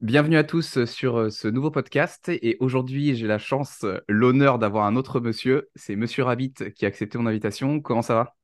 Bienvenue 0.00 0.36
à 0.36 0.44
tous 0.44 0.84
sur 0.84 1.32
ce 1.32 1.48
nouveau 1.48 1.72
podcast 1.72 2.28
et 2.28 2.56
aujourd'hui 2.60 3.16
j'ai 3.16 3.26
la 3.26 3.38
chance, 3.38 3.84
l'honneur 4.06 4.60
d'avoir 4.60 4.86
un 4.86 4.94
autre 4.94 5.18
monsieur, 5.18 5.70
c'est 5.74 5.96
Monsieur 5.96 6.22
Rabbit 6.22 6.54
qui 6.76 6.84
a 6.84 6.88
accepté 6.88 7.18
mon 7.18 7.26
invitation. 7.26 7.80
Comment 7.80 8.02
ça 8.02 8.14
va? 8.14 8.36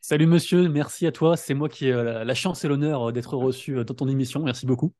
Salut 0.00 0.26
monsieur, 0.26 0.66
merci 0.70 1.06
à 1.06 1.12
toi, 1.12 1.36
c'est 1.36 1.52
moi 1.52 1.68
qui 1.68 1.88
ai 1.88 1.92
la 1.92 2.34
chance 2.34 2.64
et 2.64 2.68
l'honneur 2.68 3.12
d'être 3.12 3.36
reçu 3.36 3.74
dans 3.84 3.94
ton 3.94 4.08
émission, 4.08 4.42
merci 4.42 4.64
beaucoup. 4.64 4.94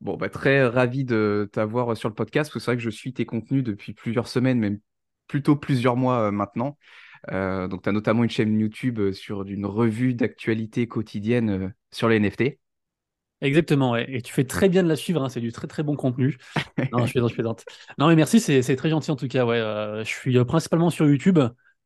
Bon, 0.00 0.16
bah, 0.16 0.30
très 0.30 0.66
ravi 0.66 1.04
de 1.04 1.50
t'avoir 1.52 1.94
sur 1.98 2.08
le 2.08 2.14
podcast, 2.14 2.50
c'est 2.54 2.64
vrai 2.64 2.76
que 2.76 2.82
je 2.82 2.88
suis 2.88 3.12
tes 3.12 3.26
contenus 3.26 3.62
depuis 3.62 3.92
plusieurs 3.92 4.26
semaines, 4.26 4.58
même 4.58 4.78
plutôt 5.28 5.54
plusieurs 5.54 5.96
mois 5.96 6.32
maintenant. 6.32 6.78
Euh, 7.30 7.68
donc, 7.68 7.82
tu 7.82 7.90
as 7.90 7.92
notamment 7.92 8.24
une 8.24 8.30
chaîne 8.30 8.58
YouTube 8.58 9.12
sur 9.12 9.42
une 9.42 9.66
revue 9.66 10.14
d'actualité 10.14 10.88
quotidienne 10.88 11.74
sur 11.90 12.08
les 12.08 12.16
NFT. 12.16 12.58
Exactement, 13.40 13.96
et 13.96 14.22
tu 14.22 14.32
fais 14.32 14.44
très 14.44 14.68
bien 14.68 14.82
de 14.82 14.88
la 14.88 14.96
suivre, 14.96 15.22
hein, 15.22 15.28
c'est 15.28 15.40
du 15.40 15.52
très 15.52 15.66
très 15.66 15.82
bon 15.82 15.96
contenu. 15.96 16.38
non, 16.92 17.04
je 17.04 17.12
plaisante, 17.12 17.30
je 17.30 17.34
plaisante. 17.34 17.64
Non, 17.98 18.08
mais 18.08 18.16
merci, 18.16 18.40
c'est 18.40 18.76
très 18.76 18.88
gentil 18.88 19.10
en 19.10 19.16
tout 19.16 19.28
cas. 19.28 19.44
Ouais, 19.44 19.58
euh, 19.58 20.02
je 20.04 20.08
suis 20.08 20.38
euh, 20.38 20.44
principalement 20.44 20.88
sur 20.88 21.06
YouTube. 21.06 21.38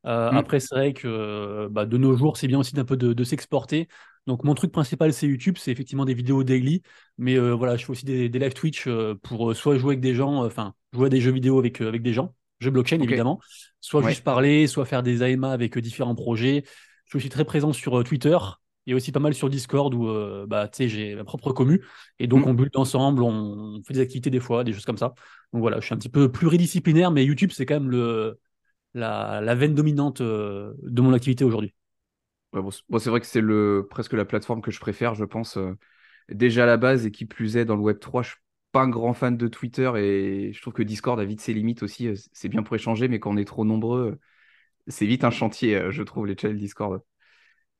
Euh, 0.05 0.31
mmh. 0.31 0.37
Après, 0.37 0.59
c'est 0.59 0.73
vrai 0.73 0.93
que 0.93 1.67
bah, 1.69 1.85
de 1.85 1.97
nos 1.97 2.15
jours, 2.15 2.37
c'est 2.37 2.47
bien 2.47 2.59
aussi 2.59 2.75
d'un 2.75 2.85
peu 2.85 2.95
de, 2.95 3.23
s'exporter. 3.23 3.87
Donc, 4.27 4.43
mon 4.43 4.53
truc 4.53 4.71
principal, 4.71 5.11
c'est 5.11 5.27
YouTube, 5.27 5.57
c'est 5.57 5.71
effectivement 5.71 6.05
des 6.05 6.13
vidéos 6.13 6.43
daily. 6.43 6.81
Mais 7.17 7.37
voilà, 7.37 7.75
je 7.75 7.85
fais 7.85 7.91
aussi 7.91 8.05
des, 8.05 8.29
live 8.29 8.53
Twitch 8.53 8.87
pour 9.23 9.53
soit 9.55 9.77
jouer 9.77 9.93
avec 9.93 10.01
des 10.01 10.15
gens, 10.15 10.45
enfin, 10.45 10.73
jouer 10.93 11.07
à 11.07 11.09
des 11.09 11.19
jeux 11.19 11.31
vidéo 11.31 11.59
avec, 11.59 11.81
avec 11.81 12.03
des 12.03 12.13
gens, 12.13 12.33
jeux 12.59 12.71
blockchain 12.71 13.01
évidemment, 13.01 13.41
soit 13.81 14.07
juste 14.07 14.23
parler, 14.23 14.67
soit 14.67 14.85
faire 14.85 15.03
des 15.03 15.23
AMA 15.23 15.51
avec 15.51 15.77
différents 15.79 16.15
projets. 16.15 16.63
Je 17.05 17.09
suis 17.09 17.17
aussi 17.17 17.29
très 17.29 17.43
présent 17.43 17.73
sur 17.73 18.01
Twitter 18.03 18.37
et 18.87 18.93
aussi 18.93 19.11
pas 19.11 19.19
mal 19.19 19.33
sur 19.33 19.49
Discord 19.49 19.93
où 19.93 20.07
euh, 20.07 20.45
bah, 20.47 20.69
j'ai 20.77 21.15
ma 21.15 21.23
propre 21.23 21.51
commu. 21.53 21.85
Et 22.17 22.27
donc, 22.27 22.45
mm. 22.45 22.49
on 22.49 22.53
bulle 22.53 22.69
ensemble, 22.75 23.23
on 23.23 23.81
fait 23.85 23.93
des 23.93 23.99
activités 23.99 24.29
des 24.29 24.39
fois, 24.39 24.63
des 24.63 24.73
choses 24.73 24.85
comme 24.85 24.97
ça. 24.97 25.13
Donc 25.53 25.61
voilà, 25.61 25.79
je 25.79 25.85
suis 25.85 25.93
un 25.93 25.97
petit 25.97 26.09
peu 26.09 26.31
pluridisciplinaire, 26.31 27.11
mais 27.11 27.23
YouTube, 27.25 27.51
c'est 27.53 27.65
quand 27.65 27.75
même 27.75 27.89
le, 27.89 28.39
la, 28.93 29.41
la 29.41 29.55
veine 29.55 29.75
dominante 29.75 30.21
euh, 30.21 30.73
de 30.83 31.01
mon 31.01 31.13
activité 31.13 31.43
aujourd'hui. 31.43 31.73
bon, 32.53 32.71
c'est 32.71 33.09
vrai 33.09 33.19
que 33.19 33.25
c'est 33.25 33.41
le, 33.41 33.87
presque 33.89 34.13
la 34.13 34.25
plateforme 34.25 34.61
que 34.61 34.71
je 34.71 34.79
préfère, 34.79 35.15
je 35.15 35.25
pense. 35.25 35.57
Euh, 35.57 35.77
déjà 36.29 36.63
à 36.63 36.67
la 36.67 36.77
base, 36.77 37.05
et 37.05 37.11
qui 37.11 37.25
plus 37.25 37.57
est 37.57 37.65
dans 37.65 37.75
le 37.75 37.81
Web 37.81 37.99
3, 37.99 38.23
je 38.23 38.29
suis 38.29 38.37
pas 38.71 38.81
un 38.81 38.89
grand 38.89 39.13
fan 39.13 39.35
de 39.35 39.47
Twitter 39.47 39.91
et 39.97 40.53
je 40.53 40.61
trouve 40.61 40.73
que 40.73 40.83
Discord 40.83 41.19
a 41.19 41.25
vite 41.25 41.41
ses 41.41 41.53
limites 41.53 41.81
aussi. 41.81 42.09
C'est 42.33 42.49
bien 42.49 42.61
pour 42.61 42.75
échanger, 42.75 43.07
mais 43.07 43.19
quand 43.19 43.31
on 43.31 43.37
est 43.37 43.45
trop 43.45 43.65
nombreux, 43.65 44.19
c'est 44.87 45.07
vite 45.07 45.23
un 45.23 45.31
chantier, 45.31 45.89
je 45.89 46.03
trouve, 46.03 46.27
les 46.27 46.37
channels 46.37 46.59
Discord. 46.59 47.01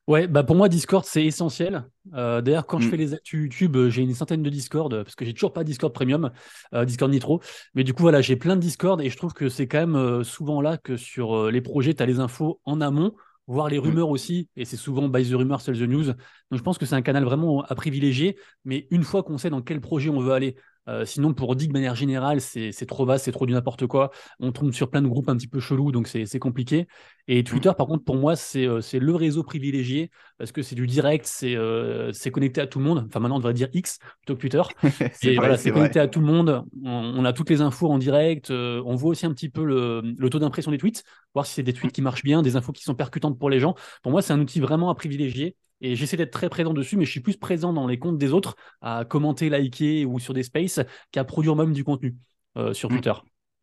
Ouais, 0.10 0.28
bah 0.28 0.44
pour 0.44 0.56
moi, 0.56 0.70
Discord, 0.70 1.06
c'est 1.06 1.24
essentiel. 1.24 1.86
Euh, 2.16 2.42
d'ailleurs, 2.42 2.66
quand 2.66 2.80
je 2.80 2.88
mm. 2.88 2.90
fais 2.90 2.98
les 2.98 3.14
actus 3.14 3.42
YouTube, 3.42 3.76
euh, 3.76 3.90
j'ai 3.92 4.02
une 4.02 4.16
centaine 4.16 4.42
de 4.42 4.50
Discord, 4.50 5.04
parce 5.04 5.14
que 5.14 5.24
j'ai 5.24 5.36
toujours 5.36 5.54
pas 5.54 5.64
Discord 5.64 5.94
Premium, 5.94 6.32
euh, 6.74 6.84
Discord 6.84 7.12
Nitro. 7.12 7.42
Mais 7.76 7.84
du 7.84 7.94
coup, 7.94 8.02
voilà, 8.02 8.20
j'ai 8.20 8.36
plein 8.36 8.56
de 8.56 8.62
Discord 8.62 9.00
et 9.02 9.12
je 9.12 9.18
trouve 9.18 9.34
que 9.34 9.50
c'est 9.50 9.68
quand 9.68 9.86
même 9.86 10.24
souvent 10.24 10.62
là 10.62 10.78
que 10.78 10.98
sur 10.98 11.52
les 11.52 11.62
projets, 11.62 11.94
tu 11.94 12.02
as 12.02 12.08
les 12.08 12.20
infos 12.20 12.60
en 12.66 12.82
amont, 12.82 13.14
voire 13.46 13.70
les 13.70 13.78
mm. 13.78 13.84
rumeurs 13.84 14.10
aussi. 14.10 14.50
Et 14.56 14.66
c'est 14.66 14.78
souvent 14.78 15.10
by 15.10 15.30
the 15.30 15.36
rumor, 15.36 15.62
sell 15.62 15.78
the 15.78 15.88
news. 15.88 16.06
Donc 16.06 16.16
je 16.54 16.64
pense 16.64 16.80
que 16.80 16.88
c'est 16.88 16.96
un 16.96 17.04
canal 17.04 17.24
vraiment 17.24 17.62
à 17.62 17.76
privilégier. 17.76 18.36
Mais 18.66 18.88
une 18.90 19.04
fois 19.04 19.22
qu'on 19.22 19.38
sait 19.38 19.52
dans 19.52 19.62
quel 19.62 19.80
projet 19.80 20.10
on 20.10 20.22
veut 20.22 20.34
aller, 20.34 20.56
euh, 20.90 21.06
sinon, 21.06 21.34
pour 21.34 21.56
dire 21.56 21.68
de 21.68 21.74
manière 21.74 21.96
générale, 21.96 22.42
c'est 22.42 22.86
trop 22.88 23.06
vaste, 23.06 23.26
c'est 23.26 23.32
trop 23.32 23.46
du 23.46 23.54
n'importe 23.54 23.86
quoi. 23.88 24.12
On 24.40 24.52
tombe 24.52 24.72
sur 24.72 24.90
plein 24.90 25.02
de 25.02 25.08
groupes 25.08 25.30
un 25.30 25.38
petit 25.38 25.48
peu 25.48 25.60
chelous, 25.60 25.92
donc 25.92 26.08
c'est 26.08 26.40
compliqué. 26.40 26.88
Et 27.28 27.44
Twitter, 27.44 27.72
par 27.78 27.88
contre, 27.88 28.04
pour 28.04 28.16
moi, 28.16 28.34
euh, 28.56 28.82
c'est 28.82 29.00
le 29.00 29.16
réseau 29.16 29.44
privilégié 29.44 30.10
parce 30.38 30.52
que 30.52 30.62
c'est 30.62 30.76
du 30.76 30.88
direct, 30.88 31.30
euh, 31.44 32.12
c'est 32.12 32.32
connecté 32.32 32.62
à 32.62 32.68
tout 32.68 32.80
le 32.80 32.86
monde. 32.86 33.06
Enfin, 33.08 33.20
maintenant, 33.20 33.36
on 33.36 33.40
devrait 33.40 33.54
dire 33.54 33.70
X 33.74 34.00
plutôt 34.22 34.36
que 34.36 34.42
Twitter. 34.42 34.62
et 35.24 35.36
voilà, 35.36 35.58
c'est 35.58 35.72
connecté 35.72 36.00
à 36.00 36.08
tout 36.08 36.20
le 36.20 36.26
monde. 36.26 36.64
On, 36.84 37.24
a 37.26 37.34
toutes 37.34 37.50
les 37.50 37.62
infos 37.62 37.90
en 37.90 37.98
direct. 37.98 38.50
on 38.50 38.96
voit 38.96 39.12
aussi 39.12 39.26
un 39.26 39.34
petit 39.34 39.50
peu 39.50 39.64
le, 39.64 40.02
le 40.18 40.30
taux 40.30 40.40
d'impression 40.40 40.72
des 40.72 40.78
tweets, 40.78 41.04
voir 41.34 41.46
si 41.46 41.54
c'est 41.54 41.64
des 41.64 41.74
tweets 41.74 41.92
qui 41.92 42.02
marchent 42.02 42.24
bien, 42.24 42.42
des 42.42 42.56
infos 42.56 42.72
qui 42.72 42.84
sont 42.84 42.96
percutantes 42.96 43.38
pour 43.38 43.50
les 43.50 43.60
gens. 43.60 43.76
Pour 44.02 44.12
moi, 44.12 44.22
c'est 44.22 44.34
un 44.34 44.40
outil 44.40 44.60
vraiment 44.60 44.90
à 44.90 44.96
privilégier. 44.96 45.56
Et 45.82 45.96
j'essaie 45.96 46.18
d'être 46.18 46.32
très 46.32 46.50
présent 46.50 46.74
dessus, 46.74 46.98
mais 46.98 47.06
je 47.06 47.12
suis 47.12 47.22
plus 47.22 47.38
présent 47.38 47.74
dans 47.74 47.88
les 47.88 48.00
comptes 48.00 48.18
des 48.18 48.34
autres 48.34 48.56
à 48.82 49.06
commenter, 49.06 49.50
liker 49.50 50.06
ou 50.06 50.20
sur 50.20 50.34
des 50.34 50.44
spaces 50.44 50.80
qu'à 51.12 51.24
produire 51.24 51.56
même 51.56 51.74
du 51.74 51.84
contenu 51.84 52.16
euh, 52.58 52.74
sur 52.74 52.90
mmh. 52.90 52.94
Twitter. 52.94 53.14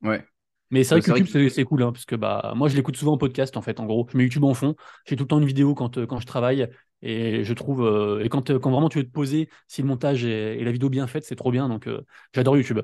Ouais. 0.02 0.24
Mais 0.70 0.82
c'est 0.82 0.96
vrai 0.96 1.02
que 1.02 1.18
YouTube, 1.18 1.48
c'est 1.48 1.64
cool, 1.64 1.82
hein, 1.82 1.92
parce 1.92 2.06
que 2.06 2.16
bah, 2.16 2.52
moi, 2.56 2.68
je 2.68 2.74
l'écoute 2.74 2.96
souvent 2.96 3.12
en 3.12 3.18
podcast, 3.18 3.56
en 3.56 3.62
fait, 3.62 3.78
en 3.78 3.86
gros. 3.86 4.06
Je 4.10 4.16
mets 4.16 4.24
YouTube 4.24 4.44
en 4.44 4.54
fond. 4.54 4.74
J'ai 5.06 5.14
tout 5.14 5.24
le 5.24 5.28
temps 5.28 5.38
une 5.38 5.46
vidéo 5.46 5.74
quand, 5.74 5.98
euh, 5.98 6.06
quand 6.06 6.18
je 6.18 6.26
travaille. 6.26 6.68
Et 7.02 7.44
je 7.44 7.52
trouve. 7.52 7.84
Euh, 7.84 8.24
et 8.24 8.28
quand, 8.28 8.58
quand 8.58 8.70
vraiment 8.70 8.88
tu 8.88 8.98
veux 8.98 9.04
te 9.04 9.12
poser, 9.12 9.48
si 9.68 9.82
le 9.82 9.86
montage 9.86 10.24
et 10.24 10.64
la 10.64 10.72
vidéo 10.72 10.88
bien 10.88 11.06
faite, 11.06 11.24
c'est 11.24 11.36
trop 11.36 11.52
bien. 11.52 11.68
Donc, 11.68 11.88
j'adore 12.34 12.56
YouTube. 12.56 12.80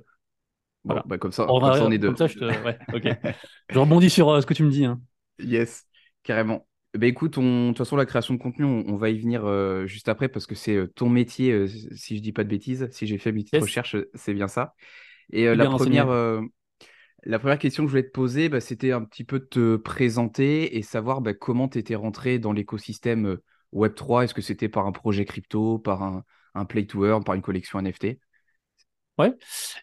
Voilà. 0.85 1.03
bah 1.07 1.17
comme, 1.19 1.33
ça, 1.33 1.47
comme 1.47 1.61
ça, 1.61 1.85
on 1.85 1.91
est 1.91 1.99
deux. 1.99 2.15
Ça, 2.17 2.27
je, 2.27 2.39
ouais, 2.39 2.79
je 3.71 3.79
rebondis 3.79 4.11
sur 4.11 4.41
ce 4.41 4.47
que 4.47 4.55
tu 4.55 4.63
me 4.63 4.71
dis. 4.71 4.85
Hein. 4.85 5.01
Yes, 5.39 5.87
carrément. 6.23 6.67
Bah 6.95 7.07
écoute, 7.07 7.39
de 7.39 7.69
toute 7.69 7.79
façon, 7.79 7.97
la 7.97 8.05
création 8.05 8.35
de 8.35 8.39
contenu, 8.39 8.67
on, 8.67 8.97
va 8.97 9.09
y 9.09 9.19
venir 9.19 9.47
euh, 9.47 9.87
juste 9.87 10.11
après 10.11 10.29
parce 10.29 10.47
que 10.47 10.55
c'est 10.55 10.77
euh, 10.77 10.93
ton 10.95 11.09
métier, 11.09 11.51
euh, 11.51 11.67
si 11.67 12.19
je 12.19 12.23
dis 12.23 12.33
pas 12.33 12.45
de 12.45 12.51
bêtises, 12.51 12.87
si 12.91 13.07
j'ai 13.07 13.17
fait 13.17 13.33
mes 13.33 13.45
petites 13.45 13.63
recherches, 13.63 13.97
c'est 14.15 14.35
bien 14.35 14.47
ça. 14.47 14.75
Et 15.31 15.47
la, 15.55 15.71
première, 15.71 16.09
la 17.25 17.39
première 17.39 17.59
question 17.59 17.85
que 17.85 17.89
je 17.89 17.93
voulais 17.93 18.07
te 18.07 18.13
poser, 18.13 18.51
bah, 18.51 18.61
c'était 18.61 18.93
un 18.93 19.03
petit 19.05 19.25
peu 19.25 19.39
de 19.39 19.47
te 19.47 19.77
présenter 19.77 20.77
et 20.77 20.83
savoir 20.83 21.23
bah, 21.23 21.33
comment 21.33 21.67
tu 21.67 21.79
étais 21.79 21.95
rentré 21.95 22.39
dans 22.39 22.53
l'écosystème 22.53 23.39
Web3. 23.73 24.25
Est-ce 24.25 24.35
que 24.35 24.43
c'était 24.43 24.69
par 24.69 24.87
un 24.87 24.93
projet 24.93 25.25
crypto, 25.25 25.79
par 25.79 26.03
un, 26.03 26.25
un, 26.55 26.67
play 26.67 26.85
to 26.85 27.07
earn, 27.07 27.25
par 27.25 27.35
une 27.35 27.43
collection 27.43 27.79
NFT 27.79 28.19
Ouais, 29.17 29.33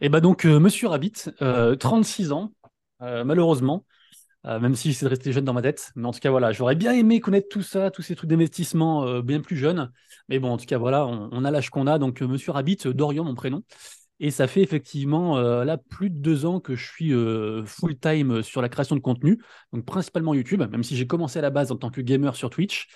et 0.02 0.10
bah 0.10 0.22
donc, 0.22 0.46
monsieur 0.46 0.90
Rabbit, 0.90 1.32
36 1.80 2.32
ans, 2.34 2.52
malheureusement. 3.00 3.84
Euh, 4.46 4.60
même 4.60 4.76
si 4.76 4.94
c'est 4.94 5.06
de 5.06 5.10
rester 5.10 5.32
jeune 5.34 5.44
dans 5.46 5.54
ma 5.54 5.62
tête. 5.62 5.92
Mais 5.96 6.08
en 6.08 6.12
tout 6.12 6.20
cas, 6.20 6.30
voilà, 6.30 6.52
j'aurais 6.52 6.76
bien 6.76 6.94
aimé 6.94 7.20
connaître 7.20 7.50
tout 7.50 7.62
ça, 7.62 7.92
tous 7.92 8.02
ces 8.02 8.16
trucs 8.16 8.30
d'investissement 8.30 9.06
euh, 9.06 9.22
bien 9.22 9.42
plus 9.42 9.58
jeunes. 9.58 9.92
Mais 10.30 10.40
bon, 10.40 10.52
en 10.52 10.58
tout 10.58 10.66
cas, 10.66 10.78
voilà, 10.78 11.06
on, 11.06 11.44
a 11.44 11.52
l'âge 11.52 11.70
qu'on 11.70 11.88
a. 11.88 12.00
Donc, 12.00 12.22
euh, 12.22 12.28
Monsieur 12.28 12.52
Rabbit, 12.52 12.78
Dorian, 12.86 13.26
mon 13.26 13.36
prénom. 13.36 13.64
Et 14.22 14.32
ça 14.32 14.48
fait 14.48 14.62
effectivement 14.62 15.40
là 15.40 15.78
plus 15.78 16.10
de 16.10 16.18
deux 16.18 16.46
ans 16.46 16.60
que 16.60 16.76
je 16.76 16.86
suis 16.86 17.14
full-time 17.66 18.44
sur 18.44 18.62
la 18.62 18.68
création 18.68 18.98
de 18.98 19.00
contenu, 19.00 19.42
donc 19.72 19.86
principalement 19.86 20.34
YouTube, 20.34 20.62
même 20.62 20.84
si 20.84 20.98
j'ai 20.98 21.08
commencé 21.08 21.40
à 21.40 21.42
la 21.42 21.52
base 21.52 21.72
en 21.72 21.78
tant 21.78 21.90
que 21.90 22.02
gamer 22.02 22.36
sur 22.36 22.50
Twitch. 22.50 22.90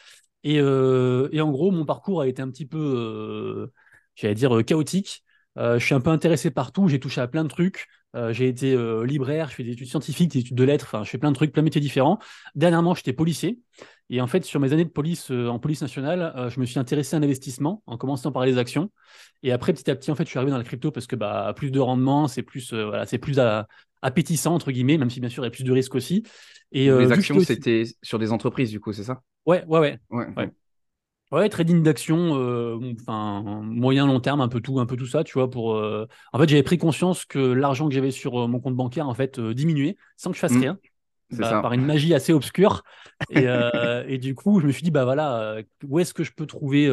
Et, 0.44 0.56
et 0.56 1.42
en 1.42 1.50
gros, 1.50 1.72
mon 1.72 1.86
parcours 1.86 2.20
a 2.20 2.28
été 2.28 2.42
un 2.42 2.50
petit 2.50 2.66
peu, 2.66 3.72
j'allais 4.16 4.36
dire, 4.36 4.66
chaotique. 4.66 5.24
je 5.56 5.80
suis 5.80 5.96
un 5.96 6.02
peu 6.02 6.10
intéressé 6.10 6.52
partout, 6.52 6.90
j'ai 6.90 7.00
touché 7.00 7.22
à 7.22 7.28
plein 7.30 7.44
de 7.44 7.50
trucs. 7.50 7.88
Euh, 8.16 8.32
j'ai 8.32 8.48
été 8.48 8.74
euh, 8.74 9.06
libraire, 9.06 9.50
je 9.50 9.56
fais 9.56 9.64
des 9.64 9.72
études 9.72 9.88
scientifiques, 9.88 10.32
des 10.32 10.40
études 10.40 10.56
de 10.56 10.64
lettres, 10.64 10.86
enfin, 10.86 11.04
je 11.04 11.10
fais 11.10 11.18
plein 11.18 11.32
de 11.32 11.36
trucs, 11.36 11.52
plein 11.52 11.62
de 11.62 11.66
métiers 11.66 11.82
différents. 11.82 12.20
Dernièrement, 12.56 12.94
j'étais 12.94 13.14
policier. 13.14 13.60
Et 14.10 14.22
en 14.22 14.28
fait, 14.28 14.46
sur 14.46 14.60
mes 14.60 14.74
années 14.74 14.86
de 14.86 14.90
police 14.90 15.32
euh, 15.32 15.48
en 15.48 15.60
police 15.60 15.82
nationale, 15.82 16.50
je 16.50 16.60
me 16.60 16.66
suis 16.66 16.78
intéressé 16.78 17.16
à 17.16 17.20
l'investissement 17.20 17.82
en 17.88 17.98
commençant 17.98 18.32
par 18.32 18.46
les 18.46 18.58
actions. 18.58 18.92
Et 19.42 19.52
après, 19.52 19.74
petit 19.74 19.90
à 19.90 19.96
petit, 19.96 20.12
en 20.12 20.16
fait, 20.16 20.26
je 20.26 20.30
suis 20.30 20.38
arrivé 20.38 20.52
dans 20.52 20.58
la 20.58 20.64
crypto 20.64 20.92
parce 20.92 21.08
que 21.08 21.16
bah, 21.16 21.54
plus 21.56 21.72
de 21.72 21.80
rendement, 21.80 22.28
c'est 22.28 22.44
plus, 22.44 22.74
voilà, 22.74 23.06
c'est 23.06 23.18
plus 23.18 23.40
appétissant, 24.02 24.54
entre 24.54 24.72
guillemets, 24.72 24.98
même 24.98 25.10
si 25.10 25.20
bien 25.20 25.30
sûr, 25.30 25.44
il 25.44 25.48
y 25.48 25.50
a 25.50 25.52
plus 25.52 25.64
de 25.64 25.72
risques 25.72 25.96
aussi. 25.96 26.24
Et, 26.72 26.90
les 26.90 27.12
actions, 27.12 27.40
c'était 27.40 27.84
sur 28.02 28.20
des 28.20 28.32
entreprises, 28.32 28.70
du 28.70 28.80
coup, 28.80 28.94
c'est 28.94 29.04
ça? 29.04 29.22
Ouais, 29.46 29.64
ouais. 29.66 29.80
ouais. 29.80 30.00
ouais. 30.12 30.28
ouais. 30.38 30.52
Ouais, 31.34 31.50
trading 31.50 31.82
d'action, 31.82 32.38
euh, 32.38 32.94
enfin 33.02 33.42
moyen 33.64 34.06
long 34.06 34.20
terme, 34.20 34.40
un 34.40 34.48
peu 34.48 34.62
tout, 34.62 34.80
un 34.80 34.86
peu 34.86 34.96
tout 34.96 35.08
ça, 35.08 35.24
tu 35.24 35.34
vois. 35.34 35.50
Pour, 35.50 35.74
euh, 35.74 36.08
en 36.32 36.38
fait, 36.38 36.48
j'avais 36.48 36.62
pris 36.62 36.78
conscience 36.78 37.26
que 37.26 37.40
l'argent 37.40 37.88
que 37.88 37.96
j'avais 37.96 38.12
sur 38.12 38.44
euh, 38.44 38.48
mon 38.48 38.60
compte 38.60 38.76
bancaire, 38.76 39.10
en 39.10 39.16
fait, 39.16 39.40
diminuait 39.40 39.98
sans 40.16 40.30
que 40.30 40.36
je 40.36 40.42
fasse 40.42 40.52
mmh. 40.52 40.60
rien, 40.60 40.78
bah, 41.32 41.60
par 41.64 41.74
une 41.74 41.88
magie 41.88 42.14
assez 42.14 42.34
obscure. 42.34 42.84
Et, 43.32 43.48
et, 44.08 44.20
du 44.20 44.36
coup, 44.36 44.60
je 44.60 44.68
me 44.68 44.72
suis 44.72 44.84
dit, 44.84 44.92
bah 44.92 45.06
voilà, 45.06 45.58
où 45.88 45.98
est-ce 45.98 46.14
que 46.14 46.24
je 46.24 46.34
peux 46.34 46.46
trouver 46.46 46.88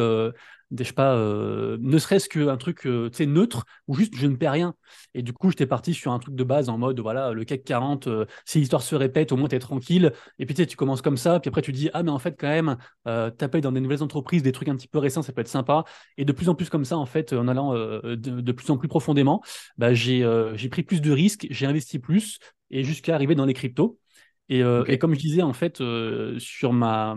euh, 0.99 1.77
ne 1.81 1.97
serait-ce 1.97 2.29
qu'un 2.29 2.57
truc 2.57 2.85
euh, 2.85 3.09
neutre 3.25 3.65
ou 3.87 3.95
juste 3.95 4.15
je 4.15 4.27
ne 4.27 4.35
perds 4.35 4.53
rien. 4.53 4.75
Et 5.13 5.21
du 5.21 5.33
coup, 5.33 5.49
j'étais 5.49 5.65
parti 5.65 5.93
sur 5.93 6.11
un 6.11 6.19
truc 6.19 6.35
de 6.35 6.43
base 6.43 6.69
en 6.69 6.77
mode 6.77 6.99
voilà, 6.99 7.31
le 7.33 7.43
CAC 7.43 7.63
40, 7.63 8.07
euh, 8.07 8.25
si 8.45 8.59
l'histoire 8.59 8.81
se 8.81 8.95
répète, 8.95 9.31
au 9.31 9.37
moins 9.37 9.49
tu 9.49 9.55
es 9.55 9.59
tranquille. 9.59 10.13
Et 10.39 10.45
puis 10.45 10.55
tu 10.55 10.77
commences 10.77 11.01
comme 11.01 11.17
ça, 11.17 11.39
puis 11.39 11.49
après 11.49 11.61
tu 11.61 11.71
dis 11.71 11.89
ah, 11.93 12.03
mais 12.03 12.11
en 12.11 12.19
fait, 12.19 12.35
quand 12.39 12.47
même, 12.47 12.77
taper 13.37 13.61
dans 13.61 13.71
des 13.71 13.81
nouvelles 13.81 14.03
entreprises, 14.03 14.43
des 14.43 14.51
trucs 14.51 14.69
un 14.69 14.75
petit 14.75 14.87
peu 14.87 14.99
récents, 14.99 15.21
ça 15.21 15.33
peut 15.33 15.41
être 15.41 15.47
sympa. 15.47 15.83
Et 16.17 16.25
de 16.25 16.31
plus 16.31 16.49
en 16.49 16.55
plus 16.55 16.69
comme 16.69 16.85
ça, 16.85 16.97
en 16.97 17.05
fait, 17.05 17.33
en 17.33 17.47
allant 17.47 17.73
de, 17.73 18.15
de, 18.15 18.51
plus 18.51 18.69
en 18.71 18.77
plus 18.77 18.87
profondément, 18.87 19.41
bah, 19.77 19.93
j'ai 19.93 20.23
pris 20.69 20.83
plus 20.83 21.01
de 21.01 21.11
risques, 21.11 21.47
j'ai 21.49 21.65
investi 21.65 21.99
plus 21.99 22.39
et 22.69 22.83
jusqu'à 22.83 23.15
arriver 23.15 23.35
dans 23.35 23.45
les 23.45 23.53
cryptos. 23.53 23.99
Euh, 24.51 24.83
et, 24.87 24.97
comme 24.97 25.13
je 25.13 25.19
disais, 25.19 25.41
en 25.41 25.53
fait, 25.53 25.81
euh, 25.81 26.37
sur 26.39 26.73
ma... 26.73 27.15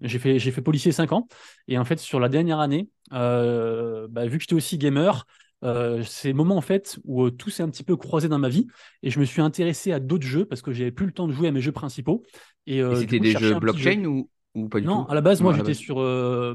j'ai 0.00 0.18
fait, 0.18 0.38
j'ai 0.38 0.50
fait 0.50 0.62
policier 0.62 0.92
5 0.92 1.12
ans. 1.12 1.28
Et 1.68 1.78
en 1.78 1.84
fait, 1.84 1.98
sur 1.98 2.20
la 2.20 2.28
dernière 2.28 2.58
année, 2.58 2.88
euh, 3.12 4.08
bah, 4.10 4.26
vu 4.26 4.38
que 4.38 4.42
j'étais 4.42 4.54
aussi 4.54 4.78
gamer, 4.78 5.26
c'est 5.62 6.28
le 6.28 6.34
moment 6.34 6.56
en 6.56 6.62
fait 6.62 6.98
où 7.04 7.28
tout 7.30 7.50
s'est 7.50 7.62
un 7.62 7.68
petit 7.68 7.82
peu 7.82 7.96
croisé 7.96 8.28
dans 8.28 8.38
ma 8.38 8.48
vie. 8.48 8.66
Et 9.02 9.10
je 9.10 9.20
me 9.20 9.24
suis 9.24 9.42
intéressé 9.42 9.92
à 9.92 10.00
d'autres 10.00 10.26
jeux 10.26 10.46
parce 10.46 10.62
que 10.62 10.72
j'avais 10.72 10.92
plus 10.92 11.06
le 11.06 11.12
temps 11.12 11.28
de 11.28 11.32
jouer 11.32 11.48
à 11.48 11.52
mes 11.52 11.60
jeux 11.60 11.72
principaux. 11.72 12.22
Et, 12.66 12.82
c'était 12.96 13.20
des 13.20 13.32
jeux 13.32 13.58
blockchain 13.58 14.04
ou, 14.04 14.30
ou, 14.54 14.68
pas 14.68 14.80
du 14.80 14.86
non, 14.86 15.04
tout? 15.04 15.10
à 15.10 15.14
la 15.14 15.20
base, 15.20 15.42
moi, 15.42 15.54
j'étais 15.54 15.74
sur. 15.74 15.96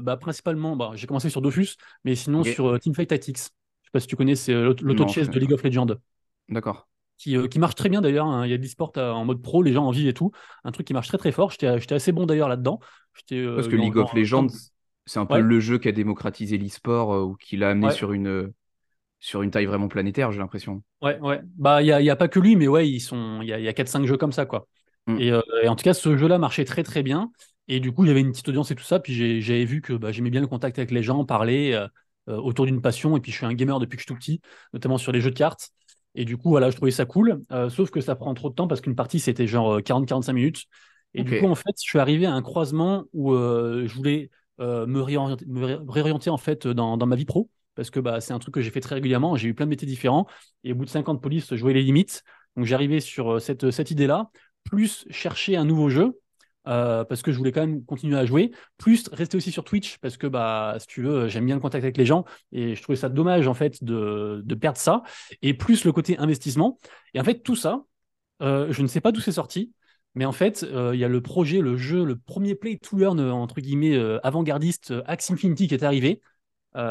Bah, 0.02 0.16
principalement, 0.16 0.76
bah, 0.76 0.90
j'ai 0.94 1.06
commencé 1.06 1.30
sur 1.30 1.40
Dofus, 1.40 1.76
mais 2.04 2.16
sinon 2.16 2.42
sur 2.42 2.78
Teamfight 2.80 3.08
Tactics. 3.08 3.38
Je 3.38 3.42
sais 3.42 3.92
pas 3.92 4.00
si 4.00 4.08
tu 4.08 4.16
connais, 4.16 4.34
c'est 4.34 4.54
l'auto-chess 4.54 5.30
de 5.30 5.38
League 5.38 5.52
of 5.52 5.62
Legends. 5.62 5.94
D'accord. 6.48 6.88
Euh, 7.28 7.48
qui, 7.48 7.58
marche 7.58 7.74
très 7.74 7.88
bien 7.88 8.00
d'ailleurs. 8.00 8.26
Hein. 8.26 8.46
Il 8.46 8.50
y 8.50 8.54
a 8.54 8.58
de 8.58 8.62
l'e-sport 8.62 8.92
euh, 8.96 9.10
en 9.10 9.24
mode 9.24 9.42
pro, 9.42 9.62
les 9.62 9.72
gens 9.72 9.86
en 9.86 9.90
vivent 9.90 10.08
et 10.08 10.14
tout. 10.14 10.32
Un 10.64 10.72
truc 10.72 10.86
qui 10.86 10.92
marche 10.92 11.08
très 11.08 11.18
très 11.18 11.32
fort. 11.32 11.50
J'étais 11.50 11.94
assez 11.94 12.12
bon 12.12 12.26
d'ailleurs 12.26 12.48
là-dedans. 12.48 12.78
Euh, 13.32 13.56
Parce 13.56 13.68
que 13.68 13.76
League 13.76 13.96
of 13.96 14.12
Legends, 14.12 14.48
c'est 15.06 15.18
un 15.18 15.26
peu 15.26 15.40
le 15.40 15.60
jeu 15.60 15.78
qui 15.78 15.88
a 15.88 15.92
démocratisé 15.92 16.58
l'e-sport 16.58 17.26
ou 17.26 17.34
qui 17.36 17.56
l'a 17.56 17.70
amené 17.70 17.90
sur, 17.90 18.12
une, 18.12 18.52
sur 19.18 19.42
une 19.42 19.50
taille 19.50 19.66
vraiment 19.66 19.88
planétaire, 19.88 20.30
j'ai 20.30 20.38
l'impression. 20.38 20.82
Ouais, 21.02 21.18
ouais. 21.20 21.40
Bah, 21.56 21.82
il 21.82 21.86
n'y 21.86 21.92
a, 21.92 22.00
y 22.00 22.10
a, 22.10 22.16
pas 22.16 22.28
que 22.28 22.38
lui, 22.38 22.56
mais 22.56 22.68
ouais, 22.68 22.88
ils 22.88 23.00
sont... 23.00 23.40
il 23.42 23.48
y 23.48 23.52
a, 23.52 23.58
y 23.58 23.68
a 23.68 23.72
4-5 23.72 24.04
jeux 24.04 24.16
comme 24.16 24.32
ça, 24.32 24.44
quoi. 24.46 24.66
Mm. 25.06 25.18
Et, 25.20 25.68
en 25.68 25.76
tout 25.76 25.84
cas, 25.84 25.94
ce 25.94 26.16
jeu-là 26.16 26.38
marchait 26.38 26.64
très 26.64 26.82
très 26.82 27.02
bien. 27.02 27.30
Et 27.68 27.80
du 27.80 27.92
coup, 27.92 28.04
il 28.04 28.08
y 28.08 28.10
avait 28.10 28.20
une 28.20 28.30
petite 28.30 28.48
audience 28.48 28.70
et 28.70 28.76
tout 28.76 28.84
ça. 28.84 29.00
Puis 29.00 29.40
j'avais 29.40 29.64
vu 29.64 29.80
que 29.80 29.94
bah, 29.94 30.12
j'aimais 30.12 30.30
bien 30.30 30.40
le 30.40 30.46
contact 30.46 30.78
avec 30.78 30.90
les 30.90 31.02
gens, 31.02 31.24
parler 31.24 31.80
autour 32.26 32.66
d'une 32.66 32.82
passion. 32.82 33.16
Et 33.16 33.20
puis 33.20 33.32
je 33.32 33.38
suis 33.38 33.46
un 33.46 33.54
gamer 33.54 33.80
depuis 33.80 33.96
que 33.96 34.02
je 34.02 34.06
suis 34.06 34.14
tout 34.14 34.18
petit, 34.18 34.40
notamment 34.72 34.98
sur 34.98 35.10
les 35.10 35.20
jeux 35.20 35.30
de 35.30 35.36
cartes. 35.36 35.70
Et 36.16 36.24
du 36.24 36.36
coup, 36.38 36.48
voilà, 36.48 36.70
je 36.70 36.76
trouvais 36.76 36.90
ça 36.90 37.04
cool. 37.04 37.42
Euh, 37.52 37.68
sauf 37.68 37.90
que 37.90 38.00
ça 38.00 38.16
prend 38.16 38.32
trop 38.34 38.48
de 38.48 38.54
temps 38.54 38.66
parce 38.66 38.80
qu'une 38.80 38.96
partie, 38.96 39.20
c'était 39.20 39.46
genre 39.46 39.80
40-45 39.80 40.30
euh, 40.30 40.32
minutes. 40.32 40.64
Et 41.14 41.22
du 41.22 41.38
coup, 41.38 41.46
en 41.46 41.54
fait, 41.54 41.72
je 41.76 41.82
suis 41.82 41.98
arrivé 41.98 42.26
à 42.26 42.32
un 42.32 42.42
croisement 42.42 43.04
où 43.12 43.32
euh, 43.32 43.86
je 43.86 43.94
voulais 43.94 44.30
me 44.58 45.00
réorienter, 45.00 46.30
en 46.30 46.36
fait 46.38 46.66
dans, 46.66 46.96
ma 47.06 47.16
vie 47.16 47.26
pro. 47.26 47.50
Parce 47.74 47.90
que 47.90 48.00
bah, 48.00 48.22
c'est 48.22 48.32
un 48.32 48.38
truc 48.38 48.54
que 48.54 48.62
j'ai 48.62 48.70
fait 48.70 48.80
très 48.80 48.94
régulièrement. 48.94 49.36
J'ai 49.36 49.48
eu 49.48 49.54
plein 49.54 49.66
de 49.66 49.70
métiers 49.70 49.86
différents. 49.86 50.26
Et 50.64 50.72
au 50.72 50.74
bout 50.74 50.86
de 50.86 50.90
50 50.90 51.22
polices, 51.22 51.54
je 51.54 51.60
voyais 51.60 51.78
les 51.78 51.84
limites. 51.84 52.22
Donc 52.56 52.64
j'arrivais 52.64 53.00
sur 53.00 53.40
cette, 53.40 53.70
cette 53.70 53.90
idée-là, 53.90 54.30
plus 54.64 55.06
chercher 55.10 55.56
un 55.56 55.64
nouveau 55.64 55.90
jeu. 55.90 56.18
Euh, 56.68 57.04
parce 57.04 57.22
que 57.22 57.30
je 57.32 57.38
voulais 57.38 57.52
quand 57.52 57.60
même 57.60 57.84
continuer 57.84 58.18
à 58.18 58.26
jouer, 58.26 58.50
plus 58.76 59.08
rester 59.12 59.36
aussi 59.36 59.52
sur 59.52 59.64
Twitch, 59.64 59.98
parce 59.98 60.16
que 60.16 60.26
bah, 60.26 60.76
si 60.80 60.86
tu 60.86 61.02
veux, 61.02 61.28
j'aime 61.28 61.46
bien 61.46 61.54
le 61.54 61.60
contact 61.60 61.84
avec 61.84 61.96
les 61.96 62.06
gens, 62.06 62.24
et 62.52 62.74
je 62.74 62.82
trouvais 62.82 62.96
ça 62.96 63.08
dommage 63.08 63.46
en 63.46 63.54
fait 63.54 63.84
de, 63.84 64.42
perdre 64.60 64.78
ça, 64.78 65.02
et 65.42 65.54
plus 65.54 65.84
le 65.84 65.92
côté 65.92 66.18
investissement. 66.18 66.78
Et 67.14 67.20
en 67.20 67.24
fait, 67.24 67.42
tout 67.42 67.56
ça, 67.56 67.84
euh, 68.42 68.66
je 68.70 68.82
ne 68.82 68.88
sais 68.88 69.00
pas 69.00 69.12
d'où 69.12 69.20
c'est 69.20 69.32
sorti, 69.32 69.72
mais 70.14 70.24
en 70.24 70.32
fait, 70.32 70.64
euh, 70.64 70.90
il 70.94 70.98
y 70.98 71.04
a 71.04 71.08
le 71.08 71.20
projet, 71.20 71.60
le 71.60 71.76
jeu, 71.76 72.04
le 72.04 72.16
premier 72.16 72.54
play 72.54 72.78
to 72.78 72.96
learn, 72.96 73.20
entre 73.20 73.60
guillemets, 73.60 73.96
avant-gardiste, 74.24 74.92
Axe 75.06 75.30
Infinity 75.30 75.68
qui 75.68 75.74
est 75.74 75.84
arrivé. 75.84 76.20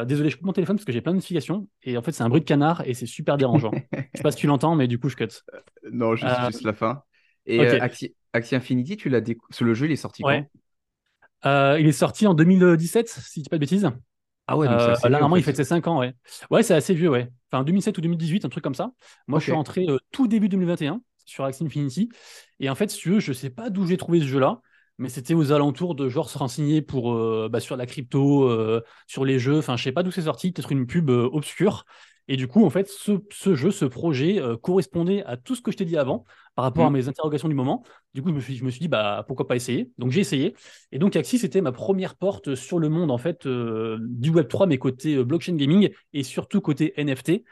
désolé, 0.06 0.30
je 0.30 0.36
coupe 0.36 0.46
mon 0.46 0.52
téléphone 0.54 0.76
parce 0.76 0.86
que 0.86 0.92
j'ai 0.92 1.02
plein 1.02 1.12
de 1.12 1.16
notifications, 1.16 1.68
et 1.82 1.98
en 1.98 2.02
fait, 2.02 2.12
c'est 2.12 2.22
un 2.22 2.30
bruit 2.30 2.40
de 2.40 2.46
canard, 2.46 2.82
et 2.86 2.94
c'est 2.94 3.06
super 3.06 3.36
dérangeant. 3.36 3.72
je 3.92 3.98
sais 4.14 4.22
pas 4.22 4.30
si 4.30 4.38
tu 4.38 4.46
l'entends, 4.46 4.74
mais 4.74 4.88
du 4.88 4.98
coup, 4.98 5.10
je 5.10 5.16
cut. 5.16 5.28
non, 5.92 6.16
juste, 6.16 6.32
juste 6.50 6.62
la 6.62 6.72
fin. 6.72 7.02
Et 7.44 7.60
Axie 8.32 8.54
Infinity, 8.54 8.96
tu 8.96 9.08
l'as 9.08 9.20
le 9.20 9.74
jeu, 9.74 9.86
il 9.86 9.92
est 9.92 9.96
sorti 9.96 10.22
quand? 10.22 10.44
Euh, 11.44 11.76
Il 11.80 11.86
est 11.86 11.92
sorti 11.92 12.26
en 12.26 12.34
2017, 12.34 13.08
si 13.08 13.40
je 13.40 13.44
dis 13.44 13.48
pas 13.48 13.56
de 13.56 13.60
bêtises. 13.60 13.90
Ah 14.48 14.56
ouais, 14.56 14.68
donc 14.68 14.80
euh, 14.80 14.94
là, 15.04 15.10
normalement, 15.10 15.36
il 15.36 15.42
fait 15.42 15.54
ses 15.54 15.64
5 15.64 15.86
ans, 15.88 15.98
ouais. 15.98 16.14
Ouais, 16.50 16.62
c'est 16.62 16.74
assez 16.74 16.94
vieux, 16.94 17.10
ouais. 17.10 17.30
Enfin, 17.50 17.64
2007 17.64 17.98
ou 17.98 18.00
2018, 18.00 18.44
un 18.44 18.48
truc 18.48 18.62
comme 18.62 18.74
ça. 18.74 18.92
Moi, 19.26 19.38
je 19.38 19.44
suis 19.44 19.52
rentré 19.52 19.86
euh, 19.88 19.98
tout 20.12 20.28
début 20.28 20.48
2021 20.48 21.00
sur 21.24 21.44
Axie 21.44 21.64
Infinity. 21.64 22.08
Et 22.60 22.70
en 22.70 22.74
fait, 22.74 22.88
si 22.90 22.98
tu 22.98 23.10
veux, 23.10 23.20
je 23.20 23.32
sais 23.32 23.50
pas 23.50 23.70
d'où 23.70 23.86
j'ai 23.86 23.96
trouvé 23.96 24.20
ce 24.20 24.26
jeu-là, 24.26 24.60
mais 24.98 25.08
c'était 25.08 25.34
aux 25.34 25.50
alentours 25.52 25.94
de 25.96 26.08
genre 26.08 26.30
se 26.30 26.38
renseigner 26.38 26.80
pour, 26.80 27.14
bah, 27.48 27.60
sur 27.60 27.76
la 27.76 27.86
crypto, 27.86 28.48
sur 29.06 29.24
les 29.24 29.38
jeux. 29.38 29.58
Enfin, 29.58 29.76
je 29.76 29.82
sais 29.82 29.92
pas 29.92 30.02
d'où 30.04 30.10
c'est 30.12 30.22
sorti, 30.22 30.52
peut-être 30.52 30.72
une 30.72 30.86
pub 30.86 31.10
obscure. 31.10 31.84
Et 32.28 32.36
du 32.36 32.48
coup, 32.48 32.64
en 32.64 32.70
fait, 32.70 32.88
ce, 32.88 33.54
jeu, 33.54 33.70
ce 33.70 33.84
projet 33.84 34.40
euh, 34.40 34.56
correspondait 34.56 35.22
à 35.24 35.36
tout 35.36 35.54
ce 35.54 35.62
que 35.62 35.70
je 35.70 35.76
t'ai 35.76 35.84
dit 35.84 35.96
avant 35.96 36.24
par 36.56 36.64
rapport 36.64 36.86
à 36.86 36.90
mmh. 36.90 36.94
mes 36.94 37.08
interrogations 37.08 37.48
du 37.48 37.54
moment. 37.54 37.84
Du 38.14 38.22
coup, 38.22 38.30
je 38.30 38.34
me 38.34 38.40
suis, 38.40 38.56
je 38.56 38.64
me 38.64 38.70
suis 38.70 38.80
dit, 38.80 38.88
bah, 38.88 39.24
pourquoi 39.28 39.46
pas 39.46 39.54
essayer? 39.54 39.92
Donc, 39.98 40.10
j'ai 40.10 40.20
essayé. 40.20 40.54
Et 40.90 40.98
donc, 40.98 41.14
Axie, 41.14 41.38
c'était 41.38 41.60
ma 41.60 41.72
première 41.72 42.16
porte 42.16 42.54
sur 42.54 42.78
le 42.78 42.88
monde, 42.88 43.10
en 43.10 43.18
fait, 43.18 43.46
euh, 43.46 43.98
du 44.00 44.32
Web3, 44.32 44.66
mais 44.66 44.78
côté 44.78 45.16
euh, 45.16 45.24
blockchain 45.24 45.54
gaming 45.54 45.90
et 46.12 46.22
surtout 46.24 46.60
côté 46.60 46.94
NFT. 47.00 47.44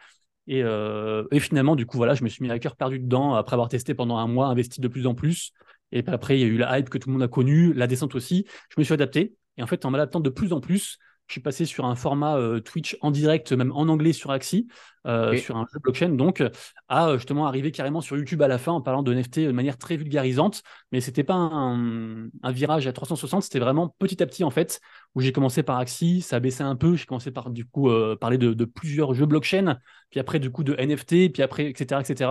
Et, 0.47 0.59
et, 0.59 1.41
finalement, 1.41 1.75
du 1.75 1.87
coup, 1.87 1.97
voilà, 1.97 2.13
je 2.13 2.23
me 2.23 2.29
suis 2.29 2.43
mis 2.43 2.51
à 2.51 2.59
cœur 2.59 2.77
perdu 2.77 2.99
dedans 2.99 3.33
après 3.33 3.55
avoir 3.55 3.71
testé 3.71 3.95
pendant 3.95 4.19
un 4.19 4.27
mois, 4.27 4.49
investi 4.49 4.79
de 4.83 4.89
plus 4.89 5.07
en 5.07 5.15
plus. 5.15 5.53
Et 5.91 6.07
après, 6.07 6.37
il 6.37 6.43
y 6.43 6.45
a 6.45 6.49
eu 6.49 6.59
la 6.59 6.79
hype 6.79 6.91
que 6.91 6.99
tout 6.99 7.09
le 7.09 7.15
monde 7.15 7.23
a 7.23 7.29
connue, 7.29 7.73
la 7.73 7.87
descente 7.87 8.15
aussi. 8.15 8.45
Je 8.69 8.75
me 8.79 8.85
suis 8.85 8.93
adapté. 8.93 9.37
Et 9.57 9.63
en 9.63 9.67
fait, 9.67 9.87
en 9.87 9.91
m'adaptant 9.91 10.21
de 10.21 10.29
plus 10.29 10.53
en 10.53 10.61
plus, 10.61 10.99
je 11.27 11.33
suis 11.33 11.41
passé 11.41 11.65
sur 11.65 11.87
un 11.87 11.95
format 11.95 12.37
euh, 12.37 12.61
Twitch 12.61 12.99
en 13.01 13.11
direct, 13.11 13.53
même 13.53 13.73
en 13.73 13.89
anglais 13.89 14.13
sur 14.13 14.31
Axie, 14.31 14.69
euh, 15.07 15.37
sur 15.37 15.57
un 15.57 15.67
jeu 15.73 15.79
blockchain, 15.81 16.11
donc 16.11 16.43
à 16.89 17.09
euh, 17.09 17.17
justement 17.17 17.47
arriver 17.47 17.71
carrément 17.73 18.03
sur 18.03 18.17
YouTube 18.17 18.43
à 18.43 18.49
la 18.49 18.59
fin 18.59 18.73
en 18.73 18.83
parlant 18.83 19.03
de 19.03 19.13
NFT 19.13 19.41
de 19.41 19.53
manière 19.53 19.79
très 19.79 19.97
vulgarisante. 19.97 20.63
Mais 20.93 21.01
c'était 21.01 21.25
pas 21.25 21.35
un, 21.35 22.29
virage 22.45 22.87
à 22.87 22.93
360, 22.93 23.43
c'était 23.43 23.59
vraiment 23.59 23.95
petit 23.99 24.23
à 24.23 24.27
petit 24.27 24.45
en 24.45 24.51
fait, 24.51 24.81
où 25.15 25.21
j'ai 25.21 25.33
commencé 25.33 25.63
par 25.63 25.79
Axie, 25.79 26.21
ça 26.21 26.37
a 26.37 26.41
baissé 26.41 26.63
un 26.63 26.77
peu, 26.77 26.95
j'ai 26.95 27.07
commencé 27.07 27.31
par 27.31 27.51
du 27.51 27.65
coup 27.65 27.91
parler 28.21 28.37
de, 28.37 28.65
plusieurs 28.65 29.15
jeux 29.15 29.27
blockchain, 29.27 29.79
puis 30.11 30.21
après 30.21 30.39
du 30.39 30.51
coup 30.51 30.63
de 30.63 30.75
NFT, 30.75 31.33
puis 31.33 31.43
après 31.43 31.67
etc 31.67 32.01
etc. 32.01 32.31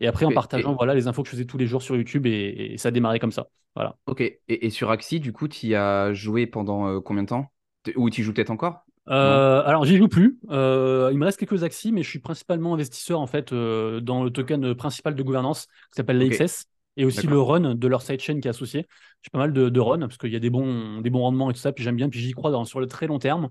Et 0.00 0.06
après 0.06 0.26
en 0.26 0.32
partageant 0.32 0.74
voilà 0.74 0.94
les 0.94 1.08
infos 1.08 1.22
que 1.22 1.28
je 1.28 1.32
faisais 1.32 1.44
tous 1.44 1.58
les 1.58 1.66
jours 1.66 1.82
sur 1.82 1.96
YouTube 1.96 2.26
et, 2.26 2.76
ça 2.78 2.88
a 2.88 2.92
démarré 2.92 3.18
comme 3.18 3.32
ça. 3.32 3.48
Voilà. 3.74 3.96
Ok. 4.06 4.20
Et, 4.20 4.40
et 4.48 4.70
sur 4.70 4.90
Axie, 4.90 5.20
du 5.20 5.32
coup, 5.32 5.46
tu 5.46 5.66
y 5.68 5.74
as 5.74 6.12
joué 6.12 6.46
pendant 6.46 7.00
combien 7.00 7.22
de 7.22 7.28
temps? 7.28 7.50
Ou 7.96 8.10
tu 8.10 8.22
joues 8.22 8.32
peut-être 8.32 8.50
encore? 8.50 8.84
Euh, 9.08 9.62
alors 9.64 9.84
j'y 9.84 9.96
joue 9.96 10.08
plus. 10.08 10.38
Euh, 10.50 11.08
il 11.12 11.18
me 11.18 11.24
reste 11.24 11.38
quelques 11.38 11.62
axes, 11.62 11.86
mais 11.86 12.02
je 12.02 12.10
suis 12.10 12.18
principalement 12.18 12.74
investisseur 12.74 13.20
en 13.20 13.26
fait 13.26 13.52
euh, 13.52 14.00
dans 14.00 14.22
le 14.22 14.30
token 14.30 14.74
principal 14.74 15.14
de 15.14 15.22
gouvernance 15.22 15.66
qui 15.66 15.96
s'appelle 15.96 16.18
l'AXS 16.18 16.66
et 16.96 17.04
aussi 17.04 17.26
le 17.26 17.40
run 17.40 17.74
de 17.74 17.88
leur 17.88 18.02
sidechain 18.02 18.40
qui 18.40 18.48
est 18.48 18.50
associé. 18.50 18.86
J'ai 19.22 19.30
pas 19.30 19.38
mal 19.38 19.52
de, 19.52 19.68
de 19.68 19.80
run 19.80 20.00
parce 20.00 20.18
qu'il 20.18 20.32
y 20.32 20.36
a 20.36 20.40
des 20.40 20.50
bons, 20.50 21.00
des 21.00 21.10
bons 21.10 21.20
rendements 21.20 21.50
et 21.50 21.54
tout 21.54 21.60
ça, 21.60 21.72
puis 21.72 21.84
j'aime 21.84 21.96
bien, 21.96 22.08
puis 22.08 22.20
j'y 22.20 22.32
crois 22.32 22.50
dans, 22.50 22.64
sur 22.64 22.80
le 22.80 22.86
très 22.86 23.06
long 23.06 23.18
terme. 23.18 23.48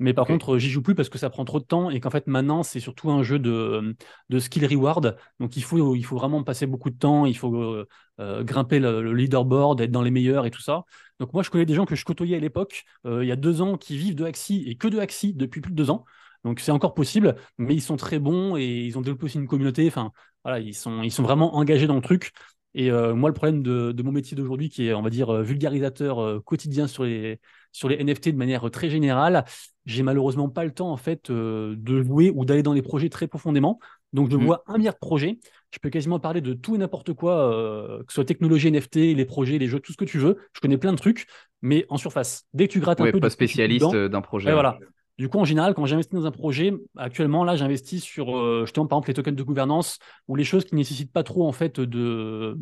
Mais 0.00 0.14
par 0.14 0.26
contre, 0.26 0.58
j'y 0.58 0.70
joue 0.70 0.82
plus 0.82 0.94
parce 0.94 1.08
que 1.08 1.18
ça 1.18 1.28
prend 1.28 1.44
trop 1.44 1.58
de 1.58 1.64
temps 1.64 1.90
et 1.90 1.98
qu'en 1.98 2.10
fait 2.10 2.26
maintenant 2.28 2.62
c'est 2.62 2.78
surtout 2.78 3.10
un 3.10 3.22
jeu 3.22 3.38
de, 3.38 3.96
de 4.28 4.38
skill 4.38 4.64
reward. 4.66 5.16
Donc 5.40 5.56
il 5.56 5.64
faut, 5.64 5.96
il 5.96 6.04
faut 6.04 6.16
vraiment 6.16 6.44
passer 6.44 6.66
beaucoup 6.66 6.90
de 6.90 6.96
temps, 6.96 7.26
il 7.26 7.36
faut 7.36 7.54
euh, 7.56 7.88
euh, 8.20 8.44
grimper 8.44 8.78
le, 8.78 9.12
leaderboard, 9.12 9.80
être 9.80 9.90
dans 9.90 10.02
les 10.02 10.12
meilleurs 10.12 10.46
et 10.46 10.50
tout 10.50 10.60
ça. 10.62 10.84
Donc 11.18 11.32
moi 11.32 11.42
je 11.42 11.50
connais 11.50 11.66
des 11.66 11.74
gens 11.74 11.84
que 11.84 11.96
je 11.96 12.04
côtoyais 12.04 12.36
à 12.36 12.40
l'époque, 12.40 12.84
euh, 13.06 13.24
il 13.24 13.28
y 13.28 13.32
a 13.32 13.36
deux 13.36 13.60
ans, 13.60 13.76
qui 13.76 13.96
vivent 13.98 14.14
de 14.14 14.24
Axie 14.24 14.64
et 14.68 14.76
que 14.76 14.86
de 14.86 14.98
Axie 14.98 15.34
depuis 15.34 15.60
plus 15.60 15.72
de 15.72 15.76
deux 15.76 15.90
ans. 15.90 16.04
Donc 16.44 16.60
c'est 16.60 16.70
encore 16.70 16.94
possible, 16.94 17.34
mais 17.58 17.74
ils 17.74 17.82
sont 17.82 17.96
très 17.96 18.20
bons 18.20 18.56
et 18.56 18.64
ils 18.64 18.96
ont 18.96 19.00
développé 19.00 19.24
aussi 19.24 19.38
une 19.38 19.48
communauté. 19.48 19.88
Enfin 19.88 20.12
voilà, 20.44 20.60
ils 20.60 20.74
sont, 20.74 21.02
ils 21.02 21.10
sont 21.10 21.24
vraiment 21.24 21.56
engagés 21.56 21.88
dans 21.88 21.96
le 21.96 22.00
truc. 22.00 22.32
Et 22.74 22.90
moi, 22.90 23.28
le 23.28 23.34
problème 23.34 23.62
de, 23.62 23.92
de 23.92 24.02
mon 24.02 24.12
métier 24.12 24.36
d'aujourd'hui, 24.36 24.68
qui 24.68 24.86
est, 24.86 24.94
on 24.94 25.02
va 25.02 25.10
dire, 25.10 25.42
vulgarisateur 25.42 26.44
quotidien 26.44 26.86
sur 26.86 27.04
les, 27.04 27.40
sur 27.72 27.88
les 27.88 28.02
NFT 28.02 28.30
de 28.30 28.36
manière 28.36 28.70
très 28.70 28.90
générale, 28.90 29.44
j'ai 29.88 30.02
malheureusement 30.02 30.48
pas 30.48 30.64
le 30.64 30.70
temps 30.70 30.92
en 30.92 30.96
fait 30.96 31.30
euh, 31.30 31.74
de 31.78 32.02
jouer 32.02 32.30
ou 32.34 32.44
d'aller 32.44 32.62
dans 32.62 32.74
les 32.74 32.82
projets 32.82 33.08
très 33.08 33.26
profondément. 33.26 33.78
Donc 34.12 34.30
je 34.30 34.36
mm. 34.36 34.44
vois 34.44 34.62
un 34.66 34.76
milliard 34.76 34.94
de 34.94 34.98
projets. 34.98 35.38
Je 35.70 35.78
peux 35.78 35.90
quasiment 35.90 36.20
parler 36.20 36.40
de 36.40 36.52
tout 36.52 36.74
et 36.74 36.78
n'importe 36.78 37.14
quoi, 37.14 37.52
euh, 37.52 37.98
que 38.00 38.12
ce 38.12 38.16
soit 38.16 38.24
technologie 38.24 38.70
NFT, 38.70 38.96
les 38.96 39.24
projets, 39.24 39.58
les 39.58 39.66
jeux, 39.66 39.80
tout 39.80 39.92
ce 39.92 39.96
que 39.96 40.04
tu 40.04 40.18
veux. 40.18 40.36
Je 40.52 40.60
connais 40.60 40.78
plein 40.78 40.92
de 40.92 40.98
trucs, 40.98 41.26
mais 41.62 41.86
en 41.88 41.96
surface. 41.96 42.46
Dès 42.52 42.68
que 42.68 42.72
tu 42.72 42.80
grattes 42.80 43.00
un 43.00 43.10
peu, 43.10 43.20
pas 43.20 43.30
spécialiste 43.30 43.94
d'un 43.94 44.20
projet. 44.20 44.52
voilà. 44.52 44.78
Du 45.18 45.28
coup, 45.28 45.38
en 45.38 45.44
général, 45.44 45.74
quand 45.74 45.84
j'investis 45.84 46.14
dans 46.14 46.26
un 46.26 46.30
projet, 46.30 46.72
actuellement, 46.96 47.44
là, 47.44 47.56
j'investis 47.56 48.02
sur 48.02 48.36
euh, 48.36 48.64
justement, 48.64 48.86
par 48.86 48.98
exemple, 48.98 49.08
les 49.08 49.14
tokens 49.14 49.36
de 49.36 49.42
gouvernance 49.42 49.98
ou 50.28 50.36
les 50.36 50.44
choses 50.44 50.64
qui 50.64 50.74
ne 50.74 50.78
nécessitent 50.78 51.12
pas 51.12 51.24
trop 51.24 51.46
en 51.46 51.52
fait 51.52 51.80
de, 51.80 52.56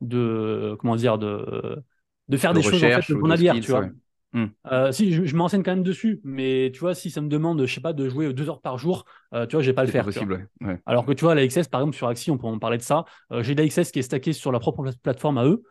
de 0.00 0.76
comment 0.78 0.96
dire, 0.96 1.18
de, 1.18 1.82
de 2.28 2.36
faire 2.36 2.54
des 2.54 2.62
choses 2.62 2.82
en 2.84 2.88
fait, 2.88 3.12
de 3.12 3.60
tu 3.60 3.70
vois. 3.72 3.88
Hmm. 4.32 4.46
Euh, 4.70 4.92
si 4.92 5.12
je, 5.12 5.34
m'enseigne 5.36 5.64
quand 5.64 5.72
même 5.72 5.82
dessus, 5.82 6.20
mais 6.22 6.70
tu 6.72 6.78
vois, 6.78 6.94
si 6.94 7.10
ça 7.10 7.20
me 7.20 7.28
demande, 7.28 7.66
je 7.66 7.74
sais 7.74 7.80
pas, 7.80 7.92
de 7.92 8.08
jouer 8.08 8.32
deux 8.32 8.48
heures 8.48 8.60
par 8.60 8.78
jour, 8.78 9.04
euh, 9.34 9.44
tu 9.46 9.56
vois, 9.56 9.62
je 9.62 9.70
vais 9.70 9.74
pas 9.74 9.82
le 9.82 9.90
faire. 9.90 10.04
Possible, 10.04 10.48
Alors 10.86 11.04
que 11.04 11.12
tu 11.12 11.24
vois, 11.24 11.34
la 11.34 11.44
XS, 11.44 11.66
par 11.68 11.80
exemple, 11.80 11.96
sur 11.96 12.06
Axie, 12.06 12.30
on 12.30 12.38
peut 12.38 12.46
en 12.46 12.60
parler 12.60 12.78
de 12.78 12.82
ça. 12.82 13.04
Euh, 13.32 13.42
j'ai 13.42 13.56
la 13.56 13.66
XS 13.66 13.90
qui 13.90 13.98
est 13.98 14.02
stackée 14.02 14.32
sur 14.32 14.52
la 14.52 14.60
propre 14.60 14.88
plateforme 15.02 15.38
à 15.38 15.46
eux, 15.46 15.62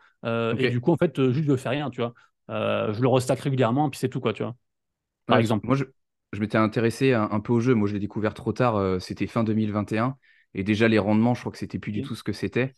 et 0.58 0.70
du 0.70 0.80
coup, 0.80 0.92
en 0.92 0.96
fait, 0.96 1.30
juste 1.30 1.48
je 1.48 1.56
fais 1.56 1.70
rien, 1.70 1.88
tu 1.88 2.02
vois. 2.02 2.12
je 2.48 3.00
le 3.00 3.08
restack 3.08 3.40
régulièrement, 3.40 3.88
puis 3.88 3.98
c'est 3.98 4.10
tout, 4.10 4.20
quoi, 4.20 4.34
tu 4.34 4.42
vois. 4.42 4.54
Par 5.24 5.38
exemple. 5.38 5.66
Moi, 5.66 5.76
je, 5.76 5.84
je 6.32 6.40
m'étais 6.40 6.58
intéressé 6.58 7.12
un, 7.12 7.28
un 7.30 7.40
peu 7.40 7.52
au 7.52 7.60
jeu. 7.60 7.74
Moi, 7.74 7.88
je 7.88 7.94
l'ai 7.94 8.00
découvert 8.00 8.34
trop 8.34 8.52
tard. 8.52 8.76
euh, 8.76 8.98
c'était 8.98 9.26
fin 9.26 9.44
2021. 9.44 10.16
Et 10.54 10.64
déjà, 10.64 10.88
les 10.88 10.98
rendements, 10.98 11.34
je 11.34 11.40
crois 11.40 11.52
que 11.52 11.58
c'était 11.58 11.78
plus 11.78 11.92
du 11.92 12.02
Ok. 12.02 12.06
tout 12.06 12.14
ce 12.14 12.22
que 12.24 12.32
c'était. 12.32 12.74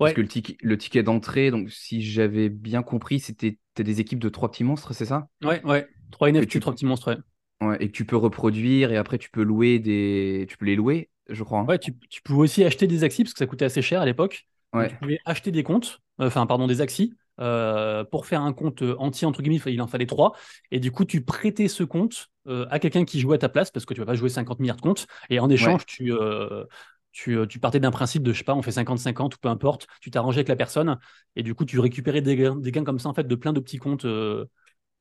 Parce 0.00 0.12
que 0.14 0.20
le, 0.22 0.28
tic- 0.28 0.58
le 0.62 0.78
ticket 0.78 1.02
d'entrée, 1.04 1.50
donc 1.50 1.70
si 1.70 2.02
j'avais 2.02 2.48
bien 2.50 2.82
compris, 2.82 3.20
c'était 3.20 3.58
des 3.76 4.00
équipes 4.00 4.20
de 4.20 4.28
trois 4.30 4.50
petits 4.50 4.64
monstres, 4.64 4.94
c'est 4.94 5.06
ça? 5.06 5.28
ouais, 5.44 5.62
ouais. 5.64 5.88
3 6.10 6.28
Que 6.36 6.44
NFT, 6.44 6.58
tu, 6.60 6.60
3 6.60 6.72
petits 6.72 6.86
monstres, 6.86 7.12
ouais. 7.14 7.18
ouais, 7.62 7.76
et 7.82 7.88
que 7.88 7.92
tu 7.96 8.04
peux 8.06 8.16
reproduire 8.16 8.92
et 8.92 8.96
après 8.96 9.18
tu 9.18 9.30
peux 9.30 9.42
louer 9.42 9.78
des. 9.78 10.46
Tu 10.48 10.56
peux 10.58 10.66
les 10.66 10.76
louer, 10.76 11.10
je 11.28 11.42
crois. 11.44 11.60
hein. 11.60 11.68
Ouais, 11.68 11.78
tu, 11.78 11.96
tu 12.10 12.22
pouvais 12.22 12.40
aussi 12.40 12.64
acheter 12.64 12.86
des 12.86 13.04
axis 13.04 13.24
parce 13.24 13.34
que 13.34 13.38
ça 13.38 13.46
coûtait 13.46 13.64
assez 13.64 13.82
cher 13.82 14.00
à 14.00 14.06
l'époque. 14.06 14.46
Tu 14.86 14.96
pouvais 14.96 15.20
acheter 15.24 15.50
des 15.52 15.62
comptes, 15.62 16.00
euh, 16.20 16.26
enfin 16.26 16.46
pardon, 16.46 16.66
des 16.66 16.80
axis. 16.80 17.14
Euh, 17.42 18.04
pour 18.04 18.26
faire 18.26 18.42
un 18.42 18.54
compte 18.54 18.82
euh, 18.82 18.96
entier, 18.98 19.26
entre 19.26 19.42
guillemets, 19.42 19.60
il 19.66 19.82
en 19.82 19.88
fallait 19.88 20.06
trois. 20.06 20.34
Et 20.70 20.80
du 20.80 20.92
coup, 20.92 21.04
tu 21.04 21.22
prêtais 21.24 21.68
ce 21.68 21.84
compte 21.84 22.28
euh, 22.48 22.66
à 22.70 22.78
quelqu'un 22.78 23.04
qui 23.04 23.20
jouait 23.20 23.36
à 23.36 23.38
ta 23.38 23.50
place 23.50 23.70
parce 23.72 23.86
que 23.86 23.94
tu 23.94 24.00
vas 24.00 24.06
pas 24.06 24.14
jouer 24.14 24.30
50 24.30 24.60
milliards 24.60 24.76
de 24.76 24.82
comptes. 24.82 25.06
Et 25.30 25.40
en 25.40 25.50
ouais, 25.58 25.76
échange, 25.76 25.86
tu, 25.86 26.12
euh, 26.14 26.64
tu, 27.12 27.38
tu 27.48 27.60
partais 27.60 27.80
d'un 27.80 27.90
principe 27.90 28.22
de, 28.22 28.32
je 28.32 28.38
sais 28.38 28.44
pas, 28.44 28.54
on 28.54 28.62
fait 28.62 28.72
50-50 28.72 29.34
ou 29.36 29.38
peu 29.38 29.48
importe. 29.48 29.86
Tu 30.00 30.10
t'arrangeais 30.10 30.38
avec 30.40 30.48
la 30.48 30.56
personne. 30.56 30.98
Et 31.36 31.42
du 31.42 31.54
coup, 31.54 31.64
tu 31.66 31.80
récupérais 31.80 32.22
des 32.22 32.36
gains, 32.36 32.56
des 32.56 32.72
gains 32.72 32.84
comme 32.84 32.98
ça, 33.00 33.08
en 33.10 33.14
fait, 33.14 33.24
de 33.28 33.34
plein 33.36 33.52
de 33.52 33.60
petits 33.60 33.78
comptes 33.78 34.06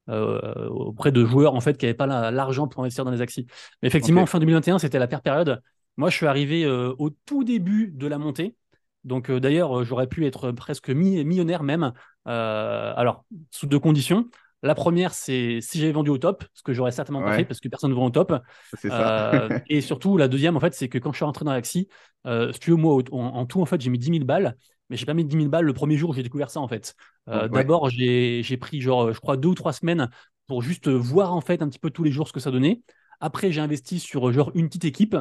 euh, 0.10 0.68
auprès 0.70 1.12
de 1.12 1.24
joueurs, 1.26 1.54
en 1.56 1.62
fait, 1.62 1.78
qui 1.78 1.86
n'avaient 1.86 1.94
pas 1.98 2.08
la- 2.08 2.32
l'argent 2.32 2.68
pour 2.68 2.82
investir 2.84 3.06
dans 3.06 3.12
les 3.12 3.22
axis. 3.22 3.46
Mais 3.82 3.88
effectivement, 3.88 4.26
fin 4.26 4.40
2021, 4.40 4.80
c'était 4.80 5.00
la 5.00 5.08
pire 5.08 5.22
période. 5.22 5.62
Moi, 5.98 6.10
je 6.10 6.16
suis 6.18 6.26
arrivé 6.28 6.64
euh, 6.66 6.94
au 6.98 7.10
tout 7.26 7.44
début 7.44 7.92
de 7.94 8.08
la 8.08 8.18
montée. 8.18 8.56
Donc, 9.04 9.30
euh, 9.30 9.40
d'ailleurs, 9.40 9.84
j'aurais 9.84 10.08
pu 10.08 10.26
être 10.26 10.52
presque 10.52 10.90
mi- 10.90 11.24
millionnaire 11.24 11.64
même. 11.64 11.94
Euh, 12.28 12.94
alors, 12.96 13.26
sous 13.52 13.68
deux 13.68 13.80
conditions. 13.80 14.30
La 14.64 14.76
première, 14.76 15.14
c'est 15.14 15.60
si 15.62 15.80
j'avais 15.80 15.92
vendu 15.92 16.12
au 16.12 16.20
top, 16.20 16.44
ce 16.54 16.62
que 16.62 16.72
j'aurais 16.74 16.92
certainement 16.92 17.24
pas 17.24 17.32
fait 17.32 17.46
parce 17.46 17.60
que 17.60 17.68
personne 17.68 17.90
ne 17.90 17.96
vend 17.96 18.06
au 18.06 18.10
top. 18.12 18.32
ça. 18.32 19.34
Euh, 19.34 19.50
et 19.68 19.82
surtout, 19.82 20.18
la 20.18 20.28
deuxième, 20.28 20.56
en 20.56 20.60
fait, 20.60 20.74
c'est 20.76 20.88
que 20.88 20.98
quand 21.00 21.12
je 21.12 21.18
suis 21.18 21.26
rentré 21.26 21.46
dans 21.46 21.54
l'Axi, 21.54 21.88
euh, 22.28 22.52
si 22.54 22.60
tu 22.60 22.70
veux, 22.72 22.76
moi, 22.78 23.02
en, 23.12 23.18
en 23.18 23.46
tout, 23.48 23.62
en 23.62 23.66
fait, 23.66 23.82
j'ai 23.82 23.90
mis 23.90 23.98
10 23.98 24.12
000 24.12 24.26
balles, 24.26 24.56
mais 24.90 24.98
j'ai 24.98 25.06
pas 25.08 25.16
mis 25.16 25.26
10 25.26 25.36
000 25.36 25.50
balles 25.50 25.66
le 25.66 25.74
premier 25.74 25.98
jour 25.98 26.12
où 26.12 26.14
j'ai 26.14 26.22
découvert 26.24 26.52
ça, 26.52 26.60
en 26.60 26.68
fait. 26.68 26.94
Euh, 27.30 27.44
Ouais, 27.44 27.50
d'abord, 27.50 27.90
j'ai 27.90 28.44
j'ai 28.44 28.58
pris, 28.58 28.82
genre, 28.82 29.12
je 29.14 29.20
crois, 29.20 29.36
deux 29.38 29.50
ou 29.50 29.56
trois 29.56 29.74
semaines 29.74 30.10
pour 30.48 30.62
juste 30.62 30.90
voir, 30.90 31.34
en 31.34 31.42
fait, 31.42 31.62
un 31.64 31.70
petit 31.70 31.80
peu 31.80 31.90
tous 31.90 32.04
les 32.04 32.12
jours 32.12 32.28
ce 32.28 32.34
que 32.34 32.40
ça 32.40 32.52
donnait. 32.52 32.82
Après, 33.20 33.52
j'ai 33.52 33.62
investi 33.62 34.00
sur, 34.00 34.32
genre, 34.32 34.52
une 34.54 34.68
petite 34.68 34.86
équipe. 34.86 35.16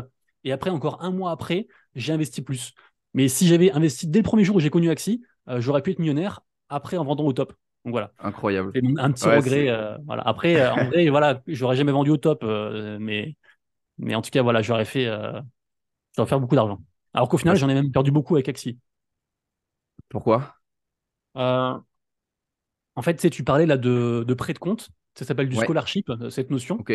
Et 0.45 0.52
après, 0.52 0.71
encore 0.71 1.02
un 1.02 1.11
mois 1.11 1.30
après, 1.30 1.66
j'ai 1.95 2.12
investi 2.12 2.42
plus. 2.42 2.73
Mais 3.14 3.28
si 3.28 3.47
j'avais 3.47 3.71
investi 3.73 4.07
dès 4.07 4.19
le 4.19 4.23
premier 4.25 4.45
jour 4.45 4.57
où 4.57 4.61
j'ai 4.61 4.71
connu 4.71 4.90
Axi, 4.90 5.23
j'aurais 5.47 5.83
pu 5.83 5.90
être 5.90 5.99
millionnaire 5.99 6.40
après 6.71 6.97
en 6.99 7.05
vendant 7.05 7.25
au 7.27 7.33
top. 7.35 7.53
Donc 7.85 7.93
voilà. 7.93 8.12
incroyable. 8.19 8.75
C'est 8.75 8.83
un 8.99 9.12
petit 9.12 9.29
Ouais, 9.29 9.31
regret. 9.31 9.69
euh, 9.71 9.99
voilà. 10.07 10.23
Après, 10.25 10.59
euh, 10.61 10.75
en 10.75 10.85
vrai, 10.87 11.09
voilà, 11.11 11.43
j'aurais 11.49 11.77
jamais 11.77 11.93
vendu 11.93 12.11
au 12.11 12.17
top, 12.19 12.45
euh, 12.45 12.99
mais, 13.00 13.37
mais 13.99 14.15
en 14.17 14.23
tout 14.23 14.31
cas, 14.31 14.43
voilà, 14.43 14.62
j'aurais 14.62 14.85
fait, 14.87 15.07
j'aurais 16.17 16.29
fait 16.29 16.39
beaucoup 16.39 16.55
d'argent. 16.57 16.81
Alors 17.15 17.29
qu'au 17.29 17.39
final, 17.39 17.57
j'en 17.57 17.69
ai 17.69 17.75
même 17.75 17.91
perdu 17.93 18.11
beaucoup 18.12 18.37
avec 18.37 18.49
Axi. 18.49 18.79
Pourquoi? 20.09 20.55
En 22.97 23.03
fait, 23.03 23.15
tu 23.17 23.23
sais, 23.23 23.31
tu 23.31 23.45
parlais 23.45 23.67
là 23.67 23.77
de, 23.77 24.25
de 24.27 24.35
prêt 24.35 24.53
de 24.53 24.59
compte. 24.59 24.91
Ça 25.15 25.25
s'appelle 25.25 25.49
du 25.49 25.57
Ouais, 25.57 25.71
scholarship, 25.71 26.11
cette 26.31 26.50
notion. 26.50 26.81
ok. 26.81 26.91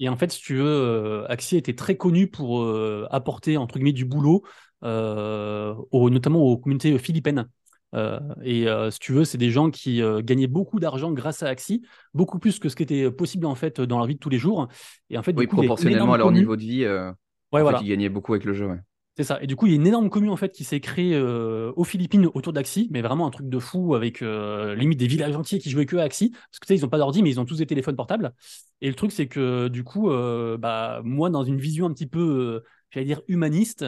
Et 0.00 0.08
en 0.08 0.16
fait, 0.16 0.32
si 0.32 0.40
tu 0.42 0.56
veux, 0.56 1.26
Axie 1.30 1.56
était 1.56 1.74
très 1.76 1.96
connu 1.96 2.28
pour 2.28 2.62
euh, 2.62 3.06
apporter, 3.10 3.56
entre 3.58 3.76
guillemets, 3.76 3.92
du 3.92 4.04
boulot, 4.06 4.44
euh, 4.84 5.74
aux- 5.92 6.10
notamment 6.10 6.40
aux 6.42 6.58
communautés 6.58 6.98
philippines. 6.98 7.48
Euh, 7.94 8.20
et 8.42 8.68
euh, 8.68 8.90
si 8.90 8.98
tu 9.00 9.12
veux, 9.12 9.24
c'est 9.24 9.38
des 9.38 9.50
gens 9.50 9.70
qui 9.70 10.02
euh, 10.02 10.22
gagnaient 10.22 10.46
beaucoup 10.46 10.78
d'argent 10.80 11.12
grâce 11.12 11.42
à 11.42 11.48
Axie, 11.48 11.82
beaucoup 12.14 12.38
plus 12.38 12.58
que 12.58 12.68
ce 12.68 12.76
qui 12.76 12.82
était 12.82 13.10
possible 13.10 13.46
en 13.46 13.54
fait 13.54 13.80
dans 13.80 13.98
leur 13.98 14.06
vie 14.06 14.14
de 14.14 14.20
tous 14.20 14.28
les 14.30 14.38
jours. 14.38 14.68
Et 15.10 15.18
en 15.18 15.22
fait, 15.22 15.32
du 15.32 15.38
Oui, 15.40 15.46
coup, 15.46 15.56
proportionnellement 15.56 16.12
à 16.12 16.18
leur 16.18 16.32
niveau 16.32 16.56
de 16.56 16.60
vie, 16.62 16.84
euh, 16.84 17.12
Ouais, 17.52 17.62
fait, 17.64 17.80
ils 17.84 17.88
gagnaient 17.88 18.08
beaucoup 18.08 18.32
avec 18.32 18.44
le 18.44 18.54
jeu, 18.54 18.66
ouais. 18.66 18.78
C'est 19.16 19.24
ça. 19.24 19.42
Et 19.42 19.46
du 19.46 19.56
coup, 19.56 19.66
il 19.66 19.70
y 19.70 19.72
a 19.74 19.76
une 19.76 19.86
énorme 19.86 20.08
commune 20.08 20.30
en 20.30 20.36
fait 20.36 20.52
qui 20.52 20.64
s'est 20.64 20.80
créée 20.80 21.14
euh, 21.14 21.72
aux 21.76 21.84
Philippines 21.84 22.26
autour 22.32 22.52
d'Axi, 22.52 22.88
mais 22.90 23.02
vraiment 23.02 23.26
un 23.26 23.30
truc 23.30 23.48
de 23.48 23.58
fou 23.58 23.94
avec 23.94 24.22
euh, 24.22 24.74
limite 24.74 24.98
des 24.98 25.08
villages 25.08 25.36
entiers 25.36 25.58
qui 25.58 25.68
jouaient 25.68 25.84
que 25.84 25.96
à 25.96 26.04
Axi, 26.04 26.30
parce 26.30 26.58
que 26.60 26.66
tu 26.66 26.74
sais, 26.74 26.78
ils 26.78 26.82
n'ont 26.82 26.88
pas 26.88 26.98
d'ordi, 26.98 27.22
mais 27.22 27.28
ils 27.30 27.40
ont 27.40 27.44
tous 27.44 27.58
des 27.58 27.66
téléphones 27.66 27.96
portables. 27.96 28.32
Et 28.80 28.88
le 28.88 28.94
truc, 28.94 29.12
c'est 29.12 29.26
que 29.26 29.68
du 29.68 29.84
coup, 29.84 30.10
euh, 30.10 30.56
bah, 30.56 31.02
moi, 31.04 31.28
dans 31.28 31.44
une 31.44 31.58
vision 31.58 31.86
un 31.86 31.92
petit 31.92 32.06
peu, 32.06 32.62
j'allais 32.90 33.04
dire, 33.06 33.20
humaniste, 33.28 33.84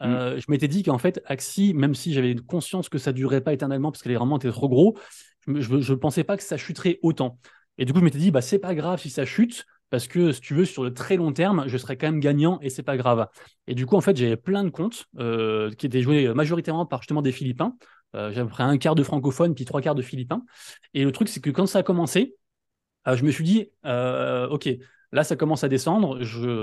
Hmm. 0.00 0.12
euh, 0.12 0.38
je 0.38 0.44
m'étais 0.48 0.68
dit 0.68 0.82
qu'en 0.82 0.98
fait, 0.98 1.20
Axi, 1.26 1.74
même 1.74 1.94
si 1.94 2.12
j'avais 2.12 2.34
conscience 2.34 2.88
que 2.88 2.98
ça 2.98 3.12
durerait 3.12 3.42
pas 3.42 3.52
éternellement 3.52 3.92
parce 3.92 4.02
que 4.02 4.08
les 4.08 4.16
rendements 4.16 4.38
étaient 4.38 4.50
trop 4.50 4.68
gros, 4.68 4.98
je 5.46 5.74
ne 5.74 5.94
pensais 5.94 6.24
pas 6.24 6.36
que 6.36 6.42
ça 6.42 6.56
chuterait 6.56 6.98
autant. 7.02 7.38
Et 7.78 7.84
du 7.84 7.92
coup, 7.92 8.00
je 8.00 8.04
m'étais 8.04 8.18
dit, 8.18 8.30
bah, 8.30 8.42
c'est 8.42 8.58
pas 8.58 8.74
grave 8.74 9.00
si 9.00 9.10
ça 9.10 9.24
chute, 9.24 9.64
parce 9.90 10.06
que 10.06 10.32
si 10.32 10.40
tu 10.40 10.54
veux, 10.54 10.64
sur 10.64 10.84
le 10.84 10.94
très 10.94 11.16
long 11.16 11.32
terme, 11.32 11.64
je 11.66 11.76
serais 11.76 11.96
quand 11.96 12.06
même 12.06 12.20
gagnant 12.20 12.58
et 12.60 12.70
c'est 12.70 12.82
pas 12.82 12.96
grave. 12.96 13.26
Et 13.66 13.74
du 13.74 13.86
coup, 13.86 13.96
en 13.96 14.00
fait, 14.00 14.16
j'avais 14.16 14.36
plein 14.36 14.64
de 14.64 14.70
comptes 14.70 15.06
euh, 15.18 15.70
qui 15.72 15.86
étaient 15.86 16.02
joués 16.02 16.32
majoritairement 16.32 16.86
par 16.86 17.02
justement 17.02 17.22
des 17.22 17.32
Philippins. 17.32 17.76
Euh, 18.14 18.32
j'avais 18.32 18.48
pris 18.48 18.62
un 18.62 18.78
quart 18.78 18.94
de 18.94 19.02
francophones, 19.02 19.54
puis 19.54 19.64
trois 19.64 19.80
quarts 19.80 19.94
de 19.94 20.02
Philippins. 20.02 20.42
Et 20.94 21.04
le 21.04 21.12
truc, 21.12 21.28
c'est 21.28 21.40
que 21.40 21.50
quand 21.50 21.66
ça 21.66 21.80
a 21.80 21.82
commencé, 21.82 22.36
euh, 23.08 23.16
je 23.16 23.24
me 23.24 23.30
suis 23.30 23.44
dit, 23.44 23.70
OK, 23.84 24.68
là, 25.12 25.24
ça 25.24 25.36
commence 25.36 25.64
à 25.64 25.68
descendre. 25.68 26.18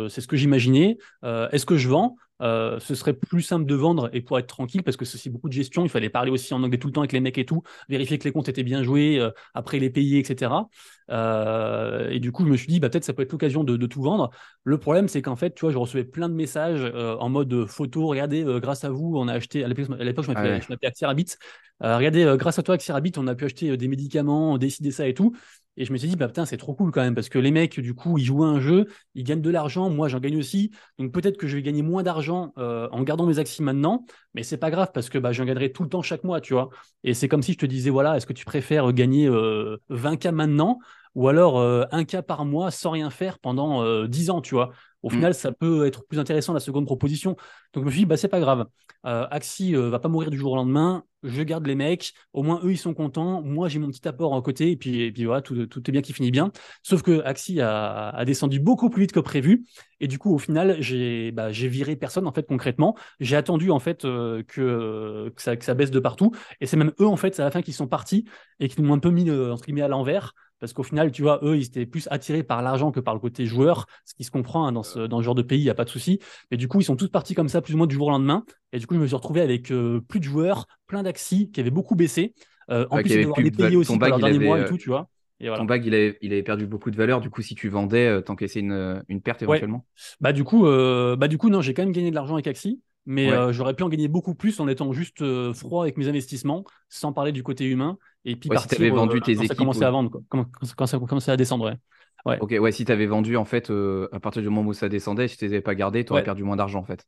C'est 0.10 0.22
ce 0.22 0.28
que 0.28 0.38
j'imaginais. 0.38 0.98
Euh, 1.24 1.50
est-ce 1.52 1.66
que 1.66 1.78
je 1.78 1.88
vends? 1.90 2.16
Euh, 2.42 2.80
Ce 2.80 2.94
serait 2.94 3.14
plus 3.14 3.42
simple 3.42 3.66
de 3.66 3.74
vendre 3.74 4.10
et 4.14 4.22
pour 4.22 4.38
être 4.38 4.48
tranquille, 4.48 4.84
parce 4.84 4.96
que 4.96 5.06
c'est 5.06 5.30
beaucoup 5.30 5.50
de 5.50 5.54
gestion. 5.54 5.84
Il 5.84 5.90
fallait 5.90 6.10
parler 6.10 6.32
aussi 6.32 6.54
en 6.54 6.62
anglais 6.64 6.78
tout 6.78 6.88
le 6.88 6.94
temps 6.94 7.02
avec 7.02 7.12
les 7.12 7.20
mecs 7.20 7.38
et 7.38 7.46
tout, 7.46 7.64
vérifier 7.90 8.20
que 8.20 8.26
les 8.26 8.32
comptes 8.32 8.48
étaient 8.48 8.64
bien 8.64 8.84
joués, 8.84 9.20
euh, 9.20 9.32
après 9.54 9.80
les 9.80 9.90
payer, 9.90 10.20
etc. 10.20 10.70
Euh, 11.10 12.10
et 12.10 12.20
du 12.20 12.32
coup, 12.32 12.46
je 12.46 12.52
me 12.52 12.58
suis 12.58 12.68
dit, 12.68 12.80
bah, 12.80 12.90
peut-être 12.90 13.06
ça 13.06 13.14
peut 13.14 13.24
être 13.24 13.32
l'occasion 13.32 13.64
de, 13.64 13.76
de 13.76 13.86
tout 13.88 14.02
vendre. 14.02 14.30
Le 14.64 14.78
problème, 14.78 15.08
c'est 15.08 15.22
qu'en 15.22 15.36
fait, 15.36 15.56
tu 15.56 15.62
vois, 15.62 15.72
je 15.72 15.78
recevais 15.78 16.04
plein 16.04 16.30
de 16.30 16.36
messages 16.36 16.84
en 16.94 17.30
mode 17.30 17.66
photo. 17.66 18.08
Regardez, 18.08 18.46
grâce 18.62 18.84
à 18.84 18.90
vous, 18.90 19.14
on 19.18 19.28
a 19.28 19.34
acheté. 19.34 19.64
À 19.64 19.68
l'époque, 19.68 19.86
je 19.88 20.32
Ah 20.32 20.34
m'appelais 20.34 20.60
m'appelais 20.70 20.88
Axirabit. 20.88 21.36
Regardez, 21.80 22.36
grâce 22.38 22.60
à 22.60 22.64
toi, 22.64 22.76
Axirabit, 22.76 23.14
on 23.18 23.28
a 23.28 23.36
pu 23.36 23.46
acheter 23.46 23.78
des 23.78 23.88
médicaments, 23.88 24.58
décider 24.58 24.92
ça 24.92 25.08
et 25.08 25.14
tout. 25.14 25.36
Et 25.78 25.86
je 25.86 25.94
me 25.94 25.98
suis 25.98 26.08
dit, 26.08 26.16
bah 26.16 26.28
putain, 26.28 26.46
c'est 26.46 26.58
trop 26.58 26.74
cool 26.74 26.92
quand 26.92 27.02
même, 27.02 27.16
parce 27.16 27.30
que 27.30 27.40
les 27.40 27.52
mecs, 27.52 27.80
du 27.80 27.94
coup, 27.94 28.18
ils 28.18 28.26
jouent 28.26 28.44
un 28.44 28.60
jeu, 28.60 28.88
ils 29.16 29.24
gagnent 29.24 29.42
de 29.42 29.50
l'argent, 29.50 29.90
moi 29.90 30.08
j'en 30.08 30.20
gagne 30.20 30.38
aussi. 30.38 30.72
Donc 30.98 31.12
peut-être 31.14 31.38
que 31.38 31.48
je 31.48 31.56
vais 31.56 31.62
gagner 31.62 31.84
moins 31.84 32.04
d'argent 32.04 32.54
euh, 32.58 32.90
en 32.92 33.04
gardant 33.04 33.26
mes 33.26 33.40
axes 33.40 33.60
maintenant, 33.60 34.06
mais 34.34 34.44
c'est 34.44 34.58
pas 34.58 34.72
grave 34.72 34.92
parce 34.94 35.10
que 35.10 35.18
bah, 35.18 35.32
j'en 35.32 35.46
gagnerai 35.46 35.72
tout 35.72 35.84
le 35.84 35.90
temps 35.90 36.02
chaque 36.02 36.24
mois, 36.24 36.42
tu 36.42 36.54
vois. 36.54 36.70
Et 37.04 37.14
c'est 37.14 37.28
comme 37.28 37.44
si 37.44 37.54
je 37.54 37.58
te 37.60 37.66
disais, 37.66 37.90
voilà, 37.90 38.18
est-ce 38.18 38.26
que 38.26 38.34
tu 38.34 38.46
préfères 38.46 38.92
gagner 38.92 39.28
euh, 39.28 39.78
20K 39.90 40.32
maintenant 40.32 40.80
ou 41.18 41.28
alors 41.30 41.58
euh, 41.60 41.84
1K 41.92 42.22
par 42.22 42.46
mois 42.46 42.70
sans 42.70 42.92
rien 42.92 43.10
faire 43.10 43.40
pendant 43.40 43.84
euh, 43.84 44.08
10 44.08 44.30
ans, 44.30 44.40
tu 44.40 44.54
vois. 44.54 44.70
Au 45.08 45.10
Hmm. 45.10 45.14
final, 45.16 45.34
ça 45.34 45.52
peut 45.52 45.86
être 45.86 46.06
plus 46.08 46.20
intéressant 46.20 46.54
la 46.54 46.60
seconde 46.60 46.86
proposition. 46.86 47.32
Donc 47.74 47.84
je 47.84 47.86
me 47.86 47.92
suis 47.92 48.00
dit, 48.02 48.06
bah, 48.06 48.18
c'est 48.18 48.28
pas 48.28 48.40
grave. 48.40 48.66
Euh, 49.06 49.26
Axi 49.32 49.76
euh, 49.76 49.90
va 49.90 50.00
pas 50.00 50.10
mourir 50.10 50.30
du 50.32 50.38
jour 50.38 50.52
au 50.52 50.56
lendemain. 50.56 51.04
Je 51.24 51.42
garde 51.44 51.66
les 51.66 51.76
mecs. 51.76 52.14
Au 52.34 52.44
moins, 52.44 52.60
eux, 52.64 52.72
ils 52.72 52.78
sont 52.78 52.94
contents. 52.94 53.42
Moi, 53.42 53.70
j'ai 53.70 53.80
mon 53.80 53.88
petit 53.90 54.08
apport 54.08 54.36
à 54.36 54.42
côté. 54.42 54.72
Et 54.72 54.78
puis, 54.78 55.02
et 55.02 55.12
puis 55.12 55.26
voilà, 55.26 55.42
tout, 55.42 55.66
tout 55.68 55.90
est 55.90 55.92
bien 55.92 56.02
qui 56.02 56.14
finit 56.14 56.32
bien. 56.32 56.52
Sauf 56.84 57.02
que 57.02 57.22
Axi 57.24 57.62
a, 57.62 58.10
a 58.10 58.26
descendu 58.26 58.60
beaucoup 58.60 58.90
plus 58.90 59.02
vite 59.04 59.12
que 59.14 59.20
prévu. 59.20 59.66
Et 60.00 60.08
du 60.08 60.20
coup, 60.20 60.34
au 60.34 60.38
final, 60.38 60.78
j'ai 60.82 61.32
bah, 61.32 61.50
viré 61.50 61.96
personne, 61.96 62.28
en 62.28 62.32
fait, 62.32 62.46
concrètement. 62.48 62.96
J'ai 63.20 63.36
attendu, 63.36 63.72
en 63.72 63.80
fait, 63.80 64.06
euh, 64.06 64.44
que, 64.44 65.30
que, 65.36 65.42
ça, 65.42 65.56
que 65.56 65.66
ça 65.66 65.74
baisse 65.74 65.92
de 65.92 66.00
partout. 66.00 66.32
Et 66.62 66.66
c'est 66.68 66.78
même 66.78 66.94
eux, 67.00 67.08
en 67.08 67.18
fait, 67.18 67.36
c'est 67.36 67.42
à 67.42 67.46
la 67.46 67.52
fin 67.52 67.62
qui 67.62 67.74
sont 67.74 67.88
partis 67.88 68.26
et 68.60 68.68
qui 68.68 68.82
m'ont 68.82 68.94
un 68.94 69.00
peu 69.00 69.10
mis, 69.10 69.30
euh, 69.30 69.54
entre 69.54 69.66
guillemets, 69.66 69.82
à 69.82 69.88
l'envers. 69.88 70.34
Parce 70.60 70.74
qu'au 70.74 70.84
final, 70.84 71.12
tu 71.12 71.22
vois, 71.22 71.40
eux, 71.44 71.58
ils 71.58 71.66
étaient 71.66 71.86
plus 71.86 72.08
attirés 72.12 72.44
par 72.44 72.62
l'argent 72.62 72.92
que 72.92 73.00
par 73.00 73.14
le 73.14 73.20
côté 73.20 73.46
joueur, 73.46 73.86
ce 74.06 74.16
qui 74.16 74.24
se 74.24 74.32
comprend 74.32 74.68
hein, 74.68 74.72
dans, 74.72 74.84
ce, 74.84 75.00
dans 75.00 75.20
ce 75.20 75.24
genre 75.26 75.36
de 75.36 75.42
pays, 75.44 75.60
il 75.60 75.64
n'y 75.64 75.70
a 75.70 75.76
pas 75.76 75.86
de 75.86 75.90
souci. 75.90 76.20
Mais 76.52 76.58
du 76.58 76.68
coup, 76.68 76.80
ils 76.82 76.84
sont 76.84 76.96
tous 76.96 77.10
partis 77.10 77.36
comme 77.36 77.50
ça, 77.50 77.62
plus 77.62 77.74
ou 77.76 77.78
moins 77.78 77.88
du 77.88 77.96
jour 77.96 78.08
au 78.08 78.12
lendemain. 78.12 78.44
Et 78.74 78.80
du 78.80 78.88
coup, 78.88 78.96
je 78.96 79.00
me 79.00 79.06
suis 79.08 79.16
retrouvé 79.16 79.42
avec 79.42 79.72
euh, 79.72 80.02
plus 80.08 80.20
de 80.20 80.26
joueurs, 80.26 80.68
plein 80.88 81.04
d'axis 81.04 81.50
qui 81.54 81.60
avaient 81.60 81.70
beaucoup 81.70 81.96
baissé. 81.96 82.34
Euh, 82.72 82.88
en 82.90 82.98
Ouais, 82.98 83.02
plus, 83.02 83.16
ils 83.16 83.32
plus 83.32 83.44
les 83.44 83.52
payer 83.52 83.76
aussi 83.76 83.86
ton 83.86 83.98
pour 83.98 84.10
bag, 84.10 84.10
leur 84.10 84.20
il 84.20 84.28
dernier 84.28 84.28
avait, 84.28 84.40
mois 84.40 84.60
et 84.60 84.64
euh, 84.64 84.66
tout, 84.66 84.78
tu 84.78 84.90
vois. 84.90 85.10
Et 85.40 85.48
ton 85.54 85.66
voilà. 85.66 85.66
bag, 85.66 85.86
il 85.86 85.94
avait, 85.96 86.18
il 86.22 86.34
avait 86.34 86.44
perdu 86.44 86.68
beaucoup 86.68 86.92
de 86.92 86.98
valeur. 86.98 87.22
Du 87.22 87.30
coup, 87.32 87.42
si 87.44 87.56
tu 87.56 87.70
vendais, 87.70 88.08
euh, 88.08 88.22
t'encaissais 88.22 88.60
une, 88.62 88.72
euh, 88.74 89.02
une 89.10 89.22
perte 89.22 89.42
Ouais. 89.46 89.66
éventuellement. 89.66 89.86
Bah 90.22 90.34
du 90.34 90.44
coup, 90.44 90.68
euh, 90.68 91.16
bah 91.16 91.28
du 91.28 91.38
coup, 91.38 91.50
non, 91.50 91.62
j'ai 91.62 91.74
quand 91.74 91.84
même 91.84 91.92
gagné 91.94 92.10
de 92.12 92.16
l'argent 92.16 92.36
avec 92.36 92.48
Axi, 92.48 92.82
mais 93.08 93.32
Ouais. 93.32 93.34
euh, 93.34 93.54
j'aurais 93.54 93.76
pu 93.76 93.84
en 93.84 93.90
gagner 93.90 94.10
beaucoup 94.10 94.36
plus 94.36 94.60
en 94.62 94.70
étant 94.70 94.94
juste 94.94 95.24
euh, 95.24 95.54
froid 95.56 95.84
avec 95.84 95.98
mes 95.98 96.10
investissements, 96.10 96.66
sans 96.90 97.14
parler 97.14 97.32
du 97.34 97.44
côté 97.44 97.66
humain, 97.66 97.98
et 98.26 98.36
puis 98.38 98.50
Ouais, 98.50 98.58
si 98.58 98.68
partir 98.68 98.80
euh, 98.82 98.92
vendu 98.92 99.22
tes 99.22 99.36
quand 99.36 99.46
ça 99.46 99.56
commençait 99.56 99.86
à 99.86 99.92
vendre, 99.92 100.12
quoi. 100.12 100.22
Quand, 100.30 100.46
quand 100.78 100.86
ça 100.88 101.00
commençait 101.00 101.32
à 101.32 101.38
descendre, 101.38 101.66
ouais. 101.66 101.78
Ouais. 102.26 102.42
Ok, 102.42 102.52
ouais, 102.60 102.72
si 102.72 102.86
t'avais 102.86 103.08
vendu, 103.08 103.36
en 103.36 103.46
fait, 103.46 103.70
euh, 103.72 104.10
à 104.12 104.20
partir 104.20 104.42
du 104.44 104.50
moment 104.50 104.70
où 104.70 104.74
ça 104.74 104.90
descendait, 104.90 105.28
si 105.28 105.38
tu 105.38 105.46
les 105.46 105.54
avais 105.54 105.62
pas 105.62 105.74
gardés, 105.76 106.06
t'aurais 106.06 106.22
Ouais. 106.22 106.24
perdu 106.24 106.44
moins 106.44 106.56
d'argent, 106.56 106.80
en 106.80 106.86
fait. 106.86 107.08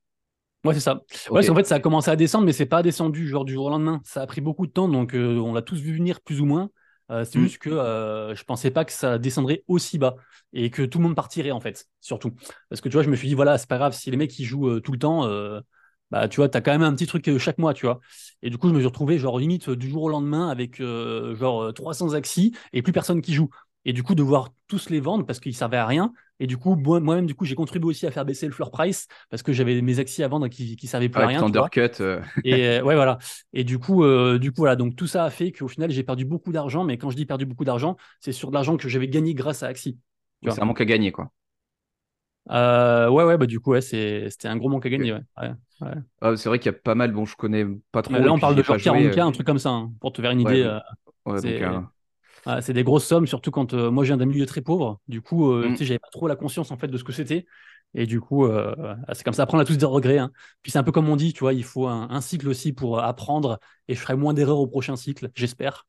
Ouais, 0.66 0.74
c'est 0.74 0.82
ça. 0.82 0.96
Ouais, 0.96 1.36
parce 1.36 1.48
qu'en 1.48 1.56
fait, 1.56 1.64
ça 1.66 1.76
a 1.76 1.80
commencé 1.80 2.12
à 2.12 2.18
descendre, 2.18 2.46
mais 2.46 2.52
c'est 2.52 2.66
pas 2.66 2.84
descendu 2.84 3.28
genre 3.30 3.46
du 3.46 3.54
jour 3.54 3.66
au 3.66 3.70
lendemain. 3.70 4.02
Ça 4.04 4.22
a 4.22 4.28
pris 4.28 4.42
beaucoup 4.42 4.68
de 4.68 4.72
temps, 4.72 4.90
donc 4.90 5.14
euh, 5.16 5.38
on 5.40 5.54
l'a 5.54 5.62
tous 5.62 5.80
vu 5.80 5.96
venir 5.96 6.20
plus 6.22 6.42
ou 6.42 6.46
moins. 6.46 6.70
Euh, 7.12 7.24
c'est 7.24 7.40
Hmm. 7.40 7.40
juste 7.40 7.60
que 7.60 7.70
euh, 7.70 8.36
je 8.36 8.44
pensais 8.44 8.70
pas 8.70 8.84
que 8.84 8.92
ça 8.92 9.18
descendrait 9.18 9.64
aussi 9.68 9.98
bas 9.98 10.16
et 10.52 10.70
que 10.70 10.82
tout 10.84 10.98
le 10.98 11.06
monde 11.06 11.16
partirait 11.16 11.52
en 11.52 11.62
fait, 11.62 11.88
surtout. 12.02 12.32
Parce 12.68 12.82
que 12.82 12.90
tu 12.90 12.94
vois, 12.94 13.04
je 13.04 13.10
me 13.10 13.16
suis 13.16 13.28
dit, 13.30 13.36
voilà, 13.36 13.58
c'est 13.58 13.70
pas 13.70 13.78
grave 13.78 13.94
si 13.94 14.12
les 14.12 14.18
mecs 14.18 14.38
ils 14.38 14.44
jouent 14.46 14.68
euh, 14.70 14.80
tout 14.82 14.92
le 14.92 15.00
temps, 15.00 15.26
euh, 15.26 15.62
bah 16.12 16.28
tu 16.28 16.38
vois, 16.38 16.50
t'as 16.50 16.62
quand 16.62 16.72
même 16.72 16.82
un 16.82 16.94
petit 16.94 17.08
truc 17.08 17.28
euh, 17.28 17.38
chaque 17.40 17.58
mois, 17.58 17.74
tu 17.74 17.86
vois. 17.86 18.00
Et 18.42 18.50
du 18.50 18.58
coup, 18.58 18.70
je 18.70 18.74
me 18.74 18.80
suis 18.80 18.88
retrouvé 18.88 19.18
genre 19.18 19.40
limite 19.40 19.70
euh, 19.70 19.76
du 19.76 19.90
jour 19.90 20.04
au 20.04 20.10
lendemain 20.10 20.50
avec 20.50 20.80
euh, 20.80 21.36
genre 21.36 21.64
euh, 21.64 21.72
300 21.72 22.14
axis 22.14 22.54
et 22.74 22.82
plus 22.82 22.94
personne 22.94 23.22
qui 23.22 23.34
joue. 23.34 23.50
et 23.86 23.94
du 23.94 24.04
coup 24.04 24.16
devoir 24.16 24.50
tous 24.68 24.90
les 24.90 25.00
vendre 25.00 25.26
parce 25.26 25.40
qu'ils 25.40 25.56
servaient 25.56 25.78
à 25.78 25.86
rien. 25.86 26.14
Et 26.42 26.48
du 26.48 26.56
coup, 26.56 26.76
moi-même, 26.76 27.26
du 27.26 27.36
coup, 27.36 27.44
j'ai 27.44 27.56
contribué 27.56 27.88
aussi 27.88 28.08
à 28.08 28.12
faire 28.12 28.24
baisser 28.24 28.46
le 28.46 28.54
floor 28.54 28.72
price 28.72 29.08
parce 29.30 29.44
que 29.44 29.52
j'avais 29.52 29.82
mes 29.82 30.00
actions 30.00 30.24
à 30.24 30.28
vendre 30.30 30.48
qui, 30.48 30.78
qui 30.78 30.88
servaient 30.88 31.10
plus 31.10 31.22
à 31.22 31.28
rien. 31.28 31.44
Undercut. 31.44 31.90
Euh. 32.00 32.22
Et 32.46 32.66
euh, 32.66 32.82
ouais, 32.84 32.96
voilà. 32.96 33.18
Et 33.52 33.66
du 33.66 33.78
coup, 33.78 34.06
du 34.38 34.52
coup, 34.52 34.62
voilà. 34.62 34.76
Donc 34.78 34.96
tout 34.96 35.08
ça 35.08 35.26
a 35.26 35.30
fait 35.30 35.52
qu'au 35.52 35.68
final, 35.68 35.92
j'ai 35.92 36.04
perdu 36.04 36.24
beaucoup 36.24 36.54
d'argent. 36.54 36.86
Mais 36.86 36.98
quand 36.98 37.10
je 37.10 37.18
dis 37.18 37.26
perdu 37.26 37.46
beaucoup 37.46 37.66
d'argent, 37.66 37.98
c'est 38.22 38.32
sur 38.32 38.50
de 38.50 38.54
l'argent 38.54 38.78
que 38.78 38.88
j'avais 38.88 39.10
gagné 39.10 39.34
grâce 39.34 39.64
à 39.64 39.68
Axi. 39.68 39.98
C'est 40.48 40.62
un 40.62 40.66
manque 40.66 40.82
à 40.82 40.86
gagner, 40.86 41.12
quoi. 41.12 41.30
ouais, 42.50 43.24
ouais, 43.24 43.38
bah 43.38 43.46
du 43.46 43.60
coup, 43.60 43.72
ouais, 43.72 43.82
c'était 43.82 44.48
un 44.48 44.56
gros 44.56 44.70
manque 44.70 44.86
à 44.86 44.90
gagner. 44.90 45.14
Ouais. 45.14 45.52
Ah, 46.22 46.36
c'est 46.36 46.50
vrai 46.50 46.60
qu'il 46.60 46.72
y 46.72 46.76
a 46.76 46.78
pas 46.78 46.96
mal. 46.96 47.12
Bon, 47.12 47.26
je 47.26 47.36
connais 47.36 47.66
pas 47.92 48.02
trop. 48.02 48.14
là, 48.14 48.32
on 48.32 48.40
parle 48.40 48.56
de 48.56 48.62
40K, 48.62 49.20
un 49.20 49.32
truc 49.32 49.48
comme 49.48 49.60
ça, 49.60 49.70
hein, 49.70 49.92
pour 50.02 50.12
te 50.12 50.22
faire 50.22 50.32
une 50.32 50.42
idée. 50.42 50.80
Ouais, 51.26 52.62
c'est 52.62 52.74
des 52.74 52.84
grosses 52.84 53.06
sommes, 53.06 53.28
surtout 53.28 53.52
quand 53.52 53.74
euh, 53.74 53.92
moi 53.92 54.04
j'ai 54.04 54.14
un 54.14 54.18
milieu 54.18 54.46
très 54.46 54.62
pauvre. 54.62 55.00
Du 55.08 55.22
coup, 55.22 55.52
euh, 55.52 55.70
mm. 55.70 55.78
j'avais 55.78 56.00
pas 56.00 56.10
trop 56.12 56.28
la 56.28 56.36
conscience 56.36 56.72
en 56.72 56.78
fait 56.78 56.88
de 56.88 56.98
ce 56.98 57.04
que 57.04 57.12
c'était. 57.12 57.46
Et 57.96 58.06
du 58.06 58.22
coup, 58.22 58.46
euh, 58.46 58.96
c'est 59.14 59.24
comme 59.24 59.34
ça. 59.34 59.44
Après, 59.44 59.58
on 59.58 59.60
a 59.60 59.66
tous 59.66 59.78
des 59.78 59.86
regrets. 59.86 60.20
Hein. 60.20 60.32
Puis 60.62 60.72
c'est 60.72 60.78
un 60.78 60.84
peu 60.84 60.92
comme 60.92 61.10
on 61.10 61.16
dit, 61.16 61.34
tu 61.34 61.40
vois, 61.40 61.54
il 61.54 61.64
faut 61.64 61.88
un, 61.88 62.22
cycle 62.22 62.48
aussi 62.48 62.72
pour 62.72 63.00
apprendre. 63.00 63.60
Et 63.88 63.96
je 63.96 64.00
ferai 64.00 64.16
moins 64.16 64.34
d'erreurs 64.34 64.60
au 64.60 64.68
prochain 64.68 64.96
cycle, 64.96 65.30
j'espère. 65.34 65.88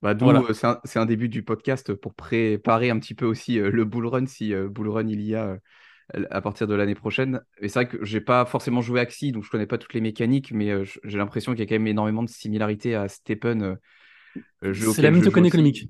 Bah, 0.00 0.14
c'est 0.82 0.98
un, 0.98 1.06
début 1.06 1.28
du 1.28 1.44
podcast 1.44 1.94
pour 1.94 2.14
préparer 2.14 2.90
un 2.90 2.98
petit 2.98 3.14
peu 3.14 3.26
aussi 3.26 3.56
le 3.56 3.84
bull 3.84 4.06
run, 4.06 4.26
si 4.26 4.52
bull 4.54 4.88
run 4.88 5.06
il 5.06 5.20
y 5.20 5.34
a 5.34 5.58
à 6.30 6.40
partir 6.40 6.66
de 6.66 6.74
l'année 6.74 6.94
prochaine. 6.94 7.40
Et 7.60 7.68
c'est 7.68 7.80
vrai 7.84 7.88
que 7.88 8.04
j'ai 8.04 8.20
pas 8.20 8.44
forcément 8.44 8.80
joué 8.80 9.00
Axie, 9.00 9.32
donc 9.32 9.44
je 9.44 9.50
connais 9.50 9.66
pas 9.66 9.78
toutes 9.78 9.94
les 9.94 10.00
mécaniques, 10.00 10.52
mais 10.52 10.84
j'ai 10.84 11.18
l'impression 11.18 11.52
qu'il 11.52 11.60
y 11.60 11.62
a 11.62 11.66
quand 11.66 11.74
même 11.74 11.86
énormément 11.86 12.22
de 12.22 12.28
similarités 12.28 12.94
à 12.94 13.08
Stepen 13.08 13.76
euh, 14.64 14.74
c'est 14.74 15.02
la 15.02 15.10
même 15.10 15.22
token 15.22 15.44
économique. 15.44 15.88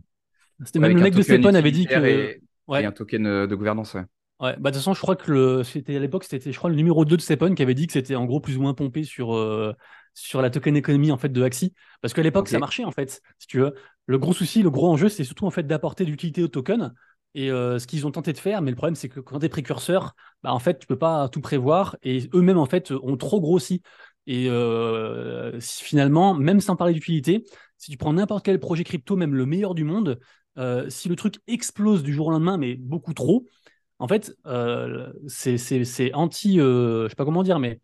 C'était 0.65 0.79
même 0.79 0.97
le 0.97 1.03
mec 1.03 1.15
de 1.15 1.23
Stepan 1.23 1.55
avait 1.55 1.71
dit 1.71 1.87
que. 1.87 2.05
Et, 2.05 2.43
ouais. 2.69 2.85
un 2.85 2.93
token 2.93 3.27
euh, 3.27 3.47
de 3.47 3.55
gouvernance, 3.55 3.95
ouais. 3.95 4.05
Ouais, 4.41 4.57
bah 4.59 4.71
de 4.71 4.75
toute 4.75 4.83
façon, 4.83 4.95
je 4.95 5.01
crois 5.01 5.15
que 5.15 5.31
le... 5.31 5.63
c'était 5.63 5.95
à 5.95 6.01
l'époque, 6.01 6.25
c'était 6.25 6.51
je 6.51 6.59
crois 6.59 6.69
le 6.69 6.75
numéro 6.75 7.05
2 7.05 7.17
de 7.17 7.21
Stepan 7.21 7.55
qui 7.55 7.63
avait 7.63 7.75
dit 7.75 7.87
que 7.87 7.93
c'était 7.93 8.17
en 8.17 8.25
gros 8.25 8.41
plus 8.41 8.57
ou 8.57 8.63
moins 8.63 8.75
pompé 8.75 9.05
sur, 9.05 9.37
euh, 9.37 9.73
sur 10.15 10.43
la 10.43 10.51
token 10.51 10.77
économie 10.77 11.13
en 11.13 11.17
fait 11.17 11.29
de 11.29 11.43
Axie. 11.43 11.75
Parce 12.01 12.13
qu'à 12.13 12.23
l'époque, 12.23 12.49
ça 12.49 12.59
marchait 12.59 12.85
en 12.85 12.91
fait, 12.91 13.21
si 13.39 13.47
tu 13.47 13.59
veux. 13.59 13.75
Le 14.07 14.19
gros 14.19 14.33
souci, 14.33 14.63
le 14.63 14.71
gros 14.71 14.91
enjeu, 14.91 15.09
c'est 15.09 15.23
surtout 15.23 15.47
en 15.47 15.51
fait 15.51 15.65
d'apporter 15.65 16.05
d'utilité 16.05 16.43
au 16.43 16.49
token. 16.49 16.93
Et 17.35 17.49
ce 17.49 17.87
qu'ils 17.87 18.07
ont 18.07 18.11
tenté 18.11 18.33
de 18.33 18.39
faire, 18.39 18.61
mais 18.61 18.71
le 18.71 18.77
problème, 18.77 18.95
c'est 18.95 19.09
que 19.09 19.21
quand 19.21 19.39
tu 19.39 19.47
es 19.47 19.49
précurseur, 19.49 20.15
bah, 20.43 20.53
en 20.53 20.59
fait, 20.59 20.79
tu 20.79 20.87
peux 20.87 20.99
pas 20.99 21.29
tout 21.31 21.41
prévoir. 21.41 21.97
Et 22.03 22.29
eux-mêmes, 22.35 22.59
en 22.59 22.67
fait, 22.67 22.91
ont 22.91 23.17
trop 23.17 23.41
grossi. 23.41 23.83
Et 24.27 24.49
finalement, 25.61 26.35
même 26.35 26.61
sans 26.61 26.77
parler 26.77 26.93
d'utilité, 26.93 27.45
si 27.79 27.91
tu 27.91 27.97
prends 27.97 28.13
n'importe 28.13 28.45
quel 28.45 28.61
projet 28.61 28.85
crypto, 28.85 29.17
même 29.17 29.35
le 29.35 29.45
meilleur 29.45 29.75
du 29.75 29.83
monde, 29.83 30.21
euh, 30.59 30.89
si 30.89 31.09
le 31.09 31.17
truc 31.17 31.37
explose 31.47 32.03
du 32.03 32.13
jour 32.13 32.29
au 32.29 32.31
lendemain, 32.31 32.57
mais 32.57 32.77
beaucoup 32.77 33.15
trop, 33.15 33.47
en 33.99 34.07
fait, 34.09 34.35
euh, 34.47 35.13
c'est 35.27 36.13
anti, 36.15 36.61
euh, 36.61 37.05
je 37.05 37.09
sais 37.11 37.15
pas 37.17 37.25
comment 37.25 37.43
dire, 37.43 37.59
mais 37.59 37.81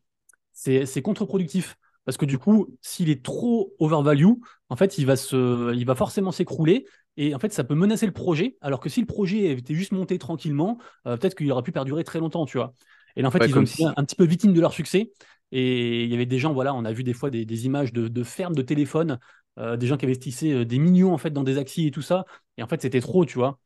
c'est 0.53 1.03
contre-productif. 1.03 1.77
Parce 2.05 2.17
que 2.17 2.25
du 2.25 2.39
coup, 2.39 2.69
s'il 2.81 3.11
est 3.11 3.25
trop 3.25 3.75
overvalue, 3.79 4.33
en 4.71 4.77
fait, 4.77 4.99
il 4.99 5.05
va, 5.05 5.17
se, 5.17 5.75
il 5.75 5.85
va 5.85 5.95
forcément 5.95 6.33
s'écrouler. 6.33 6.87
Et 7.21 7.35
en 7.35 7.39
fait, 7.39 7.53
ça 7.53 7.65
peut 7.65 7.75
menacer 7.75 8.07
le 8.07 8.13
projet. 8.13 8.57
Alors 8.63 8.81
que 8.81 8.89
si 8.89 9.01
le 9.01 9.07
projet 9.07 9.51
était 9.51 9.75
juste 9.75 9.93
monté 9.93 10.19
tranquillement, 10.19 10.79
peut-être 11.05 11.35
qu'il 11.35 11.51
aurait 11.53 11.63
pu 11.63 11.73
perdurer 11.73 12.05
très 12.05 12.21
longtemps, 12.21 12.47
tu 12.47 12.59
vois. 12.59 12.73
Et 13.17 13.23
là, 13.23 13.29
en 13.29 13.31
fait, 13.31 13.45
ils 13.45 13.59
ont 13.59 13.63
été 13.63 13.85
un, 13.85 14.05
petit 14.05 14.15
peu 14.15 14.25
victimes 14.25 14.53
de 14.53 14.61
leur 14.61 14.73
succès. 14.73 15.13
Et 15.51 16.05
il 16.05 16.11
y 16.11 16.15
avait 16.15 16.27
des 16.27 16.39
gens, 16.39 16.53
voilà, 16.53 16.75
on 16.75 16.85
a 16.85 16.93
vu 16.93 17.03
des 17.03 17.15
fois 17.15 17.31
des, 17.31 17.67
images 17.67 17.93
de, 17.93 18.07
de 18.07 18.23
fermes 18.23 18.55
de 18.55 18.63
téléphone 18.63 19.19
euh, 19.59 19.77
des 19.77 19.87
gens 19.87 19.97
qui 19.97 20.07
investissaient 20.07 20.53
euh, 20.53 20.65
des 20.65 20.79
millions 20.79 21.13
en 21.13 21.19
fait 21.19 21.31
dans 21.31 21.43
des 21.43 21.59
axes 21.59 21.79
et 21.79 21.91
tout 21.91 22.03
ça. 22.03 22.25
Et 22.57 22.63
en 22.63 22.69
fait, 22.69 22.81
c'était 22.81 23.01
trop, 23.01 23.25
tu 23.25 23.39
vois. 23.39 23.59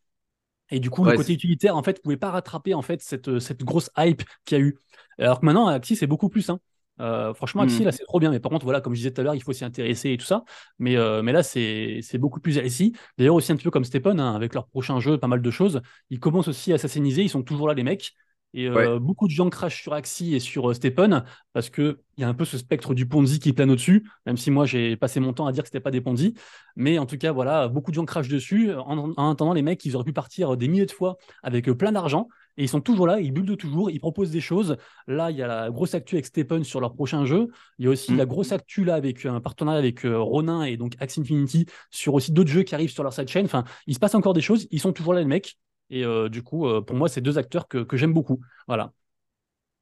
Et 0.70 0.80
du 0.80 0.88
coup, 0.88 1.04
le 1.04 1.12
côté 1.12 1.34
utilitaire, 1.34 1.76
en 1.76 1.82
fait, 1.82 1.98
ne 1.98 2.02
pouvait 2.02 2.16
pas 2.16 2.30
rattraper 2.30 2.72
en 2.72 2.80
fait 2.80 3.02
cette, 3.02 3.28
euh, 3.28 3.40
cette 3.40 3.62
grosse 3.62 3.90
hype 3.98 4.22
qu'il 4.46 4.58
y 4.58 4.60
a 4.60 4.64
eu. 4.64 4.78
Alors 5.18 5.40
que 5.40 5.44
maintenant, 5.44 5.66
Axie, 5.66 5.96
c'est 5.96 6.06
beaucoup 6.06 6.30
plus. 6.30 6.48
Hein. 6.48 6.60
Franchement, 6.98 7.62
Axie, 7.62 7.82
hmm. 7.82 7.86
là, 7.86 7.92
c'est 7.92 8.04
trop 8.04 8.20
bien. 8.20 8.30
Mais 8.30 8.40
par 8.40 8.50
contre, 8.50 8.64
voilà, 8.64 8.80
comme 8.80 8.94
je 8.94 8.98
disais 8.98 9.12
tout 9.12 9.20
à 9.20 9.24
l'heure, 9.24 9.34
il 9.34 9.42
faut 9.42 9.52
s'y 9.52 9.64
intéresser 9.64 10.10
et 10.12 10.16
tout 10.16 10.26
ça. 10.26 10.44
Mais, 10.78 10.96
mais 11.22 11.32
là, 11.32 11.42
c'est 11.42 12.18
beaucoup 12.18 12.40
plus 12.40 12.58
Axie. 12.58 12.94
D'ailleurs, 13.18 13.34
aussi 13.34 13.52
un 13.52 13.56
petit 13.56 13.64
peu 13.64 13.70
comme 13.70 13.84
Stephen, 13.84 14.20
hein, 14.20 14.34
avec 14.34 14.54
leur 14.54 14.66
prochain 14.66 15.00
jeu, 15.00 15.18
pas 15.18 15.28
mal 15.28 15.42
de 15.42 15.50
choses. 15.50 15.82
Ils 16.10 16.20
commencent 16.20 16.48
aussi 16.48 16.72
à 16.72 16.76
assassiniser. 16.76 17.22
Ils 17.22 17.30
sont 17.30 17.42
toujours 17.42 17.68
là, 17.68 17.74
les 17.74 17.84
mecs. 17.84 18.12
Et 18.54 18.68
euh, 18.68 18.98
beaucoup 18.98 19.28
de 19.28 19.32
gens 19.32 19.48
crachent 19.48 19.82
sur 19.82 19.94
Axie 19.94 20.34
et 20.34 20.40
sur 20.40 20.70
euh, 20.70 20.74
Stepen 20.74 21.24
parce 21.54 21.70
qu'il 21.70 21.96
y 22.18 22.24
a 22.24 22.28
un 22.28 22.34
peu 22.34 22.44
ce 22.44 22.58
spectre 22.58 22.92
du 22.92 23.06
Ponzi 23.06 23.40
qui 23.40 23.52
plane 23.54 23.70
au-dessus, 23.70 24.06
même 24.26 24.36
si 24.36 24.50
moi 24.50 24.66
j'ai 24.66 24.96
passé 24.96 25.20
mon 25.20 25.32
temps 25.32 25.46
à 25.46 25.52
dire 25.52 25.62
que 25.62 25.70
ce 25.70 25.74
n'était 25.74 25.82
pas 25.82 25.90
des 25.90 26.02
Ponzi. 26.02 26.34
Mais 26.76 26.98
en 26.98 27.06
tout 27.06 27.16
cas, 27.16 27.32
voilà, 27.32 27.68
beaucoup 27.68 27.90
de 27.90 27.94
gens 27.94 28.04
crachent 28.04 28.28
dessus. 28.28 28.72
En, 28.74 29.30
attendant, 29.30 29.54
les 29.54 29.62
mecs, 29.62 29.82
ils 29.86 29.96
auraient 29.96 30.04
pu 30.04 30.12
partir 30.12 30.56
des 30.56 30.68
milliers 30.68 30.86
de 30.86 30.92
fois 30.92 31.16
avec 31.42 31.68
euh, 31.68 31.74
plein 31.74 31.92
d'argent. 31.92 32.28
Et 32.58 32.64
ils 32.64 32.68
sont 32.68 32.82
toujours 32.82 33.06
là, 33.06 33.20
ils 33.20 33.32
bullent 33.32 33.56
toujours, 33.56 33.90
ils 33.90 34.00
proposent 34.00 34.30
des 34.30 34.42
choses. 34.42 34.76
Là, 35.06 35.30
il 35.30 35.38
y 35.38 35.42
a 35.42 35.46
la 35.46 35.70
grosse 35.70 35.94
actu 35.94 36.16
avec 36.16 36.26
Stepen 36.26 36.64
sur 36.64 36.80
leur 36.80 36.92
prochain 36.92 37.24
jeu. 37.24 37.48
Il 37.78 37.86
y 37.86 37.88
a 37.88 37.90
aussi 37.90 38.12
mm. 38.12 38.18
la 38.18 38.26
grosse 38.26 38.52
actu 38.52 38.84
là 38.84 38.94
avec 38.94 39.24
un 39.24 39.40
partenariat 39.40 39.78
avec 39.78 40.02
Ronin 40.04 40.64
et 40.64 40.76
donc 40.76 40.92
Axie 41.00 41.20
Infinity 41.20 41.64
sur 41.90 42.12
aussi 42.12 42.32
d'autres 42.32 42.50
jeux 42.50 42.62
qui 42.62 42.74
arrivent 42.74 42.90
sur 42.90 43.02
leur 43.02 43.14
sidechain. 43.14 43.44
Enfin, 43.44 43.64
il 43.86 43.94
se 43.94 43.98
passe 43.98 44.14
encore 44.14 44.34
des 44.34 44.42
choses. 44.42 44.68
Ils 44.70 44.80
sont 44.80 44.92
toujours 44.92 45.14
là, 45.14 45.20
les 45.20 45.26
mecs. 45.26 45.56
Et 45.92 46.06
euh, 46.06 46.30
du 46.30 46.42
coup, 46.42 46.66
euh, 46.66 46.80
pour 46.80 46.96
moi, 46.96 47.08
c'est 47.08 47.20
deux 47.20 47.38
acteurs 47.38 47.68
que, 47.68 47.86
j'aime 47.92 48.14
beaucoup. 48.14 48.40
Voilà. 48.66 48.92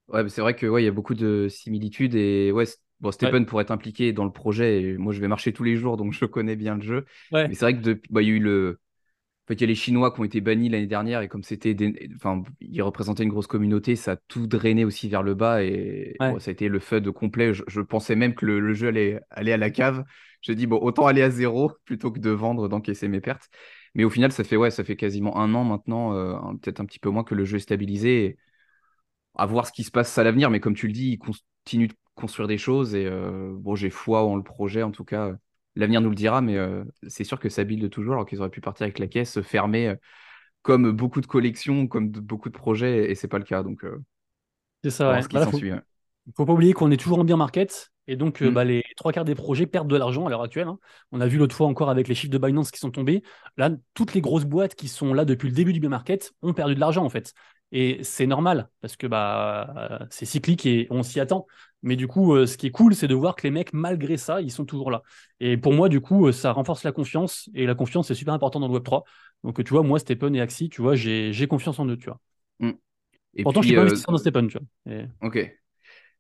Ouais, 0.09 0.29
c'est 0.29 0.41
vrai 0.41 0.57
que 0.57 0.67
ouais, 0.67 0.83
il 0.83 0.85
y 0.85 0.89
a 0.89 0.93
beaucoup 0.93 1.15
de 1.15 1.47
similitudes 1.49 2.17
et 2.17 2.51
ouais, 2.51 2.65
bon, 2.99 3.13
Stephen 3.13 3.47
pourrait 3.47 3.63
être 3.63 3.71
impliqué 3.71 4.13
dans 4.13 4.25
le 4.25 4.33
projet. 4.33 4.83
Et 4.83 4.99
moi, 4.99 5.13
je 5.13 5.21
vais 5.21 5.29
marcher 5.29 5.53
tous 5.53 5.63
les 5.63 5.77
jours, 5.77 5.97
donc 5.97 6.13
je 6.13 6.25
connais 6.25 6.57
bien 6.57 6.75
le 6.75 6.83
jeu. 6.83 7.07
Mais 7.31 7.55
c'est 7.55 7.61
vrai 7.61 7.81
que 7.81 8.01
bah, 8.11 8.23
il 8.23 8.29
y 8.29 8.33
a 8.33 8.35
eu 8.35 8.41
le, 8.41 8.81
en 9.45 9.47
fait, 9.47 9.55
il 9.55 9.61
y 9.61 9.65
a 9.65 9.69
les 9.69 9.77
Chinois 9.77 10.13
qui 10.13 10.21
ont 10.21 10.25
été 10.25 10.41
bannis 10.41 10.69
l'année 10.69 10.89
dernière 10.89 11.23
et 11.23 11.29
comme 11.29 11.45
c'était, 11.45 11.77
enfin, 12.17 12.43
ils 12.61 12.83
représentaient 12.83 13.23
une 13.23 13.31
grosse 13.31 13.47
communauté, 13.47 13.95
ça 13.95 14.13
a 14.13 14.17
tout 14.17 14.49
drainé 14.49 14.85
aussi 14.85 15.09
vers 15.09 15.23
le 15.23 15.35
bas 15.35 15.63
et 15.63 16.17
ça 16.19 16.27
a 16.29 16.51
été 16.51 16.67
le 16.67 16.81
FUD 16.81 17.09
complet. 17.13 17.53
Je, 17.55 17.81
pensais 17.83 18.17
même 18.17 18.35
que 18.35 18.47
le, 18.47 18.75
jeu 18.75 18.89
allait 18.89 19.21
aller 19.31 19.53
à 19.53 19.57
la 19.57 19.71
cave. 19.71 20.05
J'ai 20.43 20.57
dit 20.57 20.67
bon, 20.67 20.79
autant 20.79 21.07
aller 21.07 21.23
à 21.23 21.31
zéro 21.31 21.71
plutôt 21.85 22.11
que 22.11 22.19
de 22.19 22.31
vendre, 22.31 22.69
d'encaisser 22.69 23.07
mes 23.07 23.21
pertes. 23.21 23.49
Mais 23.95 24.05
au 24.05 24.11
final, 24.11 24.33
ça 24.33 24.45
fait, 24.45 24.57
ouais, 24.57 24.71
ça 24.71 24.85
fait 24.85 24.97
quasiment 24.97 25.37
un 25.39 25.55
an 25.55 25.65
maintenant, 25.65 26.15
euh, 26.15 26.37
peut-être 26.63 26.81
un 26.81 26.85
petit 26.87 26.99
peu 27.01 27.11
moins 27.11 27.25
que 27.25 27.35
le 27.35 27.45
jeu 27.45 27.57
est 27.57 27.61
stabilisé. 27.61 28.39
à 29.35 29.47
voir 29.47 29.67
ce 29.67 29.73
qui 29.73 29.85
se 29.85 29.91
passe 29.91 30.17
à 30.19 30.25
l'avenir. 30.25 30.51
Mais 30.51 30.61
comme 30.61 30.75
tu 30.75 30.87
le 30.87 30.93
dis, 30.93 31.13
il 31.13 31.19
continue 31.19 31.89
de 31.89 31.95
construire 32.15 32.49
des 32.49 32.59
choses. 32.59 32.95
Et 32.95 33.07
euh, 33.07 33.53
bon, 33.55 33.75
j'ai 33.75 33.91
foi 33.91 34.23
en 34.25 34.37
le 34.37 34.43
projet, 34.43 34.83
en 34.83 34.91
tout 34.91 35.05
cas. 35.05 35.33
L'avenir 35.77 36.01
nous 36.01 36.11
le 36.11 36.17
dira, 36.17 36.41
mais 36.41 36.57
euh, 36.57 36.85
c'est 37.07 37.25
sûr 37.25 37.39
que 37.39 37.49
ça 37.49 37.65
build 37.65 37.89
toujours, 37.91 38.15
alors 38.15 38.27
qu'ils 38.27 38.41
auraient 38.41 38.51
pu 38.51 38.61
partir 38.61 38.85
avec 38.85 38.99
la 38.99 39.07
caisse 39.07 39.41
fermée, 39.41 39.95
comme 40.63 40.91
beaucoup 40.93 41.21
de 41.21 41.27
collections, 41.27 41.87
comme 41.87 42.11
beaucoup 42.11 42.49
de 42.49 42.55
projets, 42.57 43.11
et 43.11 43.15
c'est 43.15 43.29
pas 43.29 43.39
le 43.39 43.45
cas. 43.45 43.63
Donc, 43.63 43.85
c'est 44.83 44.91
ça. 44.91 45.13
Ouais. 45.13 45.21
Bah 45.33 45.47
il 46.27 46.33
faut 46.37 46.47
pas 46.47 46.53
oublier 46.53 46.73
qu'on 46.75 46.91
est 46.91 46.97
toujours 46.97 47.19
en 47.19 47.25
bien 47.25 47.37
market 47.37 47.91
et 48.11 48.17
donc 48.17 48.43
euh, 48.43 48.51
mm. 48.51 48.55
bah, 48.55 48.65
les 48.65 48.83
trois 48.97 49.13
quarts 49.13 49.25
des 49.25 49.35
projets 49.35 49.67
perdent 49.67 49.89
de 49.89 49.97
l'argent 49.97 50.27
à 50.27 50.31
l'heure 50.31 50.43
actuelle. 50.43 50.69
Hein. 50.69 50.79
On 51.13 51.21
a 51.21 51.27
vu 51.27 51.39
l'autre 51.39 51.55
fois 51.55 51.69
encore 51.69 51.91
avec 51.91 52.09
les 52.09 52.15
chiffres 52.15 52.33
de 52.33 52.39
Binance 52.39 52.71
qui 52.71 52.81
sont 52.81 52.91
tombés. 52.91 53.23
Là, 53.57 53.71
toutes 53.95 54.15
les 54.15 54.21
grosses 54.21 54.45
boîtes 54.45 54.75
qui 54.75 54.89
sont 54.89 55.15
là 55.15 55.25
depuis 55.25 55.49
le 55.49 55.55
début 55.55 55.73
du 55.73 55.81
bien 55.81 55.91
market 55.91 56.33
ont 56.43 56.53
perdu 56.53 56.75
de 56.75 56.81
l'argent 56.81 57.05
en 57.05 57.09
fait. 57.09 57.35
Et 57.73 58.03
c'est 58.03 58.27
normal 58.27 58.69
parce 58.81 58.97
que 58.97 59.07
bah, 59.07 60.07
c'est 60.11 60.27
cyclique 60.27 60.67
et 60.67 60.89
on 60.91 61.05
s'y 61.05 61.21
attend. 61.21 61.47
Mais 61.83 61.97
du 61.97 62.09
coup, 62.09 62.35
euh, 62.35 62.47
ce 62.47 62.57
qui 62.57 62.67
est 62.67 62.71
cool, 62.71 62.95
c'est 62.95 63.07
de 63.07 63.15
voir 63.15 63.37
que 63.37 63.43
les 63.45 63.51
mecs, 63.51 63.73
malgré 63.73 64.17
ça, 64.17 64.41
ils 64.41 64.51
sont 64.51 64.65
toujours 64.65 64.91
là. 64.91 65.03
Et 65.39 65.57
pour 65.57 65.73
moi, 65.73 65.89
du 65.89 66.01
coup, 66.01 66.27
euh, 66.27 66.33
ça 66.33 66.53
renforce 66.53 66.83
la 66.83 66.93
confiance. 66.93 67.49
Et 67.55 67.65
la 67.67 67.75
confiance, 67.75 68.09
c'est 68.09 68.15
super 68.15 68.35
important 68.35 68.61
dans 68.61 68.69
le 68.69 68.79
Web3. 68.79 69.05
Donc, 69.45 69.63
tu 69.65 69.71
vois, 69.71 69.83
moi, 69.83 69.99
Stephen 69.99 70.35
et 70.35 70.41
Axie, 70.41 70.69
tu 70.69 70.83
vois, 70.83 70.95
j'ai 70.95 71.47
confiance 71.49 71.79
en 71.79 71.87
eux, 71.87 71.97
tu 71.97 72.07
vois. 72.07 72.21
Mm. 72.59 72.73
Et 73.35 73.43
Pourtant, 73.45 73.63
je 73.63 73.69
suis 73.69 73.77
pas 73.77 73.83
investisseur 73.83 74.13
dans 74.13 74.19
Stephen, 74.19 74.49
tu 74.49 74.59
vois. 74.59 75.05
Ok. 75.23 75.57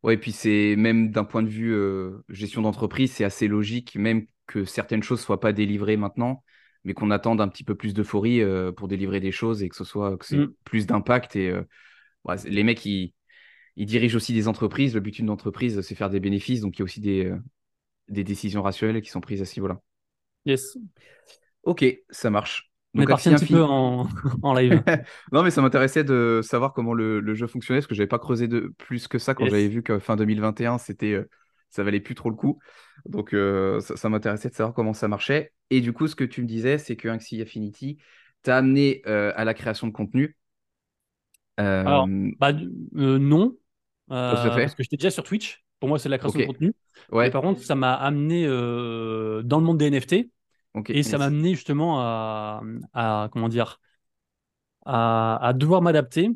Ouais, 0.03 0.15
et 0.15 0.17
puis 0.17 0.33
c'est 0.33 0.77
même 0.77 1.11
d'un 1.11 1.25
point 1.25 1.43
de 1.43 1.49
vue 1.49 1.75
euh, 1.75 2.25
gestion 2.29 2.63
d'entreprise, 2.63 3.13
c'est 3.13 3.25
assez 3.25 3.49
logique, 3.49 3.97
même 3.97 4.27
que 4.47 4.65
certaines 4.65 5.03
choses 5.03 5.21
soient 5.21 5.41
pas 5.41 5.53
délivrées 5.53 5.97
maintenant, 5.97 6.43
mais 6.85 6.95
qu'on 6.95 7.11
attende 7.11 7.41
un 7.41 7.49
petit 7.49 7.65
peu 7.65 7.75
plus 7.75 7.93
d'euphorie 7.93 8.41
euh, 8.41 8.73
pour 8.73 8.89
délivrer 8.89 9.21
des 9.21 9.33
choses 9.33 9.63
et 9.63 9.69
que 9.69 9.77
ce 9.77 9.85
soit 9.85 10.17
que 10.17 10.25
c'est 10.25 10.39
mm. 10.39 10.55
plus 10.65 10.87
d'impact. 10.87 11.37
Et 11.37 11.51
euh, 11.51 11.63
les 12.47 12.65
mecs, 12.65 12.85
ils, 12.87 13.13
ils, 13.77 13.87
dirigent 13.87 14.17
aussi 14.17 14.33
des 14.33 14.49
entreprises. 14.49 14.95
Le 14.95 15.01
but 15.01 15.15
d'une 15.15 15.29
entreprise, 15.29 15.81
c'est 15.83 15.95
faire 15.95 16.11
des 16.11 16.21
bénéfices, 16.21 16.61
donc 16.61 16.77
il 16.77 16.81
y 16.81 16.83
a 16.83 16.85
aussi 16.85 17.01
des, 17.01 17.35
des 18.09 18.25
décisions 18.25 18.63
rationnelles 18.63 19.03
qui 19.03 19.11
sont 19.11 19.21
prises 19.21 19.43
à 19.43 19.45
ce 19.45 19.59
niveau-là. 19.59 19.81
Yes. 20.47 20.79
Ok, 21.63 21.85
ça 22.09 22.31
marche. 22.31 22.70
On 22.95 23.03
est 23.03 23.07
parti 23.07 23.29
un 23.29 23.37
petit 23.37 23.53
peu 23.53 23.63
en, 23.63 24.05
live. 24.55 24.83
non, 25.33 25.43
mais 25.43 25.51
ça 25.51 25.63
m'intéressait 25.63 26.05
de 26.05 26.41
savoir 26.43 26.73
comment 26.73 26.93
le, 26.93 27.35
jeu 27.35 27.47
fonctionnait, 27.47 27.81
parce 27.81 27.87
que 27.87 27.95
je 27.95 28.01
n'avais 28.01 28.09
pas 28.09 28.19
creusé 28.19 28.49
de 28.49 28.73
plus 28.79 29.07
que 29.07 29.19
ça 29.19 29.35
quand 29.35 29.47
j'avais 29.47 29.69
vu 29.69 29.83
que 29.83 29.99
fin 29.99 30.17
2021, 30.17 30.79
c'était, 30.79 31.13
euh, 31.13 31.29
ça 31.69 31.85
valait 31.85 32.01
plus 32.01 32.15
trop 32.15 32.31
le 32.31 32.37
coup. 32.37 32.59
Donc, 33.07 33.33
euh, 33.33 33.81
ça, 33.81 34.09
m'intéressait 34.09 34.49
de 34.49 34.55
savoir 34.55 34.75
comment 34.75 34.93
ça 34.93 35.09
marchait. 35.09 35.53
Et 35.71 35.81
du 35.81 35.93
coup, 35.93 36.09
ce 36.09 36.17
que 36.17 36.25
tu 36.25 36.43
me 36.43 36.47
disais, 36.47 36.79
c'est 36.79 36.97
que 36.97 37.09
Axie 37.09 37.41
Affinity 37.41 37.99
t'a 38.43 38.57
amené 38.57 39.03
euh, 39.07 39.33
à 39.37 39.45
la 39.45 39.55
création 39.55 39.87
de 39.87 39.93
contenu. 39.93 40.37
Alors, 41.57 42.09
bah, 42.39 42.53
non. 42.93 43.57
parce 44.09 44.75
que 44.75 44.83
j'étais 44.83 44.97
déjà 44.97 45.11
sur 45.11 45.23
Twitch. 45.23 45.63
Pour 45.79 45.89
moi, 45.89 45.99
c'est 45.99 46.09
la 46.09 46.19
création 46.19 46.41
de 46.41 46.47
contenu. 46.47 46.73
Ouais. 47.13 47.31
par 47.31 47.43
contre, 47.43 47.63
ça 47.63 47.75
m'a 47.75 47.95
amené 47.95 48.47
dans 48.47 49.61
le 49.61 49.65
monde 49.65 49.79
des 49.79 49.91
NFT. 49.91 50.31
Et 50.89 51.03
ça 51.03 51.19
m'a 51.19 51.27
amené 51.27 51.55
justement 51.55 52.01
à, 52.01 53.29
comment 53.33 53.49
dire, 53.49 53.81
à, 54.87 55.53
devoir 55.55 55.83
m'adapter 55.83 56.31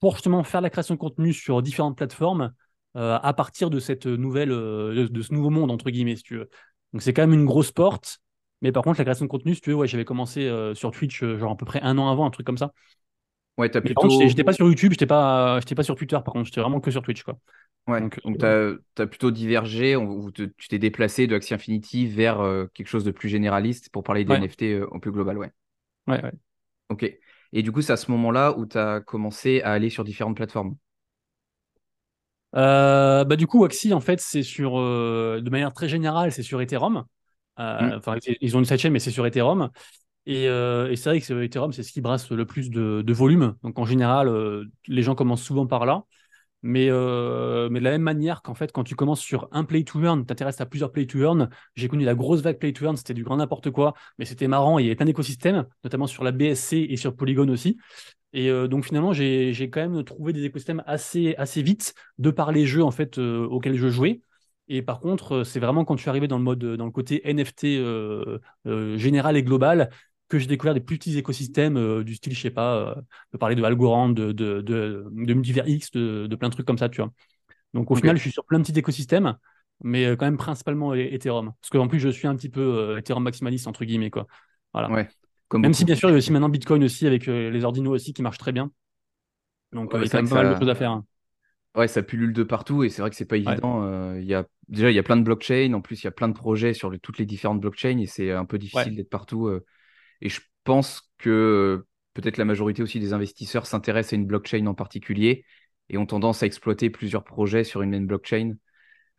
pour 0.00 0.14
justement 0.14 0.42
faire 0.44 0.60
la 0.60 0.70
création 0.70 0.94
de 0.94 1.00
contenu 1.00 1.32
sur 1.32 1.62
différentes 1.62 1.96
plateformes 1.96 2.52
euh, 2.96 3.18
à 3.22 3.32
partir 3.34 3.70
de 3.70 3.78
cette 3.78 4.06
nouvelle, 4.06 4.50
euh, 4.52 5.08
de, 5.08 5.22
ce 5.22 5.32
nouveau 5.32 5.50
monde 5.50 5.70
entre 5.70 5.90
guillemets, 5.90 6.16
si 6.16 6.22
tu 6.22 6.36
veux. 6.36 6.48
Donc 6.92 7.02
c'est 7.02 7.12
quand 7.12 7.22
même 7.22 7.38
une 7.38 7.46
grosse 7.46 7.72
porte. 7.72 8.18
Mais 8.62 8.72
par 8.72 8.82
contre, 8.82 8.98
la 8.98 9.04
création 9.04 9.26
de 9.26 9.30
contenu, 9.30 9.54
si 9.54 9.60
tu 9.60 9.70
veux, 9.70 9.76
ouais, 9.76 9.86
j'avais 9.86 10.06
commencé 10.06 10.46
euh, 10.46 10.74
sur 10.74 10.90
Twitch 10.90 11.22
genre 11.22 11.52
à 11.52 11.56
peu 11.56 11.66
près 11.66 11.80
un 11.82 11.98
an 11.98 12.10
avant, 12.10 12.24
un 12.24 12.30
truc 12.30 12.46
comme 12.46 12.56
ça. 12.56 12.72
Ouais, 13.58 13.70
t'as 13.70 13.80
plutôt. 13.80 14.08
J'étais 14.26 14.44
pas 14.44 14.52
sur 14.52 14.66
YouTube, 14.66 14.92
j'étais 14.92 15.06
pas, 15.06 15.60
pas 15.60 15.82
sur 15.82 15.94
Twitter, 15.94 16.18
par 16.24 16.32
contre, 16.32 16.46
j'étais 16.46 16.60
vraiment 16.60 16.80
que 16.80 16.90
sur 16.90 17.02
Twitch, 17.02 17.22
quoi. 17.22 17.38
Ouais, 17.86 18.00
donc, 18.00 18.18
tu 18.24 18.44
as, 18.44 19.06
plutôt 19.06 19.30
divergé, 19.30 19.94
ou 19.94 20.30
tu 20.32 20.50
t'es 20.68 20.78
déplacé 20.78 21.26
de 21.26 21.36
Axie 21.36 21.54
Infinity 21.54 22.06
vers 22.06 22.38
quelque 22.74 22.88
chose 22.88 23.04
de 23.04 23.12
plus 23.12 23.28
généraliste 23.28 23.90
pour 23.90 24.02
parler 24.02 24.24
des 24.24 24.34
NFT 24.34 24.82
en 24.90 24.98
plus 24.98 25.12
global, 25.12 25.38
ouais. 25.38 25.52
Ouais, 26.08 26.22
ouais. 26.22 26.32
Ok. 26.88 27.10
Et 27.52 27.62
du 27.62 27.72
coup, 27.72 27.82
c'est 27.82 27.92
à 27.92 27.96
ce 27.96 28.10
moment-là 28.10 28.56
où 28.56 28.66
tu 28.66 28.78
as 28.78 29.00
commencé 29.00 29.62
à 29.62 29.72
aller 29.72 29.90
sur 29.90 30.04
différentes 30.04 30.36
plateformes 30.36 30.76
euh, 32.54 33.24
bah, 33.24 33.36
Du 33.36 33.46
coup, 33.46 33.64
Axie, 33.64 33.92
en 33.92 34.00
fait, 34.00 34.20
c'est 34.20 34.42
sur, 34.42 34.78
euh, 34.78 35.40
de 35.42 35.50
manière 35.50 35.72
très 35.72 35.88
générale, 35.88 36.32
c'est 36.32 36.42
sur 36.42 36.60
Ethereum. 36.60 37.04
Euh, 37.58 37.80
mm. 37.80 37.92
Enfin, 37.96 38.16
ils 38.40 38.56
ont 38.56 38.60
une 38.60 38.64
sidechain, 38.64 38.90
mais 38.90 38.98
c'est 38.98 39.10
sur 39.10 39.26
Ethereum. 39.26 39.70
Et, 40.26 40.44
et 40.46 40.96
c'est 40.96 41.10
vrai 41.10 41.20
que 41.20 41.42
Ethereum, 41.44 41.72
c'est 41.72 41.84
ce 41.84 41.92
qui 41.92 42.00
brasse 42.00 42.30
le 42.30 42.44
plus 42.44 42.68
de, 42.70 43.02
de 43.02 43.12
volume. 43.12 43.54
Donc, 43.62 43.78
en 43.78 43.86
général, 43.86 44.30
les 44.88 45.02
gens 45.02 45.14
commencent 45.14 45.42
souvent 45.42 45.66
par 45.66 45.86
là. 45.86 46.04
Mais, 46.66 46.88
euh, 46.90 47.68
mais 47.70 47.78
de 47.78 47.84
la 47.84 47.92
même 47.92 48.02
manière 48.02 48.42
qu'en 48.42 48.54
fait, 48.54 48.72
quand 48.72 48.82
tu 48.82 48.96
commences 48.96 49.20
sur 49.20 49.48
un 49.52 49.62
play 49.62 49.84
to 49.84 50.02
earn, 50.02 50.22
tu 50.22 50.26
t'intéresses 50.26 50.60
à 50.60 50.66
plusieurs 50.66 50.90
play 50.90 51.06
to 51.06 51.20
earn. 51.20 51.48
J'ai 51.76 51.86
connu 51.86 52.04
la 52.04 52.16
grosse 52.16 52.40
vague 52.40 52.58
play 52.58 52.72
to 52.72 52.84
earn, 52.86 52.96
c'était 52.96 53.14
du 53.14 53.22
grand 53.22 53.36
n'importe 53.36 53.70
quoi, 53.70 53.94
mais 54.18 54.24
c'était 54.24 54.48
marrant. 54.48 54.80
Il 54.80 54.84
y 54.84 54.88
avait 54.88 54.96
plein 54.96 55.06
d'écosystèmes, 55.06 55.64
notamment 55.84 56.08
sur 56.08 56.24
la 56.24 56.32
BSC 56.32 56.72
et 56.90 56.96
sur 56.96 57.14
Polygon 57.14 57.48
aussi. 57.50 57.78
Et 58.32 58.50
euh, 58.50 58.66
donc 58.66 58.84
finalement, 58.84 59.12
j'ai 59.12 59.70
quand 59.70 59.88
même 59.88 60.02
trouvé 60.02 60.32
des 60.32 60.44
écosystèmes 60.44 60.82
assez, 60.86 61.36
assez 61.36 61.62
vite 61.62 61.94
de 62.18 62.30
par 62.32 62.50
les 62.50 62.66
jeux 62.66 62.82
en 62.82 62.90
fait 62.90 63.18
euh, 63.18 63.46
auxquels 63.46 63.76
je 63.76 63.88
jouais. 63.88 64.20
Et 64.66 64.82
par 64.82 64.98
contre, 64.98 65.44
c'est 65.44 65.60
vraiment 65.60 65.84
quand 65.84 65.96
je 65.96 66.00
suis 66.00 66.10
arrivé 66.10 66.26
dans 66.26 66.38
le 66.38 66.42
mode, 66.44 66.64
dans 66.64 66.86
le 66.86 66.90
côté 66.90 67.22
NFT 67.30 67.78
général 68.98 69.36
et 69.36 69.44
global, 69.44 69.90
que 70.28 70.38
j'ai 70.38 70.46
découvert 70.46 70.74
des 70.74 70.80
plus 70.80 70.98
petits 70.98 71.16
écosystèmes 71.18 71.76
euh, 71.76 72.02
du 72.02 72.14
style, 72.14 72.34
je 72.34 72.40
sais 72.40 72.50
pas, 72.50 72.76
euh, 72.76 72.94
de 73.32 73.38
parler 73.38 73.54
de 73.54 73.62
Algorand, 73.62 74.08
de, 74.08 74.32
de, 74.32 74.60
de, 74.60 75.06
de 75.10 75.34
Multivers 75.34 75.68
X, 75.68 75.90
de, 75.92 76.34
plein 76.34 76.48
de 76.48 76.54
trucs 76.54 76.66
comme 76.66 76.78
ça, 76.78 76.88
tu 76.88 77.00
vois. 77.00 77.12
Donc 77.74 77.90
au 77.90 77.94
final, 77.94 78.16
je 78.16 78.22
suis 78.22 78.32
sur 78.32 78.44
plein 78.44 78.58
de 78.58 78.64
petits 78.64 78.78
écosystèmes, 78.78 79.36
mais 79.82 80.06
euh, 80.06 80.16
quand 80.16 80.26
même 80.26 80.36
principalement 80.36 80.94
Ethereum. 80.94 81.52
Parce 81.60 81.70
qu'en 81.70 81.88
plus, 81.88 82.00
je 82.00 82.08
suis 82.08 82.26
un 82.26 82.34
petit 82.34 82.48
peu 82.48 82.96
Ethereum 82.98 83.22
maximaliste, 83.22 83.66
entre 83.66 83.84
guillemets, 83.84 84.10
quoi. 84.10 84.26
Voilà. 84.72 84.90
Ouais, 84.90 85.08
même 85.54 85.74
si 85.74 85.84
bien 85.84 85.94
sûr, 85.94 86.08
il 86.08 86.12
y 86.12 86.14
a 86.14 86.18
aussi 86.18 86.32
maintenant 86.32 86.48
Bitcoin 86.48 86.82
aussi, 86.84 87.06
avec 87.06 87.26
les 87.26 87.64
ordinaux 87.64 87.94
aussi, 87.94 88.12
qui 88.12 88.22
marchent 88.22 88.38
très 88.38 88.52
bien. 88.52 88.70
Donc 89.72 89.90
il 89.94 90.00
y 90.00 90.04
a 90.04 90.08
quand 90.08 90.18
même 90.18 90.28
pas 90.28 90.42
mal 90.42 90.54
de 90.54 90.58
choses 90.58 90.68
à 90.68 90.74
faire. 90.74 90.90
Hein. 90.90 91.04
Ouais, 91.76 91.88
ça 91.88 92.02
pullule 92.02 92.32
de 92.32 92.42
partout 92.42 92.84
et 92.84 92.88
c'est 92.88 93.02
vrai 93.02 93.10
que 93.10 93.16
c'est 93.16 93.26
pas 93.26 93.36
évident. 93.36 94.16
y 94.16 94.34
a... 94.34 94.44
Déjà, 94.68 94.90
il 94.90 94.94
y 94.94 94.98
a 94.98 95.02
plein 95.04 95.16
de 95.16 95.22
blockchains. 95.22 95.72
En 95.74 95.80
plus, 95.80 96.02
il 96.02 96.06
y 96.06 96.08
a 96.08 96.12
plein 96.12 96.28
de 96.28 96.34
projets 96.34 96.74
sur 96.74 96.92
toutes 97.00 97.18
les 97.18 97.26
différentes 97.26 97.60
blockchains 97.60 97.98
et 97.98 98.06
c'est 98.06 98.32
un 98.32 98.44
peu 98.44 98.58
difficile 98.58 98.96
d'être 98.96 99.10
partout. 99.10 99.48
Et 100.20 100.28
je 100.28 100.40
pense 100.64 101.12
que 101.18 101.86
peut-être 102.14 102.38
la 102.38 102.44
majorité 102.44 102.82
aussi 102.82 103.00
des 103.00 103.12
investisseurs 103.12 103.66
s'intéressent 103.66 104.14
à 104.14 104.16
une 104.16 104.26
blockchain 104.26 104.66
en 104.66 104.74
particulier 104.74 105.44
et 105.88 105.98
ont 105.98 106.06
tendance 106.06 106.42
à 106.42 106.46
exploiter 106.46 106.90
plusieurs 106.90 107.24
projets 107.24 107.64
sur 107.64 107.82
une 107.82 107.90
même 107.90 108.06
blockchain. 108.06 108.54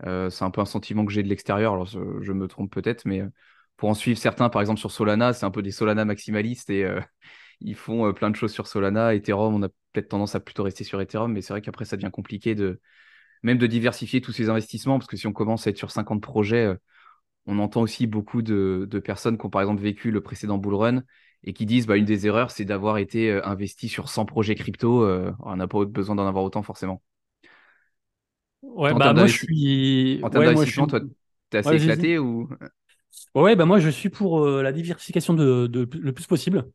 Euh, 0.05 0.29
c'est 0.29 0.43
un 0.43 0.51
peu 0.51 0.61
un 0.61 0.65
sentiment 0.65 1.05
que 1.05 1.11
j'ai 1.11 1.23
de 1.23 1.27
l'extérieur, 1.29 1.73
alors 1.73 1.87
je, 1.87 2.31
me 2.31 2.47
trompe 2.47 2.71
peut-être, 2.71 3.05
mais 3.05 3.21
euh, 3.21 3.29
pour 3.77 3.89
en 3.89 3.93
suivre 3.93 4.19
certains, 4.19 4.49
par 4.49 4.61
exemple 4.61 4.79
sur 4.79 4.91
Solana, 4.91 5.33
c'est 5.33 5.45
un 5.45 5.51
peu 5.51 5.61
des 5.61 5.71
Solana 5.71 6.05
maximalistes 6.05 6.69
et 6.69 6.83
euh, 6.83 6.99
ils 7.61 7.75
font 7.75 8.11
plein 8.13 8.29
de 8.29 8.35
choses 8.35 8.53
sur 8.53 8.67
Solana. 8.67 9.15
Ethereum, 9.15 9.55
on 9.55 9.63
a 9.63 9.69
peut-être 9.93 10.09
tendance 10.09 10.35
à 10.35 10.39
plutôt 10.39 10.63
rester 10.63 10.83
sur 10.83 11.01
Ethereum, 11.01 11.31
mais 11.31 11.41
c'est 11.41 11.53
vrai 11.53 11.61
qu'après 11.61 11.85
ça 11.85 11.97
devient 11.97 12.11
compliqué 12.11 12.55
de 12.55 12.79
même 13.43 13.57
de 13.57 13.67
diversifier 13.67 14.21
tous 14.21 14.31
ces 14.31 14.49
investissements, 14.49 14.99
parce 14.99 15.07
que 15.07 15.17
si 15.17 15.27
on 15.27 15.33
commence 15.33 15.67
à 15.67 15.69
être 15.69 15.77
sur 15.77 15.91
50 15.91 16.21
projets, 16.21 16.75
on 17.47 17.59
entend 17.59 17.81
aussi 17.81 18.07
beaucoup 18.07 18.41
de, 18.41 18.87
personnes 19.03 19.37
qui 19.37 19.45
ont 19.45 19.49
par 19.49 19.61
exemple 19.61 19.81
vécu 19.81 20.11
le 20.11 20.21
précédent 20.21 20.57
bull 20.57 20.75
run 20.75 21.03
et 21.43 21.53
qui 21.53 21.65
disent 21.65 21.87
bah, 21.87 21.97
une 21.97 22.05
des 22.05 22.27
erreurs, 22.27 22.51
c'est 22.51 22.65
d'avoir 22.65 22.97
été 22.97 23.31
euh, 23.31 23.45
investi 23.45 23.87
sur 23.87 24.09
100 24.09 24.25
projets 24.25 24.55
crypto. 24.55 25.03
Euh, 25.03 25.31
on 25.39 25.55
n'a 25.55 25.67
pas 25.67 25.85
besoin 25.85 26.15
d'en 26.15 26.27
avoir 26.27 26.43
autant 26.43 26.61
forcément. 26.61 27.01
Ouais, 28.61 28.93
bah 28.93 29.13
moi 29.13 29.27
je 29.27 29.37
suis. 29.37 30.19
En 30.23 30.29
termes 30.29 30.45
d'investissement, 30.45 30.87
toi, 30.87 30.99
t'es 31.49 31.59
assez 31.59 31.75
éclaté 31.75 32.19
ou? 32.19 32.49
Ouais, 33.33 33.55
bah 33.55 33.65
moi 33.65 33.79
je 33.79 33.89
suis 33.89 34.09
pour 34.09 34.43
euh, 34.43 34.61
la 34.61 34.71
diversification 34.71 35.33
de, 35.33 35.69
le 35.71 36.11
plus 36.11 36.27
possible. 36.27 36.69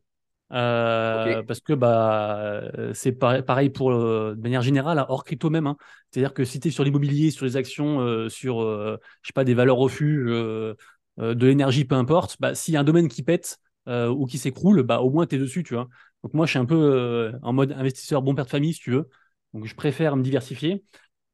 Euh, 0.51 1.41
parce 1.43 1.61
que 1.61 1.73
bah, 1.73 2.61
c'est 2.93 3.13
pareil, 3.13 3.69
pour, 3.69 3.91
euh, 3.91 4.35
de 4.35 4.41
manière 4.41 4.61
générale, 4.61 5.03
hors 5.09 5.23
crypto 5.23 5.49
même. 5.49 5.67
Hein. 5.67 5.77
C'est-à-dire 6.11 6.33
que 6.33 6.43
si 6.45 6.59
tu 6.59 6.67
es 6.67 6.71
sur 6.71 6.83
l'immobilier, 6.83 7.31
sur 7.31 7.45
les 7.45 7.57
actions, 7.57 8.01
euh, 8.01 8.29
sur 8.29 8.61
je 8.61 8.97
sais 9.27 9.33
pas, 9.33 9.43
des 9.43 9.53
valeurs 9.53 9.77
refuges, 9.77 10.25
de 10.25 11.45
l'énergie, 11.45 11.85
peu 11.85 11.95
importe, 11.95 12.37
bah, 12.39 12.55
s'il 12.55 12.73
y 12.73 12.77
a 12.77 12.79
un 12.79 12.83
domaine 12.83 13.07
qui 13.07 13.23
pète 13.23 13.57
ou 13.87 14.25
qui 14.25 14.37
s'écroule, 14.37 14.83
bah, 14.83 14.99
au 14.99 15.09
moins 15.09 15.25
tu 15.25 15.35
es 15.35 15.39
dessus. 15.39 15.63
Tu 15.63 15.73
vois. 15.73 15.87
Donc 16.23 16.33
moi, 16.33 16.45
je 16.45 16.51
suis 16.51 16.59
un 16.59 16.65
peu 16.65 17.31
en 17.41 17.53
mode 17.53 17.71
investisseur 17.71 18.21
bon 18.21 18.35
père 18.35 18.45
de 18.45 18.49
famille, 18.49 18.73
si 18.73 18.79
tu 18.79 18.91
veux. 18.91 19.09
Donc 19.53 19.65
je 19.65 19.75
préfère 19.75 20.15
me 20.15 20.23
diversifier. 20.23 20.83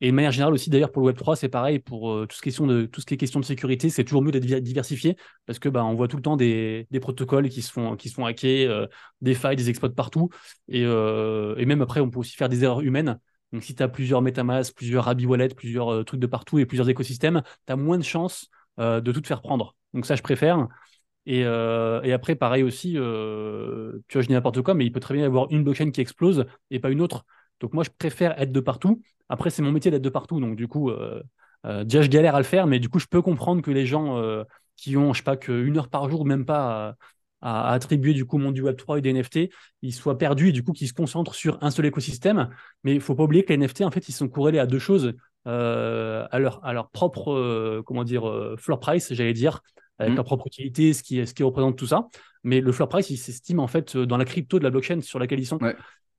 Et 0.01 0.07
de 0.11 0.15
manière 0.15 0.31
générale 0.31 0.53
aussi, 0.53 0.69
d'ailleurs, 0.69 0.91
pour 0.91 1.01
le 1.01 1.07
Web3, 1.07 1.35
c'est 1.35 1.49
pareil. 1.49 1.79
Pour 1.79 2.11
euh, 2.11 2.25
tout, 2.25 2.37
ce 2.37 2.63
de, 2.63 2.85
tout 2.85 3.01
ce 3.01 3.05
qui 3.05 3.15
est 3.15 3.17
question 3.17 3.39
de 3.39 3.45
sécurité, 3.45 3.89
c'est 3.89 4.05
toujours 4.05 4.21
mieux 4.21 4.31
d'être 4.31 4.45
diversifié 4.45 5.17
parce 5.45 5.59
que 5.59 5.67
bah, 5.67 5.83
on 5.83 5.95
voit 5.95 6.07
tout 6.07 6.15
le 6.15 6.21
temps 6.21 6.37
des, 6.37 6.87
des 6.89 6.99
protocoles 7.01 7.49
qui 7.49 7.61
se 7.61 7.71
font, 7.71 7.95
qui 7.97 8.09
se 8.09 8.13
font 8.15 8.25
hacker, 8.25 8.69
euh, 8.69 8.85
des 9.21 9.33
failles, 9.33 9.57
des 9.57 9.69
exploits 9.69 9.89
partout. 9.89 10.29
Et, 10.69 10.85
euh, 10.85 11.55
et, 11.57 11.65
même 11.65 11.81
après, 11.81 11.99
on 11.99 12.09
peut 12.09 12.19
aussi 12.19 12.35
faire 12.35 12.47
des 12.49 12.63
erreurs 12.63 12.81
humaines. 12.81 13.19
Donc, 13.51 13.63
si 13.63 13.75
tu 13.75 13.83
as 13.83 13.89
plusieurs 13.89 14.21
MetaMask, 14.21 14.73
plusieurs 14.75 15.05
Rabi 15.05 15.25
Wallet, 15.25 15.49
plusieurs 15.49 16.05
trucs 16.05 16.19
de 16.19 16.27
partout 16.27 16.59
et 16.59 16.65
plusieurs 16.65 16.87
écosystèmes, 16.87 17.41
tu 17.67 17.73
as 17.73 17.75
moins 17.75 17.97
de 17.97 18.03
chances 18.03 18.49
de 18.77 19.11
tout 19.11 19.19
te 19.19 19.27
faire 19.27 19.41
prendre. 19.41 19.75
Donc, 19.93 20.05
ça, 20.05 20.15
je 20.15 20.21
préfère. 20.21 20.67
Et, 21.25 21.39
et 21.39 22.13
après, 22.13 22.35
pareil 22.35 22.61
aussi, 22.61 22.91
tu 22.93 22.99
vois, 22.99 24.21
je 24.21 24.27
dis 24.27 24.33
n'importe 24.33 24.61
quoi, 24.61 24.75
mais 24.75 24.85
il 24.85 24.91
peut 24.91 24.99
très 24.99 25.15
bien 25.15 25.23
y 25.23 25.25
avoir 25.25 25.47
une 25.49 25.63
blockchain 25.63 25.89
qui 25.89 25.99
explose 25.99 26.45
et 26.69 26.79
pas 26.79 26.91
une 26.91 27.01
autre. 27.01 27.25
Donc 27.59 27.73
moi, 27.73 27.83
je 27.83 27.89
préfère 27.97 28.39
être 28.41 28.51
de 28.51 28.59
partout. 28.59 29.01
Après, 29.29 29.49
c'est 29.49 29.61
mon 29.61 29.71
métier 29.71 29.91
d'être 29.91 30.01
de 30.01 30.09
partout. 30.09 30.39
Donc 30.39 30.55
du 30.55 30.67
coup, 30.67 30.89
euh, 30.89 31.21
euh, 31.65 31.83
déjà, 31.83 32.01
je 32.01 32.09
galère 32.09 32.35
à 32.35 32.39
le 32.39 32.45
faire, 32.45 32.67
mais 32.67 32.79
du 32.79 32.89
coup, 32.89 32.99
je 32.99 33.07
peux 33.07 33.21
comprendre 33.21 33.61
que 33.61 33.71
les 33.71 33.85
gens 33.85 34.17
euh, 34.17 34.43
qui 34.75 34.97
ont, 34.97 35.13
je 35.13 35.19
sais 35.19 35.23
pas, 35.23 35.37
qu'une 35.37 35.77
heure 35.77 35.89
par 35.89 36.09
jour, 36.09 36.25
même 36.25 36.45
pas 36.45 36.95
à, 37.41 37.71
attribuer 37.71 38.13
du 38.13 38.25
coup 38.25 38.35
au 38.35 38.39
monde 38.39 38.53
du 38.53 38.63
Web3 38.63 38.97
et 38.97 39.01
des 39.01 39.13
NFT, 39.13 39.49
ils 39.81 39.93
soient 39.93 40.17
perdus 40.17 40.49
et 40.49 40.51
du 40.51 40.61
coup 40.61 40.73
qu'ils 40.73 40.89
se 40.89 40.93
concentrent 40.93 41.35
sur 41.35 41.57
un 41.61 41.71
seul 41.71 41.85
écosystème. 41.85 42.49
Mais 42.83 42.95
il 42.95 43.01
faut 43.01 43.15
pas 43.15 43.23
oublier 43.23 43.43
que 43.43 43.53
les 43.53 43.57
NFT, 43.57 43.81
en 43.81 43.91
fait, 43.91 44.09
ils 44.09 44.13
sont 44.13 44.27
corrélés 44.27 44.59
à 44.59 44.65
deux 44.65 44.79
choses. 44.79 45.13
à, 45.45 46.39
leur, 46.39 46.63
à 46.63 46.73
leur 46.73 46.89
propre, 46.89 47.81
comment 47.85 48.03
dire, 48.03 48.23
floor 48.57 48.79
price, 48.79 49.13
j'allais 49.13 49.33
dire, 49.33 49.61
avec 49.97 50.13
mmh. 50.13 50.15
leur 50.17 50.25
propre 50.25 50.47
utilité, 50.47 50.93
ce 50.93 51.01
qui, 51.01 51.25
ce 51.25 51.33
qui 51.33 51.43
représente 51.43 51.77
tout 51.77 51.87
ça. 51.87 52.07
Mais 52.43 52.61
le 52.61 52.71
floor 52.71 52.87
price, 52.87 53.09
il 53.09 53.17
s'estime 53.17 53.59
en 53.59 53.67
fait 53.67 53.97
dans 53.97 54.17
la 54.17 54.25
crypto 54.25 54.59
de 54.59 54.63
la 54.63 54.69
blockchain 54.69 55.01
sur 55.01 55.19
laquelle 55.19 55.39
ils 55.39 55.47
sont. 55.47 55.59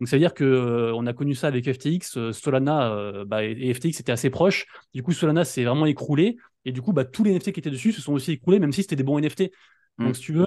Donc, 0.01 0.09
ça 0.09 0.17
veut 0.17 0.21
dire 0.21 0.33
qu'on 0.33 0.45
euh, 0.45 0.93
on 0.95 1.07
a 1.07 1.13
connu 1.13 1.35
ça 1.35 1.49
avec 1.49 1.71
FTX. 1.71 2.17
Euh, 2.17 2.33
Solana 2.33 2.91
euh, 2.91 3.25
bah, 3.27 3.45
et 3.45 3.73
FTX 3.75 4.01
étaient 4.01 4.13
assez 4.13 4.31
proches. 4.31 4.67
Du 4.95 5.03
coup, 5.03 5.13
Solana 5.13 5.45
s'est 5.45 5.65
vraiment 5.65 5.85
écroulé. 5.85 6.39
Et 6.65 6.73
du 6.73 6.81
coup, 6.81 6.95
bah, 6.95 7.05
tous 7.05 7.23
les 7.23 7.33
NFT 7.33 7.53
qui 7.53 7.61
étaient 7.61 7.71
dessus 7.71 7.93
se 7.93 8.01
sont 8.01 8.15
aussi 8.15 8.33
écroulés, 8.33 8.59
même 8.59 8.73
si 8.73 8.83
c'était 8.83 8.97
des 8.97 9.03
bons 9.03 9.19
NFT. 9.19 9.51
Mm. 9.99 10.07
Donc, 10.07 10.17
si 10.17 10.23
tu 10.23 10.33
veux, 10.33 10.47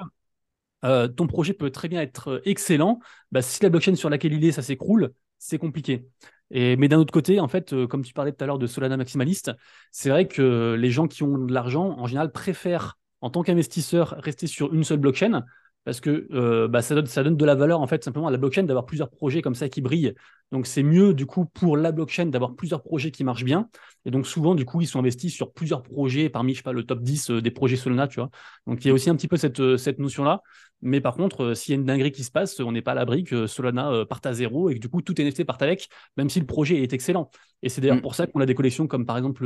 ton 1.16 1.28
projet 1.28 1.54
peut 1.54 1.70
très 1.70 1.88
bien 1.88 2.02
être 2.02 2.42
excellent. 2.46 3.00
Bah, 3.32 3.44
si 3.44 3.62
la 3.62 3.70
blockchain 3.70 3.96
sur 3.96 4.10
laquelle 4.10 4.34
il 4.34 4.44
est, 4.44 4.52
ça 4.52 4.64
s'écroule, 4.64 5.14
c'est 5.38 5.60
compliqué. 5.60 6.08
Et, 6.50 6.76
mais 6.76 6.88
d'un 6.88 6.98
autre 6.98 7.14
côté, 7.14 7.40
en 7.40 7.48
fait, 7.48 7.76
comme 7.88 8.04
tu 8.04 8.14
parlais 8.14 8.32
tout 8.32 8.44
à 8.44 8.48
l'heure 8.48 8.60
de 8.60 8.68
Solana 8.68 8.98
maximaliste, 8.98 9.52
c'est 9.92 10.10
vrai 10.10 10.28
que 10.28 10.76
les 10.78 10.90
gens 10.90 11.08
qui 11.08 11.22
ont 11.22 11.38
de 11.38 11.54
l'argent, 11.54 11.96
en 12.00 12.08
général, 12.08 12.32
préfèrent, 12.32 12.98
en 13.22 13.30
tant 13.30 13.44
qu'investisseur, 13.44 14.16
rester 14.18 14.48
sur 14.48 14.74
une 14.74 14.84
seule 14.84 15.00
blockchain 15.00 15.44
parce 15.86 16.00
que 16.00 16.28
euh, 16.32 16.68
bah, 16.68 16.82
ça, 16.82 16.96
donne, 16.96 17.06
ça 17.06 17.24
donne 17.24 17.36
de 17.36 17.46
la 17.46 17.56
valeur 17.56 17.82
en 17.82 17.88
fait 17.88 18.04
simplement 18.04 18.28
à 18.28 18.32
la 18.32 18.38
blockchain 18.38 18.64
d'avoir 18.64 18.86
plusieurs 18.86 19.10
projets 19.10 19.42
comme 19.42 19.56
ça 19.56 19.70
qui 19.70 19.82
brillent. 19.82 20.14
Donc 20.52 20.68
c'est 20.68 20.84
mieux 20.84 21.14
du 21.14 21.26
coup 21.26 21.46
pour 21.46 21.78
la 21.78 21.92
blockchain 21.92 22.28
d'avoir 22.28 22.56
plusieurs 22.56 22.84
projets 22.84 23.12
qui 23.12 23.24
marchent 23.24 23.44
bien. 23.44 23.70
Et 24.06 24.12
donc 24.12 24.26
souvent 24.26 24.56
du 24.56 24.66
coup 24.66 24.82
ils 24.82 24.88
sont 24.88 25.00
investis 25.00 25.34
sur 25.34 25.52
plusieurs 25.52 25.84
projets 25.84 26.30
parmi 26.30 26.54
je 26.54 26.58
sais 26.58 26.64
pas 26.64 26.74
le 26.74 26.84
top 26.84 27.02
10 27.02 27.32
euh, 27.32 27.42
des 27.42 27.52
projets 27.52 27.76
Solana, 27.76 28.08
tu 28.08 28.20
vois. 28.20 28.30
Donc 28.66 28.84
il 28.84 28.88
y 28.88 28.92
a 28.92 28.94
aussi 28.94 29.10
un 29.10 29.16
petit 29.16 29.28
peu 29.28 29.38
cette, 29.38 29.60
euh, 29.60 29.78
cette 29.78 30.00
notion 30.00 30.24
là. 30.24 30.42
Mais 30.82 31.02
par 31.02 31.16
contre 31.16 31.54
s'il 31.54 31.74
y 31.74 31.78
a 31.78 31.80
une 31.80 31.86
dinguerie 31.86 32.12
qui 32.12 32.24
se 32.24 32.32
passe, 32.32 32.60
on 32.60 32.72
n'est 32.72 32.82
pas 32.82 32.92
à 32.92 32.96
l'abri 32.96 33.24
que 33.24 33.48
Solana 33.48 34.06
parte 34.06 34.26
à 34.26 34.34
zéro 34.34 34.70
et 34.70 34.76
que 34.76 34.80
du 34.80 34.90
coup 34.90 35.02
tout 35.02 35.20
NFT 35.20 35.46
parte 35.46 35.62
avec, 35.62 35.88
même 36.18 36.30
si 36.30 36.40
le 36.40 36.46
projet 36.46 36.82
est 36.84 36.92
excellent. 36.94 37.30
Et 37.62 37.70
c'est 37.70 37.80
d'ailleurs 37.80 37.98
mm. 37.98 38.02
pour 38.02 38.16
ça 38.16 38.28
qu'on 38.28 38.42
a 38.42 38.46
des 38.46 38.56
collections 38.56 38.86
comme 38.88 39.06
par 39.06 39.18
exemple 39.18 39.46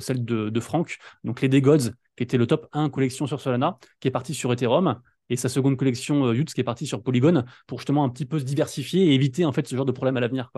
celle 0.00 0.24
de, 0.24 0.48
de 0.48 0.60
Franck, 0.60 0.96
donc 1.24 1.42
les 1.42 1.60
Gods, 1.60 1.90
qui 2.16 2.22
était 2.22 2.38
le 2.38 2.46
top 2.46 2.68
1 2.72 2.88
collection 2.88 3.26
sur 3.26 3.38
Solana, 3.38 3.78
qui 4.00 4.08
est 4.08 4.10
parti 4.10 4.32
sur 4.32 4.50
Ethereum 4.50 4.98
et 5.30 5.36
sa 5.36 5.48
seconde 5.48 5.76
collection 5.76 6.26
euh, 6.26 6.44
qui 6.44 6.60
est 6.60 6.64
partie 6.64 6.86
sur 6.86 7.02
Polygon 7.02 7.44
pour 7.66 7.78
justement 7.80 8.04
un 8.04 8.08
petit 8.08 8.26
peu 8.26 8.38
se 8.38 8.44
diversifier 8.44 9.06
et 9.08 9.14
éviter 9.14 9.44
en 9.44 9.52
fait 9.52 9.66
ce 9.68 9.76
genre 9.76 9.86
de 9.86 9.92
problème 9.92 10.16
à 10.16 10.20
l'avenir. 10.20 10.50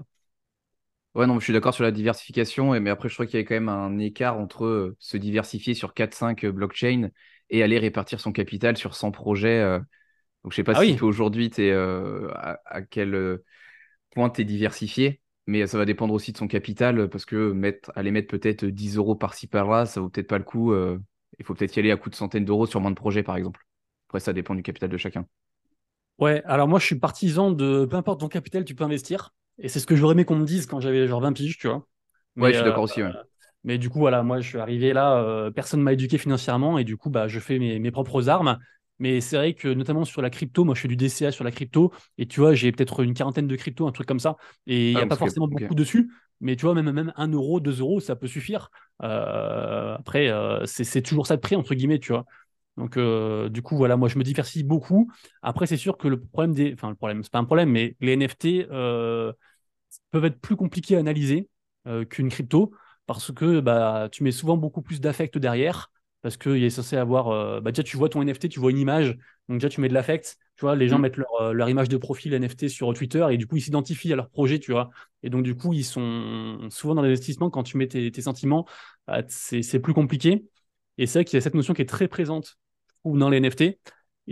Ouais, 1.17 1.27
non, 1.27 1.41
je 1.41 1.45
suis 1.45 1.53
d'accord 1.53 1.75
sur 1.75 1.83
la 1.83 1.91
diversification, 1.91 2.79
mais 2.81 2.89
après, 2.89 3.09
je 3.09 3.15
crois 3.15 3.27
qu'il 3.27 3.41
y 3.41 3.43
a 3.43 3.45
quand 3.45 3.55
même 3.55 3.69
un 3.69 3.99
écart 3.99 4.39
entre 4.39 4.65
euh, 4.65 4.97
se 5.01 5.17
diversifier 5.17 5.75
sur 5.75 5.93
4-5 5.93 6.45
euh, 6.45 6.53
blockchains 6.53 7.09
et 7.51 7.65
aller 7.65 7.79
répartir 7.81 8.21
son 8.21 8.31
capital 8.31 8.77
sur 8.77 8.95
100 8.95 9.11
projets. 9.11 9.61
Donc, 10.45 10.53
je 10.53 10.57
sais 10.57 10.65
pas 10.65 10.75
Ah 10.75 10.81
si 10.81 10.81
oui, 10.81 11.03
aujourd'hui, 11.03 11.51
es 11.59 11.73
à, 11.73 12.61
à 12.67 12.83
quel 12.83 13.41
point 14.13 14.31
tu 14.31 14.43
es 14.43 14.45
diversifié, 14.45 15.21
mais 15.47 15.67
ça 15.67 15.79
va 15.79 15.85
dépendre 15.87 16.15
aussi 16.15 16.33
de 16.33 16.39
son 16.39 16.49
capital 16.49 17.09
parce 17.11 17.25
que 17.27 17.53
mettre, 17.53 17.93
aller 17.97 18.11
mettre 18.13 18.29
peut-être 18.29 18.65
10 18.67 18.97
euros 18.97 19.17
par-ci 19.17 19.47
par-là, 19.49 19.87
ça 19.87 20.01
vaut 20.01 20.11
peut-être 20.11 20.29
pas 20.29 20.39
le 20.39 20.45
coup. 20.45 20.73
euh, 20.73 20.99
il 21.39 21.45
faut 21.47 21.55
peut-être 21.55 21.77
y 21.77 21.81
aller 21.81 21.93
à 21.93 21.97
coût 21.99 22.11
de 22.11 22.17
centaines 22.17 22.45
d'euros 22.47 22.67
sur 22.67 22.81
moins 22.81 22.91
de 22.93 22.97
projets, 22.97 23.23
par 23.23 23.37
exemple. 23.37 23.61
Après, 24.11 24.21
ça 24.21 24.35
dépend 24.35 24.55
du 24.55 24.63
capital 24.63 24.91
de 24.91 24.99
chacun. 24.99 25.27
ouais. 26.19 26.43
Alors 26.45 26.69
moi, 26.69 26.79
je 26.79 26.87
suis 26.87 26.99
partisan 26.99 27.51
de 27.53 27.87
peu 27.87 27.97
importe 27.97 28.21
ton 28.21 28.29
capital, 28.29 28.65
tu 28.65 28.75
peux 28.75 28.85
investir. 28.85 29.33
Et 29.59 29.69
c'est 29.69 29.81
ce 29.81 29.87
que 29.87 29.97
j'aurais 29.97 30.13
aimé 30.15 30.25
qu'on 30.25 30.37
me 30.37 30.47
dise 30.47 30.67
quand 30.67 30.81
j'avais 30.81 31.07
genre 31.07 31.21
20 31.21 31.33
piges, 31.33 31.59
tu 31.59 31.69
vois. 31.69 31.87
Ouais, 32.37 32.53
je 32.53 32.59
suis 32.59 32.65
euh, 32.65 32.65
d'accord 32.65 32.85
aussi. 32.85 33.03
ouais. 33.03 33.13
mais 33.65 33.79
du 33.79 33.91
coup, 33.91 33.99
voilà, 34.01 34.23
moi, 34.23 34.41
je 34.41 34.49
suis 34.49 34.59
arrivé 34.59 34.93
là, 34.93 35.19
euh, 35.19 35.51
personne 35.51 35.81
ne 35.81 35.85
m'a 35.85 35.93
éduqué 35.95 36.19
financièrement 36.19 36.79
et 36.79 36.85
du 36.85 36.97
coup, 36.97 37.11
bah, 37.11 37.29
je 37.29 37.41
fais 37.41 37.59
mes, 37.59 37.79
mes 37.79 37.91
propres 37.91 38.29
armes. 38.29 38.59
Mais 39.01 39.21
c'est 39.21 39.37
vrai 39.37 39.55
que 39.55 39.69
notamment 39.69 40.05
sur 40.07 40.23
la 40.23 40.31
crypto, 40.31 40.65
moi, 40.65 40.75
je 40.75 40.83
fais 40.83 40.89
du 40.89 40.97
DCA 40.97 41.33
sur 41.33 41.45
la 41.45 41.51
crypto 41.53 41.93
et 42.19 42.27
tu 42.27 42.41
vois, 42.41 42.55
j'ai 42.55 42.73
peut-être 42.73 43.03
une 43.03 43.15
quarantaine 43.15 43.49
de 43.49 43.57
cryptos, 43.57 43.87
un 43.89 43.93
truc 43.93 44.07
comme 44.09 44.21
ça. 44.21 44.37
Et 44.67 44.93
il 44.93 44.95
Ah, 44.95 44.99
n'y 44.99 45.03
a 45.03 45.07
donc 45.07 45.09
pas 45.09 45.17
forcément 45.17 45.49
beaucoup 45.49 45.75
dessus. 45.75 46.11
Mais 46.41 46.57
tu 46.57 46.67
vois, 46.67 46.75
même, 46.75 46.91
même 46.93 47.13
1 47.17 47.29
euro, 47.29 47.61
2 47.61 47.81
euros, 47.81 48.01
ça 48.01 48.17
peut 48.17 48.29
suffire. 48.29 48.71
Euh, 49.03 49.97
après, 49.99 50.29
euh, 50.31 50.67
c'est 50.67 50.85
c'est 50.85 51.03
toujours 51.03 51.27
ça 51.27 51.37
de 51.37 51.41
prix, 51.43 51.57
entre 51.57 51.75
guillemets, 51.75 51.99
tu 52.01 52.13
vois. 52.13 52.27
Donc, 52.81 52.97
euh, 52.97 53.51
du 53.51 53.61
coup, 53.61 53.77
voilà, 53.77 53.97
moi, 53.99 54.09
je 54.09 54.19
me 54.19 54.25
diversifie 54.25 54.65
beaucoup. 54.65 55.13
Après, 55.43 55.67
c'est 55.67 55.77
sûr 55.77 55.99
que 55.99 56.09
le 56.09 56.19
problème 56.19 56.55
des. 56.55 56.73
Enfin, 56.73 56.89
le 56.89 56.95
problème, 56.97 57.23
c'est 57.23 57.31
pas 57.31 57.39
un 57.39 57.45
problème, 57.45 57.69
mais 57.71 57.95
les 58.01 58.13
NFT 58.15 58.67
euh, 58.71 59.33
peuvent 60.11 60.25
être 60.25 60.41
plus 60.41 60.57
compliqués 60.57 60.97
à 60.97 61.01
analyser 61.01 61.49
euh, 61.87 62.07
qu'une 62.07 62.31
crypto 62.31 62.73
parce 63.07 63.33
que 63.33 63.61
bah, 63.61 64.09
tu 64.11 64.23
mets 64.25 64.33
souvent 64.33 64.57
beaucoup 64.57 64.81
plus 64.83 65.01
d'affect 65.01 65.37
derrière. 65.37 65.93
Parce 66.23 66.37
qu'il 66.39 66.63
est 66.65 66.71
censé 66.71 66.97
avoir. 66.97 67.61
bah, 67.63 67.71
déjà, 67.71 67.83
tu 67.83 67.97
vois 67.99 68.09
ton 68.09 68.23
NFT, 68.23 68.49
tu 68.49 68.61
vois 68.61 68.71
une 68.71 68.79
image. 68.79 69.17
Donc, 69.49 69.59
déjà, 69.59 69.69
tu 69.69 69.81
mets 69.83 69.89
de 69.89 69.95
l'affect. 69.95 70.39
Tu 70.57 70.63
vois, 70.65 70.75
les 70.77 70.89
gens 70.89 70.99
Mm. 70.99 71.03
mettent 71.03 71.17
leur, 71.19 71.53
leur 71.55 71.69
image 71.69 71.89
de 71.89 71.97
profil 71.99 72.33
NFT 72.35 72.69
sur 72.69 72.93
Twitter 72.95 73.27
et 73.31 73.37
du 73.39 73.47
coup, 73.47 73.57
ils 73.57 73.63
s'identifient 73.63 74.13
à 74.13 74.17
leur 74.17 74.31
projet, 74.31 74.59
tu 74.59 74.73
vois. 74.73 74.91
Et 75.23 75.29
donc, 75.31 75.43
du 75.43 75.55
coup, 75.55 75.73
ils 75.75 75.85
sont 75.85 76.69
souvent 76.71 76.95
dans 76.95 77.03
l'investissement. 77.03 77.51
Quand 77.51 77.63
tu 77.63 77.77
mets 77.77 77.89
tes, 77.89 78.11
tes 78.11 78.23
sentiments, 78.23 78.67
bah, 79.07 79.23
c'est 79.29 79.81
plus 79.81 79.95
compliqué. 79.95 80.45
Et 80.99 81.07
c'est 81.07 81.21
vrai 81.21 81.25
qu'il 81.25 81.37
y 81.37 81.39
a 81.39 81.41
cette 81.41 81.55
notion 81.55 81.75
qui 81.75 81.83
est 81.83 81.89
très 81.89 82.09
présente 82.09 82.59
trouve, 83.03 83.19
dans 83.19 83.29
les 83.31 83.39
NFT. 83.39 83.79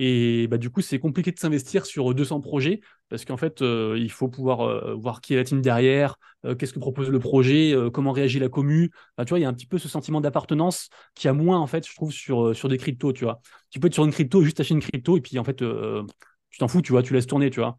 Et 0.01 0.47
bah, 0.49 0.59
du 0.59 0.71
coup, 0.71 0.81
c'est 0.81 0.99
compliqué 1.01 1.33
de 1.33 1.39
s'investir 1.39 1.85
sur 1.87 2.15
200 2.15 2.41
projets 2.41 2.81
parce 3.09 3.25
qu'en 3.25 3.37
fait, 3.37 3.63
euh, 3.63 3.97
il 3.99 4.11
faut 4.13 4.29
pouvoir 4.29 4.61
euh, 4.61 4.95
voir 4.95 5.21
qui 5.21 5.35
est 5.35 5.37
la 5.37 5.45
team 5.45 5.61
derrière, 5.61 6.19
euh, 6.45 6.55
qu'est-ce 6.55 6.73
que 6.73 6.79
propose 6.79 7.09
le 7.11 7.19
projet, 7.19 7.73
euh, 7.73 7.91
comment 7.91 8.13
réagit 8.13 8.39
la 8.39 8.49
commu. 8.49 8.91
Tu 9.19 9.25
vois, 9.31 9.39
il 9.39 9.43
y 9.43 9.45
a 9.45 9.49
un 9.49 9.55
petit 9.55 9.67
peu 9.67 9.79
ce 9.79 9.89
sentiment 9.89 10.21
d'appartenance 10.21 10.89
qui 11.15 11.27
a 11.27 11.33
moins, 11.33 11.59
en 11.59 11.67
fait, 11.67 11.87
je 11.89 11.95
trouve, 11.95 12.13
sur, 12.13 12.49
euh, 12.49 12.55
sur 12.55 12.69
des 12.69 12.79
cryptos, 12.79 13.13
tu 13.13 13.25
vois. 13.25 13.41
Tu 13.71 13.81
peux 13.81 13.89
être 13.89 13.95
sur 13.95 14.05
une 14.05 14.13
crypto, 14.13 14.43
juste 14.43 14.61
acheter 14.61 14.75
une 14.75 14.81
crypto 14.81 15.17
et 15.17 15.21
puis, 15.21 15.39
en 15.39 15.45
fait, 15.45 15.63
euh, 15.63 16.05
tu 16.51 16.59
t'en 16.59 16.69
fous, 16.69 16.83
tu 16.83 16.93
vois, 16.93 17.03
tu 17.03 17.13
laisses 17.15 17.27
tourner, 17.27 17.51
tu 17.51 17.61
vois. 17.61 17.77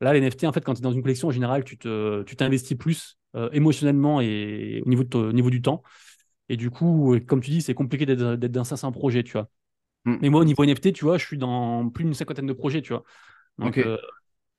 Là, 0.00 0.12
les 0.12 0.18
NFT, 0.18 0.46
en 0.46 0.52
fait, 0.52 0.60
quand 0.64 0.74
tu 0.74 0.80
es 0.80 0.82
dans 0.82 0.92
une 0.92 1.02
collection, 1.02 1.28
en 1.28 1.30
général, 1.30 1.64
tu 1.64 1.78
te, 1.78 2.22
tu 2.24 2.36
t'investis 2.36 2.76
plus 2.76 3.18
euh, 3.34 3.48
émotionnellement 3.52 4.20
et 4.20 4.82
au 4.84 4.88
niveau, 4.88 5.04
de 5.04 5.16
au 5.18 5.32
niveau 5.32 5.50
du 5.50 5.62
temps. 5.62 5.82
Et 6.48 6.56
du 6.56 6.70
coup, 6.70 7.14
euh, 7.14 7.20
comme 7.20 7.40
tu 7.40 7.50
dis, 7.50 7.62
c'est 7.62 7.74
compliqué 7.74 8.06
d'être 8.06 8.22
dans 8.52 8.64
500 8.64 8.92
projets, 8.92 9.22
tu 9.24 9.32
vois. 9.32 9.48
Mm. 10.06 10.16
Mais 10.22 10.28
moi, 10.30 10.40
au 10.40 10.44
niveau 10.44 10.64
NFT, 10.64 10.92
tu 10.92 11.04
vois, 11.04 11.18
je 11.18 11.26
suis 11.26 11.38
dans 11.38 11.88
plus 11.90 12.04
d'une 12.04 12.14
cinquantaine 12.14 12.46
de 12.46 12.52
projets, 12.52 12.82
tu 12.82 12.92
vois. 12.92 13.04
Donc, 13.58 13.78
euh, 13.78 13.98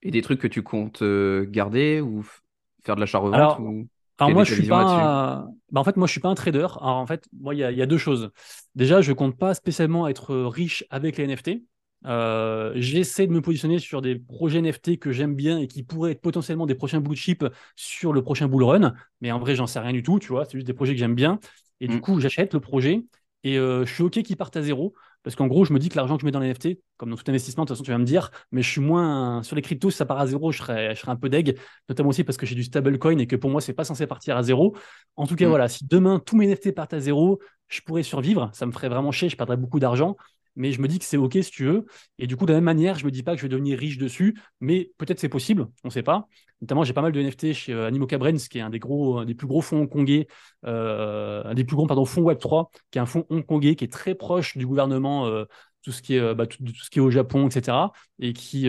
Et 0.02 0.12
des 0.12 0.22
trucs 0.22 0.40
que 0.42 0.48
tu 0.48 0.64
comptes 0.64 1.02
euh, 1.02 1.46
garder 1.50 2.02
ou 2.02 2.24
faire 2.84 2.96
de 2.96 3.02
l'achat-revente 3.02 3.58
ou 3.60 3.88
alors 4.20 4.32
moi, 4.32 4.44
je 4.44 4.52
suis 4.54 4.64
pas. 4.64 5.46
Bah, 5.72 5.82
en 5.82 5.84
fait, 5.84 5.96
moi, 5.98 6.08
je 6.08 6.12
suis 6.12 6.20
pas 6.22 6.30
un 6.30 6.36
trader. 6.36 6.68
Alors, 6.82 6.98
en 6.98 7.06
fait, 7.06 7.28
moi, 7.40 7.54
il 7.54 7.60
y 7.60 7.64
a, 7.64 7.72
il 7.72 7.78
y 7.78 7.82
a 7.84 7.86
deux 7.86 7.98
choses. 8.00 8.32
Déjà, 8.76 9.02
je 9.02 9.14
compte 9.14 9.38
pas 9.38 9.54
spécialement 9.54 10.08
être 10.08 10.36
riche 10.36 10.84
avec 10.90 11.18
les 11.18 11.26
NFT. 11.26 11.64
Euh, 12.06 12.74
j'essaie 12.76 13.28
de 13.28 13.32
me 13.32 13.42
positionner 13.42 13.80
sur 13.80 14.02
des 14.02 14.16
projets 14.16 14.60
NFT 14.60 14.98
que 14.98 15.12
j'aime 15.12 15.36
bien 15.36 15.58
et 15.60 15.68
qui 15.68 15.84
pourraient 15.84 16.12
être 16.14 16.22
potentiellement 16.22 16.66
des 16.66 16.76
prochains 16.76 17.00
blue 17.02 17.16
chip 17.16 17.46
sur 17.76 18.14
le 18.14 18.24
prochain 18.24 18.48
bull 18.48 18.64
run. 18.64 18.94
Mais 19.22 19.32
en 19.32 19.40
vrai, 19.40 19.56
j'en 19.56 19.68
sais 19.68 19.80
rien 19.80 19.94
du 19.94 20.04
tout, 20.04 20.18
tu 20.20 20.30
vois. 20.30 20.46
C'est 20.46 20.54
juste 20.54 20.68
des 20.68 20.74
projets 20.74 20.94
que 20.94 21.00
j'aime 21.00 21.16
bien. 21.16 21.40
Et 21.80 21.88
du 21.88 21.98
Mm. 21.98 22.00
coup, 22.00 22.20
j'achète 22.20 22.54
le 22.54 22.60
projet 22.60 23.04
et 23.44 23.58
euh, 23.60 23.86
je 23.86 23.94
suis 23.94 24.04
OK 24.04 24.14
qu'ils 24.24 24.38
partent 24.38 24.58
à 24.58 24.62
zéro. 24.64 24.94
Parce 25.28 25.36
qu'en 25.36 25.48
gros, 25.48 25.66
je 25.66 25.74
me 25.74 25.80
dis 25.80 25.90
que 25.90 25.98
l'argent 25.98 26.16
que 26.16 26.22
je 26.22 26.26
mets 26.26 26.32
dans 26.32 26.40
les 26.40 26.48
NFT, 26.48 26.80
comme 26.96 27.10
dans 27.10 27.18
tout 27.18 27.26
investissement, 27.28 27.66
de 27.66 27.68
toute 27.68 27.76
façon, 27.76 27.84
tu 27.84 27.92
vas 27.92 27.98
me 27.98 28.06
dire, 28.06 28.32
mais 28.54 28.62
je 28.62 28.70
suis 28.70 28.80
moins 28.80 29.44
sur 29.44 29.58
les 29.58 29.62
cryptos, 29.62 29.90
si 29.92 29.98
ça 29.98 30.06
part 30.06 30.22
à 30.22 30.26
zéro, 30.26 30.54
je 30.54 30.60
serais, 30.60 30.96
je 30.96 31.02
serais 31.02 31.12
un 31.12 31.18
peu 31.18 31.28
deg, 31.28 31.60
notamment 31.90 32.12
aussi 32.12 32.24
parce 32.24 32.38
que 32.38 32.46
j'ai 32.46 32.56
du 32.56 32.64
stablecoin 32.64 33.18
et 33.18 33.28
que 33.28 33.36
pour 33.36 33.50
moi, 33.50 33.60
c'est 33.60 33.74
pas 33.74 33.84
censé 33.84 34.08
partir 34.08 34.38
à 34.38 34.44
zéro. 34.44 34.78
En 35.18 35.28
tout 35.28 35.36
cas, 35.36 35.46
Mm. 35.46 35.50
voilà, 35.50 35.68
si 35.68 35.86
demain 35.86 36.20
tous 36.26 36.38
mes 36.38 36.46
NFT 36.46 36.72
partent 36.72 36.94
à 36.94 37.02
zéro, 37.02 37.40
je 37.68 37.82
pourrais 37.82 38.04
survivre. 38.04 38.50
Ça 38.54 38.66
me 38.66 38.72
ferait 38.72 38.88
vraiment 38.88 39.12
chier, 39.12 39.28
je 39.28 39.36
perdrais 39.36 39.58
beaucoup 39.58 39.82
d'argent. 39.82 40.16
Mais 40.58 40.72
je 40.74 40.82
me 40.82 40.88
dis 40.88 41.00
que 41.00 41.06
c'est 41.06 41.18
OK 41.18 41.38
si 41.42 41.52
tu 41.52 41.66
veux. 41.66 41.86
Et 42.20 42.28
du 42.28 42.36
coup, 42.36 42.46
de 42.46 42.52
la 42.52 42.58
même 42.58 42.66
manière, 42.66 42.98
je 42.98 43.06
me 43.06 43.12
dis 43.12 43.24
pas 43.24 43.34
que 43.34 43.38
je 43.38 43.44
vais 43.44 43.50
devenir 43.50 43.78
riche 43.80 43.98
dessus, 43.98 44.38
mais 44.60 44.92
peut-être 44.98 45.20
c'est 45.20 45.30
possible, 45.30 45.68
on 45.84 45.90
sait 45.90 46.04
pas. 46.04 46.28
Notamment, 46.62 46.84
j'ai 46.84 46.94
pas 46.94 47.04
mal 47.04 47.12
de 47.12 47.20
NFT 47.22 47.54
chez 47.54 47.74
euh, 47.74 47.88
Animoca 47.88 48.18
Brains, 48.18 48.38
qui 48.38 48.58
est 48.58 48.62
un 48.62 48.72
des 48.72 48.80
gros, 48.80 49.24
des 49.26 49.36
plus 49.36 49.48
gros 49.48 49.62
fonds 49.62 49.82
hongkongais, 49.82 50.28
euh, 50.66 51.44
un 51.46 51.54
des 51.54 51.64
plus 51.64 51.76
gros 51.76 52.06
fonds 52.06 52.24
Web3, 52.24 52.70
qui 52.92 52.98
est 52.98 53.02
un 53.02 53.06
fonds 53.06 53.26
hongkongais 53.30 53.76
qui 53.76 53.84
est 53.84 53.92
très 53.92 54.16
proche 54.16 54.58
du 54.58 54.66
gouvernement, 54.66 55.28
euh, 55.28 55.46
tout 55.84 55.92
ce 55.92 56.02
qui 56.02 56.16
est, 56.16 56.20
euh, 56.20 56.34
bah, 56.34 56.48
tout, 56.48 56.58
ce 56.84 56.90
qui 56.90 56.98
est 57.00 57.02
au 57.02 57.12
Japon, 57.12 57.48
etc. 57.48 57.92
Et 58.20 58.34
qui, 58.34 58.68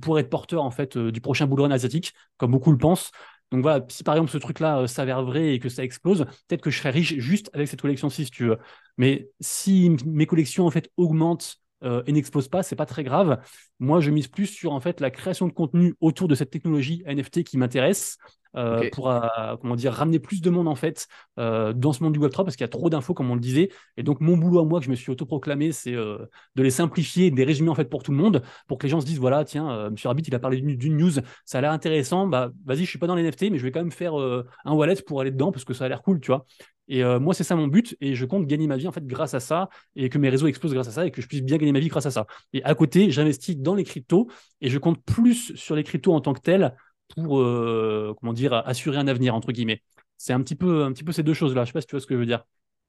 pourrait 0.00 0.22
être 0.22 0.30
porteur 0.30 0.64
en 0.64 0.70
fait 0.70 0.98
du 0.98 1.20
prochain 1.20 1.46
bull 1.46 1.70
asiatique, 1.72 2.12
comme 2.36 2.50
beaucoup 2.50 2.72
le 2.72 2.78
pensent. 2.78 3.12
Donc 3.54 3.62
voilà, 3.62 3.86
si 3.88 4.02
par 4.02 4.16
exemple 4.16 4.32
ce 4.32 4.38
truc-là 4.38 4.80
euh, 4.80 4.86
s'avère 4.88 5.22
vrai 5.22 5.54
et 5.54 5.58
que 5.60 5.68
ça 5.68 5.84
explose, 5.84 6.24
peut-être 6.48 6.60
que 6.60 6.70
je 6.70 6.78
serais 6.78 6.90
riche 6.90 7.14
juste 7.18 7.50
avec 7.54 7.68
cette 7.68 7.80
collection-ci, 7.80 8.24
si 8.24 8.30
tu 8.32 8.46
veux. 8.46 8.58
Mais 8.98 9.30
si 9.38 9.96
mes 10.04 10.26
collections 10.26 10.66
en 10.66 10.72
fait 10.72 10.90
augmentent 10.96 11.58
euh, 11.84 12.02
et 12.08 12.12
n'explosent 12.12 12.48
pas, 12.48 12.64
c'est 12.64 12.74
pas 12.74 12.84
très 12.84 13.04
grave. 13.04 13.40
Moi, 13.78 14.00
je 14.00 14.10
mise 14.10 14.26
plus 14.26 14.46
sur 14.46 14.72
en 14.72 14.80
fait 14.80 15.00
la 15.00 15.12
création 15.12 15.46
de 15.46 15.52
contenu 15.52 15.94
autour 16.00 16.26
de 16.26 16.34
cette 16.34 16.50
technologie 16.50 17.04
NFT 17.06 17.44
qui 17.44 17.56
m'intéresse. 17.56 18.18
Euh, 18.56 18.88
pour 18.92 19.10
euh, 19.10 19.20
comment 19.60 19.76
dire 19.76 19.92
ramener 19.92 20.18
plus 20.18 20.40
de 20.40 20.50
monde 20.50 20.68
en 20.68 20.74
fait 20.74 21.08
euh, 21.38 21.72
dans 21.72 21.92
ce 21.92 22.02
monde 22.02 22.12
du 22.12 22.20
Web3 22.20 22.44
parce 22.44 22.56
qu'il 22.56 22.64
y 22.64 22.64
a 22.64 22.68
trop 22.68 22.90
d'infos 22.90 23.14
comme 23.14 23.30
on 23.30 23.34
le 23.34 23.40
disait. 23.40 23.70
Et 23.96 24.02
donc 24.02 24.20
mon 24.20 24.36
boulot 24.36 24.60
à 24.60 24.64
moi 24.64 24.78
que 24.80 24.86
je 24.86 24.90
me 24.90 24.94
suis 24.94 25.10
autoproclamé 25.10 25.72
c'est 25.72 25.92
de 25.92 26.28
les 26.56 26.70
simplifier 26.70 27.30
de 27.30 27.36
les 27.36 27.44
résumer 27.44 27.70
en 27.70 27.74
fait 27.74 27.88
pour 27.88 28.02
tout 28.02 28.12
le 28.12 28.18
monde 28.18 28.42
pour 28.68 28.78
que 28.78 28.84
les 28.84 28.90
gens 28.90 29.00
se 29.00 29.06
disent 29.06 29.18
voilà 29.18 29.44
tiens 29.44 29.90
Monsieur 29.90 30.08
Rabbit 30.08 30.22
il 30.26 30.34
a 30.34 30.38
parlé 30.38 30.60
d'une 30.60 30.96
news 30.96 31.12
ça 31.44 31.58
a 31.58 31.60
l'air 31.60 31.72
intéressant 31.72 32.26
bah 32.26 32.50
vas-y 32.64 32.84
je 32.84 32.90
suis 32.90 32.98
pas 32.98 33.06
dans 33.06 33.14
les 33.14 33.22
NFT 33.22 33.50
mais 33.50 33.58
je 33.58 33.62
vais 33.64 33.70
quand 33.70 33.80
même 33.80 33.92
faire 33.92 34.14
un 34.14 34.72
wallet 34.72 34.96
pour 35.06 35.20
aller 35.20 35.30
dedans 35.30 35.52
parce 35.52 35.64
que 35.64 35.74
ça 35.74 35.84
a 35.84 35.88
l'air 35.88 36.02
cool 36.02 36.20
tu 36.20 36.28
vois. 36.28 36.46
Et 36.88 37.02
euh, 37.02 37.18
moi, 37.18 37.34
c'est 37.34 37.44
ça 37.44 37.56
mon 37.56 37.66
but, 37.66 37.96
et 38.00 38.14
je 38.14 38.24
compte 38.24 38.46
gagner 38.46 38.66
ma 38.66 38.76
vie 38.76 38.86
en 38.86 38.92
fait 38.92 39.06
grâce 39.06 39.34
à 39.34 39.40
ça, 39.40 39.68
et 39.96 40.08
que 40.08 40.18
mes 40.18 40.28
réseaux 40.28 40.46
explosent 40.46 40.74
grâce 40.74 40.88
à 40.88 40.92
ça, 40.92 41.06
et 41.06 41.10
que 41.10 41.22
je 41.22 41.26
puisse 41.26 41.42
bien 41.42 41.56
gagner 41.56 41.72
ma 41.72 41.80
vie 41.80 41.88
grâce 41.88 42.06
à 42.06 42.10
ça. 42.10 42.26
Et 42.52 42.62
à 42.64 42.74
côté, 42.74 43.10
j'investis 43.10 43.56
dans 43.56 43.74
les 43.74 43.84
cryptos, 43.84 44.28
et 44.60 44.68
je 44.68 44.78
compte 44.78 45.02
plus 45.02 45.54
sur 45.56 45.76
les 45.76 45.84
cryptos 45.84 46.12
en 46.12 46.20
tant 46.20 46.34
que 46.34 46.40
tels 46.40 46.74
pour, 47.08 47.40
euh, 47.40 48.14
comment 48.20 48.32
dire, 48.32 48.54
assurer 48.54 48.98
un 48.98 49.08
avenir 49.08 49.34
entre 49.34 49.52
guillemets. 49.52 49.82
C'est 50.16 50.32
un 50.32 50.40
petit 50.40 50.54
peu, 50.54 50.84
un 50.84 50.92
petit 50.92 51.04
peu 51.04 51.12
ces 51.12 51.22
deux 51.22 51.34
choses-là. 51.34 51.64
Je 51.64 51.68
sais 51.68 51.72
pas 51.72 51.80
si 51.80 51.86
tu 51.86 51.92
vois 51.92 52.00
ce 52.00 52.06
que 52.06 52.14
je 52.14 52.20
veux 52.20 52.26
dire. 52.26 52.44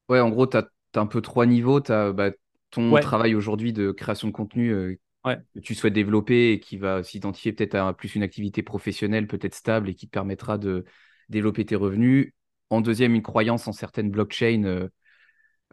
Ouais, 0.09 0.19
en 0.19 0.29
gros, 0.29 0.47
tu 0.47 0.57
as, 0.57 0.69
un 0.95 1.07
peu 1.07 1.21
trois 1.21 1.45
niveaux. 1.45 1.81
Tu 1.81 1.91
as 1.91 2.13
ton 2.71 2.91
Ouais, 2.91 3.01
travail 3.01 3.35
aujourd'hui 3.35 3.73
de 3.73 3.91
création 3.91 4.27
de 4.27 4.33
contenu 4.33 4.69
euh, 4.71 4.97
ouais, 5.25 5.37
que 5.53 5.59
tu 5.59 5.75
souhaites 5.75 5.93
développer 5.93 6.51
et 6.51 6.59
qui 6.59 6.77
va 6.77 7.03
s'identifier 7.03 7.53
peut-être 7.53 7.75
à 7.75 7.93
plus 7.93 8.15
une 8.15 8.23
activité 8.23 8.63
professionnelle, 8.63 9.27
peut-être 9.27 9.55
stable 9.55 9.89
et 9.89 9.95
qui 9.95 10.07
te 10.07 10.11
permettra 10.11 10.57
de 10.57 10.85
développer 11.29 11.65
tes 11.65 11.75
revenus. 11.75 12.33
En 12.69 12.81
deuxième, 12.81 13.15
une 13.15 13.21
croyance 13.21 13.67
en 13.67 13.71
certaines 13.71 14.09
blockchains, 14.09 14.63
euh, 14.63 14.89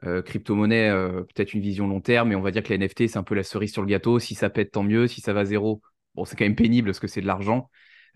euh, 0.05 0.23
crypto-monnaies, 0.23 0.91
euh, 0.91 1.23
peut-être 1.23 1.55
une 1.55 1.61
vision 1.61 1.87
long 1.87 2.01
terme, 2.01 2.31
mais 2.31 2.35
on 2.35 2.41
va 2.41 2.51
dire 2.51 2.63
que 2.63 2.71
les 2.71 2.75
NFT, 2.75 3.09
c'est 3.09 3.19
un 3.19 3.23
peu 3.23 3.35
la 3.35 3.45
cerise 3.45 3.73
sur 3.73 3.83
le 3.83 3.89
gâteau. 3.89 4.19
Si 4.19 4.35
ça 4.35 4.51
pète, 4.51 4.73
tant 4.73 4.83
mieux. 4.83 5.07
Si 5.07 5.21
ça 5.21 5.33
va 5.33 5.41
à 5.41 5.45
zéro, 5.45 5.81
bon, 6.15 6.25
c'est 6.25 6.37
quand 6.37 6.45
même 6.45 6.57
pénible 6.57 6.89
parce 6.89 7.01
que 7.01 7.07
c'est 7.07 7.21
de 7.21 7.27
l'argent. 7.27 7.71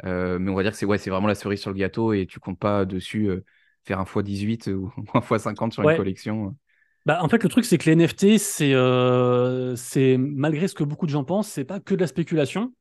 Euh, 0.05 0.39
mais 0.39 0.51
on 0.51 0.55
va 0.55 0.63
dire 0.63 0.73
que 0.73 0.79
c'est 0.79 0.87
ouais, 0.87 0.99
c'est 0.99 1.11
vraiment 1.11 1.29
la 1.29 1.35
cerise 1.35 1.61
sur 1.61 1.71
le 1.71 1.77
gâteau 1.77 2.13
et 2.13 2.27
tu 2.27 2.39
comptes 2.39 2.59
pas 2.59 2.85
dessus 2.85 3.29
euh, 3.29 3.45
faire 3.85 4.01
un 4.01 4.05
x18 4.05 4.71
ou 4.73 4.93
un 5.15 5.21
x50 5.21 5.73
sur 5.73 5.83
une 5.83 5.89
ouais. 5.89 5.97
collection. 5.97 6.55
Bah, 7.07 7.23
en 7.23 7.29
fait, 7.29 7.43
le 7.43 7.49
truc, 7.49 7.65
c'est 7.65 7.79
que 7.79 7.89
les 7.89 7.93
NFT, 7.93 8.37
c'est, 8.39 8.75
euh, 8.75 9.77
c'est 9.77 10.17
malgré 10.19 10.67
ce 10.67 10.75
que 10.75 10.83
beaucoup 10.83 11.07
de 11.07 11.13
gens 11.13 11.23
pensent, 11.23 11.49
c'est 11.49 11.65
pas 11.65 11.79
que 11.79 11.95
de 11.95 12.01
la 12.01 12.09
spéculation. 12.09 12.75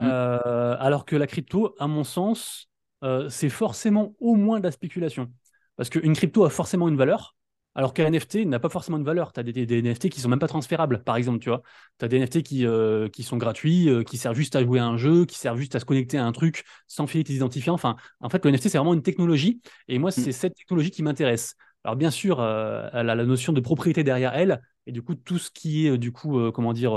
Mm. 0.00 0.06
Euh, 0.06 0.76
alors 0.78 1.06
que 1.06 1.16
la 1.16 1.26
crypto, 1.26 1.74
à 1.78 1.86
mon 1.86 2.04
sens, 2.04 2.68
euh, 3.04 3.30
c'est 3.30 3.48
forcément 3.48 4.14
au 4.20 4.34
moins 4.34 4.58
de 4.58 4.64
la 4.64 4.70
spéculation. 4.70 5.32
Parce 5.76 5.88
qu'une 5.88 6.14
crypto 6.14 6.44
a 6.44 6.50
forcément 6.50 6.88
une 6.88 6.96
valeur, 6.96 7.34
alors 7.74 7.92
qu'un 7.92 8.06
NFT 8.06 8.46
n'a 8.46 8.60
pas 8.60 8.68
forcément 8.68 8.98
une 8.98 9.04
valeur. 9.04 9.32
Tu 9.32 9.40
as 9.40 9.42
des, 9.42 9.78
NFT 9.82 10.08
qui 10.08 10.20
sont 10.20 10.28
même 10.28 10.38
pas 10.38 10.48
transférables, 10.48 11.02
par 11.02 11.16
exemple, 11.16 11.38
tu 11.40 11.48
vois. 11.48 11.62
Tu 11.98 12.04
as 12.04 12.08
des 12.08 12.18
NFT 12.18 12.42
qui, 12.42 12.66
euh, 12.66 13.08
qui 13.08 13.22
sont 13.22 13.36
gratuits, 13.36 13.88
euh, 13.88 14.02
qui 14.02 14.16
servent 14.16 14.36
juste 14.36 14.56
à 14.56 14.62
jouer 14.62 14.78
à 14.78 14.86
un 14.86 14.96
jeu, 14.96 15.24
qui 15.24 15.38
servent 15.38 15.58
juste 15.58 15.74
à 15.74 15.80
se 15.80 15.84
connecter 15.84 16.18
à 16.18 16.24
un 16.24 16.32
truc 16.32 16.64
sans 16.86 17.06
filer 17.06 17.24
tes 17.24 17.34
identifiants. 17.34 17.74
Enfin, 17.74 17.96
en 18.20 18.28
fait, 18.28 18.44
le 18.44 18.50
NFT, 18.50 18.68
c'est 18.68 18.78
vraiment 18.78 18.94
une 18.94 19.02
technologie, 19.02 19.60
et 19.88 19.98
moi, 19.98 20.10
Mm. 20.10 20.12
c'est 20.12 20.32
cette 20.32 20.54
technologie 20.54 20.90
qui 20.90 21.02
m'intéresse. 21.02 21.56
Alors, 21.82 21.96
bien 21.96 22.10
sûr, 22.10 22.40
euh, 22.40 22.88
elle 22.92 23.10
a 23.10 23.14
la 23.14 23.24
notion 23.24 23.52
de 23.52 23.60
propriété 23.60 24.04
derrière 24.04 24.34
elle, 24.34 24.62
et 24.86 24.92
du 24.92 25.02
coup, 25.02 25.14
tout 25.14 25.38
ce 25.38 25.50
qui 25.50 25.86
est, 25.86 25.98
du 25.98 26.12
coup, 26.12 26.50
comment 26.52 26.72
dire, 26.74 26.92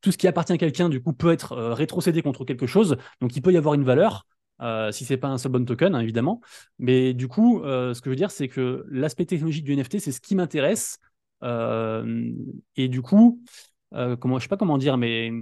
tout 0.00 0.12
ce 0.12 0.16
qui 0.16 0.28
appartient 0.28 0.52
à 0.52 0.58
quelqu'un, 0.58 0.88
du 0.88 1.02
coup, 1.02 1.12
peut 1.12 1.32
être 1.32 1.56
rétrocédé 1.56 2.22
contre 2.22 2.44
quelque 2.44 2.66
chose. 2.66 2.96
Donc, 3.20 3.34
il 3.34 3.42
peut 3.42 3.52
y 3.52 3.56
avoir 3.56 3.74
une 3.74 3.82
valeur, 3.82 4.26
euh, 4.60 4.92
si 4.92 5.04
c'est 5.04 5.16
pas 5.16 5.28
un 5.28 5.38
seul 5.38 5.52
bon 5.52 5.64
token, 5.64 5.94
hein, 5.94 6.00
évidemment. 6.00 6.40
Mais 6.78 7.14
du 7.14 7.28
coup, 7.28 7.62
euh, 7.62 7.94
ce 7.94 8.00
que 8.00 8.06
je 8.06 8.10
veux 8.10 8.16
dire, 8.16 8.30
c'est 8.30 8.48
que 8.48 8.84
l'aspect 8.90 9.26
technologique 9.26 9.64
du 9.64 9.72
NFT, 9.76 9.98
c'est 10.00 10.12
ce 10.12 10.20
qui 10.20 10.34
m'intéresse. 10.34 10.98
et 11.42 12.88
du 12.88 13.02
coup, 13.02 13.42
comment, 13.92 14.38
je 14.38 14.42
sais 14.42 14.48
pas 14.48 14.56
comment 14.56 14.78
dire, 14.78 14.96
mais 14.96 15.32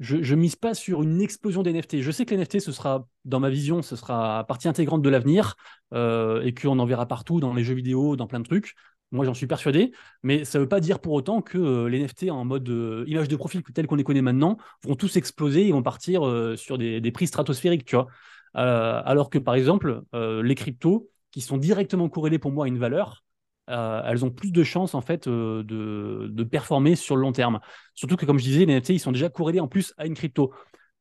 je, 0.00 0.16
ne 0.16 0.40
mise 0.40 0.56
pas 0.56 0.74
sur 0.74 1.02
une 1.02 1.20
explosion 1.20 1.62
des 1.62 1.72
NFT. 1.72 2.00
Je 2.00 2.10
sais 2.10 2.24
que 2.24 2.30
les 2.30 2.40
NFT, 2.40 2.60
ce 2.60 2.72
sera, 2.72 3.06
dans 3.26 3.38
ma 3.38 3.50
vision, 3.50 3.82
ce 3.82 3.96
sera 3.96 4.44
partie 4.48 4.66
intégrante 4.66 5.02
de 5.02 5.10
l'avenir 5.10 5.56
euh, 5.92 6.42
et 6.42 6.54
qu'on 6.54 6.78
en 6.78 6.86
verra 6.86 7.06
partout 7.06 7.38
dans 7.38 7.52
les 7.54 7.62
jeux 7.62 7.74
vidéo, 7.74 8.16
dans 8.16 8.26
plein 8.26 8.40
de 8.40 8.46
trucs. 8.46 8.74
Moi, 9.12 9.24
j'en 9.26 9.34
suis 9.34 9.46
persuadé, 9.46 9.92
mais 10.22 10.44
ça 10.44 10.58
ne 10.58 10.62
veut 10.62 10.68
pas 10.68 10.80
dire 10.80 11.00
pour 11.00 11.12
autant 11.12 11.42
que 11.42 11.58
euh, 11.58 11.88
les 11.88 11.98
NFT 11.98 12.30
en 12.30 12.44
mode 12.44 12.68
euh, 12.70 13.04
image 13.08 13.28
de 13.28 13.36
profil 13.36 13.62
tel 13.74 13.86
qu'on 13.86 13.96
les 13.96 14.04
connaît 14.04 14.22
maintenant 14.22 14.56
vont 14.84 14.94
tous 14.94 15.16
exploser 15.16 15.66
et 15.68 15.72
vont 15.72 15.82
partir 15.82 16.22
sur 16.56 16.78
des, 16.78 17.12
prix 17.12 17.26
stratosphériques, 17.26 17.84
tu 17.84 17.96
vois. 17.96 18.06
Alors 18.54 19.30
que 19.30 19.38
par 19.38 19.54
exemple, 19.54 20.02
les 20.12 20.54
cryptos, 20.54 21.10
qui 21.30 21.40
sont 21.40 21.56
directement 21.56 22.08
corrélés 22.08 22.38
pour 22.38 22.52
moi 22.52 22.64
à 22.64 22.68
une 22.68 22.78
valeur, 22.78 23.24
euh, 23.68 24.02
elles 24.04 24.24
ont 24.24 24.30
plus 24.30 24.52
de 24.52 24.64
chances 24.64 24.94
en 24.94 25.00
fait 25.00 25.28
euh, 25.28 25.62
de, 25.62 26.44
performer 26.44 26.96
sur 26.96 27.16
le 27.16 27.22
long 27.22 27.32
terme. 27.32 27.60
Surtout 27.94 28.16
que 28.16 28.26
comme 28.26 28.38
je 28.38 28.44
disais, 28.44 28.64
les 28.64 28.74
NFT 28.74 28.90
ils 28.90 28.98
sont 28.98 29.12
déjà 29.12 29.28
corrélés 29.28 29.60
en 29.60 29.68
plus 29.68 29.94
à 29.96 30.06
une 30.06 30.14
crypto. 30.14 30.52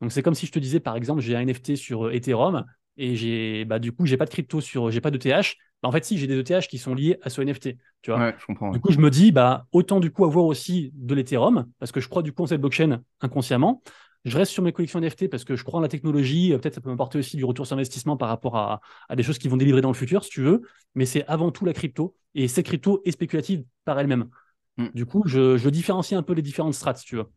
Donc 0.02 0.12
c'est 0.12 0.22
comme 0.22 0.36
si 0.36 0.46
je 0.46 0.52
te 0.52 0.60
disais 0.60 0.80
par 0.80 0.96
exemple 0.96 1.22
j'ai 1.22 1.36
un 1.36 1.42
NFT 1.42 1.76
sur 1.76 2.08
euh, 2.08 2.12
Ethereum 2.14 2.66
et 2.98 3.16
j'ai 3.16 3.66
bah, 3.66 3.80
du 3.80 3.92
coup 3.92 4.06
j'ai 4.06 4.18
pas 4.18 4.26
de 4.26 4.30
crypto 4.30 4.62
sur 4.62 4.92
j'ai 4.92 5.02
pas 5.02 5.12
d'ETH. 5.12 5.56
Bah, 5.82 5.90
en 5.90 5.92
fait 5.92 6.06
si 6.06 6.18
j'ai 6.18 6.28
des 6.28 6.38
ETH 6.38 6.68
qui 6.68 6.78
sont 6.78 6.94
liés 6.94 7.18
à 7.24 7.30
ce 7.30 7.42
NFT. 7.42 7.78
Tu 8.02 8.12
vois. 8.12 8.34
je 8.38 8.46
comprends, 8.46 8.70
Du 8.70 8.80
coup 8.80 8.92
je 8.92 9.00
me 9.00 9.10
dis 9.10 9.32
bah 9.32 9.66
autant 9.72 10.00
du 10.00 10.12
coup 10.12 10.26
avoir 10.26 10.46
aussi 10.46 10.92
de 10.94 11.16
l'Ethereum 11.16 11.66
parce 11.80 11.92
que 11.92 12.00
je 12.00 12.08
crois 12.08 12.22
du 12.22 12.34
coup 12.34 12.44
en 12.44 12.48
cette 12.48 12.62
blockchain 12.62 13.02
inconsciemment. 13.22 13.82
Je 14.26 14.38
reste 14.38 14.52
sur 14.52 14.64
mes 14.64 14.74
collections 14.74 15.00
NFT 15.00 15.30
parce 15.30 15.46
que 15.46 15.56
je 15.56 15.64
crois 15.64 15.80
en 15.80 15.82
la 15.82 15.88
technologie. 15.88 16.52
Peut-être 16.52 16.76
ça 16.76 16.82
peut 16.82 16.90
m'apporter 16.90 17.20
aussi 17.20 17.38
du 17.38 17.46
retour 17.46 17.66
sur 17.66 17.76
investissement 17.76 18.18
par 18.18 18.28
rapport 18.28 18.58
à, 18.58 18.82
des 19.16 19.24
choses 19.24 19.38
qui 19.38 19.48
vont 19.48 19.58
délivrer 19.58 19.82
dans 19.82 19.90
le 19.90 19.96
futur, 19.96 20.24
si 20.24 20.30
tu 20.30 20.42
veux. 20.42 20.62
Mais 20.96 21.06
c'est 21.06 21.26
avant 21.28 21.52
tout 21.52 21.66
la 21.66 21.74
crypto. 21.74 22.16
Et 22.36 22.48
cette 22.48 22.66
crypto 22.66 23.02
est 23.06 23.12
spéculative 23.12 23.64
par 23.86 24.00
elle-même. 24.00 24.30
Hmm. 24.78 24.88
Du 24.94 25.06
coup, 25.06 25.24
je, 25.26 25.70
différencie 25.70 26.18
un 26.18 26.24
peu 26.24 26.34
les 26.34 26.42
différentes 26.42 26.74
strats, 26.74 26.96
si 26.96 27.06
tu 27.06 27.16
veux. 27.16 27.28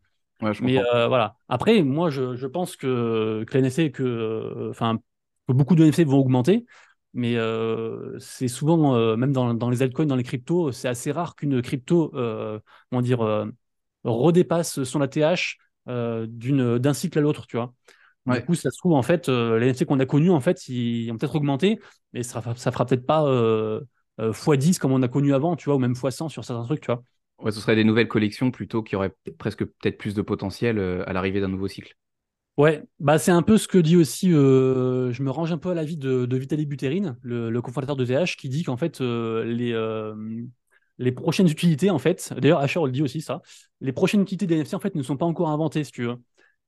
mais 0.61 0.77
euh, 0.77 1.07
voilà. 1.07 1.37
Après, 1.47 1.83
moi, 1.83 2.09
je, 2.09 2.45
pense 2.47 2.75
que, 2.75 3.45
NFT, 3.53 3.91
que, 3.91 4.67
enfin, 4.69 4.99
beaucoup 5.47 5.75
de 5.75 5.85
NFT 5.85 6.01
vont 6.01 6.19
augmenter. 6.19 6.65
Mais 7.13 7.35
euh, 7.35 8.17
c'est 8.19 8.47
souvent, 8.47 8.95
euh, 8.95 9.15
même 9.15 9.31
dans, 9.31 9.53
dans, 9.53 9.69
les 9.69 9.83
altcoins, 9.83 10.07
dans 10.07 10.15
les 10.15 10.23
cryptos, 10.23 10.71
c'est 10.71 10.87
assez 10.87 11.11
rare 11.11 11.35
qu'une 11.35 11.61
crypto, 11.61 12.09
comment 12.89 13.01
dire, 13.01 13.47
redépasse 14.03 14.83
son 14.83 14.99
ATH 15.01 15.17
euh, 15.17 15.37
d'un 15.85 16.93
cycle 16.93 17.17
à 17.19 17.21
l'autre, 17.21 17.47
tu 17.47 17.57
vois. 17.57 17.73
Du 18.25 18.41
coup, 18.41 18.55
ça 18.55 18.71
se 18.71 18.77
trouve, 18.77 18.93
en 18.93 19.01
fait, 19.01 19.27
euh, 19.27 19.59
les 19.59 19.65
NFT 19.67 19.85
qu'on 19.85 19.99
a 19.99 20.05
connus, 20.05 20.29
en 20.31 20.39
fait, 20.39 20.67
ils 20.69 21.11
ont 21.11 21.17
peut-être 21.17 21.35
augmenté, 21.35 21.79
mais 22.13 22.23
ça, 22.23 22.41
ça 22.55 22.71
fera 22.71 22.85
peut-être 22.85 23.05
pas 23.05 23.25
euh, 23.25 23.81
x10 24.17 24.79
comme 24.79 24.93
on 24.93 25.01
a 25.01 25.07
connu 25.09 25.33
avant, 25.33 25.55
tu 25.55 25.65
vois, 25.65 25.75
ou 25.75 25.79
même 25.79 25.93
x100 25.93 26.29
sur 26.29 26.45
certains 26.45 26.63
trucs, 26.63 26.81
tu 26.81 26.87
vois. 26.87 27.03
Ouais, 27.39 27.51
ce 27.51 27.59
serait 27.59 27.75
des 27.75 27.83
nouvelles 27.83 28.07
collections 28.07 28.51
plutôt 28.51 28.83
qui 28.83 28.95
auraient 28.95 29.13
presque 29.37 29.65
peut-être 29.65 29.97
plus 29.97 30.13
de 30.13 30.21
potentiel 30.21 30.79
à 30.79 31.11
l'arrivée 31.11 31.41
d'un 31.41 31.49
nouveau 31.49 31.67
cycle. 31.67 31.95
Ouais, 32.55 32.83
bah 32.99 33.17
c'est 33.17 33.31
un 33.31 33.41
peu 33.41 33.57
ce 33.57 33.67
que 33.67 33.79
dit 33.79 33.97
aussi, 33.97 34.29
je 34.29 35.23
me 35.23 35.31
range 35.31 35.51
un 35.51 35.57
peu 35.57 35.71
à 35.71 35.73
l'avis 35.73 35.97
de, 35.97 36.25
de 36.27 36.37
Vitaly 36.37 36.67
Buterin, 36.67 37.17
le, 37.23 37.49
le 37.49 37.61
cofondateur 37.63 37.95
de 37.95 38.05
TH, 38.05 38.37
qui 38.37 38.47
dit 38.47 38.63
qu'en 38.63 38.77
fait, 38.77 38.99
les, 39.01 39.73
les 40.97 41.11
prochaines 41.11 41.47
utilités, 41.47 41.89
en 41.89 41.99
fait, 41.99 42.33
d'ailleurs, 42.37 42.59
Asher 42.59 42.79
le 42.83 42.91
dit 42.91 43.01
aussi 43.01 43.21
ça, 43.21 43.41
les 43.81 43.91
prochaines 43.91 44.21
utilités 44.21 44.47
des 44.47 44.55
NFT, 44.55 44.75
en 44.75 44.79
fait, 44.79 44.95
ne 44.95 45.03
sont 45.03 45.17
pas 45.17 45.25
encore 45.25 45.49
inventées, 45.49 45.83
si 45.83 45.91
tu 45.91 46.03
veux. 46.03 46.15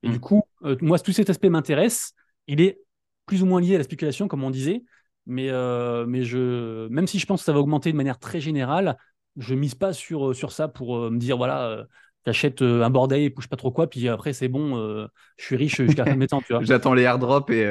Et 0.03 0.09
du 0.09 0.17
mm. 0.17 0.21
coup, 0.21 0.43
euh, 0.63 0.75
moi, 0.81 0.99
tout 0.99 1.11
cet 1.11 1.29
aspect 1.29 1.49
m'intéresse. 1.49 2.13
Il 2.47 2.61
est 2.61 2.81
plus 3.25 3.41
ou 3.41 3.45
moins 3.45 3.61
lié 3.61 3.75
à 3.75 3.77
la 3.77 3.83
spéculation, 3.83 4.27
comme 4.27 4.43
on 4.43 4.51
disait. 4.51 4.83
Mais, 5.25 5.49
euh, 5.49 6.05
mais 6.07 6.23
je, 6.23 6.87
même 6.89 7.07
si 7.07 7.17
je 7.17 7.25
pense 7.25 7.41
que 7.41 7.45
ça 7.45 7.53
va 7.53 7.59
augmenter 7.59 7.91
de 7.91 7.97
manière 7.97 8.19
très 8.19 8.39
générale, 8.39 8.97
je 9.37 9.55
mise 9.55 9.73
pas 9.73 9.93
sur, 9.93 10.29
euh, 10.29 10.33
sur 10.33 10.51
ça 10.51 10.67
pour 10.67 11.09
me 11.09 11.17
dire, 11.17 11.37
voilà, 11.37 11.85
j'achète 12.25 12.61
un 12.61 12.89
bordel 12.89 13.21
et 13.21 13.35
je 13.37 13.47
pas 13.47 13.55
trop 13.55 13.71
quoi, 13.71 13.89
puis 13.89 14.07
après, 14.07 14.33
c'est 14.33 14.47
bon, 14.47 15.07
je 15.37 15.43
suis 15.43 15.55
riche 15.55 15.81
jusqu'à 15.81 16.03
la 16.03 16.11
fin 16.11 16.15
de 16.15 16.19
mes 16.19 16.27
temps, 16.27 16.41
tu 16.41 16.53
vois. 16.53 16.63
J'attends 16.63 16.93
les 16.93 17.03
airdrops 17.03 17.49
et, 17.51 17.61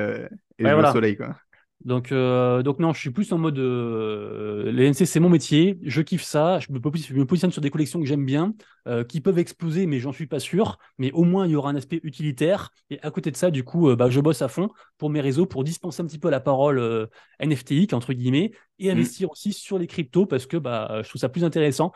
et 0.59 0.65
le 0.65 0.93
soleil, 0.93 1.17
quoi. 1.17 1.37
Donc, 1.85 2.13
euh, 2.13 2.63
donc 2.63 2.79
non, 2.79 2.95
je 2.95 3.01
suis 3.01 3.11
plus 3.11 3.31
en 3.33 3.39
mode 3.39 3.59
euh, 3.59 4.73
les 4.73 4.87
NC, 4.91 5.05
c'est 5.05 5.21
mon 5.21 5.29
métier, 5.29 5.79
je 5.83 6.01
kiffe 6.01 6.23
ça, 6.23 6.59
je 6.59 6.73
me, 6.73 6.81
positionne 6.81 7.53
sur 7.53 7.61
des 7.61 7.71
collections 7.71 8.01
que 8.01 8.07
j'aime 8.07 8.25
bien, 8.25 8.55
euh, 8.89 9.05
qui 9.05 9.21
peuvent 9.21 9.39
exploser, 9.39 9.85
mais 9.87 9.99
j'en 9.99 10.13
suis 10.13 10.27
pas 10.27 10.41
sûr. 10.41 10.79
Mais 10.97 11.13
au 11.13 11.25
moins, 11.25 11.47
il 11.47 11.53
y 11.53 11.57
aura 11.57 11.69
un 11.69 11.77
aspect 11.77 12.01
utilitaire. 12.03 12.71
Et 12.89 12.99
à 13.03 13.11
côté 13.11 13.31
de 13.31 13.37
ça, 13.37 13.51
du 13.51 13.65
coup, 13.65 13.95
bah, 13.97 14.09
je 14.09 14.21
bosse 14.21 14.41
à 14.41 14.49
fond 14.49 14.71
pour 14.97 15.11
mes 15.11 15.21
réseaux, 15.21 15.45
pour 15.45 15.63
dispenser 15.63 16.03
un 16.03 16.07
petit 16.07 16.19
peu 16.19 16.31
la 16.31 16.41
parole 16.41 17.09
NFTI, 17.39 17.89
entre 17.93 18.15
guillemets, 18.15 18.53
et 18.79 18.89
mmh. 18.89 18.93
investir 18.93 19.31
aussi 19.31 19.53
sur 19.53 19.79
les 19.79 19.87
cryptos 19.87 20.25
parce 20.25 20.47
que 20.47 20.57
bah, 20.57 21.03
je 21.03 21.09
trouve 21.09 21.21
ça 21.21 21.29
plus 21.29 21.45
intéressant 21.45 21.93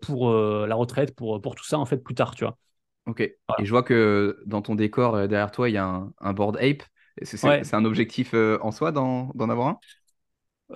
pour 0.00 0.32
la 0.32 0.74
retraite, 0.74 1.14
pour, 1.14 1.40
pour 1.42 1.54
tout 1.54 1.66
ça, 1.66 1.78
en 1.78 1.84
fait, 1.84 1.98
plus 1.98 2.14
tard, 2.14 2.34
tu 2.34 2.44
vois. 2.44 2.56
Ok. 3.04 3.20
Et 3.20 3.36
je 3.62 3.70
vois 3.70 3.82
que 3.82 4.42
dans 4.46 4.62
ton 4.62 4.74
décor, 4.74 5.28
derrière 5.28 5.50
toi, 5.50 5.68
il 5.68 5.74
y 5.74 5.78
a 5.78 5.84
un, 5.84 6.12
un 6.18 6.32
board 6.32 6.56
ape. 6.56 6.82
C'est 7.22 7.74
un 7.74 7.84
objectif 7.84 8.32
euh, 8.34 8.58
en 8.60 8.70
soi 8.70 8.92
d'en 8.92 9.30
avoir 9.48 9.68
un? 9.68 9.78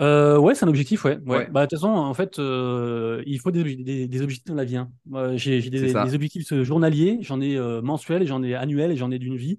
Euh, 0.00 0.38
ouais, 0.38 0.54
c'est 0.54 0.64
un 0.64 0.68
objectif, 0.68 1.04
ouais. 1.04 1.18
ouais. 1.26 1.48
Bah, 1.50 1.66
de 1.66 1.68
toute 1.68 1.78
façon, 1.78 1.92
en 1.92 2.14
fait, 2.14 2.38
euh, 2.38 3.22
il 3.26 3.38
faut 3.40 3.50
des, 3.50 4.22
objectifs 4.22 4.46
dans 4.46 4.54
la 4.54 4.64
vie. 4.64 4.76
Hein. 4.76 4.90
J'ai 5.36 5.60
des, 5.60 6.14
objectifs 6.14 6.62
journaliers, 6.62 7.18
j'en 7.20 7.40
ai 7.40 7.58
mensuels, 7.82 8.26
j'en 8.26 8.42
ai 8.42 8.54
annuels 8.54 8.96
j'en 8.96 9.10
ai 9.10 9.18
d'une 9.18 9.36
vie. 9.36 9.58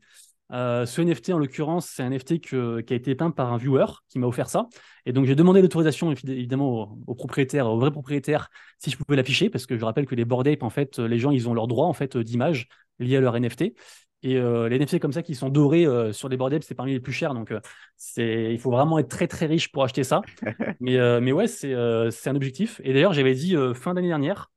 ce 0.50 1.02
NFT, 1.02 1.34
en 1.34 1.38
l'occurrence, 1.38 1.88
c'est 1.88 2.02
un 2.02 2.10
NFT 2.10 2.40
qui 2.40 2.56
a 2.56 2.96
été 2.96 3.14
peint 3.14 3.30
par 3.30 3.54
un 3.54 3.58
viewer 3.58 3.86
qui 4.10 4.18
m'a 4.18 4.26
offert 4.26 4.50
ça. 4.50 4.68
Et 5.06 5.14
donc, 5.14 5.26
j'ai 5.26 5.36
demandé 5.36 5.62
l'autorisation, 5.62 6.12
évidemment, 6.12 6.98
au, 7.06 7.14
propriétaire, 7.14 7.68
au 7.68 7.78
vrai 7.78 7.92
propriétaire, 7.92 8.50
si 8.80 8.90
je 8.90 8.98
pouvais 8.98 9.18
l'afficher, 9.18 9.52
parce 9.52 9.68
que 9.68 9.78
je 9.78 9.86
rappelle 9.86 10.08
que 10.08 10.16
les 10.16 10.26
board 10.26 10.48
apes, 10.48 10.64
en 10.64 10.72
fait, 10.72 10.98
les 10.98 11.20
gens, 11.20 11.30
ils 11.30 11.48
ont 11.48 11.54
leur 11.54 11.68
droit 11.68 11.86
en 11.86 11.94
fait, 11.94 12.18
d'image 12.18 12.68
lié 12.98 13.18
à 13.18 13.22
leur 13.22 13.36
NFT. 13.36 13.74
Et 14.24 14.38
euh, 14.38 14.70
les 14.70 14.78
NFT 14.78 15.00
comme 15.00 15.12
ça 15.12 15.22
qui 15.22 15.36
sont 15.36 15.50
dorés 15.50 15.86
euh, 15.86 16.14
sur 16.14 16.30
les 16.30 16.38
bordels, 16.38 16.64
c'est 16.64 16.76
parmi 16.76 16.94
les 16.94 17.02
plus 17.02 17.12
chers. 17.12 17.34
Donc, 17.34 17.52
euh, 17.52 17.60
c'est, 17.98 18.54
il 18.54 18.58
faut 18.58 18.72
vraiment 18.72 18.98
être 18.98 19.10
très 19.10 19.28
très 19.28 19.46
riche 19.46 19.72
pour 19.72 19.84
acheter 19.84 20.06
ça. 20.06 20.22
mais, 20.80 20.98
mais 21.22 21.34
ouais, 21.34 21.48
c'est, 21.48 21.74
un 21.74 22.36
objectif. 22.36 22.80
Et 22.84 22.94
d'ailleurs, 22.94 23.14
j'avais 23.14 23.36
dit 23.36 23.56
fin 23.76 23.94
d'année 23.94 24.08
dernière, 24.08 24.50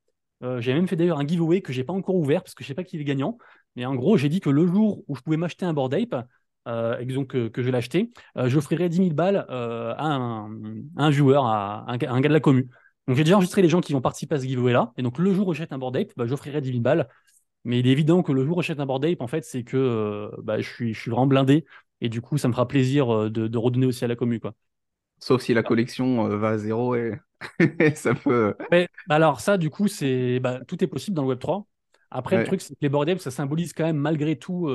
j'ai 0.59 0.73
même 0.73 0.87
fait 0.87 0.97
d'ailleurs 0.97 1.19
un 1.19 1.27
giveaway 1.27 1.61
que 1.61 1.73
j'ai 1.73 1.83
pas 1.83 1.93
encore 1.93 2.15
ouvert 2.15 2.43
parce 2.43 2.55
que 2.55 2.63
je 2.63 2.69
sais 2.69 2.75
pas 2.75 2.85
qui 2.85 2.99
est 2.99 3.05
gagnant. 3.05 3.39
Mais 3.75 3.85
en 3.85 3.95
gros, 3.95 4.17
j'ai 4.17 4.29
dit 4.29 4.41
que 4.41 4.51
le 4.51 4.67
jour 4.67 5.03
où 5.09 5.17
je 5.17 5.21
pouvais 5.21 5.37
m'acheter 5.37 5.67
un 5.67 5.75
board 5.75 5.93
ape, 5.95 6.27
et 7.01 7.05
donc 7.07 7.29
que, 7.51 7.63
je 7.63 7.71
acheté, 7.73 8.11
j'offrirais 8.37 8.89
10 8.89 8.97
000 8.97 9.11
balles 9.11 9.47
à 9.49 10.15
un, 10.15 10.51
un, 10.97 11.11
viewer, 11.11 11.41
à 11.43 11.85
un, 11.89 11.97
gars 11.99 12.29
de 12.29 12.33
la 12.33 12.41
commu. 12.41 12.69
Donc 13.09 13.17
j'ai 13.17 13.25
déjà 13.25 13.37
enregistré 13.37 13.63
les 13.63 13.69
gens 13.69 13.81
qui 13.81 13.93
vont 13.93 14.01
participer 14.01 14.35
à 14.35 14.39
ce 14.39 14.45
giveaway 14.45 14.73
là. 14.73 14.93
Et 14.97 15.03
donc 15.03 15.19
le 15.19 15.33
jour 15.33 15.49
où 15.49 15.55
j'achète 15.55 15.73
un 15.73 15.79
board 15.79 15.97
ape, 15.97 16.13
bah, 16.17 16.27
j'offrirai 16.27 16.61
10 16.61 16.71
000 16.71 16.81
balles 16.81 17.09
mais 17.67 17.81
il 17.81 17.89
est 17.89 17.91
évident 17.91 18.23
que 18.23 18.31
le 18.31 18.45
jour 18.45 18.59
où 18.59 18.63
j'achète 18.63 18.79
un 18.79 18.87
board 18.87 19.05
ape, 19.05 19.21
en 19.21 19.27
fait, 19.27 19.45
c'est 19.45 19.65
que 19.65 19.77
euh, 19.77 20.31
bah, 20.43 20.61
je, 20.61 20.69
suis, 20.71 20.95
je 20.95 21.01
suis 21.01 21.11
vraiment 21.11 21.27
blindé. 21.27 21.67
Et 22.01 22.09
du 22.09 22.21
coup, 22.21 22.39
ça 22.39 22.47
me 22.47 22.53
fera 22.53 22.69
plaisir 22.69 23.13
euh, 23.13 23.29
de, 23.29 23.59
redonner 23.59 23.87
aussi 23.87 24.05
à 24.05 24.09
la 24.09 24.15
commu. 24.15 24.39
Quoi. 24.39 24.55
Sauf 25.19 25.43
si 25.43 25.53
la 25.53 25.65
collection 25.65 26.31
euh, 26.31 26.37
va 26.37 26.51
à 26.51 26.59
zéro 26.59 26.95
et 26.95 27.19
ça 27.97 28.15
peut. 28.15 28.55
Mais, 28.71 28.89
bah, 29.09 29.17
alors, 29.17 29.41
ça, 29.41 29.59
du 29.59 29.69
coup, 29.69 29.89
c'est 29.89 30.39
bah, 30.39 30.61
tout 30.69 30.83
est 30.85 30.87
possible 30.87 31.17
dans 31.17 31.25
le 31.25 31.35
Web3. 31.35 31.65
Après, 32.13 32.39
le 32.39 32.45
truc, 32.45 32.61
c'est 32.61 32.75
que 32.75 32.79
les 32.83 32.89
board 32.89 33.09
apes, 33.09 33.19
ça 33.19 33.33
symbolise 33.33 33.73
quand 33.73 33.85
même 33.85 33.97
malgré 33.97 34.37
tout 34.39 34.69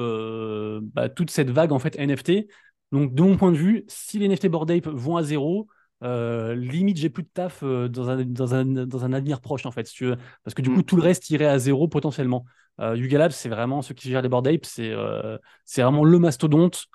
bah, 0.93 1.07
toute 1.07 1.31
cette 1.31 1.49
vague 1.49 1.71
en 1.71 1.79
fait 1.79 1.97
NFT. 1.97 2.47
Donc, 2.91 3.15
de 3.15 3.21
mon 3.21 3.37
point 3.37 3.53
de 3.53 3.57
vue, 3.57 3.85
si 3.87 4.19
les 4.19 4.27
NFT 4.27 4.47
board 4.47 4.69
ape 4.69 4.87
vont 4.87 5.15
à 5.15 5.23
zéro, 5.23 5.67
euh, 6.03 6.55
limite, 6.55 6.97
j'ai 6.97 7.09
plus 7.09 7.23
de 7.23 7.29
taf 7.31 7.61
euh, 7.63 7.87
dans, 7.87 8.09
un, 8.09 8.25
dans, 8.25 8.55
un, 8.55 8.65
dans, 8.65 9.05
un, 9.05 9.13
avenir 9.13 9.39
proche, 9.39 9.65
en 9.65 9.71
fait, 9.71 9.87
si 9.87 9.93
tu 9.93 10.05
veux. 10.05 10.17
Parce 10.43 10.55
que 10.55 10.61
du 10.61 10.69
coup, 10.69 10.79
mm. 10.79 10.83
tout 10.83 10.95
le 10.95 11.03
reste 11.03 11.29
irait 11.29 11.45
à 11.45 11.59
zéro 11.59 11.87
potentiellement. 11.87 12.45
Euh, 12.79 12.95
Yuga 12.95 13.19
Labs, 13.19 13.31
c'est 13.31 13.49
vraiment 13.49 13.81
ceux 13.81 13.93
qui 13.93 14.09
gèrent 14.09 14.21
les 14.21 14.29
board 14.29 14.47
apes, 14.47 14.65
c'est 14.65 14.89
euh, 14.89 15.37
c'est 15.65 15.83
vraiment 15.83 16.03
le 16.03 16.19
mastodonte 16.19 16.85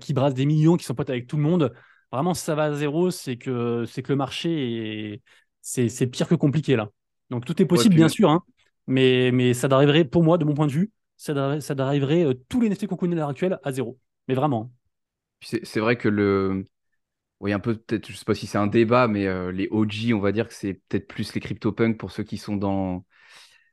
qui 0.00 0.12
brasse 0.12 0.34
des 0.34 0.46
millions, 0.46 0.76
qui 0.76 0.84
sont 0.84 0.94
potes 0.94 1.10
avec 1.10 1.26
tout 1.26 1.36
le 1.36 1.42
monde. 1.42 1.74
Vraiment, 2.12 2.32
si 2.32 2.44
ça 2.44 2.54
va 2.54 2.66
à 2.66 2.72
zéro, 2.74 3.10
c'est 3.10 3.36
que, 3.36 3.84
que 3.84 4.12
le 4.12 4.14
marché, 4.14 5.20
c'est 5.62 6.06
pire 6.06 6.28
que 6.28 6.36
compliqué, 6.36 6.76
là. 6.76 6.90
Donc, 7.28 7.44
tout 7.44 7.60
est 7.60 7.66
possible, 7.66 7.96
bien 7.96 8.08
sûr, 8.08 8.30
hein, 8.30 8.44
mais, 8.86 9.32
mais 9.32 9.52
ça 9.52 9.66
arriverait, 9.72 10.04
pour 10.04 10.22
moi, 10.22 10.38
de 10.38 10.44
mon 10.44 10.54
point 10.54 10.68
de 10.68 10.72
vue, 10.72 10.92
ça, 11.16 11.60
ça 11.60 11.74
arriverait 11.76 12.24
tous 12.48 12.60
les 12.60 12.68
NFT 12.68 12.86
qu'on 12.86 12.94
connaît 12.94 13.16
à 13.16 13.18
l'heure 13.18 13.30
actuelle 13.30 13.58
à 13.64 13.72
zéro. 13.72 13.98
Mais 14.28 14.34
vraiment. 14.34 14.70
C'est 15.40 15.80
vrai 15.80 15.96
que 15.96 16.08
le, 16.08 16.64
oui, 17.40 17.52
un 17.52 17.58
peu 17.60 17.76
peut-être, 17.76 18.10
je 18.10 18.16
sais 18.16 18.24
pas 18.24 18.34
si 18.34 18.46
c'est 18.46 18.58
un 18.58 18.66
débat, 18.66 19.08
mais 19.08 19.26
euh, 19.26 19.52
les 19.52 19.68
OG, 19.70 20.12
on 20.14 20.20
va 20.20 20.32
dire 20.32 20.48
que 20.48 20.54
c'est 20.54 20.74
peut-être 20.88 21.06
plus 21.06 21.34
les 21.34 21.40
CryptoPunks 21.40 21.98
pour 21.98 22.10
ceux 22.10 22.22
qui 22.22 22.38
sont 22.38 22.56
dans 22.56 23.04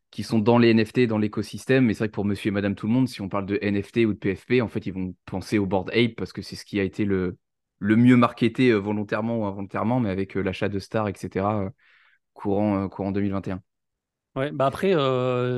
qui 0.10 0.24
sont 0.24 0.40
dans 0.40 0.58
les 0.58 0.72
NFT, 0.74 1.08
dans 1.08 1.18
l'écosystème. 1.18 1.86
Mais 1.86 1.94
c'est 1.94 2.00
vrai 2.00 2.08
que 2.10 2.14
pour 2.14 2.26
Monsieur 2.26 2.50
et 2.50 2.52
Madame 2.52 2.76
tout 2.76 2.88
le 2.88 2.92
monde, 2.92 3.08
si 3.08 3.22
on 3.22 3.30
parle 3.30 3.46
de 3.46 3.58
NFT 3.62 4.00
ou 4.00 4.14
de 4.14 4.18
PFP, 4.18 4.62
en 4.62 4.68
fait, 4.68 4.86
ils 4.86 4.94
vont 4.94 5.16
penser 5.26 5.58
au 5.58 5.66
Board 5.66 5.90
Ape 5.92 6.16
parce 6.18 6.34
que 6.34 6.42
c'est 6.42 6.58
ce 6.58 6.66
qui 6.66 6.80
a 6.80 6.84
été 6.84 7.06
le 7.06 7.38
le 7.80 7.96
mieux 7.96 8.18
marketé 8.18 8.70
euh, 8.72 8.78
volontairement 8.78 9.38
ou 9.38 9.46
involontairement, 9.46 10.00
mais 10.00 10.10
avec 10.10 10.36
euh, 10.36 10.42
l'achat 10.42 10.68
de 10.68 10.78
Star, 10.78 11.08
etc. 11.08 11.72
courant 12.34 12.90
courant 12.90 13.12
2021. 13.12 13.62
Ouais, 14.36 14.52
bah 14.52 14.66
après, 14.66 14.94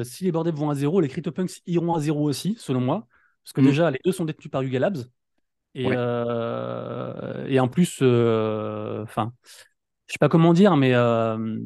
si 0.04 0.24
les 0.24 0.32
Board 0.32 0.47
Ape 0.47 0.56
vont 0.56 0.70
à 0.70 0.76
zéro, 0.76 0.99
les 0.99 1.08
CryptoPunks 1.08 1.62
iront 1.68 1.93
à 1.93 1.99
zéro 1.99 2.28
aussi, 2.28 2.56
selon 2.60 2.82
moi, 2.82 3.08
parce 3.43 3.54
que 3.54 3.62
mmh. 3.62 3.66
déjà 3.66 3.91
les 3.91 3.99
deux 4.04 4.12
sont 4.12 4.26
détenus 4.26 4.51
par 4.51 4.64
Yuga 4.64 4.80
Labs. 4.80 5.06
Et, 5.76 5.91
euh, 5.93 7.45
et 7.47 7.59
en 7.59 7.67
plus, 7.67 7.99
euh, 8.01 9.03
enfin, 9.03 9.34
je 10.07 10.13
sais 10.13 10.19
pas 10.19 10.30
comment 10.30 10.53
dire, 10.53 10.78
mais 10.78 10.93
euh, 10.95 11.59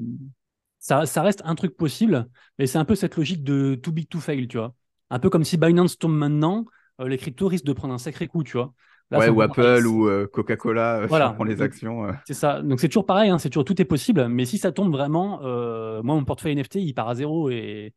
ça, 0.80 1.06
ça 1.06 1.22
reste 1.22 1.42
un 1.46 1.56
truc 1.56 1.76
possible, 1.78 2.28
mais 2.60 2.68
c'est 2.68 2.78
un 2.78 2.86
peu 2.86 2.96
cette 2.96 3.16
logique 3.18 3.44
de 3.44 3.76
too 3.76 3.92
big 3.92 4.08
to 4.10 4.20
fail, 4.20 4.48
tu 4.48 4.58
vois. 4.58 4.74
Un 5.10 5.20
peu 5.20 5.30
comme 5.30 5.44
si 5.44 5.58
Binance 5.58 5.98
tombe 5.98 6.16
maintenant, 6.16 6.66
euh, 7.02 7.08
les 7.08 7.18
cryptos 7.18 7.48
risquent 7.48 7.66
de 7.66 7.74
prendre 7.74 7.94
un 7.94 7.98
sacré 7.98 8.28
coup, 8.28 8.44
tu 8.44 8.54
vois. 8.58 8.74
Là, 9.12 9.20
Ouais, 9.20 9.30
ou. 9.30 9.42
Apple 9.42 9.86
ou 9.88 10.08
euh, 10.08 10.28
Coca-Cola, 10.28 10.98
euh, 11.00 11.02
si 11.02 11.06
on 11.06 11.08
Voilà. 11.10 11.30
prend 11.34 11.44
les 11.44 11.62
actions. 11.62 12.06
euh. 12.06 12.14
C'est 12.26 12.34
ça. 12.34 12.62
Donc 12.62 12.80
c'est 12.80 12.90
toujours 12.90 13.06
pareil, 13.06 13.30
hein, 13.30 13.38
c'est 13.40 13.50
toujours 13.50 13.66
tout 13.66 13.82
est 13.82 13.86
possible, 13.86 14.28
mais 14.28 14.46
si 14.46 14.58
ça 14.58 14.72
tombe 14.74 14.92
vraiment, 14.92 15.42
euh, 15.44 16.02
moi 16.04 16.16
mon 16.16 16.26
portefeuille 16.26 16.54
NFT 16.54 16.76
il 16.82 16.94
part 16.94 17.08
à 17.08 17.16
zéro 17.16 17.50
et, 17.50 17.94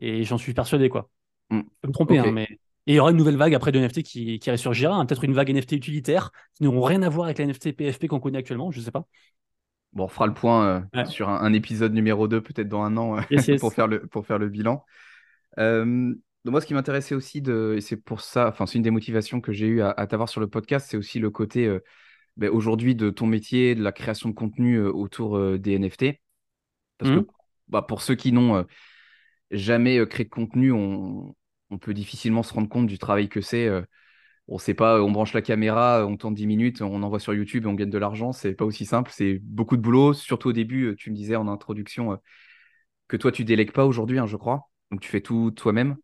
et 0.00 0.24
j'en 0.24 0.38
suis 0.38 0.54
persuadé 0.54 0.88
quoi. 0.90 1.10
Hmm. 1.50 1.60
Je 1.60 1.80
peux 1.82 1.88
me 1.88 1.92
tromper, 1.94 2.18
hein, 2.18 2.28
mais 2.28 2.48
et 2.90 2.94
il 2.94 2.96
y 2.96 2.98
aura 2.98 3.12
une 3.12 3.16
nouvelle 3.18 3.36
vague 3.36 3.54
après 3.54 3.70
de 3.70 3.78
NFT 3.78 4.02
qui, 4.02 4.40
qui 4.40 4.50
ressurgira, 4.50 4.96
hein, 4.96 5.06
peut-être 5.06 5.22
une 5.22 5.32
vague 5.32 5.48
NFT 5.48 5.74
utilitaire 5.74 6.32
qui 6.54 6.64
n'auront 6.64 6.82
rien 6.82 7.02
à 7.02 7.08
voir 7.08 7.26
avec 7.26 7.38
la 7.38 7.44
NFT 7.44 7.70
PFP 7.76 8.08
qu'on 8.08 8.18
connaît 8.18 8.38
actuellement, 8.38 8.72
je 8.72 8.80
sais 8.80 8.90
pas. 8.90 9.04
Bon, 9.92 10.06
on 10.06 10.08
fera 10.08 10.26
le 10.26 10.34
point 10.34 10.66
euh, 10.66 10.80
Ouais. 10.92 11.04
sur 11.06 11.28
un, 11.28 11.40
un 11.40 11.52
épisode 11.52 11.94
numéro 11.94 12.26
2, 12.26 12.40
peut-être 12.40 12.68
dans 12.68 12.82
un 12.82 12.96
an, 12.96 13.18
euh, 13.18 13.20
Yes, 13.30 13.46
yes. 13.46 13.60
pour 13.60 13.72
faire 13.72 13.86
le, 13.86 14.08
pour 14.08 14.26
faire 14.26 14.40
le 14.40 14.48
bilan. 14.48 14.84
Euh, 15.58 15.84
donc 16.44 16.50
moi, 16.50 16.60
ce 16.60 16.66
qui 16.66 16.74
m'intéressait 16.74 17.14
aussi, 17.14 17.40
de, 17.40 17.74
et 17.76 17.80
c'est 17.80 17.96
pour 17.96 18.22
ça, 18.22 18.48
enfin, 18.48 18.66
c'est 18.66 18.78
une 18.78 18.82
des 18.82 18.90
motivations 18.90 19.40
que 19.40 19.52
j'ai 19.52 19.68
eu 19.68 19.82
à, 19.82 19.90
à 19.90 20.08
t'avoir 20.08 20.28
sur 20.28 20.40
le 20.40 20.48
podcast, 20.48 20.88
c'est 20.90 20.96
aussi 20.96 21.20
le 21.20 21.30
côté 21.30 21.72
ben, 22.36 22.50
aujourd'hui 22.50 22.96
de 22.96 23.10
ton 23.10 23.26
métier, 23.28 23.76
de 23.76 23.84
la 23.84 23.92
création 23.92 24.28
de 24.30 24.34
contenu 24.34 24.80
autour 24.80 25.58
des 25.60 25.78
NFT. 25.78 26.18
Parce 26.98 27.12
que 27.12 27.26
bah, 27.68 27.82
pour 27.82 28.02
ceux 28.02 28.16
qui 28.16 28.32
n'ont 28.32 28.66
jamais 29.52 30.04
créé 30.08 30.24
de 30.24 30.30
contenu, 30.30 30.72
on, 30.72 31.36
on 31.70 31.78
peut 31.78 31.94
difficilement 31.94 32.42
se 32.42 32.52
rendre 32.54 32.68
compte 32.68 32.86
du 32.86 32.98
travail 32.98 33.28
que 33.28 33.40
c'est. 33.40 33.66
euh, 33.66 33.82
on 34.48 34.58
sait 34.58 34.74
pas, 34.74 35.02
on 35.02 35.10
branche 35.12 35.34
la 35.34 35.42
caméra, 35.42 36.06
on 36.06 36.16
tourne 36.16 36.34
10 36.34 36.46
minutes, 36.46 36.82
on 36.82 37.02
envoie 37.02 37.20
sur 37.20 37.34
YouTube 37.34 37.64
et 37.64 37.68
on 37.68 37.74
gagne 37.74 37.90
de 37.90 37.98
l'argent. 37.98 38.32
C'est 38.32 38.54
pas 38.54 38.64
aussi 38.66 38.86
simple, 38.86 39.10
c'est 39.14 39.40
beaucoup 39.42 39.76
de 39.76 39.82
boulot. 39.82 40.12
Surtout 40.14 40.48
au 40.50 40.52
début, 40.52 40.86
euh, 40.88 40.96
tu 40.96 41.10
me 41.10 41.16
disais 41.16 41.36
en 41.36 41.48
introduction 41.48 42.12
euh, 42.12 42.16
que 43.08 43.16
toi, 43.16 43.32
tu 43.32 43.44
délègues 43.44 43.72
pas 43.72 43.86
aujourd'hui, 43.86 44.18
hein, 44.18 44.26
je 44.26 44.36
crois. 44.36 44.70
Donc 44.90 45.00
tu 45.00 45.08
fais 45.10 45.20
tout 45.22 45.50
toi-même. 45.52 45.96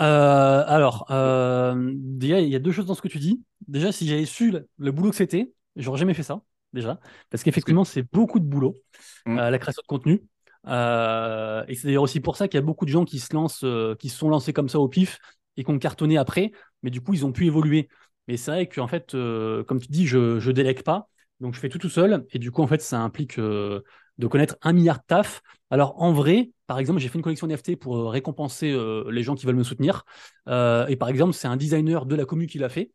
Euh, 0.00 0.64
alors, 0.66 1.06
euh, 1.10 1.92
déjà, 1.96 2.40
il 2.40 2.48
y 2.48 2.56
a 2.56 2.58
deux 2.58 2.72
choses 2.72 2.86
dans 2.86 2.94
ce 2.94 3.02
que 3.02 3.08
tu 3.08 3.18
dis. 3.18 3.42
Déjà, 3.68 3.92
si 3.92 4.06
j'avais 4.08 4.24
su 4.26 4.50
le, 4.50 4.68
le 4.78 4.92
boulot 4.92 5.10
que 5.10 5.16
c'était, 5.16 5.52
j'aurais 5.76 5.98
jamais 5.98 6.14
fait 6.14 6.22
ça, 6.24 6.42
déjà. 6.72 6.98
Parce 7.30 7.42
qu'effectivement, 7.44 7.84
c'est 7.84 8.02
beaucoup 8.12 8.40
de 8.40 8.44
boulot, 8.44 8.76
Mm. 9.26 9.38
euh, 9.38 9.50
la 9.50 9.58
création 9.58 9.82
de 9.82 9.86
contenu. 9.86 10.22
Euh, 10.68 11.64
et 11.68 11.74
c'est 11.74 11.88
d'ailleurs 11.88 12.04
aussi 12.04 12.20
pour 12.20 12.36
ça 12.36 12.48
qu'il 12.48 12.58
y 12.58 12.62
a 12.62 12.66
beaucoup 12.66 12.84
de 12.84 12.90
gens 12.90 13.04
qui 13.04 13.18
se 13.18 13.34
lancent, 13.34 13.64
euh, 13.64 13.94
qui 13.96 14.08
sont 14.08 14.28
lancés 14.28 14.52
comme 14.52 14.68
ça 14.68 14.78
au 14.78 14.88
pif 14.88 15.18
et 15.56 15.64
qui 15.64 15.70
ont 15.70 15.78
cartonné 15.78 16.16
après, 16.16 16.52
mais 16.82 16.90
du 16.90 17.00
coup, 17.00 17.14
ils 17.14 17.26
ont 17.26 17.32
pu 17.32 17.46
évoluer. 17.46 17.88
Mais 18.28 18.36
c'est 18.36 18.50
vrai 18.52 18.68
qu'en 18.68 18.86
fait, 18.86 19.14
euh, 19.14 19.64
comme 19.64 19.80
tu 19.80 19.88
dis, 19.88 20.06
je, 20.06 20.38
je 20.38 20.50
délègue 20.52 20.82
pas, 20.82 21.08
donc 21.40 21.54
je 21.54 21.60
fais 21.60 21.68
tout 21.68 21.78
tout 21.78 21.88
seul. 21.88 22.24
Et 22.32 22.38
du 22.38 22.50
coup, 22.50 22.62
en 22.62 22.66
fait, 22.66 22.80
ça 22.80 23.00
implique 23.00 23.38
de 23.38 24.26
connaître 24.28 24.56
un 24.62 24.72
milliard 24.72 24.98
de 24.98 25.04
taf. 25.06 25.42
Alors, 25.70 26.00
en 26.00 26.12
vrai, 26.12 26.50
par 26.66 26.78
exemple, 26.78 27.00
j'ai 27.00 27.08
fait 27.08 27.18
une 27.18 27.22
collection 27.24 27.46
NFT 27.48 27.76
pour 27.76 28.10
récompenser 28.12 28.72
les 29.10 29.22
gens 29.22 29.34
qui 29.34 29.46
veulent 29.46 29.56
me 29.56 29.64
soutenir. 29.64 30.04
Et 30.46 30.96
par 30.96 31.08
exemple, 31.08 31.32
c'est 31.32 31.48
un 31.48 31.56
designer 31.56 32.06
de 32.06 32.14
la 32.14 32.24
commu 32.24 32.46
qui 32.46 32.58
l'a 32.58 32.68
fait. 32.68 32.92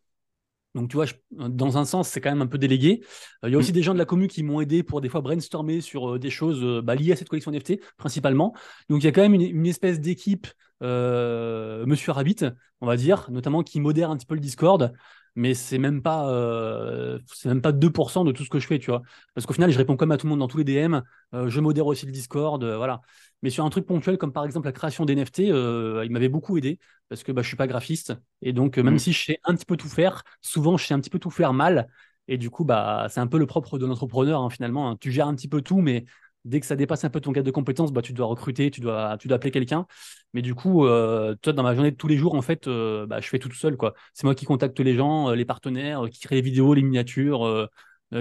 Donc, 0.77 0.89
tu 0.89 0.95
vois, 0.95 1.05
je- 1.05 1.13
dans 1.31 1.77
un 1.77 1.85
sens, 1.85 2.07
c'est 2.09 2.21
quand 2.21 2.29
même 2.29 2.41
un 2.41 2.47
peu 2.47 2.57
délégué. 2.57 3.01
Euh, 3.43 3.49
Il 3.49 3.51
y 3.51 3.55
a 3.55 3.57
aussi 3.57 3.71
des 3.71 3.83
gens 3.83 3.93
de 3.93 3.99
la 3.99 4.05
commu 4.05 4.27
qui 4.27 4.43
m'ont 4.43 4.61
aidé 4.61 4.83
pour 4.83 5.01
des 5.01 5.09
fois 5.09 5.21
brainstormer 5.21 5.81
sur 5.81 6.13
euh, 6.15 6.19
des 6.19 6.29
choses 6.29 6.63
euh, 6.63 6.81
bah, 6.81 6.95
liées 6.95 7.11
à 7.13 7.15
cette 7.15 7.29
collection 7.29 7.51
NFT, 7.51 7.81
principalement. 7.97 8.53
Donc, 8.89 9.01
il 9.01 9.05
y 9.05 9.07
a 9.09 9.11
quand 9.11 9.21
même 9.21 9.33
une, 9.33 9.41
une 9.41 9.65
espèce 9.67 9.99
d'équipe, 9.99 10.47
Monsieur 10.81 12.11
Rabbit, 12.11 12.37
on 12.81 12.85
va 12.87 12.97
dire, 12.97 13.27
notamment 13.31 13.63
qui 13.63 13.79
modère 13.79 14.11
un 14.11 14.17
petit 14.17 14.25
peu 14.25 14.35
le 14.35 14.41
Discord. 14.41 14.93
Mais 15.39 15.53
c'est 15.53 15.77
même 15.77 16.01
pas, 16.01 16.29
euh, 16.31 17.19
c'est 17.31 17.47
même 17.49 17.61
pas 17.61 17.71
2% 17.71 18.23
de 18.25 18.31
tout 18.31 18.43
ce 18.43 18.49
que 18.49 18.59
je 18.59 18.65
fais, 18.67 18.79
tu 18.79 18.89
vois. 18.89 19.03
Parce 19.35 19.45
qu'au 19.45 19.53
final, 19.53 19.69
je 19.71 19.77
réponds 19.77 19.95
comme 19.95 20.11
à 20.11 20.17
tout 20.17 20.25
le 20.25 20.31
monde 20.31 20.39
dans 20.39 20.47
tous 20.47 20.57
les 20.57 20.63
DM. 20.63 21.03
euh, 21.35 21.47
je 21.49 21.59
modère 21.61 21.85
aussi 21.85 22.05
le 22.07 22.11
Discord, 22.11 22.63
euh, 22.63 22.77
voilà. 22.77 23.01
Mais 23.43 23.49
sur 23.51 23.63
un 23.65 23.69
truc 23.69 23.85
ponctuel 23.85 24.17
comme 24.17 24.33
par 24.33 24.45
exemple 24.45 24.65
la 24.65 24.71
création 24.71 25.05
d'NFT, 25.05 25.51
euh, 25.51 26.03
il 26.05 26.11
m'avait 26.11 26.29
beaucoup 26.29 26.57
aidé 26.57 26.79
parce 27.09 27.23
que 27.23 27.31
bah, 27.31 27.41
je 27.43 27.47
suis 27.47 27.57
pas 27.57 27.67
graphiste 27.67 28.13
et 28.41 28.51
donc 28.51 28.77
même 28.79 28.95
Mm. 28.95 28.99
si 28.99 29.13
je 29.13 29.23
sais 29.25 29.39
un 29.43 29.53
petit 29.55 29.65
peu 29.65 29.77
tout 29.77 29.89
faire, 29.89 30.23
souvent 30.41 30.75
je 30.77 30.85
sais 30.85 30.93
un 30.95 30.99
petit 30.99 31.09
peu 31.11 31.19
tout 31.19 31.29
faire 31.29 31.53
mal 31.53 31.87
et 32.27 32.37
du 32.37 32.49
coup 32.49 32.65
bah 32.65 33.07
c'est 33.09 33.19
un 33.19 33.27
peu 33.27 33.37
le 33.37 33.45
propre 33.45 33.77
de 33.77 33.85
l'entrepreneur 33.85 34.41
hein, 34.41 34.49
finalement. 34.49 34.89
hein. 34.89 34.97
Tu 34.99 35.11
gères 35.11 35.27
un 35.27 35.35
petit 35.35 35.47
peu 35.47 35.61
tout, 35.61 35.81
mais 35.81 36.05
dès 36.47 36.59
que 36.59 36.65
ça 36.65 36.75
dépasse 36.75 37.03
un 37.05 37.09
peu 37.09 37.21
ton 37.21 37.33
cadre 37.33 37.45
de 37.45 37.51
compétences, 37.51 37.91
bah 37.93 38.01
tu 38.01 38.13
dois 38.13 38.27
recruter, 38.27 38.71
tu 38.71 38.81
dois 38.81 39.17
tu 39.19 39.27
dois 39.27 39.35
appeler 39.37 39.51
quelqu'un. 39.51 39.85
Mais 40.33 40.41
du 40.41 40.55
coup, 40.55 40.85
euh, 40.85 41.35
toi 41.41 41.53
dans 41.53 41.63
ma 41.63 41.73
journée 41.75 41.91
de 41.91 41.95
tous 41.97 42.07
les 42.07 42.17
jours 42.17 42.35
en 42.35 42.41
fait, 42.41 42.67
euh, 42.67 43.05
bah, 43.07 43.19
je 43.21 43.27
fais 43.29 43.39
tout 43.39 43.51
seul 43.53 43.77
quoi. 43.77 43.93
C'est 44.13 44.23
moi 44.25 44.35
qui 44.35 44.45
contacte 44.45 44.79
les 44.79 44.95
gens, 44.95 45.29
euh, 45.29 45.35
les 45.35 45.45
partenaires, 45.45 46.03
qui 46.11 46.19
crée 46.19 46.35
les 46.35 46.41
vidéos, 46.41 46.73
les 46.73 46.81
miniatures. 46.83 47.67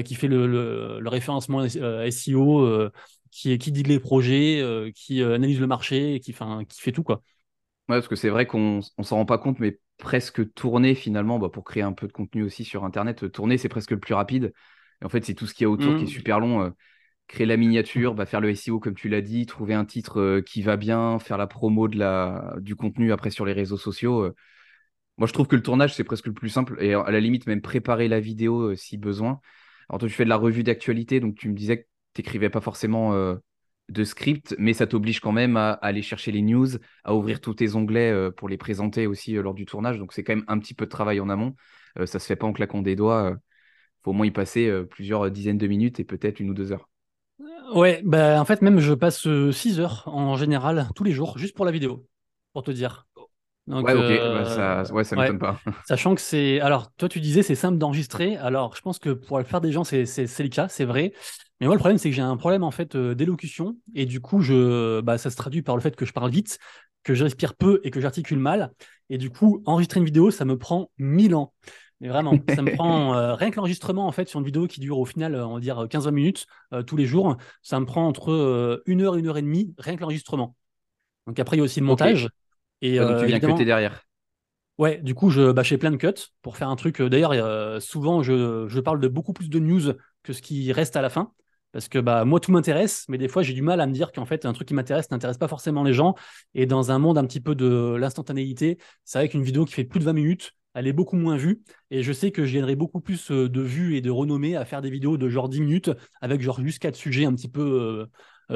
qui 0.04 0.14
fait 0.16 0.26
le, 0.28 0.46
le- 0.48 0.98
le 1.00 1.08
référencement 1.08 1.62
SEO, 1.64 2.60
euh, 2.60 2.90
qui, 3.30 3.56
qui 3.58 3.70
dit 3.72 3.82
les 3.84 4.00
projets, 4.00 4.90
qui 4.94 5.22
analyse 5.22 5.60
le 5.60 5.66
marché, 5.68 6.18
qui, 6.20 6.32
'fin, 6.32 6.64
qui 6.64 6.80
fait 6.80 6.92
tout, 6.92 7.02
quoi. 7.04 7.22
Ouais, 7.88 7.96
parce 7.98 8.08
que 8.08 8.16
c'est 8.16 8.30
vrai 8.30 8.46
qu'on 8.46 8.80
on 8.98 9.02
s'en 9.04 9.16
rend 9.16 9.26
pas 9.26 9.38
compte, 9.38 9.60
mais 9.60 9.78
presque 9.98 10.52
tourner 10.54 10.94
finalement, 10.96 11.38
bah, 11.38 11.48
pour 11.48 11.62
créer 11.64 11.82
un 11.84 11.92
peu 11.92 12.08
de 12.08 12.12
contenu 12.12 12.42
aussi 12.42 12.64
sur 12.64 12.84
Internet, 12.84 13.30
tourner, 13.30 13.58
c'est 13.58 13.68
presque 13.68 13.92
le 13.92 14.00
plus 14.00 14.14
rapide. 14.14 14.52
Et 15.00 15.04
en 15.04 15.08
fait, 15.08 15.24
c'est 15.24 15.34
tout 15.34 15.46
ce 15.46 15.54
qu'il 15.54 15.64
y 15.64 15.66
a 15.66 15.70
autour 15.70 15.94
qui 15.94 16.04
est 16.04 16.06
Mm. 16.06 16.08
super 16.08 16.40
long. 16.40 16.72
Créer 17.28 17.46
la 17.46 17.56
miniature, 17.56 18.14
bah, 18.14 18.26
faire 18.26 18.40
le 18.40 18.50
SEO 18.50 18.80
comme 18.80 18.94
tu 18.94 19.08
l'as 19.08 19.20
dit, 19.22 19.46
trouver 19.46 19.74
un 19.74 19.84
titre 19.84 20.20
euh, 20.20 20.42
qui 20.42 20.62
va 20.62 20.76
bien, 20.76 21.18
faire 21.18 21.38
la 21.38 21.46
promo 21.46 21.88
de 21.88 21.98
la, 21.98 22.54
du 22.60 22.76
contenu 22.76 23.12
après 23.12 23.30
sur 23.30 23.44
les 23.44 23.52
réseaux 23.52 23.76
sociaux. 23.78 24.22
euh. 24.22 24.34
Moi, 25.18 25.26
je 25.26 25.32
trouve 25.32 25.46
que 25.48 25.56
le 25.56 25.62
tournage, 25.62 25.94
c'est 25.94 26.04
presque 26.04 26.26
le 26.26 26.34
plus 26.34 26.50
simple. 26.50 26.82
Et 26.82 26.94
à 26.94 27.10
la 27.10 27.20
limite, 27.20 27.46
même 27.46 27.62
préparer 27.62 28.08
la 28.08 28.20
vidéo 28.20 28.72
euh, 28.72 28.76
si 28.76 28.98
besoin. 28.98 29.40
Alors, 29.88 30.00
toi, 30.00 30.08
tu 30.08 30.14
fais 30.14 30.24
de 30.24 30.28
la 30.28 30.36
revue 30.36 30.62
d'actualité, 30.64 31.20
donc 31.20 31.36
tu 31.36 31.48
me 31.48 31.54
disais 31.54 31.78
que 31.82 31.88
tu 32.14 32.20
n'écrivais 32.20 32.50
pas 32.50 32.60
forcément 32.60 33.14
de 33.88 34.04
script, 34.04 34.54
mais 34.58 34.72
ça 34.72 34.86
t'oblige 34.86 35.20
quand 35.20 35.32
même 35.32 35.56
à, 35.56 35.72
à 35.72 35.86
aller 35.86 36.02
chercher 36.02 36.32
les 36.32 36.42
news, 36.42 36.66
à 37.04 37.14
ouvrir 37.14 37.40
tous 37.40 37.54
tes 37.54 37.74
onglets 37.76 38.30
pour 38.36 38.48
les 38.48 38.56
présenter 38.56 39.06
aussi 39.06 39.34
lors 39.34 39.54
du 39.54 39.64
tournage. 39.66 39.98
Donc, 39.98 40.12
c'est 40.12 40.24
quand 40.24 40.34
même 40.34 40.44
un 40.48 40.58
petit 40.58 40.74
peu 40.74 40.86
de 40.86 40.90
travail 40.90 41.20
en 41.20 41.28
amont. 41.28 41.54
Ça 42.04 42.18
se 42.18 42.26
fait 42.26 42.36
pas 42.36 42.46
en 42.46 42.52
claquant 42.52 42.82
des 42.82 42.96
doigts. 42.96 43.36
Faut 44.04 44.10
au 44.12 44.14
moins 44.14 44.26
y 44.26 44.30
passer 44.32 44.72
plusieurs 44.90 45.30
dizaines 45.30 45.58
de 45.58 45.66
minutes 45.68 46.00
et 46.00 46.04
peut-être 46.04 46.40
une 46.40 46.50
ou 46.50 46.54
deux 46.54 46.72
heures. 46.72 46.88
Ouais, 47.74 48.00
bah, 48.04 48.40
en 48.40 48.44
fait, 48.44 48.62
même 48.62 48.78
je 48.80 48.92
passe 48.92 49.26
6 49.52 49.80
heures 49.80 50.04
en 50.06 50.36
général, 50.36 50.88
tous 50.94 51.04
les 51.04 51.12
jours, 51.12 51.38
juste 51.38 51.54
pour 51.56 51.64
la 51.64 51.72
vidéo, 51.72 52.06
pour 52.52 52.62
te 52.62 52.70
dire. 52.70 53.06
Donc, 53.66 53.86
Ouais, 53.86 53.94
ok, 53.94 54.04
euh, 54.10 54.42
bah, 54.44 54.84
ça, 54.84 54.94
ouais, 54.94 55.04
ça 55.04 55.16
ouais. 55.16 55.22
m'étonne 55.22 55.38
pas. 55.38 55.60
Sachant 55.88 56.14
que 56.14 56.20
c'est. 56.20 56.60
Alors, 56.60 56.92
toi, 56.94 57.08
tu 57.08 57.20
disais 57.20 57.42
c'est 57.42 57.54
simple 57.54 57.78
d'enregistrer. 57.78 58.36
Alors, 58.36 58.76
je 58.76 58.80
pense 58.82 58.98
que 58.98 59.10
pour 59.10 59.38
la 59.38 59.44
plupart 59.44 59.60
des 59.60 59.72
gens, 59.72 59.84
c'est 59.84 60.04
le 60.04 60.48
cas, 60.48 60.68
c'est 60.68 60.84
vrai. 60.84 61.12
Mais 61.60 61.66
moi, 61.66 61.74
le 61.74 61.78
problème, 61.80 61.98
c'est 61.98 62.10
que 62.10 62.16
j'ai 62.16 62.22
un 62.22 62.36
problème 62.36 62.62
en 62.62 62.70
fait 62.70 62.94
euh, 62.96 63.14
d'élocution. 63.14 63.76
Et 63.94 64.06
du 64.06 64.20
coup, 64.20 64.40
je... 64.40 65.00
bah, 65.00 65.18
ça 65.18 65.30
se 65.30 65.36
traduit 65.36 65.62
par 65.62 65.74
le 65.76 65.82
fait 65.82 65.96
que 65.96 66.04
je 66.04 66.12
parle 66.12 66.30
vite, 66.30 66.58
que 67.02 67.14
je 67.14 67.24
respire 67.24 67.54
peu 67.54 67.80
et 67.84 67.90
que 67.90 68.00
j'articule 68.00 68.38
mal. 68.38 68.72
Et 69.10 69.18
du 69.18 69.30
coup, 69.30 69.62
enregistrer 69.66 70.00
une 70.00 70.06
vidéo, 70.06 70.30
ça 70.30 70.44
me 70.44 70.58
prend 70.58 70.90
1000 70.98 71.34
ans. 71.34 71.52
Mais 72.00 72.08
vraiment, 72.08 72.34
ça 72.54 72.62
me 72.62 72.74
prend 72.76 73.14
euh, 73.14 73.34
rien 73.34 73.50
que 73.50 73.56
l'enregistrement 73.56 74.06
en 74.06 74.12
fait 74.12 74.28
sur 74.28 74.40
une 74.40 74.46
vidéo 74.46 74.66
qui 74.66 74.80
dure 74.80 74.98
au 74.98 75.04
final, 75.04 75.34
euh, 75.34 75.46
on 75.46 75.54
va 75.54 75.60
dire 75.60 75.86
15-20 75.88 76.10
minutes 76.10 76.46
euh, 76.72 76.82
tous 76.82 76.96
les 76.96 77.06
jours. 77.06 77.36
Ça 77.62 77.80
me 77.80 77.86
prend 77.86 78.06
entre 78.06 78.82
une 78.86 79.02
heure 79.02 79.16
et 79.16 79.20
une 79.20 79.28
heure 79.28 79.38
et 79.38 79.42
demie, 79.42 79.74
rien 79.78 79.96
que 79.96 80.00
l'enregistrement. 80.00 80.54
Donc 81.26 81.38
après, 81.38 81.56
il 81.56 81.60
y 81.60 81.62
a 81.62 81.64
aussi 81.64 81.80
le 81.80 81.86
montage. 81.86 82.28
Et 82.82 83.00
Ouais, 83.00 83.06
donc 83.06 83.16
euh, 83.16 83.20
tu 83.20 83.26
viens 83.26 83.40
cutter 83.40 83.64
derrière. 83.64 84.02
Ouais, 84.78 84.98
du 84.98 85.14
coup, 85.14 85.30
je, 85.30 85.52
bah, 85.52 85.64
fais 85.64 85.78
plein 85.78 85.90
de 85.90 85.96
cuts 85.96 86.30
pour 86.42 86.58
faire 86.58 86.68
un 86.68 86.76
truc. 86.76 87.00
D'ailleurs, 87.00 87.80
souvent, 87.80 88.22
je, 88.22 88.66
je 88.68 88.80
parle 88.80 89.00
de 89.00 89.08
beaucoup 89.08 89.32
plus 89.32 89.48
de 89.48 89.58
news 89.58 89.94
que 90.22 90.34
ce 90.34 90.42
qui 90.42 90.70
reste 90.72 90.96
à 90.96 91.02
la 91.02 91.08
fin. 91.08 91.32
Parce 91.72 91.88
que 91.88 91.98
bah, 91.98 92.24
moi, 92.24 92.40
tout 92.40 92.52
m'intéresse, 92.52 93.04
mais 93.08 93.18
des 93.18 93.28
fois, 93.28 93.42
j'ai 93.42 93.52
du 93.52 93.62
mal 93.62 93.80
à 93.80 93.86
me 93.86 93.92
dire 93.92 94.12
qu'en 94.12 94.24
fait, 94.24 94.46
un 94.46 94.52
truc 94.52 94.68
qui 94.68 94.74
m'intéresse 94.74 95.10
n'intéresse 95.10 95.38
pas 95.38 95.48
forcément 95.48 95.82
les 95.82 95.92
gens. 95.92 96.14
Et 96.54 96.66
dans 96.66 96.90
un 96.90 96.98
monde 96.98 97.18
un 97.18 97.26
petit 97.26 97.40
peu 97.40 97.54
de 97.54 97.96
l'instantanéité, 97.98 98.78
c'est 99.04 99.18
vrai 99.18 99.28
qu'une 99.28 99.42
vidéo 99.42 99.64
qui 99.64 99.74
fait 99.74 99.84
plus 99.84 100.00
de 100.00 100.04
20 100.04 100.14
minutes, 100.14 100.52
elle 100.76 100.86
est 100.86 100.92
beaucoup 100.92 101.16
moins 101.16 101.36
vue. 101.36 101.62
Et 101.90 102.02
je 102.02 102.12
sais 102.12 102.30
que 102.30 102.44
je 102.44 102.54
gagnerai 102.54 102.76
beaucoup 102.76 103.00
plus 103.00 103.30
euh, 103.30 103.48
de 103.48 103.60
vues 103.62 103.96
et 103.96 104.02
de 104.02 104.10
renommée 104.10 104.56
à 104.56 104.64
faire 104.66 104.82
des 104.82 104.90
vidéos 104.90 105.16
de 105.16 105.28
genre 105.28 105.48
10 105.48 105.62
minutes 105.62 105.90
avec 106.20 106.42
genre 106.42 106.60
juste 106.60 106.80
quatre 106.80 106.96
sujets 106.96 107.24
un 107.24 107.34
petit 107.34 107.48
peu 107.48 107.62
euh, 107.62 108.06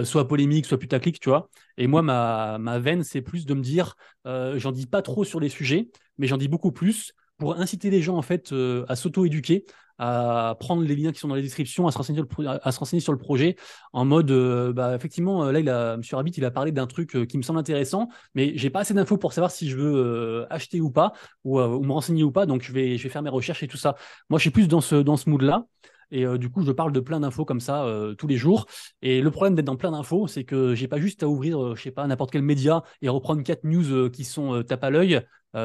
euh, 0.01 0.05
soit 0.05 0.29
polémiques, 0.29 0.66
soit 0.66 0.79
putaclic, 0.79 1.18
tu 1.18 1.31
vois. 1.31 1.49
Et 1.79 1.87
moi, 1.87 2.03
ma, 2.03 2.79
veine, 2.79 3.03
c'est 3.03 3.23
plus 3.23 3.47
de 3.47 3.55
me 3.55 3.62
dire, 3.62 3.97
j'en 4.25 4.71
dis 4.71 4.87
pas 4.87 5.03
trop 5.03 5.25
sur 5.25 5.41
les 5.41 5.49
sujets 5.49 5.89
mais 6.18 6.27
j'en 6.27 6.37
dis 6.37 6.49
beaucoup 6.49 6.71
plus 6.71 7.14
pour 7.39 7.59
inciter 7.59 7.89
les 7.89 8.03
gens 8.03 8.18
en 8.18 8.23
fait 8.23 8.55
à 8.89 8.95
s'auto-éduquer, 8.95 9.64
à 10.03 10.57
prendre 10.59 10.82
les 10.82 10.96
liens 10.96 11.12
qui 11.12 11.20
sont 11.20 11.28
dans 11.28 11.34
les 11.34 11.42
descriptions, 11.42 11.86
à 11.86 11.92
se 11.92 11.98
renseigner, 11.98 13.01
sur 13.01 13.12
le 13.12 13.18
projet 13.18 13.57
en 13.92 14.07
mode 14.07 14.30
euh, 14.30 14.72
bah, 14.72 14.96
effectivement 14.96 15.44
euh, 15.44 15.53
là 15.53 15.61
il 15.61 15.68
a 15.68 15.98
Monsieur 15.98 16.16
Rabbit 16.16 16.32
il 16.38 16.44
a 16.46 16.51
parlé 16.51 16.72
d'un 16.72 16.86
truc 16.86 17.14
euh, 17.16 17.26
qui 17.26 17.36
me 17.36 17.42
semble 17.42 17.59
intéressant 17.59 18.09
mais 18.34 18.57
j'ai 18.57 18.70
pas 18.70 18.80
assez 18.80 18.94
d'infos 18.94 19.18
pour 19.18 19.34
savoir 19.34 19.51
si 19.51 19.68
je 19.68 19.76
veux 19.76 20.46
acheter 20.48 20.80
ou 20.80 20.90
pas 20.90 21.12
ou, 21.44 21.59
me 21.59 21.92
renseigner 21.92 22.24
ou 22.24 22.32
pas 22.32 22.46
donc 22.46 22.62
je 22.62 22.72
vais 22.72 22.96
faire 22.96 23.22
mes 23.22 23.28
recherches 23.28 23.62
et 23.62 23.68
tout 23.68 23.76
ça. 23.76 23.94
Moi 24.30 24.38
je 24.38 24.42
suis 24.42 24.51
plus 24.51 24.68
dans 24.68 24.80
ce 24.80 24.96
dans 24.96 25.18
ce 25.18 25.28
mood 25.28 25.42
là. 25.42 25.66
Et 26.12 26.26
du 26.38 26.51
coup, 26.51 26.64
je 26.64 26.72
parle 26.72 26.90
de 26.90 26.98
plein 26.98 27.20
d'infos 27.20 27.44
comme 27.44 27.61
ça 27.61 27.86
tous 28.18 28.26
les 28.26 28.36
jours. 28.36 28.66
Et 29.01 29.20
le 29.20 29.30
problème 29.30 29.55
d'être 29.55 29.66
dans 29.66 29.76
plein 29.76 29.92
d'infos, 29.92 30.26
c'est 30.26 30.42
que 30.42 30.74
j'ai 30.74 30.88
pas 30.88 30.98
juste 30.98 31.22
à 31.22 31.28
ouvrir, 31.28 31.62
euh, 31.62 31.76
je 31.76 31.82
sais 31.82 31.92
pas, 31.92 32.05
n'importe 32.09 32.32
quel 32.32 32.42
média 32.42 32.82
et 33.01 33.09
reprendre 33.09 33.44
quatre 33.44 33.62
news 33.62 34.11
qui 34.11 34.24
sont 34.24 34.64
tape 34.64 34.82
à 34.82 34.90
l'œil. 34.90 35.20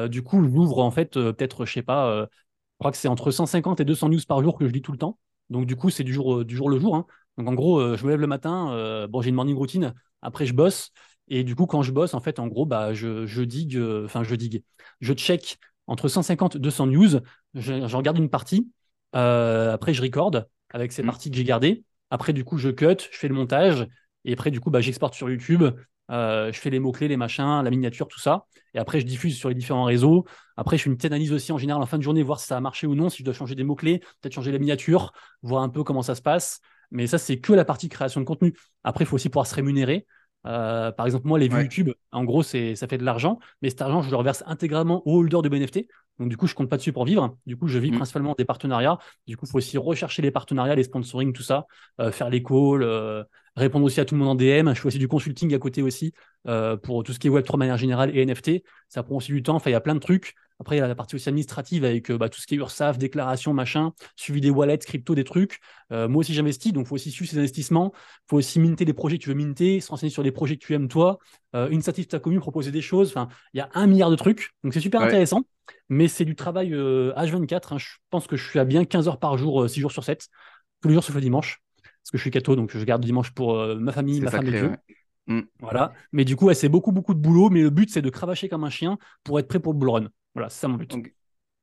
Du 0.08 0.22
coup, 0.22 0.44
j'ouvre 0.44 0.78
en 0.78 0.92
fait 0.92 1.14
peut-être, 1.14 1.66
je 1.66 1.72
sais 1.72 1.82
pas, 1.82 2.28
je 2.78 2.84
crois 2.84 2.90
que 2.92 2.98
c'est 2.98 3.08
entre 3.08 3.30
150 3.30 3.80
et 3.80 3.84
200 3.84 4.08
news 4.10 4.20
par 4.28 4.42
jour 4.42 4.58
que 4.58 4.66
je 4.66 4.72
lis 4.72 4.82
tout 4.82 4.92
le 4.92 4.98
temps. 4.98 5.18
Donc 5.50 5.66
du 5.66 5.76
coup, 5.76 5.90
c'est 5.90 6.04
du 6.04 6.12
jour, 6.12 6.40
euh, 6.40 6.44
du 6.44 6.56
jour 6.56 6.68
le 6.68 6.78
jour. 6.78 6.96
hein. 6.96 7.06
Donc 7.38 7.48
en 7.48 7.54
gros, 7.54 7.96
je 7.96 8.04
me 8.04 8.10
lève 8.10 8.20
le 8.20 8.26
matin, 8.26 9.06
bon, 9.10 9.20
j'ai 9.20 9.28
une 9.28 9.34
morning 9.34 9.56
routine, 9.56 9.92
après 10.22 10.46
je 10.46 10.54
bosse, 10.54 10.90
et 11.28 11.44
du 11.44 11.54
coup, 11.54 11.66
quand 11.66 11.82
je 11.82 11.92
bosse, 11.92 12.14
en 12.14 12.20
fait, 12.20 12.38
en 12.38 12.46
gros, 12.46 12.64
bah, 12.64 12.94
je, 12.94 13.26
je 13.26 13.42
digue, 13.42 13.78
enfin, 14.06 14.22
je 14.22 14.34
digue, 14.34 14.62
je 15.00 15.12
check 15.12 15.58
entre 15.86 16.08
150 16.08 16.56
et 16.56 16.58
200 16.58 16.86
news, 16.86 17.20
j'en 17.54 18.00
garde 18.00 18.16
une 18.16 18.30
partie, 18.30 18.70
après 19.12 19.92
je 19.92 20.00
record 20.00 20.30
avec 20.70 20.92
ces 20.92 21.02
mmh. 21.02 21.06
parties 21.06 21.30
que 21.30 21.36
j'ai 21.36 21.44
gardées, 21.44 21.84
après, 22.10 22.32
du 22.32 22.44
coup, 22.44 22.58
je 22.58 22.70
cut, 22.70 22.96
je 23.10 23.18
fais 23.18 23.28
le 23.28 23.34
montage, 23.34 23.86
et 24.24 24.32
après, 24.32 24.50
du 24.50 24.60
coup, 24.60 24.70
bah, 24.70 24.80
j'exporte 24.80 25.14
sur 25.14 25.28
YouTube, 25.28 25.64
euh, 26.10 26.52
je 26.52 26.60
fais 26.60 26.70
les 26.70 26.78
mots-clés, 26.78 27.08
les 27.08 27.16
machins, 27.16 27.62
la 27.62 27.70
miniature, 27.70 28.08
tout 28.08 28.20
ça. 28.20 28.46
Et 28.74 28.78
après, 28.78 29.00
je 29.00 29.06
diffuse 29.06 29.36
sur 29.36 29.48
les 29.48 29.54
différents 29.54 29.84
réseaux. 29.84 30.24
Après, 30.56 30.76
je 30.76 30.84
fais 30.84 30.90
une 30.90 30.96
petite 30.96 31.12
analyse 31.12 31.32
aussi 31.32 31.52
en 31.52 31.58
général 31.58 31.82
en 31.82 31.86
fin 31.86 31.98
de 31.98 32.02
journée, 32.02 32.22
voir 32.22 32.40
si 32.40 32.46
ça 32.46 32.56
a 32.56 32.60
marché 32.60 32.86
ou 32.86 32.94
non, 32.94 33.08
si 33.08 33.18
je 33.18 33.24
dois 33.24 33.34
changer 33.34 33.54
des 33.54 33.64
mots-clés, 33.64 34.00
peut-être 34.20 34.34
changer 34.34 34.52
la 34.52 34.58
miniature, 34.58 35.12
voir 35.42 35.62
un 35.62 35.68
peu 35.68 35.82
comment 35.82 36.02
ça 36.02 36.14
se 36.14 36.22
passe. 36.22 36.60
Mais 36.90 37.06
ça, 37.06 37.18
c'est 37.18 37.38
que 37.38 37.52
la 37.52 37.64
partie 37.64 37.88
création 37.88 38.20
de 38.20 38.26
contenu. 38.26 38.54
Après, 38.84 39.04
il 39.04 39.06
faut 39.06 39.16
aussi 39.16 39.28
pouvoir 39.28 39.46
se 39.46 39.54
rémunérer. 39.54 40.06
Euh, 40.46 40.92
par 40.92 41.06
exemple, 41.06 41.26
moi, 41.26 41.38
les 41.38 41.48
vues 41.48 41.62
YouTube, 41.62 41.90
en 42.12 42.24
gros, 42.24 42.42
ça 42.42 42.58
fait 42.58 42.98
de 42.98 43.04
l'argent, 43.04 43.40
mais 43.62 43.70
cet 43.70 43.82
argent, 43.82 44.02
je 44.02 44.10
le 44.10 44.16
reverse 44.16 44.44
intégralement 44.46 45.02
au 45.06 45.18
holder 45.18 45.40
de 45.42 45.48
BNFT. 45.48 45.88
Donc, 46.18 46.28
du 46.28 46.36
coup, 46.36 46.46
je 46.46 46.54
compte 46.54 46.68
pas 46.68 46.76
dessus 46.76 46.92
pour 46.92 47.04
vivre. 47.04 47.36
Du 47.46 47.56
coup, 47.56 47.68
je 47.68 47.78
vis 47.78 47.90
mm. 47.90 47.96
principalement 47.96 48.34
des 48.36 48.44
partenariats. 48.44 48.98
Du 49.26 49.36
coup, 49.36 49.46
il 49.46 49.50
faut 49.50 49.58
aussi 49.58 49.78
rechercher 49.78 50.22
les 50.22 50.30
partenariats, 50.30 50.74
les 50.74 50.84
sponsoring, 50.84 51.32
tout 51.32 51.42
ça, 51.42 51.66
euh, 52.00 52.10
faire 52.10 52.30
les 52.30 52.42
calls, 52.42 52.82
euh, 52.82 53.22
répondre 53.56 53.84
aussi 53.84 54.00
à 54.00 54.04
tout 54.04 54.14
le 54.14 54.20
monde 54.20 54.28
en 54.28 54.34
DM. 54.34 54.74
Je 54.74 54.80
fais 54.80 54.86
aussi 54.86 54.98
du 54.98 55.08
consulting 55.08 55.54
à 55.54 55.58
côté 55.58 55.82
aussi 55.82 56.12
pour 56.82 57.02
tout 57.02 57.12
ce 57.12 57.18
qui 57.18 57.26
est 57.26 57.30
Web3 57.30 57.52
de 57.52 57.58
manière 57.58 57.76
générale 57.76 58.16
et 58.16 58.24
NFT. 58.24 58.62
Ça 58.88 59.02
prend 59.02 59.16
aussi 59.16 59.32
du 59.32 59.42
temps. 59.42 59.56
Enfin, 59.56 59.70
il 59.70 59.72
y 59.72 59.76
a 59.76 59.80
plein 59.80 59.94
de 59.94 60.00
trucs. 60.00 60.34
Après, 60.58 60.76
il 60.76 60.78
y 60.78 60.82
a 60.82 60.88
la 60.88 60.94
partie 60.94 61.14
aussi 61.16 61.28
administrative 61.28 61.84
avec 61.84 62.10
bah, 62.12 62.28
tout 62.28 62.40
ce 62.40 62.46
qui 62.46 62.54
est 62.54 62.58
URSAF, 62.58 62.98
déclaration, 62.98 63.52
machin, 63.52 63.92
suivi 64.16 64.40
des 64.40 64.50
wallets, 64.50 64.78
crypto, 64.78 65.14
des 65.14 65.24
trucs. 65.24 65.60
moi 65.90 66.16
aussi, 66.16 66.32
j'investis, 66.32 66.72
donc 66.72 66.86
il 66.86 66.88
faut 66.88 66.94
aussi 66.94 67.10
suivre 67.10 67.30
ces 67.30 67.38
investissements. 67.38 67.92
Il 67.94 68.30
faut 68.30 68.36
aussi 68.38 68.58
minter 68.58 68.84
les 68.84 68.94
projets 68.94 69.18
que 69.18 69.22
tu 69.24 69.28
veux 69.28 69.34
minter, 69.34 69.80
se 69.80 69.90
renseigner 69.90 70.10
sur 70.10 70.22
les 70.22 70.32
projets 70.32 70.56
que 70.56 70.64
tu 70.64 70.72
aimes 70.74 70.88
toi, 70.88 71.18
une 71.54 71.82
statistique 71.82 72.10
ta 72.10 72.20
commune, 72.20 72.40
proposer 72.40 72.70
des 72.70 72.80
choses. 72.80 73.10
Enfin, 73.10 73.28
il 73.52 73.58
y 73.58 73.60
a 73.60 73.68
un 73.74 73.86
milliard 73.86 74.10
de 74.10 74.16
trucs. 74.16 74.54
Donc, 74.64 74.72
c'est 74.72 74.80
super 74.80 75.02
intéressant. 75.02 75.42
Mais 75.88 76.08
c'est 76.08 76.24
du 76.24 76.36
travail 76.36 76.70
H24. 76.72 77.74
Hein. 77.74 77.78
Je 77.78 77.88
pense 78.10 78.26
que 78.26 78.36
je 78.36 78.48
suis 78.48 78.58
à 78.58 78.64
bien 78.64 78.84
15 78.84 79.08
heures 79.08 79.18
par 79.18 79.36
jour, 79.36 79.68
6 79.68 79.80
jours 79.80 79.92
sur 79.92 80.04
7. 80.04 80.26
Tous 80.80 80.88
les 80.88 80.94
jours 80.94 81.04
sauf 81.04 81.14
le 81.14 81.20
dimanche. 81.20 81.60
Parce 81.82 82.12
que 82.12 82.18
je 82.18 82.22
suis 82.22 82.30
catho, 82.30 82.56
donc 82.56 82.70
je 82.72 82.84
garde 82.84 83.04
dimanche 83.04 83.32
pour 83.32 83.56
ma 83.76 83.92
famille, 83.92 84.20
ma 84.20 84.30
femme 84.30 84.46
et 84.46 84.52
Dieu. 84.52 84.72
Mm. 85.26 85.40
Voilà. 85.60 85.92
Mais 86.12 86.24
du 86.24 86.36
coup, 86.36 86.52
c'est 86.54 86.68
beaucoup, 86.68 86.92
beaucoup 86.92 87.14
de 87.14 87.18
boulot. 87.18 87.50
Mais 87.50 87.62
le 87.62 87.70
but, 87.70 87.90
c'est 87.90 88.02
de 88.02 88.10
cravacher 88.10 88.48
comme 88.48 88.64
un 88.64 88.70
chien 88.70 88.96
pour 89.24 89.38
être 89.40 89.48
prêt 89.48 89.58
pour 89.58 89.72
le 89.72 89.78
bull 89.78 89.90
run. 89.90 90.08
Voilà, 90.36 90.48
c'est 90.48 90.60
ça 90.60 90.68
mon 90.68 90.76
but. 90.76 90.94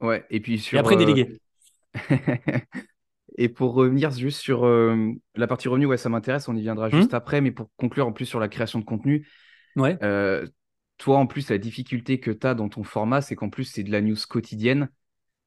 ouais, 0.01 0.25
et 0.29 0.39
puis 0.39 0.59
sur. 0.59 0.77
Et 0.77 0.79
après, 0.79 0.95
déléguer. 0.95 1.39
et 3.37 3.49
pour 3.49 3.73
revenir 3.73 4.11
juste 4.11 4.39
sur 4.39 4.65
la 4.65 5.47
partie 5.47 5.67
revenu, 5.67 5.85
ouais, 5.85 5.97
ça 5.97 6.09
m'intéresse. 6.09 6.49
On 6.49 6.55
y 6.55 6.61
viendra 6.61 6.87
mmh. 6.87 6.95
juste 6.95 7.13
après. 7.13 7.39
Mais 7.39 7.51
pour 7.51 7.69
conclure 7.77 8.07
en 8.07 8.11
plus 8.11 8.25
sur 8.25 8.39
la 8.39 8.49
création 8.49 8.79
de 8.79 8.85
contenu. 8.85 9.27
Ouais 9.75 9.97
toi, 10.97 11.17
en 11.17 11.27
plus, 11.27 11.49
la 11.49 11.57
difficulté 11.57 12.19
que 12.19 12.31
tu 12.31 12.47
as 12.47 12.55
dans 12.55 12.69
ton 12.69 12.83
format, 12.83 13.21
c'est 13.21 13.35
qu'en 13.35 13.49
plus, 13.49 13.65
c'est 13.65 13.83
de 13.83 13.91
la 13.91 14.01
news 14.01 14.15
quotidienne. 14.29 14.89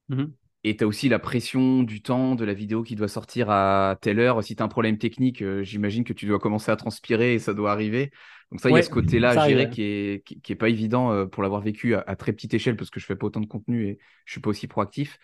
Mmh 0.09 0.25
et 0.67 0.77
tu 0.77 0.83
as 0.83 0.87
aussi 0.89 1.09
la 1.09 1.21
pression 1.21 1.85
du 1.85 2.03
temps 2.03 2.35
de 2.35 2.45
la 2.45 2.53
vidéo 2.53 2.83
qui 2.83 2.97
doit 2.97 3.07
sortir 3.07 3.51
à 3.51 3.97
telle 4.01 4.19
heure. 4.19 4.43
Si 4.43 4.57
tu 4.57 4.63
as 4.65 4.67
un 4.67 4.69
problème 4.69 4.99
technique, 4.99 5.41
euh, 5.41 5.63
j'imagine 5.63 6.03
que 6.03 6.13
tu 6.13 6.27
dois 6.27 6.41
commencer 6.41 6.73
à 6.73 6.77
transpirer 6.77 7.35
et 7.35 7.39
ça 7.39 7.55
doit 7.55 7.71
arriver. 7.71 8.11
Donc 8.51 8.61
ça, 8.61 8.69
il 8.69 8.75
y 8.75 8.79
a 8.79 8.83
ce 8.83 8.91
côté-là 8.91 9.31
à 9.31 9.49
gérer 9.49 9.71
qui 9.71 9.83
est, 9.83 10.25
qui, 10.25 10.53
est 10.53 10.57
pas 10.57 10.69
évident 10.69 11.13
euh, 11.13 11.25
pour 11.25 11.45
l'avoir 11.45 11.61
vécu 11.61 11.95
à, 11.95 12.17
très 12.17 12.33
petite 12.33 12.53
échelle 12.53 12.75
parce 12.75 12.91
que 12.91 12.99
je 12.99 13.07
fais 13.07 13.15
pas 13.15 13.29
autant 13.29 13.41
de 13.41 13.47
contenu 13.47 13.87
et 13.87 13.99
je 14.25 14.33
suis 14.33 14.41
pas 14.41 14.51
aussi 14.51 14.67
proactif. 14.67 15.21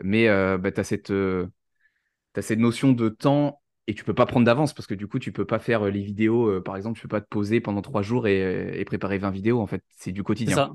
Mais 0.00 0.28
euh, 0.28 0.58
bah, 0.58 0.70
tu 0.70 0.78
as, 0.78 0.84
cette, 0.84 1.10
as 1.10 2.42
cette 2.42 2.60
notion 2.60 2.92
de 2.92 3.08
temps 3.08 3.62
et 3.88 3.94
tu 3.94 4.04
peux 4.04 4.14
pas 4.14 4.26
prendre 4.26 4.46
d'avance 4.46 4.74
parce 4.74 4.86
que 4.86 4.94
du 4.94 5.08
coup, 5.08 5.18
tu 5.18 5.32
peux 5.32 5.44
pas 5.44 5.58
faire 5.58 5.86
les 5.86 6.02
vidéos. 6.02 6.60
par 6.60 6.76
exemple, 6.76 7.00
tu 7.00 7.02
peux 7.02 7.16
pas 7.16 7.20
te 7.20 7.28
poser 7.28 7.60
pendant 7.60 7.82
trois 7.82 8.02
jours 8.02 8.28
et, 8.28 8.78
et 8.78 8.84
préparer 8.84 9.18
20 9.18 9.30
vidéos. 9.30 9.60
En 9.60 9.66
fait, 9.66 9.82
c'est 9.90 10.12
du 10.12 10.22
quotidien. 10.22 10.72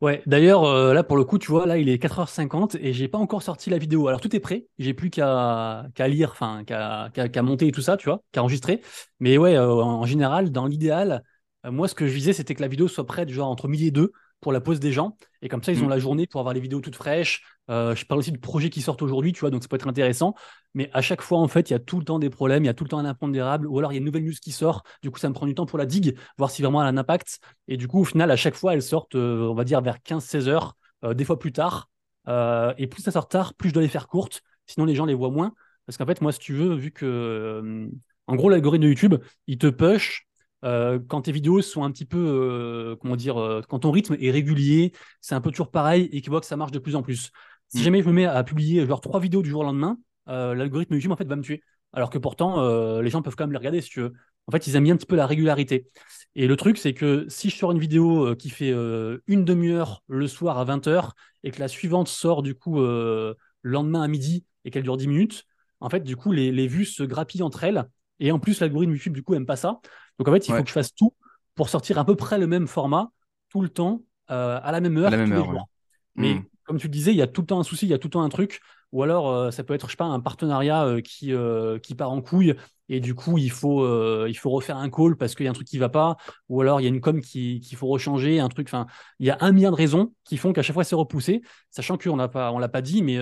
Ouais, 0.00 0.22
d'ailleurs, 0.26 0.64
euh, 0.64 0.92
là 0.92 1.02
pour 1.02 1.16
le 1.16 1.24
coup, 1.24 1.38
tu 1.38 1.50
vois, 1.50 1.66
là 1.66 1.78
il 1.78 1.88
est 1.88 1.98
4h50 1.98 2.76
et 2.80 2.92
j'ai 2.92 3.08
pas 3.08 3.18
encore 3.18 3.42
sorti 3.42 3.70
la 3.70 3.78
vidéo. 3.78 4.08
Alors 4.08 4.20
tout 4.20 4.34
est 4.34 4.40
prêt, 4.40 4.66
j'ai 4.78 4.94
plus 4.94 5.10
qu'à 5.10 5.90
lire, 6.06 6.30
enfin 6.30 6.64
qu'à 6.64 7.42
monter 7.42 7.68
et 7.68 7.72
tout 7.72 7.82
ça, 7.82 7.96
tu 7.96 8.08
vois, 8.08 8.22
qu'à 8.32 8.42
enregistrer. 8.42 8.80
Mais 9.20 9.38
ouais, 9.38 9.56
euh, 9.56 9.70
en, 9.70 10.04
général, 10.06 10.50
dans 10.50 10.66
l'idéal, 10.66 11.22
euh, 11.66 11.70
moi 11.70 11.88
ce 11.88 11.94
que 11.94 12.06
je 12.06 12.12
visais 12.12 12.32
c'était 12.32 12.54
que 12.54 12.62
la 12.62 12.68
vidéo 12.68 12.88
soit 12.88 13.06
prête 13.06 13.28
genre 13.30 13.48
entre 13.48 13.68
midi 13.68 13.86
et 13.88 13.90
deux 13.90 14.12
pour 14.40 14.52
la 14.52 14.60
pause 14.60 14.80
des 14.80 14.92
gens. 14.92 15.16
Et 15.42 15.48
comme 15.48 15.62
ça, 15.62 15.72
ils 15.72 15.82
ont 15.82 15.86
mm. 15.86 15.90
la 15.90 15.98
journée 15.98 16.26
pour 16.26 16.40
avoir 16.40 16.54
les 16.54 16.60
vidéos 16.60 16.80
toutes 16.80 16.96
fraîches. 16.96 17.42
Euh, 17.70 17.94
je 17.94 18.04
parle 18.06 18.20
aussi 18.20 18.32
de 18.32 18.38
projets 18.38 18.70
qui 18.70 18.80
sortent 18.80 19.02
aujourd'hui, 19.02 19.32
tu 19.32 19.40
vois, 19.40 19.50
donc 19.50 19.62
ça 19.62 19.68
peut 19.68 19.76
être 19.76 19.88
intéressant. 19.88 20.34
Mais 20.74 20.90
à 20.92 21.02
chaque 21.02 21.22
fois, 21.22 21.38
en 21.38 21.48
fait, 21.48 21.70
il 21.70 21.72
y 21.72 21.76
a 21.76 21.78
tout 21.78 21.98
le 21.98 22.04
temps 22.04 22.18
des 22.18 22.30
problèmes, 22.30 22.64
il 22.64 22.66
y 22.66 22.70
a 22.70 22.74
tout 22.74 22.84
le 22.84 22.88
temps 22.88 22.98
un 22.98 23.04
impondérable, 23.04 23.66
ou 23.66 23.78
alors 23.78 23.92
il 23.92 23.96
y 23.96 23.98
a 23.98 24.00
une 24.00 24.04
nouvelle 24.04 24.24
news 24.24 24.34
qui 24.40 24.52
sort. 24.52 24.82
Du 25.02 25.10
coup, 25.10 25.18
ça 25.18 25.28
me 25.28 25.34
prend 25.34 25.46
du 25.46 25.54
temps 25.54 25.66
pour 25.66 25.78
la 25.78 25.86
digue, 25.86 26.16
voir 26.38 26.50
si 26.50 26.62
vraiment 26.62 26.80
elle 26.80 26.88
a 26.88 26.90
un 26.90 26.96
impact. 26.96 27.40
Et 27.66 27.76
du 27.76 27.88
coup, 27.88 28.00
au 28.00 28.04
final, 28.04 28.30
à 28.30 28.36
chaque 28.36 28.54
fois, 28.54 28.74
elles 28.74 28.82
sortent, 28.82 29.16
euh, 29.16 29.48
on 29.48 29.54
va 29.54 29.64
dire, 29.64 29.80
vers 29.80 29.98
15-16 30.00 30.48
heures, 30.48 30.76
euh, 31.04 31.14
des 31.14 31.24
fois 31.24 31.38
plus 31.38 31.52
tard. 31.52 31.88
et 32.78 32.86
plus 32.86 33.02
ça 33.02 33.10
sort 33.10 33.28
tard, 33.28 33.54
plus 33.54 33.70
je 33.70 33.74
dois 33.74 33.82
les 33.82 33.88
faire 33.88 34.08
courtes. 34.08 34.42
Sinon, 34.66 34.86
les 34.86 34.94
gens 34.94 35.06
les 35.06 35.14
voient 35.14 35.30
moins. 35.30 35.52
Parce 35.86 35.96
qu'en 35.96 36.06
fait, 36.06 36.20
moi, 36.20 36.32
si 36.32 36.38
tu 36.38 36.52
veux, 36.54 36.74
vu 36.74 36.90
que, 36.90 37.88
en 38.26 38.36
gros, 38.36 38.50
l'algorithme 38.50 38.84
de 38.84 38.88
YouTube, 38.88 39.14
il 39.46 39.58
te 39.58 39.68
push 39.68 40.27
euh, 40.64 40.98
quand 41.06 41.22
tes 41.22 41.32
vidéos 41.32 41.62
sont 41.62 41.84
un 41.84 41.90
petit 41.90 42.04
peu, 42.04 42.18
euh, 42.18 42.96
comment 42.96 43.16
dire, 43.16 43.40
euh, 43.40 43.62
quand 43.68 43.80
ton 43.80 43.90
rythme 43.90 44.16
est 44.20 44.30
régulier, 44.30 44.92
c'est 45.20 45.34
un 45.34 45.40
peu 45.40 45.50
toujours 45.50 45.70
pareil 45.70 46.08
et 46.12 46.20
qu'il 46.20 46.30
voit 46.30 46.40
que 46.40 46.46
ça 46.46 46.56
marche 46.56 46.72
de 46.72 46.78
plus 46.78 46.96
en 46.96 47.02
plus. 47.02 47.30
Si 47.68 47.78
mm. 47.78 47.82
jamais 47.82 48.02
je 48.02 48.08
me 48.08 48.12
mets 48.12 48.24
à 48.24 48.42
publier 48.44 48.86
genre 48.86 49.00
trois 49.00 49.20
vidéos 49.20 49.42
du 49.42 49.50
jour 49.50 49.60
au 49.60 49.64
lendemain, 49.64 49.98
l'algorithme 50.26 50.94
YouTube 50.94 51.12
en 51.12 51.16
fait 51.16 51.26
va 51.26 51.36
me 51.36 51.42
tuer. 51.42 51.62
Alors 51.94 52.10
que 52.10 52.18
pourtant, 52.18 53.00
les 53.00 53.08
gens 53.08 53.22
peuvent 53.22 53.34
quand 53.34 53.44
même 53.44 53.52
les 53.52 53.58
regarder 53.58 53.80
si 53.80 53.88
tu 53.88 54.00
veux. 54.00 54.12
En 54.46 54.52
fait, 54.52 54.66
ils 54.66 54.76
aiment 54.76 54.84
bien 54.84 54.94
un 54.94 54.96
petit 54.98 55.06
peu 55.06 55.16
la 55.16 55.26
régularité. 55.26 55.86
Et 56.34 56.46
le 56.46 56.56
truc, 56.56 56.76
c'est 56.76 56.92
que 56.92 57.24
si 57.28 57.48
je 57.48 57.56
sors 57.56 57.72
une 57.72 57.78
vidéo 57.78 58.34
qui 58.36 58.50
fait 58.50 58.72
une 59.26 59.44
demi-heure 59.46 60.02
le 60.06 60.26
soir 60.26 60.58
à 60.58 60.66
20h 60.66 61.12
et 61.44 61.50
que 61.50 61.60
la 61.60 61.68
suivante 61.68 62.08
sort 62.08 62.42
du 62.42 62.54
coup 62.54 62.78
le 62.78 63.36
lendemain 63.62 64.02
à 64.02 64.08
midi 64.08 64.44
et 64.66 64.70
qu'elle 64.70 64.82
dure 64.82 64.98
10 64.98 65.08
minutes, 65.08 65.44
en 65.80 65.88
fait, 65.88 66.00
du 66.00 66.14
coup, 66.14 66.32
les, 66.32 66.52
les 66.52 66.66
vues 66.66 66.84
se 66.84 67.02
grappillent 67.04 67.42
entre 67.42 67.64
elles. 67.64 67.88
Et 68.20 68.32
en 68.32 68.38
plus, 68.38 68.60
l'algorithme 68.60 68.92
YouTube, 68.92 69.14
du 69.14 69.22
coup, 69.22 69.34
aime 69.34 69.46
pas 69.46 69.56
ça. 69.56 69.80
Donc 70.18 70.28
en 70.28 70.32
fait, 70.32 70.48
il 70.48 70.54
faut 70.54 70.62
que 70.62 70.68
je 70.68 70.72
fasse 70.72 70.94
tout 70.94 71.14
pour 71.54 71.68
sortir 71.68 71.98
à 71.98 72.04
peu 72.04 72.16
près 72.16 72.38
le 72.38 72.46
même 72.46 72.66
format 72.66 73.10
tout 73.48 73.60
le 73.62 73.68
temps, 73.68 74.02
euh, 74.30 74.60
à 74.62 74.72
la 74.72 74.80
même 74.80 74.96
heure, 74.96 75.10
tous 75.10 75.16
les 75.16 75.36
jours. 75.36 75.68
Mais 76.14 76.34
hmm. 76.34 76.44
comme 76.64 76.78
tu 76.78 76.86
le 76.86 76.92
disais, 76.92 77.12
il 77.12 77.16
y 77.16 77.22
a 77.22 77.26
tout 77.26 77.40
le 77.40 77.46
temps 77.46 77.60
un 77.60 77.64
souci, 77.64 77.86
il 77.86 77.90
y 77.90 77.94
a 77.94 77.98
tout 77.98 78.08
le 78.08 78.12
temps 78.12 78.22
un 78.22 78.28
truc. 78.28 78.60
Ou 78.92 79.02
alors, 79.02 79.28
euh, 79.28 79.50
ça 79.50 79.64
peut 79.64 79.74
être, 79.74 79.86
je 79.86 79.92
sais 79.92 79.96
pas, 79.96 80.06
un 80.06 80.20
partenariat 80.20 80.84
euh, 80.86 81.00
qui, 81.00 81.32
qui 81.82 81.94
part 81.94 82.10
en 82.10 82.22
couille 82.22 82.54
et 82.90 83.00
du 83.00 83.14
coup, 83.14 83.36
il 83.36 83.50
faut, 83.50 83.86
il 84.26 84.34
faut 84.34 84.48
refaire 84.48 84.78
un 84.78 84.88
call 84.88 85.14
parce 85.16 85.34
qu'il 85.34 85.44
y 85.44 85.46
a 85.46 85.50
un 85.50 85.54
truc 85.54 85.66
qui 85.66 85.76
va 85.76 85.90
pas. 85.90 86.16
Ou 86.48 86.62
alors, 86.62 86.80
il 86.80 86.84
y 86.84 86.86
a 86.86 86.88
une 86.88 87.02
com 87.02 87.20
qu'il 87.20 87.76
faut 87.76 87.86
rechanger, 87.86 88.40
un 88.40 88.48
truc. 88.48 88.66
Enfin, 88.68 88.86
il 89.18 89.26
y 89.26 89.30
a 89.30 89.36
un 89.42 89.52
milliard 89.52 89.72
de 89.72 89.76
raisons 89.76 90.14
qui 90.24 90.38
font 90.38 90.54
qu'à 90.54 90.62
chaque 90.62 90.72
fois, 90.72 90.84
c'est 90.84 90.94
repoussé. 90.94 91.42
Sachant 91.70 91.98
qu'on 91.98 92.16
n'a 92.16 92.28
pas, 92.28 92.50
on 92.50 92.58
l'a 92.58 92.70
pas 92.70 92.80
dit, 92.80 93.02
mais 93.02 93.18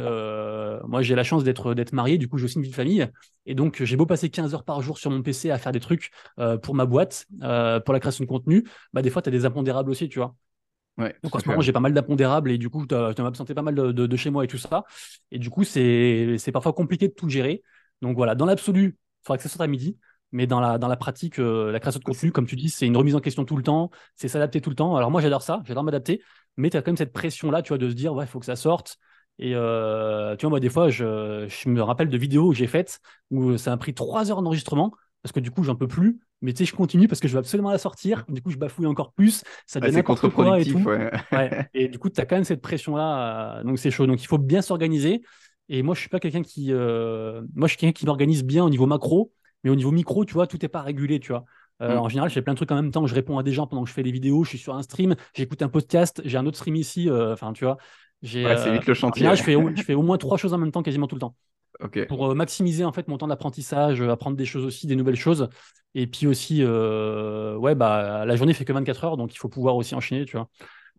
moi, 0.87 1.03
j'ai 1.03 1.17
la 1.17 1.25
chance 1.25 1.43
d'être 1.43 1.75
d'être 1.75 1.93
marié. 1.93 2.17
Du 2.17 2.29
coup, 2.29 2.39
j'ai 2.39 2.45
aussi 2.45 2.59
une 2.59 2.63
vie 2.63 2.71
de 2.71 2.75
famille. 2.77 3.09
Et 3.45 3.57
donc, 3.57 3.83
j'ai 3.83 3.97
beau 3.97 4.07
passer 4.07 4.31
15 4.31 4.55
heures 4.55 4.65
par 4.65 4.83
jour 4.83 4.99
sur 4.99 5.11
mon 5.11 5.23
PC 5.23 5.51
à 5.51 5.59
faire 5.59 5.73
des 5.73 5.81
trucs 5.81 6.13
pour 6.63 6.77
ma 6.77 6.87
boîte, 6.87 7.27
pour 7.41 7.93
la 7.93 7.99
création 7.99 8.23
de 8.23 8.29
contenu. 8.29 8.65
Bah, 8.93 9.03
des 9.03 9.11
fois, 9.11 9.21
tu 9.21 9.31
as 9.31 9.33
des 9.33 9.47
impondérables 9.47 9.91
aussi, 9.91 10.09
tu 10.09 10.21
vois. 10.21 10.37
Donc 10.99 11.35
en 11.35 11.39
ce 11.39 11.49
moment, 11.49 11.61
j'ai 11.61 11.73
pas 11.73 11.81
mal 11.81 11.93
d'impondérables 11.93 12.51
et 12.51 12.59
du 12.59 12.71
coup, 12.71 12.85
je 12.89 13.23
m'absenter 13.23 13.55
pas 13.55 13.63
mal 13.63 13.75
de, 13.75 14.17
chez 14.17 14.31
moi 14.31 14.45
et 14.45 14.49
tout 14.49 14.59
ça. 14.59 14.85
Et 15.31 15.39
du 15.39 15.51
coup, 15.51 15.65
c'est 15.65 16.53
parfois 16.53 16.73
compliqué 16.73 17.09
de 17.09 17.13
tout 17.13 17.29
gérer. 17.29 17.63
Donc 18.03 18.17
voilà, 18.17 18.35
dans 18.35 18.47
l'absolu, 18.47 18.97
il 18.99 19.27
faudra 19.27 19.37
que 19.37 19.43
ça 19.43 19.49
sorte 19.49 19.63
à 19.63 19.67
midi. 19.67 19.99
Mais 20.33 20.47
dans 20.47 20.61
la, 20.61 20.77
dans 20.77 20.89
la 20.89 20.97
pratique, 20.97 21.39
euh, 21.39 21.71
la 21.71 21.79
création 21.79 22.01
de 22.01 22.05
contenu, 22.05 22.33
comme 22.33 22.47
tu 22.47 22.57
dis, 22.57 22.69
c'est 22.69 22.87
une 22.87 22.97
remise 22.97 23.15
en 23.15 23.21
question 23.21 23.45
tout 23.45 23.57
le 23.57 23.63
temps, 23.63 23.91
c'est 24.17 24.27
s'adapter 24.27 24.61
tout 24.61 24.71
le 24.71 24.77
temps. 24.77 24.97
Alors 24.97 25.11
moi, 25.11 25.21
j'adore 25.21 25.41
ça, 25.41 25.63
j'adore 25.65 25.85
m'adapter, 25.85 26.21
mais 26.57 26.69
tu 26.69 26.77
as 26.77 26.83
quand 26.83 26.91
même 26.91 26.97
cette 26.97 27.13
pression-là, 27.13 27.63
tu 27.63 27.69
vois, 27.69 27.79
de 27.79 27.89
se 27.89 27.95
dire, 27.95 28.13
ouais, 28.13 28.25
il 28.25 28.29
faut 28.29 28.41
que 28.41 28.47
ça 28.47 28.57
sorte. 28.57 28.99
Et 29.39 29.55
euh, 29.55 30.35
tu 30.37 30.43
vois, 30.43 30.51
moi, 30.51 30.61
des 30.61 30.69
fois, 30.69 30.91
je, 30.91 31.47
je 31.49 31.69
me 31.69 31.81
rappelle 31.81 32.09
de 32.09 32.19
vidéos 32.19 32.51
que 32.51 32.57
j'ai 32.57 32.67
faites 32.67 33.01
où 33.31 33.57
ça 33.57 33.73
a 33.73 33.77
pris 33.77 33.95
trois 33.95 34.31
heures 34.31 34.43
d'enregistrement 34.43 34.93
parce 35.23 35.33
que 35.33 35.41
du 35.41 35.51
coup, 35.51 35.63
j'en 35.63 35.77
peux 35.77 35.89
plus. 35.89 36.21
Mais 36.43 36.53
tu 36.53 36.59
sais, 36.59 36.71
je 36.71 36.77
continue 36.77 37.09
parce 37.09 37.21
que 37.21 37.29
je 37.29 37.33
veux 37.33 37.39
absolument 37.39 37.71
la 37.71 37.79
sortir. 37.79 38.25
Du 38.29 38.43
coup, 38.43 38.51
je 38.51 38.59
bafouille 38.59 38.87
encore 38.87 39.13
plus. 39.13 39.43
Ça 39.67 39.81
devient 39.81 39.97
n'importe 39.97 40.29
quoi 40.29 40.61
et 40.61 40.65
tout. 40.65 40.79
Ouais. 40.79 41.11
Et 41.75 41.89
du 41.89 41.99
coup, 41.99 42.11
tu 42.11 42.21
as 42.21 42.27
quand 42.27 42.37
même 42.37 42.45
cette 42.45 42.61
pression-là. 42.61 43.59
Euh, 43.59 43.65
donc, 43.65 43.79
c'est 43.79 43.91
chaud. 43.91 44.07
Donc, 44.07 44.23
il 44.23 44.27
faut 44.27 44.39
bien 44.39 44.61
s'organiser. 44.61 45.23
Et 45.69 45.83
moi, 45.83 45.95
je 45.95 46.01
suis 46.01 46.09
pas 46.09 46.21
quelqu'un 46.21 46.43
qui. 46.43 46.73
Euh, 46.73 47.43
moi, 47.55 47.69
je 47.69 47.73
suis 47.73 47.79
quelqu'un 47.79 47.99
qui 47.99 48.07
m'organise 48.07 48.45
bien 48.45 48.65
au 48.65 48.71
niveau 48.71 48.87
macro. 48.87 49.33
Mais 49.65 49.71
au 49.71 49.75
niveau 49.75 49.91
micro, 49.91 50.25
tu 50.25 50.35
vois, 50.35 50.47
tout 50.47 50.59
n'est 50.61 50.69
pas 50.69 50.83
régulé, 50.83 51.19
tu 51.19 51.33
vois. 51.33 51.45
Euh, 51.83 51.97
mm. 51.97 51.99
En 51.99 52.09
général, 52.09 52.29
je 52.29 52.35
fais 52.35 52.43
plein 52.43 52.53
de 52.53 52.59
trucs 52.59 52.71
en 52.71 52.77
même 52.77 52.91
temps. 52.91 53.07
Je 53.07 53.15
réponds 53.15 53.39
à 53.39 53.43
des 53.43 53.53
gens 53.53 53.67
pendant 53.67 53.83
que 53.83 53.89
je 53.89 53.95
fais 53.95 54.03
des 54.03 54.13
vidéos. 54.13 54.45
Je 54.45 54.51
suis 54.51 54.59
sur 54.59 54.75
un 54.75 54.83
stream. 54.83 55.17
J'écoute 55.35 55.63
un 55.63 55.69
podcast. 55.69 56.21
J'ai 56.25 56.37
un 56.37 56.45
autre 56.45 56.59
stream 56.59 56.77
ici. 56.77 57.09
Enfin, 57.11 57.55
tu 57.55 57.65
vois. 57.65 57.79
c'est 58.23 58.73
vite 58.73 58.87
le 58.87 58.95
chantier. 58.95 59.27
En 59.27 59.35
général, 59.35 59.39
je, 59.39 59.43
fais, 59.43 59.57
je 59.77 59.83
fais 59.83 59.95
au 59.95 60.03
moins 60.03 60.19
trois 60.19 60.37
choses 60.37 60.53
en 60.53 60.59
même 60.59 60.71
temps 60.71 60.83
quasiment 60.83 61.07
tout 61.07 61.17
le 61.17 61.21
temps 61.21 61.35
pour 62.09 62.31
euh, 62.31 62.35
maximiser 62.35 62.85
en 62.85 62.93
fait 62.93 63.09
mon 63.09 63.19
temps 63.19 63.29
d'apprentissage, 63.29 64.01
euh, 64.01 64.11
apprendre 64.11 64.37
des 64.37 64.45
choses 64.45 64.65
aussi, 64.65 64.87
des 64.87 64.97
nouvelles 64.97 65.17
choses. 65.17 65.49
Et 65.95 66.07
puis 66.07 66.27
aussi, 66.27 66.59
euh, 66.63 67.57
ouais, 67.57 67.75
bah, 67.75 68.25
la 68.27 68.37
journée 68.37 68.53
fait 68.53 68.65
que 68.65 68.73
24 68.73 69.05
heures, 69.05 69.17
donc 69.17 69.35
il 69.35 69.39
faut 69.39 69.49
pouvoir 69.49 69.77
aussi 69.77 69.95
enchaîner, 69.95 70.25
tu 70.25 70.37
vois. 70.37 70.49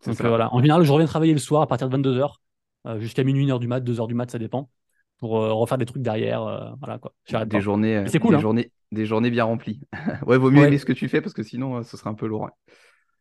Donc 0.05 0.19
voilà, 0.21 0.53
en 0.53 0.59
général, 0.59 0.84
je 0.84 0.91
reviens 0.91 1.07
travailler 1.07 1.34
le 1.34 1.39
soir 1.39 1.61
à 1.61 1.67
partir 1.67 1.88
de 1.88 1.93
22 1.93 2.19
h 2.19 2.99
jusqu'à 2.99 3.23
minuit, 3.23 3.45
1 3.45 3.51
heure 3.51 3.59
du 3.59 3.67
mat, 3.67 3.82
2 3.82 3.99
heures 3.99 4.07
du 4.07 4.13
mat, 4.13 4.30
ça 4.32 4.39
dépend, 4.39 4.69
pour 5.17 5.32
refaire 5.32 5.78
des 5.78 5.86
trucs 5.86 6.01
derrière. 6.01 6.75
voilà 6.80 6.99
quoi. 6.99 7.13
Des 7.45 7.61
journées, 7.61 8.03
c'est 8.07 8.19
cool. 8.19 8.32
Des 8.32 8.38
hein. 8.38 8.39
journées 8.39 8.71
des 8.93 9.05
journées 9.05 9.30
bien 9.30 9.43
remplies. 9.43 9.82
ouais, 10.25 10.38
vaut 10.38 10.49
mieux 10.49 10.65
aimer 10.65 10.78
ce 10.78 10.86
que 10.86 10.93
tu 10.93 11.09
fais 11.09 11.19
parce 11.19 11.34
que 11.34 11.43
sinon, 11.43 11.84
ce 11.84 11.97
serait 11.97 12.09
un 12.09 12.13
peu 12.13 12.28
lourd. 12.28 12.49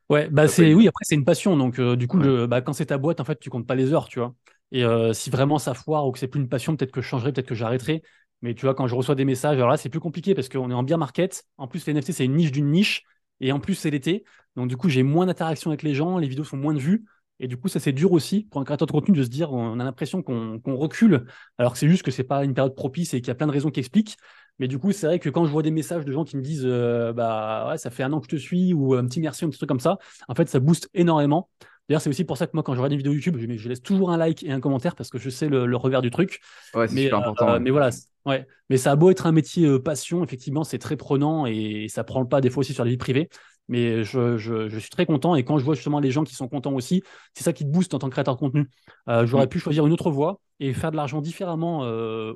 Ouais, 0.08 0.28
bah 0.30 0.46
c'est 0.46 0.72
oui, 0.72 0.86
après 0.86 1.02
c'est 1.02 1.16
une 1.16 1.24
passion, 1.24 1.56
donc 1.56 1.80
du 1.80 2.06
coup, 2.06 2.20
bah, 2.48 2.60
quand 2.60 2.72
c'est 2.72 2.86
ta 2.86 2.98
boîte, 2.98 3.20
en 3.20 3.24
fait, 3.24 3.38
tu 3.40 3.50
comptes 3.50 3.66
pas 3.66 3.74
les 3.74 3.92
heures, 3.92 4.08
tu 4.08 4.20
vois. 4.20 4.34
Et 4.72 4.84
si 5.12 5.30
vraiment 5.30 5.58
ça 5.58 5.74
foire 5.74 6.06
ou 6.06 6.12
que 6.12 6.18
c'est 6.18 6.28
plus 6.28 6.40
une 6.40 6.48
passion, 6.48 6.76
peut-être 6.76 6.92
que 6.92 7.00
je 7.00 7.06
changerai, 7.06 7.32
peut-être 7.32 7.46
que 7.48 7.54
j'arrêterai. 7.54 8.02
Mais 8.42 8.54
tu 8.54 8.66
vois, 8.66 8.74
quand 8.74 8.86
je 8.86 8.94
reçois 8.94 9.14
des 9.14 9.24
messages, 9.24 9.56
alors 9.56 9.70
là, 9.70 9.76
c'est 9.76 9.88
plus 9.88 10.00
compliqué 10.00 10.34
parce 10.34 10.48
qu'on 10.48 10.70
est 10.70 10.74
en 10.74 10.82
bien 10.82 10.96
market. 10.96 11.44
En 11.56 11.68
plus, 11.68 11.86
les 11.86 11.92
NFT, 11.92 12.12
c'est 12.12 12.24
une 12.24 12.34
niche 12.36 12.52
d'une 12.52 12.70
niche. 12.70 13.04
Et 13.40 13.52
en 13.52 13.60
plus, 13.60 13.74
c'est 13.74 13.90
l'été. 13.90 14.24
Donc, 14.56 14.68
du 14.68 14.76
coup, 14.76 14.88
j'ai 14.88 15.02
moins 15.02 15.26
d'interaction 15.26 15.70
avec 15.70 15.82
les 15.82 15.94
gens. 15.94 16.18
Les 16.18 16.28
vidéos 16.28 16.44
sont 16.44 16.56
moins 16.56 16.74
de 16.74 16.78
vues. 16.78 17.04
Et 17.38 17.48
du 17.48 17.56
coup, 17.56 17.68
ça, 17.68 17.80
c'est 17.80 17.92
dur 17.92 18.12
aussi 18.12 18.44
pour 18.44 18.60
un 18.60 18.64
créateur 18.64 18.86
de 18.86 18.92
contenu 18.92 19.16
de 19.16 19.22
se 19.22 19.28
dire 19.28 19.52
on 19.52 19.78
a 19.78 19.84
l'impression 19.84 20.22
qu'on 20.22 20.60
recule. 20.76 21.26
Alors 21.58 21.72
que 21.72 21.78
c'est 21.78 21.88
juste 21.88 22.02
que 22.02 22.10
c'est 22.10 22.24
pas 22.24 22.44
une 22.44 22.54
période 22.54 22.74
propice 22.74 23.12
et 23.14 23.20
qu'il 23.20 23.28
y 23.28 23.30
a 23.30 23.34
plein 23.34 23.46
de 23.46 23.52
raisons 23.52 23.70
qui 23.70 23.80
expliquent. 23.80 24.16
Mais 24.58 24.68
du 24.68 24.78
coup, 24.78 24.92
c'est 24.92 25.06
vrai 25.06 25.18
que 25.18 25.28
quand 25.28 25.44
je 25.44 25.50
vois 25.50 25.62
des 25.62 25.70
messages 25.70 26.06
de 26.06 26.12
gens 26.12 26.24
qui 26.24 26.36
me 26.38 26.42
disent 26.42 26.64
euh, 26.64 27.12
bah 27.12 27.68
ouais, 27.68 27.78
ça 27.78 27.90
fait 27.90 28.02
un 28.02 28.12
an 28.14 28.20
que 28.20 28.26
je 28.26 28.36
te 28.36 28.40
suis 28.40 28.72
ou 28.72 28.94
un 28.94 29.04
petit 29.06 29.20
merci, 29.20 29.44
un 29.44 29.50
petit 29.50 29.58
truc 29.58 29.68
comme 29.68 29.80
ça, 29.80 29.98
en 30.28 30.34
fait, 30.34 30.48
ça 30.48 30.60
booste 30.60 30.88
énormément. 30.94 31.50
D'ailleurs, 31.88 32.02
c'est 32.02 32.10
aussi 32.10 32.24
pour 32.24 32.36
ça 32.36 32.46
que 32.46 32.52
moi, 32.54 32.62
quand 32.62 32.74
je 32.74 32.80
regarde 32.80 32.92
une 32.92 32.98
vidéo 32.98 33.12
YouTube, 33.12 33.36
je, 33.38 33.68
laisse 33.68 33.82
toujours 33.82 34.10
un 34.10 34.16
like 34.16 34.42
et 34.42 34.50
un 34.50 34.60
commentaire 34.60 34.96
parce 34.96 35.08
que 35.08 35.18
je 35.18 35.30
sais 35.30 35.48
le, 35.48 35.76
revers 35.76 36.02
du 36.02 36.10
truc. 36.10 36.40
Ouais, 36.74 36.88
c'est 36.88 36.96
super 36.96 37.18
important. 37.18 37.54
Euh, 37.54 37.58
mais 37.60 37.70
voilà, 37.70 37.90
ouais. 38.24 38.46
Mais 38.70 38.76
ça 38.76 38.92
a 38.92 38.96
beau 38.96 39.10
être 39.10 39.26
un 39.26 39.32
métier 39.32 39.66
euh, 39.66 39.78
passion, 39.78 40.24
effectivement, 40.24 40.64
c'est 40.64 40.78
très 40.78 40.96
prenant 40.96 41.46
et 41.46 41.86
ça 41.88 42.02
prend 42.02 42.20
le 42.20 42.28
pas 42.28 42.40
des 42.40 42.50
fois 42.50 42.62
aussi 42.62 42.74
sur 42.74 42.84
la 42.84 42.90
vie 42.90 42.96
privée. 42.96 43.28
Mais 43.68 44.04
je, 44.04 44.68
suis 44.78 44.90
très 44.90 45.06
content 45.06 45.34
et 45.34 45.44
quand 45.44 45.58
je 45.58 45.64
vois 45.64 45.74
justement 45.74 45.98
les 45.98 46.12
gens 46.12 46.22
qui 46.22 46.36
sont 46.36 46.46
contents 46.46 46.72
aussi, 46.72 47.02
c'est 47.34 47.42
ça 47.42 47.52
qui 47.52 47.64
te 47.64 47.68
booste 47.68 47.94
en 47.94 47.98
tant 47.98 48.06
que 48.08 48.12
créateur 48.12 48.34
de 48.34 48.40
contenu. 48.40 48.70
Euh, 49.08 49.26
j'aurais 49.26 49.46
mm. 49.46 49.50
pu 49.50 49.58
choisir 49.58 49.86
une 49.86 49.92
autre 49.92 50.10
voie 50.10 50.40
et 50.60 50.72
faire 50.72 50.92
de 50.92 50.96
l'argent 50.96 51.20
différemment 51.20 51.80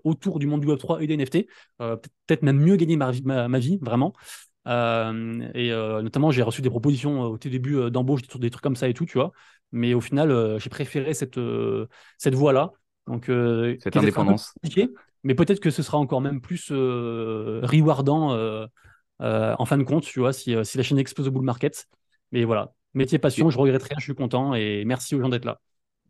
autour 0.05 0.39
du 0.39 0.47
monde 0.47 0.61
du 0.61 0.67
Web3 0.67 1.03
et 1.03 1.07
des 1.07 1.17
NFT. 1.17 1.47
Peut-être 1.79 2.43
même 2.43 2.59
mieux 2.59 2.77
gagner 2.77 2.97
ma, 2.97 3.13
ma 3.49 3.59
vie, 3.59 3.79
vraiment. 3.81 4.13
Euh, 4.67 5.49
et 5.55 5.73
euh, 5.73 6.03
notamment, 6.03 6.31
j'ai 6.31 6.43
reçu 6.43 6.63
des 6.63 6.71
propositions 6.71 7.25
euh, 7.25 7.29
au 7.29 7.39
tout 7.39 7.49
début 7.49 7.91
d'embauche, 7.91 8.23
des 8.23 8.51
trucs 8.51 8.63
comme 8.63 8.77
ça 8.77 8.89
et 8.89 8.95
tout, 8.95 9.07
tu 9.07 9.19
vois. 9.19 9.33
Mais 9.73 9.95
au 9.95 10.01
final, 10.01 10.59
j'ai 10.59 10.71
préféré 10.71 11.15
cette, 11.15 11.39
cette 12.19 12.35
voie-là. 12.35 12.73
Donc, 13.07 13.27
cette 13.27 13.97
indépendance. 13.97 14.55
Mais 15.23 15.35
peut-être 15.35 15.61
que 15.61 15.71
ce 15.71 15.83
sera 15.83 15.99
encore 15.99 16.21
même 16.21 16.41
plus 16.41 16.71
rewardant 16.71 18.33
en 19.21 19.65
fin 19.65 19.79
de 19.79 19.85
compte, 19.85 20.05
tu 20.05 20.21
vois, 20.21 20.33
si, 20.33 20.57
si 20.65 20.77
la 20.77 20.83
chaîne 20.83 20.99
explose 20.99 21.29
au 21.29 21.31
bull 21.31 21.45
market. 21.45 21.87
Mais 22.33 22.45
voilà, 22.45 22.73
métier 22.95 23.19
passion, 23.19 23.51
je 23.51 23.59
regrette 23.59 23.83
rien, 23.83 23.97
je 23.99 24.05
suis 24.05 24.15
content 24.15 24.55
et 24.55 24.85
merci 24.85 25.15
aux 25.15 25.21
gens 25.21 25.29
d'être 25.29 25.45
là. 25.45 25.61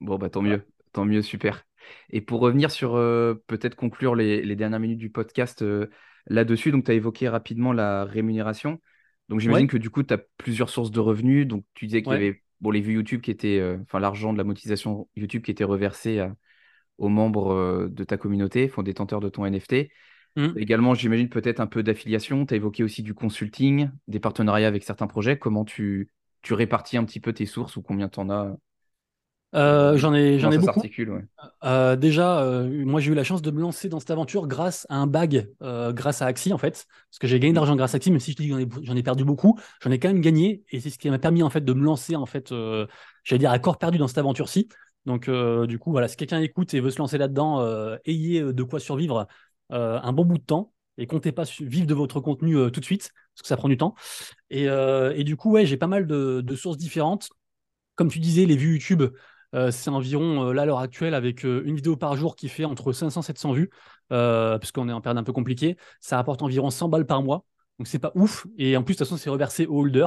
Bon, 0.01 0.17
bah 0.17 0.31
tant 0.31 0.41
mieux, 0.41 0.63
tant 0.93 1.05
mieux, 1.05 1.21
super. 1.21 1.67
Et 2.09 2.23
pour 2.23 2.41
revenir 2.41 2.71
sur 2.71 2.93
peut-être 3.47 3.75
conclure 3.75 4.15
les, 4.15 4.43
les, 4.43 4.57
dernières 4.57 4.81
minutes 4.81 4.99
du 4.99 5.11
podcast, 5.11 5.63
là-dessus. 6.31 6.71
Donc, 6.71 6.85
tu 6.87 6.91
as 6.91 6.95
évoqué 6.95 7.29
rapidement 7.29 7.75
la 7.75 8.07
rémunération. 8.07 8.81
Donc, 9.29 9.41
j'imagine 9.41 9.67
que 9.67 9.77
du 9.77 9.91
coup, 9.91 10.03
tu 10.03 10.15
as 10.15 10.19
plusieurs 10.39 10.71
sources 10.71 10.91
de 10.91 11.01
revenus. 11.01 11.47
Donc, 11.47 11.65
tu 11.75 11.87
disais 11.87 12.03
qu'il 12.03 12.13
y 12.13 12.17
avait 12.17 12.43
bon, 12.63 12.71
les 12.71 12.81
vues 12.81 12.95
YouTube 12.95 13.21
qui 13.21 13.31
étaient, 13.31 13.59
euh, 13.59 13.77
enfin, 13.83 14.01
l'argent 14.01 14.33
de 14.33 14.39
la 14.39 14.45
monétisation 14.45 15.09
YouTube 15.17 15.43
qui 15.43 15.51
était 15.51 15.65
reversé 15.65 16.27
aux 16.99 17.09
membres 17.09 17.53
euh, 17.53 17.89
de 17.89 18.05
ta 18.05 18.17
communauté, 18.17 18.69
enfin, 18.71 18.83
détenteurs 18.83 19.21
de 19.21 19.29
ton 19.29 19.45
NFT. 19.45 19.91
Mmh. 20.37 20.49
Également, 20.57 20.95
j'imagine 20.95 21.29
peut-être 21.29 21.61
un 21.61 21.67
peu 21.67 21.83
d'affiliation. 21.83 22.47
Tu 22.47 22.55
as 22.55 22.57
évoqué 22.57 22.85
aussi 22.85 23.03
du 23.03 23.15
consulting, 23.15 23.91
des 24.07 24.21
partenariats 24.21 24.69
avec 24.69 24.85
certains 24.85 25.09
projets. 25.09 25.39
Comment 25.39 25.65
tu, 25.65 26.11
tu 26.43 26.55
répartis 26.55 26.97
un 26.97 27.05
petit 27.05 27.21
peu 27.21 27.33
tes 27.33 27.47
sources 27.47 27.77
ou 27.77 27.83
combien 27.83 28.09
tu 28.09 28.21
en 28.21 28.31
as 28.31 28.57
euh, 29.55 29.97
j'en 29.97 30.15
ai, 30.15 30.39
j'en 30.39 30.51
ai 30.51 30.59
beaucoup. 30.59 30.81
Euh, 31.65 31.97
déjà, 31.97 32.43
euh, 32.43 32.85
moi 32.85 33.01
j'ai 33.01 33.11
eu 33.11 33.15
la 33.15 33.25
chance 33.25 33.43
de 33.43 33.51
me 33.51 33.61
lancer 33.61 33.89
dans 33.89 33.99
cette 33.99 34.11
aventure 34.11 34.47
grâce 34.47 34.87
à 34.89 34.97
un 34.97 35.07
bag, 35.07 35.51
grâce 35.61 36.23
à 36.23 36.27
Axi 36.27 36.53
en 36.53 36.59
fait, 36.59 36.87
parce 37.11 37.19
que 37.19 37.27
j'ai 37.27 37.41
gagné 37.41 37.53
d'argent 37.53 37.75
grâce 37.75 37.95
à 37.95 37.97
Axi, 37.97 38.11
même 38.11 38.21
si 38.21 38.33
je 38.33 38.37
dis 38.37 38.49
que 38.49 38.85
j'en 38.85 38.97
ai, 38.97 39.03
perdu 39.03 39.25
beaucoup, 39.25 39.59
j'en 39.83 39.91
ai 39.91 39.99
quand 39.99 40.09
même 40.09 40.21
gagné, 40.21 40.63
et 40.71 40.81
c'est 40.81 40.91
ce 40.91 40.99
qui 40.99 41.11
m'a 41.11 41.19
permis 41.19 41.43
en 41.43 41.51
fait 41.51 41.65
de 41.65 41.73
me 41.73 41.85
lancer 41.85 42.15
en 42.15 42.27
fait, 42.27 42.55
j'allais 43.25 43.39
dire 43.39 43.51
à 43.51 43.59
corps 43.59 43.79
perdu 43.79 43.99
dans 43.99 44.09
cette 44.09 44.19
aventure-ci. 44.19 44.69
Donc 45.07 45.29
du 45.29 45.79
coup 45.79 45.91
voilà, 45.91 46.07
si 46.07 46.17
quelqu'un 46.17 46.41
écoute 46.41 46.73
et 46.75 46.81
veut 46.81 46.91
se 46.91 46.99
lancer 46.99 47.19
là-dedans, 47.19 47.67
ayez 48.05 48.53
de 48.53 48.63
quoi 48.63 48.79
survivre 48.79 49.27
un 49.71 50.13
bon 50.13 50.25
bout 50.25 50.39
de 50.39 50.45
temps 50.45 50.73
et 50.99 51.07
comptez 51.07 51.33
pas 51.33 51.45
vivre 51.61 51.87
de 51.87 51.95
votre 51.95 52.21
contenu 52.21 52.55
tout 52.71 52.81
de 52.81 52.85
suite 52.85 53.11
parce 53.35 53.43
que 53.43 53.49
ça 53.49 53.57
prend 53.57 53.69
du 53.69 53.77
temps. 53.77 53.95
Et, 54.51 54.67
et 54.67 55.25
du 55.25 55.37
coup 55.37 55.51
ouais, 55.51 55.67
j'ai 55.67 55.77
pas 55.77 55.89
mal 55.89 56.07
de, 56.07 56.41
de 56.41 56.55
sources 56.55 56.79
différentes. 56.79 57.31
Comme 57.97 58.09
tu 58.09 58.19
disais, 58.19 58.47
les 58.47 58.57
vues 58.57 58.75
YouTube. 58.75 59.03
Euh, 59.55 59.71
c'est 59.71 59.91
environ, 59.91 60.49
euh, 60.49 60.53
là, 60.53 60.63
à 60.63 60.67
l'heure 60.67 60.79
actuelle, 60.79 61.15
avec 61.15 61.45
euh, 61.45 61.63
une 61.65 61.75
vidéo 61.75 61.97
par 61.97 62.17
jour 62.17 62.37
qui 62.37 62.49
fait 62.49 62.65
entre 62.65 62.93
500 62.93 63.21
et 63.21 63.25
700 63.25 63.53
vues, 63.53 63.71
puisqu'on 64.61 64.89
est 64.89 64.93
en 64.93 65.01
période 65.01 65.19
un 65.19 65.25
peu 65.25 65.33
compliquée, 65.33 65.77
ça 66.01 66.17
rapporte 66.17 66.43
environ 66.43 66.71
100 66.71 66.89
balles 66.89 67.07
par 67.07 67.23
mois. 67.23 67.45
Donc, 67.79 67.89
c'est 67.89 67.99
pas 67.99 68.13
ouf. 68.15 68.47
Et 68.59 68.77
en 68.77 68.83
plus, 68.83 68.95
de 68.95 68.99
toute 68.99 69.07
façon, 69.07 69.17
c'est 69.17 69.31
reversé 69.31 69.67
au 69.67 69.81
holder. 69.81 70.07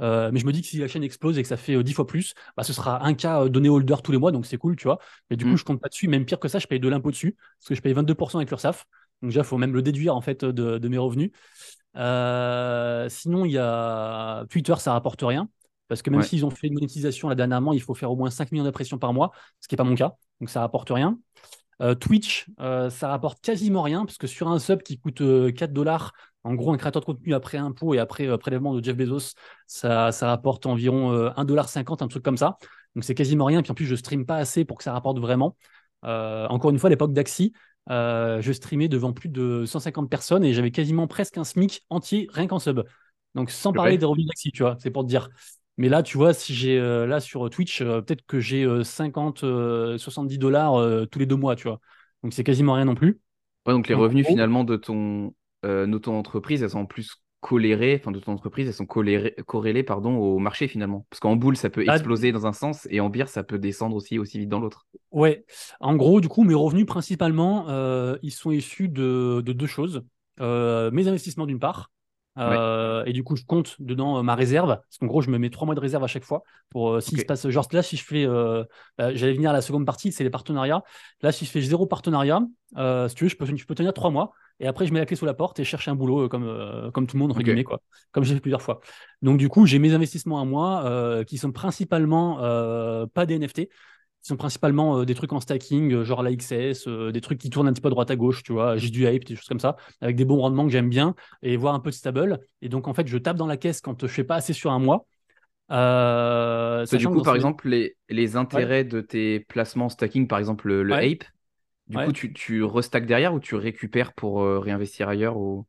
mais 0.00 0.38
je 0.38 0.46
me 0.46 0.52
dis 0.52 0.62
que 0.62 0.68
si 0.68 0.78
la 0.78 0.88
chaîne 0.88 1.02
explose 1.02 1.38
et 1.38 1.42
que 1.42 1.48
ça 1.48 1.56
fait 1.56 1.82
10 1.82 1.92
fois 1.92 2.06
plus, 2.06 2.34
bah, 2.56 2.62
ce 2.62 2.72
sera 2.72 3.04
un 3.04 3.14
cas 3.14 3.48
donné 3.48 3.68
au 3.68 3.76
holder 3.76 3.96
tous 4.02 4.12
les 4.12 4.18
mois, 4.18 4.32
donc 4.32 4.46
c'est 4.46 4.56
cool, 4.56 4.76
tu 4.76 4.84
vois. 4.84 4.98
Mais 5.30 5.36
du 5.36 5.44
coup, 5.44 5.52
mm. 5.52 5.56
je 5.56 5.64
compte 5.64 5.80
pas 5.80 5.88
dessus. 5.88 6.08
Même 6.08 6.24
pire 6.24 6.38
que 6.38 6.48
ça, 6.48 6.58
je 6.58 6.66
paye 6.66 6.80
de 6.80 6.88
l'impôt 6.88 7.10
dessus, 7.10 7.36
parce 7.58 7.68
que 7.68 7.74
je 7.74 7.82
paye 7.82 7.92
22% 7.92 8.36
avec 8.36 8.50
l'URSSAF. 8.50 8.86
Donc 9.22 9.30
déjà, 9.30 9.40
il 9.40 9.46
faut 9.46 9.58
même 9.58 9.74
le 9.74 9.82
déduire 9.82 10.16
en 10.16 10.20
fait 10.20 10.44
de, 10.44 10.78
de 10.78 10.88
mes 10.88 10.98
revenus. 10.98 11.30
sinon, 11.94 13.44
il 13.44 13.52
y 13.52 13.58
a 13.58 14.44
Twitter, 14.48 14.74
ça 14.78 14.92
rapporte 14.92 15.20
rien. 15.22 15.48
Parce 15.90 16.02
que 16.02 16.10
même 16.10 16.22
s'ils 16.22 16.46
ont 16.46 16.50
fait 16.50 16.68
une 16.68 16.74
monétisation 16.74 17.28
là 17.28 17.34
dernièrement, 17.34 17.72
il 17.72 17.82
faut 17.82 17.94
faire 17.94 18.12
au 18.12 18.16
moins 18.16 18.30
5 18.30 18.52
millions 18.52 18.62
d'impressions 18.62 18.96
par 18.96 19.12
mois, 19.12 19.32
ce 19.58 19.66
qui 19.66 19.74
n'est 19.74 19.76
pas 19.76 19.82
mon 19.82 19.96
cas. 19.96 20.14
Donc 20.40 20.48
ça 20.48 20.60
rapporte 20.60 20.88
rien. 20.88 21.18
Euh, 21.82 21.96
Twitch, 21.96 22.46
euh, 22.60 22.90
ça 22.90 23.08
rapporte 23.08 23.40
quasiment 23.40 23.82
rien, 23.82 24.04
parce 24.04 24.16
que 24.16 24.28
sur 24.28 24.46
un 24.46 24.60
sub 24.60 24.82
qui 24.82 25.00
coûte 25.00 25.18
4 25.18 25.22
euh, 25.22 25.66
dollars, 25.66 26.12
en 26.44 26.54
gros, 26.54 26.72
un 26.72 26.76
créateur 26.76 27.00
de 27.00 27.06
contenu 27.06 27.34
après 27.34 27.58
impôt 27.58 27.92
et 27.92 27.98
après 27.98 28.38
prélèvement 28.38 28.72
de 28.72 28.84
Jeff 28.84 28.96
Bezos, 28.96 29.34
ça, 29.66 30.12
ça 30.12 30.28
rapporte 30.28 30.64
environ 30.66 31.12
1,50$, 31.36 32.04
un 32.04 32.06
truc 32.08 32.22
comme 32.22 32.36
ça. 32.36 32.56
Donc 32.94 33.02
c'est 33.02 33.16
quasiment 33.16 33.46
rien. 33.46 33.60
Puis 33.62 33.72
en 33.72 33.74
plus, 33.74 33.86
je 33.86 33.96
stream 33.96 34.24
pas 34.24 34.36
assez 34.36 34.64
pour 34.64 34.78
que 34.78 34.84
ça 34.84 34.92
rapporte 34.92 35.18
vraiment. 35.18 35.56
encore 36.04 36.70
une 36.70 36.78
fois, 36.78 36.86
à 36.86 36.90
l'époque 36.90 37.12
d'Axi, 37.12 37.52
je 37.88 38.52
streamais 38.52 38.86
devant 38.86 39.12
plus 39.12 39.28
de 39.28 39.64
150 39.66 40.08
personnes 40.08 40.44
et 40.44 40.54
j'avais 40.54 40.70
quasiment 40.70 41.08
presque 41.08 41.36
un 41.36 41.44
SMIC 41.44 41.84
entier 41.90 42.28
rien 42.30 42.46
qu'en 42.46 42.60
sub. 42.60 42.84
Donc 43.34 43.50
sans 43.50 43.72
parler 43.72 43.98
des 43.98 44.06
revenus 44.06 44.26
d'Axi, 44.26 44.50
tu 44.50 44.62
vois, 44.62 44.76
c'est 44.78 44.90
pour 44.90 45.02
te 45.02 45.08
dire. 45.08 45.28
Mais 45.80 45.88
là, 45.88 46.02
tu 46.02 46.18
vois, 46.18 46.34
si 46.34 46.54
j'ai 46.54 46.78
euh, 46.78 47.06
là 47.06 47.20
sur 47.20 47.48
Twitch, 47.48 47.80
euh, 47.80 48.02
peut-être 48.02 48.20
que 48.26 48.38
j'ai 48.38 48.68
50, 48.84 49.44
euh, 49.44 49.96
70 49.96 50.36
dollars 50.36 50.74
tous 51.08 51.18
les 51.18 51.24
deux 51.24 51.36
mois, 51.36 51.56
tu 51.56 51.68
vois. 51.68 51.80
Donc 52.22 52.34
c'est 52.34 52.44
quasiment 52.44 52.74
rien 52.74 52.84
non 52.84 52.94
plus. 52.94 53.18
donc 53.64 53.88
les 53.88 53.94
revenus 53.94 54.26
finalement 54.26 54.62
de 54.62 54.76
ton, 54.76 55.32
auto-entreprise, 55.64 56.62
elles 56.62 56.68
sont 56.68 56.80
en 56.80 56.86
plus 56.86 57.14
colérées, 57.40 57.96
enfin 57.98 58.10
de 58.10 58.18
ton 58.18 58.32
entreprise, 58.32 58.68
elles 58.68 58.74
sont 58.74 58.84
corrélées 58.84 59.82
pardon, 59.82 60.16
au 60.16 60.38
marché 60.38 60.68
finalement. 60.68 61.06
Parce 61.08 61.18
qu'en 61.18 61.34
boule, 61.36 61.56
ça 61.56 61.70
peut 61.70 61.82
ah, 61.88 61.94
exploser 61.94 62.30
dans 62.30 62.46
un 62.46 62.52
sens 62.52 62.86
et 62.90 63.00
en 63.00 63.08
bière, 63.08 63.30
ça 63.30 63.42
peut 63.42 63.58
descendre 63.58 63.96
aussi, 63.96 64.18
aussi 64.18 64.38
vite 64.38 64.50
dans 64.50 64.60
l'autre. 64.60 64.86
Ouais, 65.12 65.46
en 65.80 65.96
gros, 65.96 66.20
du 66.20 66.28
coup, 66.28 66.44
mes 66.44 66.52
revenus 66.52 66.84
principalement, 66.84 67.64
ils 68.20 68.32
sont 68.32 68.50
issus 68.50 68.90
de 68.90 69.40
deux 69.40 69.66
choses. 69.66 70.02
mes 70.40 71.08
investissements 71.08 71.46
d'une 71.46 71.58
part, 71.58 71.90
euh, 72.40 73.04
et 73.04 73.12
du 73.12 73.22
coup, 73.22 73.36
je 73.36 73.44
compte 73.44 73.76
dedans 73.80 74.18
euh, 74.18 74.22
ma 74.22 74.34
réserve. 74.34 74.68
Parce 74.68 74.98
qu'en 74.98 75.06
gros, 75.06 75.20
je 75.20 75.30
me 75.30 75.38
mets 75.38 75.50
trois 75.50 75.66
mois 75.66 75.74
de 75.74 75.80
réserve 75.80 76.02
à 76.02 76.06
chaque 76.06 76.24
fois. 76.24 76.42
Pour 76.70 76.90
euh, 76.90 77.00
s'il 77.00 77.18
se 77.18 77.24
passe, 77.24 77.48
genre 77.48 77.68
là, 77.72 77.82
si 77.82 77.96
je 77.96 78.04
fais, 78.04 78.26
bah, 78.26 79.14
j'allais 79.14 79.34
venir 79.34 79.50
à 79.50 79.52
la 79.52 79.60
seconde 79.60 79.86
partie, 79.86 80.12
c'est 80.12 80.24
les 80.24 80.30
partenariats. 80.30 80.82
Là, 81.22 81.32
si 81.32 81.44
je 81.44 81.50
fais 81.50 81.60
zéro 81.60 81.86
partenariat, 81.86 82.40
si 83.08 83.14
tu 83.14 83.24
veux, 83.24 83.30
je 83.30 83.36
peux, 83.36 83.46
je 83.46 83.66
peux 83.66 83.74
tenir 83.74 83.92
trois 83.92 84.10
mois. 84.10 84.32
Et 84.62 84.66
après, 84.66 84.86
je 84.86 84.92
mets 84.92 84.98
la 84.98 85.06
clé 85.06 85.16
sous 85.16 85.24
la 85.24 85.32
porte 85.32 85.58
et 85.58 85.64
cherche 85.64 85.88
un 85.88 85.94
boulot 85.94 86.28
comme, 86.28 86.90
comme 86.92 87.06
tout 87.06 87.16
le 87.16 87.20
monde, 87.20 87.30
entre 87.30 87.42
guillemets, 87.42 87.64
quoi. 87.64 87.80
Comme 88.12 88.24
j'ai 88.24 88.34
fait 88.34 88.40
plusieurs 88.40 88.62
fois. 88.62 88.80
Donc, 89.22 89.38
du 89.38 89.48
coup, 89.48 89.64
j'ai 89.66 89.78
mes 89.78 89.92
investissements 89.94 90.40
à 90.40 90.44
moi 90.44 91.24
qui 91.26 91.38
sont 91.38 91.52
principalement 91.52 92.36
pas 93.14 93.26
des 93.26 93.38
NFT 93.38 93.68
qui 94.22 94.28
sont 94.28 94.36
principalement 94.36 94.98
euh, 94.98 95.04
des 95.04 95.14
trucs 95.14 95.32
en 95.32 95.40
stacking, 95.40 95.92
euh, 95.92 96.04
genre 96.04 96.22
la 96.22 96.34
XS, 96.34 96.86
euh, 96.86 97.10
des 97.10 97.20
trucs 97.20 97.38
qui 97.38 97.48
tournent 97.48 97.68
un 97.68 97.72
petit 97.72 97.80
peu 97.80 97.88
à 97.88 97.90
droite 97.90 98.10
à 98.10 98.16
gauche, 98.16 98.42
tu 98.42 98.52
vois, 98.52 98.76
j'ai 98.76 98.90
du 98.90 99.06
hype, 99.06 99.24
des 99.24 99.34
choses 99.34 99.48
comme 99.48 99.60
ça, 99.60 99.76
avec 100.00 100.16
des 100.16 100.26
bons 100.26 100.38
rendements 100.40 100.66
que 100.66 100.72
j'aime 100.72 100.90
bien, 100.90 101.14
et 101.42 101.56
voir 101.56 101.74
un 101.74 101.80
peu 101.80 101.90
de 101.90 101.94
stable. 101.94 102.40
Et 102.60 102.68
donc, 102.68 102.86
en 102.86 102.94
fait, 102.94 103.06
je 103.06 103.16
tape 103.16 103.36
dans 103.36 103.46
la 103.46 103.56
caisse 103.56 103.80
quand 103.80 104.06
je 104.06 104.12
fais 104.12 104.24
pas 104.24 104.36
assez 104.36 104.52
sur 104.52 104.72
un 104.72 104.78
mois. 104.78 105.06
du 106.98 107.08
coup, 107.08 107.22
par 107.22 107.34
exemple, 107.34 107.68
les, 107.68 107.96
les 108.10 108.36
intérêts 108.36 108.84
de 108.84 109.00
tes 109.00 109.40
placements 109.40 109.88
stacking, 109.88 110.26
par 110.26 110.38
exemple 110.38 110.68
le, 110.68 110.92
ape, 110.92 111.24
du 111.86 111.96
coup, 111.96 112.12
tu, 112.12 112.32
tu 112.32 112.62
restack 112.62 113.06
derrière 113.06 113.32
ou 113.32 113.40
tu 113.40 113.54
récupères 113.54 114.12
pour 114.12 114.42
réinvestir 114.42 115.08
ailleurs 115.08 115.38
ou... 115.38 115.66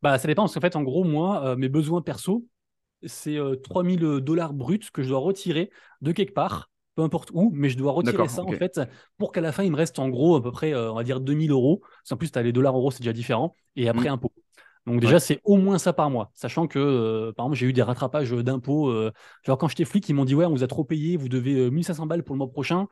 Bah, 0.00 0.18
ça 0.18 0.26
dépend, 0.26 0.42
parce 0.42 0.54
qu'en 0.54 0.60
fait, 0.60 0.76
en 0.76 0.82
gros, 0.82 1.04
moi, 1.04 1.56
mes 1.56 1.68
besoins 1.68 2.00
perso, 2.00 2.46
c'est 3.04 3.38
3000 3.64 4.00
dollars 4.20 4.54
bruts 4.54 4.80
que 4.92 5.02
je 5.02 5.08
dois 5.08 5.18
retirer 5.18 5.70
de 6.00 6.12
quelque 6.12 6.32
part 6.32 6.71
peu 6.94 7.02
importe 7.02 7.30
où, 7.32 7.50
mais 7.54 7.68
je 7.68 7.78
dois 7.78 7.92
retirer 7.92 8.28
ça 8.28 8.42
en 8.42 8.52
fait 8.52 8.80
pour 9.18 9.32
qu'à 9.32 9.40
la 9.40 9.52
fin 9.52 9.62
il 9.62 9.72
me 9.72 9.76
reste 9.76 9.98
en 9.98 10.08
gros 10.08 10.36
à 10.36 10.42
peu 10.42 10.50
près, 10.50 10.74
euh, 10.74 10.92
on 10.92 10.96
va 10.96 11.04
dire 11.04 11.20
2000 11.20 11.50
euros. 11.50 11.82
En 12.10 12.16
plus, 12.16 12.30
tu 12.30 12.38
as 12.38 12.42
les 12.42 12.52
dollars 12.52 12.76
euros, 12.76 12.90
c'est 12.90 13.00
déjà 13.00 13.12
différent, 13.12 13.54
et 13.76 13.88
après 13.88 14.08
un 14.08 14.12
mm. 14.12 14.14
impôt. 14.14 14.32
Donc 14.84 15.00
déjà, 15.00 15.20
c'est 15.20 15.40
au 15.44 15.58
moins 15.58 15.78
ça 15.78 15.92
par 15.92 16.10
mois. 16.10 16.32
Sachant 16.34 16.66
que, 16.66 16.78
euh, 16.80 17.32
par 17.32 17.46
exemple, 17.46 17.56
j'ai 17.56 17.66
eu 17.66 17.72
des 17.72 17.82
rattrapages 17.82 18.32
d'impôts. 18.32 18.88
Euh, 18.90 19.12
genre 19.46 19.56
quand 19.56 19.68
j'étais 19.68 19.84
flic, 19.84 20.08
ils 20.08 20.12
m'ont 20.12 20.24
dit, 20.24 20.34
ouais, 20.34 20.44
on 20.44 20.50
vous 20.50 20.64
a 20.64 20.66
trop 20.66 20.82
payé, 20.82 21.16
vous 21.16 21.28
devez 21.28 21.70
1500 21.70 22.06
balles 22.06 22.24
pour 22.24 22.34
le 22.34 22.38
mois 22.38 22.50
prochain. 22.50 22.88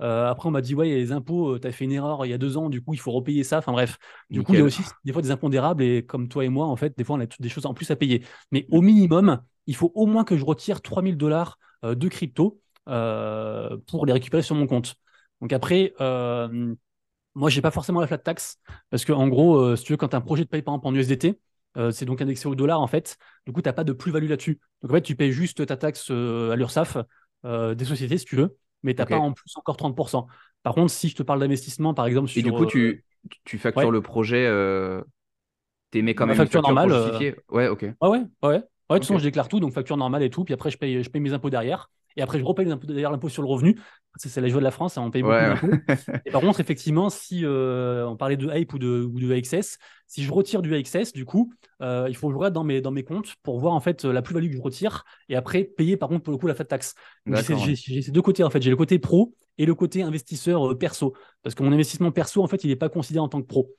après, 0.00 0.48
on 0.48 0.52
m'a 0.52 0.62
dit, 0.62 0.74
ouais, 0.74 0.88
les 0.88 1.12
impôts, 1.12 1.58
tu 1.58 1.68
as 1.68 1.72
fait 1.72 1.84
une 1.84 1.92
erreur 1.92 2.24
il 2.24 2.30
y 2.30 2.32
a 2.32 2.38
deux 2.38 2.56
ans, 2.56 2.70
du 2.70 2.80
coup, 2.80 2.94
il 2.94 2.98
faut 2.98 3.12
repayer 3.12 3.44
ça. 3.44 3.58
Enfin 3.58 3.72
bref, 3.72 3.98
du 4.30 4.42
coup, 4.42 4.54
il 4.54 4.60
y 4.60 4.62
a 4.62 4.64
aussi 4.64 4.82
des 5.04 5.12
fois 5.12 5.20
des 5.20 5.30
impondérables 5.30 5.82
et 5.82 6.06
comme 6.06 6.28
toi 6.28 6.46
et 6.46 6.48
moi, 6.48 6.66
en 6.66 6.76
fait, 6.76 6.96
des 6.96 7.04
fois, 7.04 7.16
on 7.16 7.20
a 7.20 7.26
des 7.26 7.48
choses 7.50 7.66
en 7.66 7.74
plus 7.74 7.90
à 7.90 7.96
payer. 7.96 8.24
Mais 8.50 8.66
au 8.70 8.80
minimum, 8.80 9.42
il 9.66 9.76
faut 9.76 9.92
au 9.94 10.06
moins 10.06 10.24
que 10.24 10.38
je 10.38 10.44
retire 10.46 10.80
3000 10.80 11.18
dollars 11.18 11.58
de 11.82 12.08
crypto 12.08 12.62
pour 12.86 14.06
les 14.06 14.12
récupérer 14.12 14.42
sur 14.42 14.54
mon 14.56 14.66
compte. 14.66 14.94
Donc 15.40 15.52
après, 15.52 15.94
moi, 17.34 17.50
j'ai 17.50 17.60
pas 17.62 17.70
forcément 17.70 18.00
la 18.00 18.06
flat 18.06 18.18
tax 18.18 18.58
parce 18.90 19.04
que, 19.04 19.12
en 19.12 19.28
gros, 19.28 19.56
euh, 19.56 19.76
si 19.76 19.84
tu 19.84 19.92
veux, 19.92 19.96
quand 19.96 20.08
tu 20.08 20.14
as 20.16 20.18
un 20.18 20.22
projet 20.22 20.44
de 20.44 20.48
paye 20.48 20.62
par 20.62 20.74
exemple 20.74 20.86
en 20.88 20.94
USDT, 20.94 21.40
euh, 21.76 21.90
c'est 21.90 22.04
donc 22.04 22.22
indexé 22.22 22.46
au 22.46 22.54
dollar 22.54 22.80
en 22.80 22.86
fait. 22.86 23.16
Du 23.46 23.52
coup, 23.52 23.60
tu 23.60 23.68
n'as 23.68 23.72
pas 23.72 23.82
de 23.84 23.92
plus-value 23.92 24.28
là-dessus. 24.28 24.60
Donc 24.82 24.92
en 24.92 24.94
fait, 24.94 25.02
tu 25.02 25.16
payes 25.16 25.32
juste 25.32 25.66
ta 25.66 25.76
taxe 25.76 26.08
euh, 26.10 26.52
à 26.52 26.56
l'URSSAF 26.56 26.98
des 27.44 27.84
sociétés 27.84 28.16
si 28.16 28.24
tu 28.24 28.36
veux, 28.36 28.56
mais 28.82 28.94
tu 28.94 29.02
n'as 29.02 29.06
pas 29.06 29.18
en 29.18 29.32
plus 29.32 29.52
encore 29.56 29.76
30%. 29.76 30.26
Par 30.62 30.74
contre, 30.74 30.90
si 30.90 31.08
je 31.10 31.14
te 31.16 31.22
parle 31.22 31.40
d'investissement, 31.40 31.92
par 31.92 32.06
exemple, 32.06 32.28
sur. 32.28 32.40
Et 32.40 32.42
du 32.42 32.52
coup, 32.52 32.66
tu, 32.66 33.04
tu 33.44 33.58
factures 33.58 33.90
le 33.90 34.00
projet, 34.00 34.46
tu 35.90 35.98
émets 35.98 36.14
quand 36.14 36.26
même 36.26 36.36
facture 36.36 36.60
une 36.60 36.64
facture 36.64 36.72
normale. 36.72 36.92
Ouais, 37.50 37.68
ok. 37.68 37.84
Ouais, 38.00 38.08
ouais, 38.08 38.18
ouais. 38.42 38.62
Ouais, 38.90 38.98
de 38.98 39.00
toute 39.00 39.04
façon, 39.04 39.18
je 39.18 39.24
déclare 39.24 39.48
tout, 39.48 39.60
donc 39.60 39.72
facture 39.72 39.96
normale 39.96 40.22
et 40.22 40.30
tout. 40.30 40.44
Puis 40.44 40.54
après, 40.54 40.70
je 40.70 40.78
paye, 40.78 41.02
je 41.02 41.10
paye 41.10 41.20
mes 41.20 41.32
impôts 41.32 41.50
derrière. 41.50 41.90
Et 42.16 42.22
après, 42.22 42.38
je 42.38 42.44
repaye 42.44 42.66
d'ailleurs 42.66 43.12
l'impôt 43.12 43.28
sur 43.28 43.42
le 43.42 43.48
revenu. 43.48 43.78
C'est 44.16 44.40
la 44.40 44.48
joie 44.48 44.60
de 44.60 44.64
la 44.64 44.70
France, 44.70 44.96
hein, 44.96 45.02
on 45.04 45.10
paye 45.10 45.22
beaucoup 45.22 45.34
d'impôts. 45.34 45.66
et 46.24 46.30
par 46.30 46.40
contre, 46.40 46.60
effectivement, 46.60 47.10
si 47.10 47.44
euh, 47.44 48.06
on 48.06 48.16
parlait 48.16 48.36
de 48.36 48.48
Hype 48.48 48.72
ou 48.72 48.78
de, 48.78 49.02
ou 49.12 49.18
de 49.18 49.32
AXS, 49.32 49.78
si 50.06 50.22
je 50.22 50.32
retire 50.32 50.62
du 50.62 50.72
AXS, 50.74 51.12
du 51.12 51.24
coup, 51.24 51.52
euh, 51.82 52.06
il 52.08 52.14
faut 52.14 52.28
que 52.28 52.32
je 52.32 52.38
regarde 52.38 52.54
dans 52.54 52.62
mes, 52.62 52.80
dans 52.80 52.92
mes 52.92 53.02
comptes 53.02 53.34
pour 53.42 53.58
voir 53.58 53.74
en 53.74 53.80
fait 53.80 54.04
la 54.04 54.22
plus-value 54.22 54.50
que 54.50 54.56
je 54.56 54.62
retire 54.62 55.04
et 55.28 55.34
après 55.34 55.64
payer 55.64 55.96
par 55.96 56.08
contre 56.08 56.22
pour 56.22 56.32
le 56.32 56.38
coup 56.38 56.46
la 56.46 56.54
fat 56.54 56.64
tax. 56.64 56.94
J'ai 57.26 58.02
ces 58.02 58.12
deux 58.12 58.22
côtés 58.22 58.44
en 58.44 58.50
fait. 58.50 58.62
J'ai 58.62 58.70
le 58.70 58.76
côté 58.76 59.00
pro 59.00 59.34
et 59.58 59.66
le 59.66 59.74
côté 59.74 60.02
investisseur 60.02 60.70
euh, 60.70 60.78
perso. 60.78 61.14
Parce 61.42 61.54
que 61.54 61.62
mon 61.62 61.72
investissement 61.72 62.12
perso, 62.12 62.42
en 62.42 62.46
fait, 62.46 62.64
il 62.64 62.68
n'est 62.68 62.76
pas 62.76 62.88
considéré 62.88 63.22
en 63.22 63.28
tant 63.28 63.40
que 63.40 63.46
pro. 63.46 63.70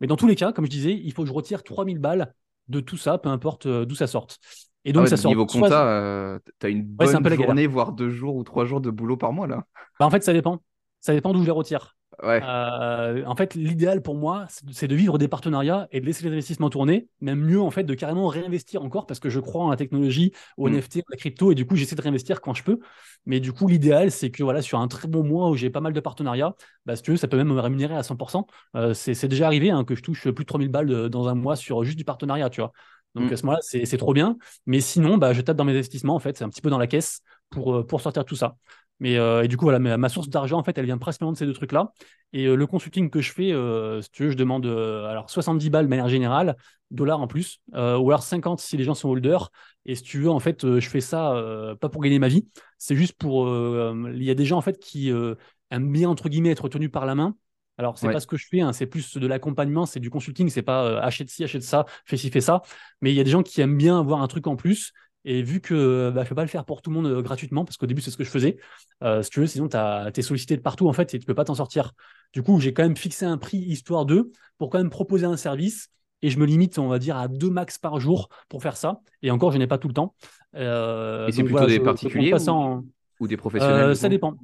Mais 0.00 0.06
dans 0.06 0.16
tous 0.16 0.26
les 0.26 0.36
cas, 0.36 0.52
comme 0.52 0.64
je 0.64 0.70
disais, 0.70 0.92
il 0.92 1.12
faut 1.12 1.22
que 1.22 1.28
je 1.28 1.34
retire 1.34 1.62
3000 1.62 1.98
balles 1.98 2.34
de 2.70 2.80
tout 2.80 2.96
ça, 2.96 3.18
peu 3.18 3.28
importe 3.28 3.68
d'où 3.68 3.94
ça 3.94 4.06
sorte. 4.06 4.38
Et 4.84 4.92
donc, 4.92 5.04
ah 5.06 5.10
ça 5.10 5.16
sort. 5.16 5.30
Niveau 5.30 5.46
compta, 5.46 5.86
euh, 5.86 6.38
tu 6.58 6.66
as 6.66 6.70
une 6.70 6.82
bonne 6.82 7.34
journée, 7.34 7.66
voire 7.66 7.92
deux 7.92 8.08
jours 8.08 8.36
ou 8.36 8.44
trois 8.44 8.64
jours 8.64 8.80
de 8.80 8.90
boulot 8.90 9.16
par 9.16 9.32
mois, 9.32 9.46
là. 9.46 9.64
Bah, 9.98 10.06
en 10.06 10.10
fait, 10.10 10.22
ça 10.22 10.32
dépend. 10.32 10.62
Ça 11.00 11.12
dépend 11.12 11.32
d'où 11.32 11.40
je 11.40 11.46
les 11.46 11.50
retire. 11.50 11.96
Euh, 12.22 13.24
en 13.24 13.34
fait, 13.34 13.54
l'idéal 13.54 14.02
pour 14.02 14.14
moi, 14.14 14.46
c'est 14.70 14.88
de 14.88 14.94
vivre 14.94 15.18
des 15.18 15.28
partenariats 15.28 15.88
et 15.90 16.00
de 16.00 16.06
laisser 16.06 16.24
les 16.24 16.32
investissements 16.32 16.70
tourner. 16.70 17.08
Même 17.20 17.40
mieux, 17.40 17.60
en 17.60 17.70
fait, 17.70 17.84
de 17.84 17.94
carrément 17.94 18.28
réinvestir 18.28 18.82
encore 18.82 19.06
parce 19.06 19.20
que 19.20 19.30
je 19.30 19.40
crois 19.40 19.64
en 19.64 19.70
la 19.70 19.76
technologie, 19.76 20.32
au 20.56 20.68
mm. 20.68 20.74
NFT, 20.74 20.96
à 20.98 21.02
la 21.10 21.16
crypto, 21.16 21.52
et 21.52 21.54
du 21.54 21.66
coup, 21.66 21.76
j'essaie 21.76 21.96
de 21.96 22.02
réinvestir 22.02 22.40
quand 22.40 22.54
je 22.54 22.62
peux. 22.62 22.80
Mais 23.26 23.40
du 23.40 23.52
coup, 23.52 23.68
l'idéal, 23.68 24.10
c'est 24.10 24.30
que 24.30 24.42
voilà, 24.42 24.62
sur 24.62 24.80
un 24.80 24.88
très 24.88 25.08
bon 25.08 25.24
mois 25.24 25.50
où 25.50 25.56
j'ai 25.56 25.70
pas 25.70 25.80
mal 25.80 25.92
de 25.92 26.00
partenariats, 26.00 26.54
bah, 26.86 26.96
si 26.96 27.02
tu 27.02 27.10
veux, 27.10 27.16
ça 27.16 27.28
peut 27.28 27.36
même 27.36 27.48
me 27.48 27.60
rémunérer 27.60 27.96
à 27.96 28.02
100%. 28.02 28.46
Euh, 28.76 28.94
c'est 28.94 29.28
déjà 29.28 29.46
arrivé 29.46 29.70
hein, 29.70 29.84
que 29.84 29.94
je 29.94 30.02
touche 30.02 30.28
plus 30.30 30.44
de 30.44 30.48
3000 30.48 30.68
balles 30.68 31.08
dans 31.08 31.28
un 31.28 31.34
mois 31.34 31.56
sur 31.56 31.84
juste 31.84 31.98
du 31.98 32.04
partenariat, 32.04 32.50
tu 32.50 32.60
vois. 32.60 32.72
Donc 33.14 33.30
mm. 33.30 33.32
à 33.32 33.36
ce 33.36 33.42
moment-là, 33.46 33.60
c'est 33.62 33.98
trop 33.98 34.12
bien. 34.12 34.36
Mais 34.66 34.80
sinon, 34.80 35.18
bah, 35.18 35.32
je 35.32 35.40
tape 35.40 35.56
dans 35.56 35.64
mes 35.64 35.72
investissements, 35.72 36.14
en 36.14 36.20
fait, 36.20 36.36
c'est 36.36 36.44
un 36.44 36.48
petit 36.48 36.62
peu 36.62 36.70
dans 36.70 36.78
la 36.78 36.86
caisse 36.86 37.22
pour, 37.50 37.74
euh, 37.74 37.86
pour 37.86 38.00
sortir 38.00 38.24
tout 38.24 38.36
ça. 38.36 38.56
Mais 39.00 39.16
euh, 39.16 39.42
et 39.42 39.48
du 39.48 39.56
coup, 39.56 39.64
voilà, 39.64 39.78
ma, 39.78 40.08
source 40.08 40.28
d'argent, 40.28 40.58
en 40.58 40.62
fait, 40.62 40.76
elle 40.78 40.84
vient 40.84 40.98
principalement 40.98 41.32
de 41.32 41.36
ces 41.36 41.46
deux 41.46 41.52
trucs-là. 41.52 41.92
Et 42.32 42.46
euh, 42.46 42.54
le 42.54 42.66
consulting 42.66 43.10
que 43.10 43.20
je 43.20 43.32
fais, 43.32 43.52
si 44.02 44.10
tu 44.10 44.24
veux, 44.24 44.30
je 44.30 44.36
demande 44.36 44.66
alors 44.66 45.30
70 45.30 45.70
balles 45.70 45.86
de 45.86 45.90
manière 45.90 46.08
générale, 46.08 46.56
dollars 46.90 47.20
en 47.20 47.26
plus, 47.26 47.60
ou 47.72 47.76
alors 47.76 48.22
50 48.22 48.60
si 48.60 48.76
les 48.76 48.84
gens 48.84 48.94
sont 48.94 49.08
holders. 49.08 49.50
Et 49.86 49.94
si 49.94 50.02
tu 50.02 50.20
veux, 50.20 50.30
en 50.30 50.40
fait, 50.40 50.78
je 50.78 50.88
fais 50.88 51.00
ça 51.00 51.34
pas 51.80 51.88
pour 51.88 52.02
gagner 52.02 52.18
ma 52.18 52.28
vie, 52.28 52.46
c'est 52.78 52.96
juste 52.96 53.14
pour. 53.14 53.48
Il 53.48 54.22
y 54.22 54.30
a 54.30 54.34
des 54.34 54.44
gens, 54.44 54.58
en 54.58 54.62
fait, 54.62 54.78
qui 54.78 55.10
aiment 55.70 55.92
bien, 55.92 56.08
entre 56.08 56.28
guillemets, 56.28 56.50
être 56.50 56.68
tenus 56.68 56.90
par 56.90 57.06
la 57.06 57.14
main 57.14 57.34
alors, 57.80 57.96
c'est 57.96 58.12
pas 58.12 58.20
ce 58.20 58.26
que 58.26 58.36
je 58.36 58.46
fais, 58.46 58.60
hein, 58.60 58.74
c'est 58.74 58.84
plus 58.84 59.16
de 59.16 59.26
l'accompagnement, 59.26 59.86
c'est 59.86 60.00
du 60.00 60.10
consulting, 60.10 60.50
c'est 60.50 60.60
pas 60.60 60.84
euh, 60.84 61.00
achète 61.00 61.30
ci, 61.30 61.44
achète 61.44 61.62
ça, 61.62 61.86
fais 62.04 62.18
ci, 62.18 62.30
fais 62.30 62.42
ça. 62.42 62.60
Mais 63.00 63.10
il 63.10 63.14
y 63.14 63.20
a 63.20 63.24
des 63.24 63.30
gens 63.30 63.42
qui 63.42 63.62
aiment 63.62 63.78
bien 63.78 63.98
avoir 63.98 64.20
un 64.20 64.28
truc 64.28 64.46
en 64.48 64.54
plus. 64.54 64.92
Et 65.24 65.42
vu 65.42 65.60
que 65.60 66.10
bah, 66.10 66.22
je 66.22 66.26
ne 66.26 66.28
peux 66.30 66.34
pas 66.34 66.42
le 66.42 66.48
faire 66.48 66.64
pour 66.64 66.82
tout 66.82 66.90
le 66.90 66.96
monde 66.96 67.06
euh, 67.06 67.22
gratuitement, 67.22 67.64
parce 67.64 67.76
qu'au 67.76 67.86
début, 67.86 68.00
c'est 68.00 68.10
ce 68.10 68.16
que 68.16 68.24
je 68.24 68.30
faisais, 68.30 68.56
euh, 69.02 69.22
si 69.22 69.30
tu 69.30 69.40
veux, 69.40 69.46
sinon, 69.46 69.68
tu 69.68 69.76
es 69.76 70.22
sollicité 70.22 70.56
de 70.56 70.62
partout, 70.62 70.88
en 70.88 70.92
fait, 70.92 71.14
et 71.14 71.18
tu 71.18 71.24
ne 71.24 71.26
peux 71.26 71.34
pas 71.34 71.44
t'en 71.44 71.54
sortir. 71.54 71.92
Du 72.32 72.42
coup, 72.42 72.58
j'ai 72.60 72.72
quand 72.72 72.82
même 72.82 72.96
fixé 72.96 73.26
un 73.26 73.38
prix 73.38 73.58
histoire 73.58 74.06
d'eux 74.06 74.32
pour 74.58 74.70
quand 74.70 74.78
même 74.78 74.90
proposer 74.90 75.26
un 75.26 75.36
service. 75.36 75.88
Et 76.22 76.28
je 76.28 76.38
me 76.38 76.44
limite, 76.44 76.78
on 76.78 76.88
va 76.88 76.98
dire, 76.98 77.16
à 77.16 77.28
deux 77.28 77.48
max 77.48 77.78
par 77.78 77.98
jour 77.98 78.28
pour 78.48 78.62
faire 78.62 78.76
ça. 78.76 79.00
Et 79.22 79.30
encore, 79.30 79.52
je 79.52 79.58
n'ai 79.58 79.66
pas 79.66 79.78
tout 79.78 79.88
le 79.88 79.94
temps. 79.94 80.14
et 80.54 81.32
c'est 81.32 81.44
plutôt 81.44 81.66
des 81.66 81.80
particuliers 81.80 82.34
ou, 83.20 83.28
des 83.28 83.36
professionnels 83.36 83.96
Ça 83.96 84.08
dépend. 84.08 84.34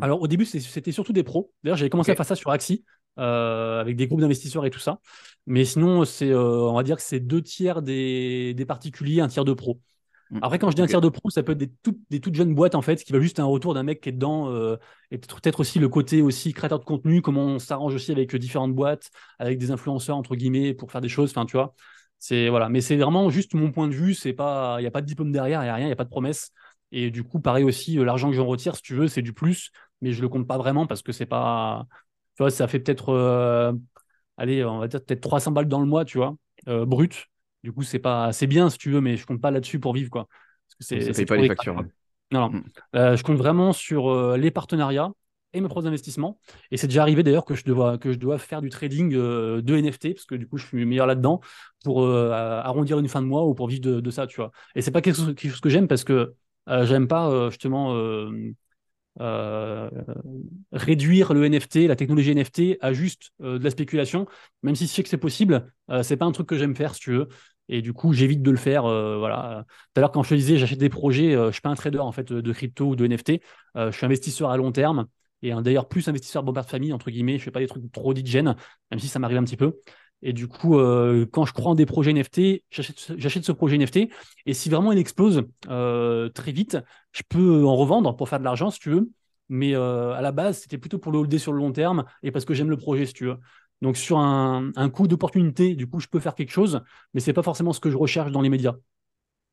Alors 0.00 0.20
au 0.20 0.26
début, 0.26 0.44
c'était 0.44 0.92
surtout 0.92 1.12
des 1.12 1.22
pros. 1.22 1.52
D'ailleurs, 1.62 1.76
j'avais 1.76 1.90
commencé 1.90 2.10
à 2.10 2.16
faire 2.16 2.26
ça 2.26 2.34
sur 2.34 2.50
Axi, 2.50 2.84
euh, 3.18 3.80
avec 3.80 3.96
des 3.96 4.08
groupes 4.08 4.20
d'investisseurs 4.20 4.66
et 4.66 4.70
tout 4.70 4.80
ça. 4.80 4.98
Mais 5.46 5.64
sinon, 5.64 6.04
c'est, 6.04 6.30
euh, 6.30 6.68
on 6.68 6.74
va 6.74 6.82
dire 6.82 6.96
que 6.96 7.02
c'est 7.02 7.20
deux 7.20 7.42
tiers 7.42 7.80
des, 7.80 8.64
particuliers, 8.66 9.20
un 9.20 9.28
tiers 9.28 9.44
de 9.44 9.52
pros. 9.52 9.78
Mmh. 10.30 10.38
Après, 10.42 10.58
quand 10.58 10.70
je 10.70 10.76
dis 10.76 10.82
un 10.82 10.86
tiers 10.86 11.00
de 11.00 11.08
pros, 11.08 11.30
ça 11.30 11.42
peut 11.42 11.52
être 11.52 11.58
des, 11.58 11.70
des 12.10 12.20
toutes 12.20 12.34
jeunes 12.34 12.54
boîtes 12.54 12.74
en 12.74 12.82
fait, 12.82 13.02
qui 13.02 13.12
veulent 13.12 13.22
juste 13.22 13.40
un 13.40 13.44
retour 13.44 13.74
d'un 13.74 13.82
mec 13.82 14.00
qui 14.00 14.08
est 14.08 14.12
dedans, 14.12 14.50
euh, 14.50 14.76
et 15.10 15.18
peut-être 15.18 15.60
aussi 15.60 15.78
le 15.78 15.88
côté 15.88 16.22
aussi 16.22 16.52
créateur 16.52 16.78
de 16.78 16.84
contenu, 16.84 17.22
comment 17.22 17.44
on 17.44 17.58
s'arrange 17.58 17.94
aussi 17.94 18.12
avec 18.12 18.34
différentes 18.36 18.74
boîtes, 18.74 19.10
avec 19.38 19.58
des 19.58 19.70
influenceurs 19.70 20.16
entre 20.16 20.34
guillemets 20.36 20.74
pour 20.74 20.90
faire 20.90 21.00
des 21.00 21.08
choses. 21.08 21.30
Enfin, 21.30 21.46
tu 21.46 21.56
vois, 21.56 21.74
c'est 22.18 22.48
voilà. 22.48 22.68
Mais 22.68 22.80
c'est 22.80 22.96
vraiment 22.96 23.30
juste 23.30 23.54
mon 23.54 23.70
point 23.72 23.88
de 23.88 23.94
vue. 23.94 24.14
C'est 24.14 24.32
pas, 24.32 24.76
il 24.80 24.84
y 24.84 24.86
a 24.86 24.90
pas 24.90 25.00
de 25.00 25.06
diplôme 25.06 25.32
derrière, 25.32 25.62
il 25.62 25.66
y 25.66 25.68
a 25.68 25.74
rien, 25.74 25.86
il 25.86 25.90
y 25.90 25.92
a 25.92 25.96
pas 25.96 26.04
de 26.04 26.10
promesse. 26.10 26.50
Et 26.92 27.10
du 27.10 27.24
coup, 27.24 27.40
pareil 27.40 27.64
aussi, 27.64 27.96
l'argent 27.96 28.30
que 28.30 28.36
j'en 28.36 28.46
retire, 28.46 28.76
si 28.76 28.82
tu 28.82 28.94
veux, 28.94 29.08
c'est 29.08 29.22
du 29.22 29.32
plus 29.32 29.70
mais 30.04 30.12
je 30.12 30.20
le 30.22 30.28
compte 30.28 30.46
pas 30.46 30.58
vraiment 30.58 30.86
parce 30.86 31.02
que 31.02 31.12
c'est 31.12 31.26
pas. 31.26 31.86
Tu 32.36 32.42
vois, 32.42 32.50
ça 32.50 32.68
fait 32.68 32.78
peut-être, 32.80 33.10
euh, 33.10 33.72
allez, 34.36 34.64
on 34.64 34.78
va 34.78 34.88
dire 34.88 35.02
peut-être 35.04 35.20
300 35.22 35.52
balles 35.52 35.68
dans 35.68 35.80
le 35.80 35.86
mois, 35.86 36.04
tu 36.04 36.18
vois, 36.18 36.36
euh, 36.68 36.84
brut. 36.84 37.26
Du 37.64 37.72
coup, 37.72 37.82
c'est 37.82 37.98
pas, 37.98 38.30
c'est 38.32 38.46
bien 38.46 38.68
si 38.68 38.76
tu 38.76 38.90
veux, 38.90 39.00
mais 39.00 39.16
je 39.16 39.24
compte 39.24 39.40
pas 39.40 39.50
là-dessus 39.50 39.80
pour 39.80 39.94
vivre, 39.94 40.10
quoi. 40.10 40.28
Parce 40.78 40.90
que 40.90 41.12
c'est, 41.12 41.24
pas 41.24 41.36
les 41.36 41.48
factures. 41.48 41.82
Non, 42.30 42.50
mm. 42.50 42.64
euh, 42.94 43.16
je 43.16 43.22
compte 43.22 43.38
vraiment 43.38 43.72
sur 43.72 44.36
les 44.36 44.50
partenariats 44.50 45.10
et 45.54 45.62
mes 45.62 45.68
projets 45.68 45.86
d'investissement. 45.86 46.38
Et 46.70 46.76
c'est 46.76 46.88
déjà 46.88 47.00
arrivé 47.00 47.22
d'ailleurs 47.22 47.46
que 47.46 47.54
je 47.54 47.64
dois 47.64 47.96
que 47.96 48.12
je 48.12 48.18
dois 48.18 48.36
faire 48.36 48.60
du 48.60 48.68
trading 48.68 49.10
de 49.10 49.76
NFT 49.76 50.12
parce 50.12 50.26
que 50.26 50.34
du 50.34 50.46
coup, 50.46 50.58
je 50.58 50.66
suis 50.66 50.84
meilleur 50.84 51.06
là-dedans 51.06 51.40
pour 51.84 52.06
arrondir 52.06 52.98
une 52.98 53.08
fin 53.08 53.22
de 53.22 53.26
mois 53.26 53.46
ou 53.46 53.54
pour 53.54 53.68
vivre 53.68 53.80
de, 53.80 54.00
de 54.00 54.10
ça, 54.10 54.26
tu 54.26 54.36
vois. 54.36 54.50
Et 54.74 54.82
c'est 54.82 54.90
pas 54.90 55.00
quelque 55.00 55.16
chose, 55.16 55.34
quelque 55.34 55.50
chose 55.50 55.60
que 55.60 55.70
j'aime 55.70 55.88
parce 55.88 56.04
que 56.04 56.34
j'aime 56.68 57.08
pas 57.08 57.48
justement 57.48 57.94
euh, 59.20 59.90
réduire 60.72 61.34
le 61.34 61.44
NFT, 61.44 61.86
la 61.86 61.94
technologie 61.94 62.32
NFT 62.32 62.78
à 62.80 62.92
juste 62.92 63.30
euh, 63.42 63.58
de 63.60 63.64
la 63.64 63.70
spéculation, 63.70 64.26
même 64.64 64.74
si 64.74 64.86
je 64.86 64.90
sais 64.90 65.02
que 65.04 65.08
c'est 65.08 65.18
possible, 65.18 65.72
euh, 65.90 66.02
c'est 66.02 66.16
pas 66.16 66.24
un 66.24 66.32
truc 66.32 66.48
que 66.48 66.58
j'aime 66.58 66.74
faire 66.74 66.94
si 66.94 67.00
tu 67.00 67.12
veux. 67.12 67.28
Et 67.68 67.82
du 67.82 67.92
coup, 67.92 68.12
j'évite 68.12 68.42
de 68.42 68.50
le 68.50 68.56
faire. 68.56 68.82
voilà. 68.82 69.64
Tout 69.66 69.98
à 69.98 70.00
l'heure, 70.00 70.12
quand 70.12 70.22
je 70.22 70.30
te 70.30 70.34
disais, 70.34 70.58
j'achète 70.58 70.78
des 70.78 70.90
projets, 70.90 71.32
je 71.32 71.50
suis 71.50 71.62
pas 71.62 71.70
un 71.70 71.74
trader 71.74 71.98
en 71.98 72.12
fait 72.12 72.32
de 72.32 72.52
crypto 72.52 72.88
ou 72.88 72.96
de 72.96 73.06
NFT. 73.06 73.40
je 73.74 73.90
suis 73.90 74.04
investisseur 74.04 74.50
à 74.50 74.56
long 74.56 74.70
terme 74.70 75.06
et 75.42 75.52
d'ailleurs 75.62 75.88
plus 75.88 76.08
investisseur 76.08 76.42
bon 76.42 76.52
de 76.52 76.60
famille 76.62 76.92
entre 76.92 77.10
guillemets. 77.10 77.38
Je 77.38 77.44
fais 77.44 77.50
pas 77.50 77.60
des 77.60 77.66
trucs 77.66 77.90
trop 77.92 78.12
digènes, 78.14 78.56
même 78.90 79.00
si 79.00 79.08
ça 79.08 79.18
m'arrive 79.18 79.38
un 79.38 79.44
petit 79.44 79.56
peu. 79.56 79.78
Et 80.22 80.32
du 80.32 80.48
coup, 80.48 80.78
euh, 80.78 81.26
quand 81.30 81.44
je 81.44 81.52
crois 81.52 81.72
en 81.72 81.74
des 81.74 81.84
projets 81.84 82.12
NFT, 82.12 82.64
j'achète 82.70 83.44
ce 83.44 83.52
projet 83.52 83.76
NFT. 83.76 84.08
Et 84.46 84.54
si 84.54 84.70
vraiment 84.70 84.90
il 84.90 84.98
explose 84.98 85.42
euh, 85.68 86.30
très 86.30 86.50
vite, 86.50 86.78
je 87.12 87.22
peux 87.28 87.64
en 87.64 87.76
revendre 87.76 88.16
pour 88.16 88.28
faire 88.30 88.38
de 88.38 88.44
l'argent, 88.44 88.70
si 88.70 88.80
tu 88.80 88.90
veux. 88.90 89.10
Mais 89.50 89.74
euh, 89.74 90.14
à 90.14 90.22
la 90.22 90.32
base, 90.32 90.60
c'était 90.60 90.78
plutôt 90.78 90.98
pour 90.98 91.12
le 91.12 91.18
holder 91.18 91.38
sur 91.38 91.52
le 91.52 91.58
long 91.58 91.72
terme 91.72 92.04
et 92.22 92.32
parce 92.32 92.46
que 92.46 92.54
j'aime 92.54 92.70
le 92.70 92.78
projet, 92.78 93.04
si 93.04 93.12
tu 93.12 93.26
veux. 93.26 93.36
Donc 93.84 93.98
sur 93.98 94.18
un, 94.18 94.70
un 94.76 94.88
coup 94.88 95.06
d'opportunité, 95.06 95.74
du 95.74 95.86
coup, 95.86 96.00
je 96.00 96.08
peux 96.08 96.18
faire 96.18 96.34
quelque 96.34 96.50
chose, 96.50 96.82
mais 97.12 97.20
c'est 97.20 97.34
pas 97.34 97.42
forcément 97.42 97.74
ce 97.74 97.80
que 97.80 97.90
je 97.90 97.98
recherche 97.98 98.32
dans 98.32 98.40
les 98.40 98.48
médias. 98.48 98.76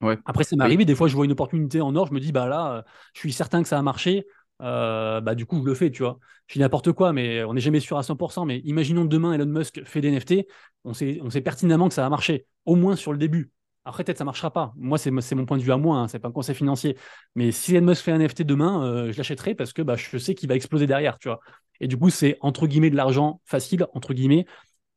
Ouais. 0.01 0.17
Après, 0.23 0.45
ça 0.45 0.55
m'est 0.55 0.63
arrivé, 0.63 0.85
des 0.85 0.95
fois, 0.95 1.09
je 1.09 1.15
vois 1.17 1.25
une 1.25 1.33
opportunité 1.33 1.81
en 1.81 1.93
or, 1.97 2.07
je 2.07 2.13
me 2.13 2.21
dis, 2.21 2.31
bah 2.31 2.47
là, 2.47 2.85
je 3.13 3.19
suis 3.19 3.33
certain 3.33 3.61
que 3.61 3.67
ça 3.67 3.77
a 3.77 3.81
marché. 3.81 4.25
Euh, 4.61 5.19
bah, 5.19 5.35
du 5.35 5.45
coup, 5.45 5.59
je 5.61 5.65
le 5.65 5.75
fais, 5.75 5.91
tu 5.91 6.03
vois. 6.03 6.17
Je 6.47 6.53
dis 6.53 6.59
n'importe 6.59 6.93
quoi, 6.93 7.11
mais 7.11 7.43
on 7.43 7.53
n'est 7.53 7.61
jamais 7.61 7.81
sûr 7.81 7.97
à 7.97 8.03
100%. 8.03 8.45
Mais 8.45 8.59
imaginons 8.59 9.03
demain 9.03 9.33
Elon 9.33 9.47
Musk 9.47 9.83
fait 9.83 9.99
des 9.99 10.07
NFT, 10.07 10.47
on 10.85 10.93
sait, 10.93 11.19
on 11.21 11.29
sait 11.29 11.41
pertinemment 11.41 11.89
que 11.89 11.93
ça 11.93 12.03
va 12.03 12.09
marcher, 12.09 12.45
au 12.65 12.75
moins 12.75 12.95
sur 12.95 13.11
le 13.11 13.17
début. 13.17 13.51
Après, 13.83 14.03
peut-être 14.03 14.19
ça 14.19 14.25
marchera 14.25 14.51
pas. 14.51 14.73
Moi, 14.75 14.97
c'est 14.97 15.11
mon 15.11 15.45
point 15.45 15.57
de 15.57 15.63
vue 15.63 15.71
à 15.71 15.77
moi, 15.77 15.97
hein, 15.97 16.07
c'est 16.07 16.19
pas 16.19 16.27
un 16.27 16.31
conseil 16.31 16.55
financier. 16.55 16.97
Mais 17.35 17.51
si 17.51 17.75
Elon 17.75 17.87
Musk 17.87 18.03
fait 18.03 18.11
un 18.11 18.19
NFT 18.19 18.43
demain, 18.43 18.85
euh, 18.85 19.11
je 19.11 19.17
l'achèterai 19.17 19.55
parce 19.55 19.73
que 19.73 19.81
bah, 19.81 19.95
je 19.95 20.17
sais 20.17 20.35
qu'il 20.35 20.47
va 20.47 20.55
exploser 20.55 20.85
derrière, 20.85 21.17
tu 21.17 21.29
vois. 21.29 21.39
Et 21.79 21.87
du 21.87 21.97
coup, 21.97 22.11
c'est 22.11 22.37
entre 22.41 22.67
guillemets 22.67 22.91
de 22.91 22.95
l'argent 22.95 23.41
facile, 23.45 23.87
entre 23.93 24.13
guillemets, 24.13 24.45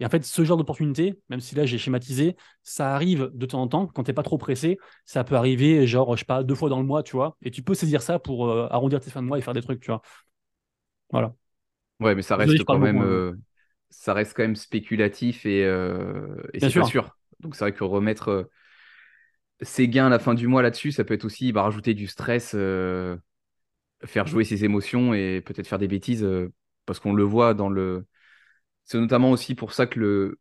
et 0.01 0.07
en 0.07 0.09
fait, 0.11 0.25
ce 0.25 0.45
genre 0.45 0.57
d'opportunité, 0.57 1.19
même 1.31 1.41
si 1.41 1.55
là 1.55 1.67
j'ai 1.67 1.79
schématisé, 1.79 2.37
ça 2.63 2.95
arrive 2.95 3.31
de 3.33 3.47
temps 3.47 3.63
en 3.63 3.69
temps, 3.69 3.87
quand 3.87 4.03
tu 4.03 4.11
n'es 4.11 4.15
pas 4.15 4.25
trop 4.25 4.39
pressé, 4.39 4.77
ça 5.05 5.23
peut 5.23 5.37
arriver, 5.37 5.87
genre, 5.87 6.17
je 6.17 6.21
sais 6.21 6.27
pas, 6.27 6.43
deux 6.43 6.57
fois 6.57 6.69
dans 6.69 6.81
le 6.81 6.87
mois, 6.87 7.03
tu 7.03 7.13
vois, 7.13 7.37
et 7.43 7.51
tu 7.51 7.63
peux 7.63 7.75
saisir 7.75 8.03
ça 8.03 8.19
pour 8.19 8.49
euh, 8.49 8.67
arrondir 8.71 9.01
tes 9.01 9.11
fins 9.11 9.23
de 9.23 9.29
mois 9.29 9.39
et 9.39 9.41
faire 9.41 9.55
des 9.55 9.63
trucs, 9.63 9.81
tu 9.81 9.91
vois. 9.93 10.03
Voilà. 11.11 11.33
Ouais, 12.01 12.15
mais 12.15 12.23
ça 12.23 12.37
reste 12.37 12.65
quand 12.65 12.79
même, 12.79 12.99
hein. 12.99 13.07
euh, 13.07 13.33
ça 13.89 14.15
reste 14.15 14.35
quand 14.37 14.43
même 14.43 14.57
spéculatif 14.57 15.47
et, 15.47 15.61
et 15.61 16.61
c'est 16.61 16.81
pas 16.81 16.85
sûr. 16.85 17.17
Donc 17.41 17.55
c'est 17.55 17.65
vrai 17.65 17.73
que 17.73 17.85
remettre 17.85 18.49
ses 19.63 19.89
gains 19.89 20.07
à 20.07 20.11
la 20.11 20.19
fin 20.19 20.35
du 20.35 20.47
mois 20.47 20.63
là-dessus, 20.63 20.93
ça 20.93 21.05
peut 21.05 21.15
être 21.15 21.25
aussi 21.25 21.53
bah, 21.53 21.63
rajouter 21.63 21.95
du 21.95 22.07
stress, 22.07 22.57
faire 24.05 24.27
jouer 24.27 24.45
ses 24.45 24.65
émotions 24.65 25.15
et 25.15 25.41
peut-être 25.41 25.67
faire 25.67 25.79
des 25.79 25.89
bêtises, 25.89 26.27
parce 26.87 27.01
qu'on 27.01 27.13
le 27.15 27.23
voit 27.25 27.55
dans 27.55 27.69
le. 27.69 28.07
C'est 28.85 28.99
notamment 28.99 29.31
aussi 29.31 29.55
pour 29.55 29.73
ça 29.73 29.87
que 29.87 29.99
le, 29.99 30.39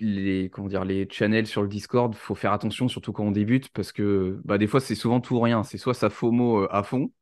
les, 0.00 0.50
comment 0.50 0.68
dire, 0.68 0.84
les 0.84 1.08
channels 1.10 1.46
sur 1.46 1.62
le 1.62 1.68
Discord, 1.68 2.14
faut 2.14 2.34
faire 2.34 2.52
attention, 2.52 2.88
surtout 2.88 3.12
quand 3.12 3.24
on 3.24 3.30
débute, 3.30 3.68
parce 3.70 3.92
que 3.92 4.40
bah, 4.44 4.58
des 4.58 4.66
fois, 4.66 4.80
c'est 4.80 4.94
souvent 4.94 5.20
tout 5.20 5.36
ou 5.36 5.40
rien. 5.40 5.62
C'est 5.64 5.78
soit 5.78 5.94
ça 5.94 6.10
FOMO 6.10 6.66
à 6.70 6.82
fond, 6.82 7.12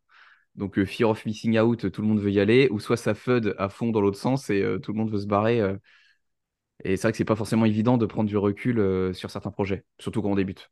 donc 0.56 0.78
euh, 0.78 0.84
Fear 0.86 1.10
of 1.10 1.26
Missing 1.26 1.58
Out, 1.60 1.90
tout 1.90 2.02
le 2.02 2.08
monde 2.08 2.20
veut 2.20 2.30
y 2.30 2.40
aller, 2.40 2.68
ou 2.70 2.80
soit 2.80 2.96
ça 2.96 3.14
FUD 3.14 3.54
à 3.58 3.68
fond 3.68 3.90
dans 3.90 4.00
l'autre 4.00 4.18
sens 4.18 4.50
et 4.50 4.62
euh, 4.62 4.78
tout 4.78 4.92
le 4.92 4.98
monde 4.98 5.10
veut 5.10 5.20
se 5.20 5.26
barrer. 5.26 5.60
Euh. 5.60 5.76
Et 6.84 6.96
c'est 6.96 7.02
vrai 7.02 7.12
que 7.12 7.18
c'est 7.18 7.24
pas 7.24 7.36
forcément 7.36 7.64
évident 7.66 7.98
de 7.98 8.06
prendre 8.06 8.28
du 8.28 8.36
recul 8.36 9.14
sur 9.14 9.30
certains 9.30 9.50
projets, 9.50 9.84
surtout 9.98 10.22
quand 10.22 10.30
on 10.30 10.34
débute. 10.34 10.70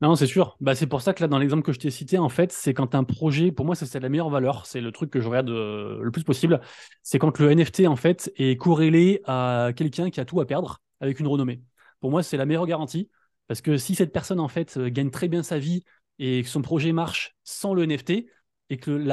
Non, 0.00 0.16
c'est 0.16 0.26
sûr. 0.26 0.56
Bah, 0.60 0.74
c'est 0.74 0.86
pour 0.86 1.02
ça 1.02 1.12
que 1.12 1.20
là, 1.20 1.28
dans 1.28 1.38
l'exemple 1.38 1.62
que 1.62 1.72
je 1.72 1.78
t'ai 1.78 1.90
cité, 1.90 2.16
en 2.16 2.30
fait, 2.30 2.52
c'est 2.52 2.72
quand 2.72 2.94
un 2.94 3.04
projet, 3.04 3.52
pour 3.52 3.66
moi, 3.66 3.74
c'est 3.74 4.00
la 4.00 4.08
meilleure 4.08 4.30
valeur, 4.30 4.64
c'est 4.64 4.80
le 4.80 4.92
truc 4.92 5.10
que 5.10 5.20
je 5.20 5.28
regarde 5.28 5.50
le 5.50 6.10
plus 6.10 6.24
possible, 6.24 6.60
c'est 7.02 7.18
quand 7.18 7.38
le 7.38 7.50
NFT, 7.50 7.86
en 7.86 7.96
fait, 7.96 8.32
est 8.36 8.56
corrélé 8.56 9.20
à 9.26 9.72
quelqu'un 9.76 10.08
qui 10.08 10.18
a 10.18 10.24
tout 10.24 10.40
à 10.40 10.46
perdre 10.46 10.80
avec 11.00 11.20
une 11.20 11.26
renommée. 11.26 11.60
Pour 12.00 12.10
moi, 12.10 12.22
c'est 12.22 12.38
la 12.38 12.46
meilleure 12.46 12.66
garantie, 12.66 13.10
parce 13.46 13.60
que 13.60 13.76
si 13.76 13.94
cette 13.94 14.12
personne, 14.12 14.40
en 14.40 14.48
fait, 14.48 14.78
gagne 14.78 15.10
très 15.10 15.28
bien 15.28 15.42
sa 15.42 15.58
vie 15.58 15.84
et 16.18 16.42
que 16.42 16.48
son 16.48 16.62
projet 16.62 16.92
marche 16.92 17.36
sans 17.44 17.74
le 17.74 17.82
NFT, 17.82 18.26
et 18.70 18.76
que 18.78 19.04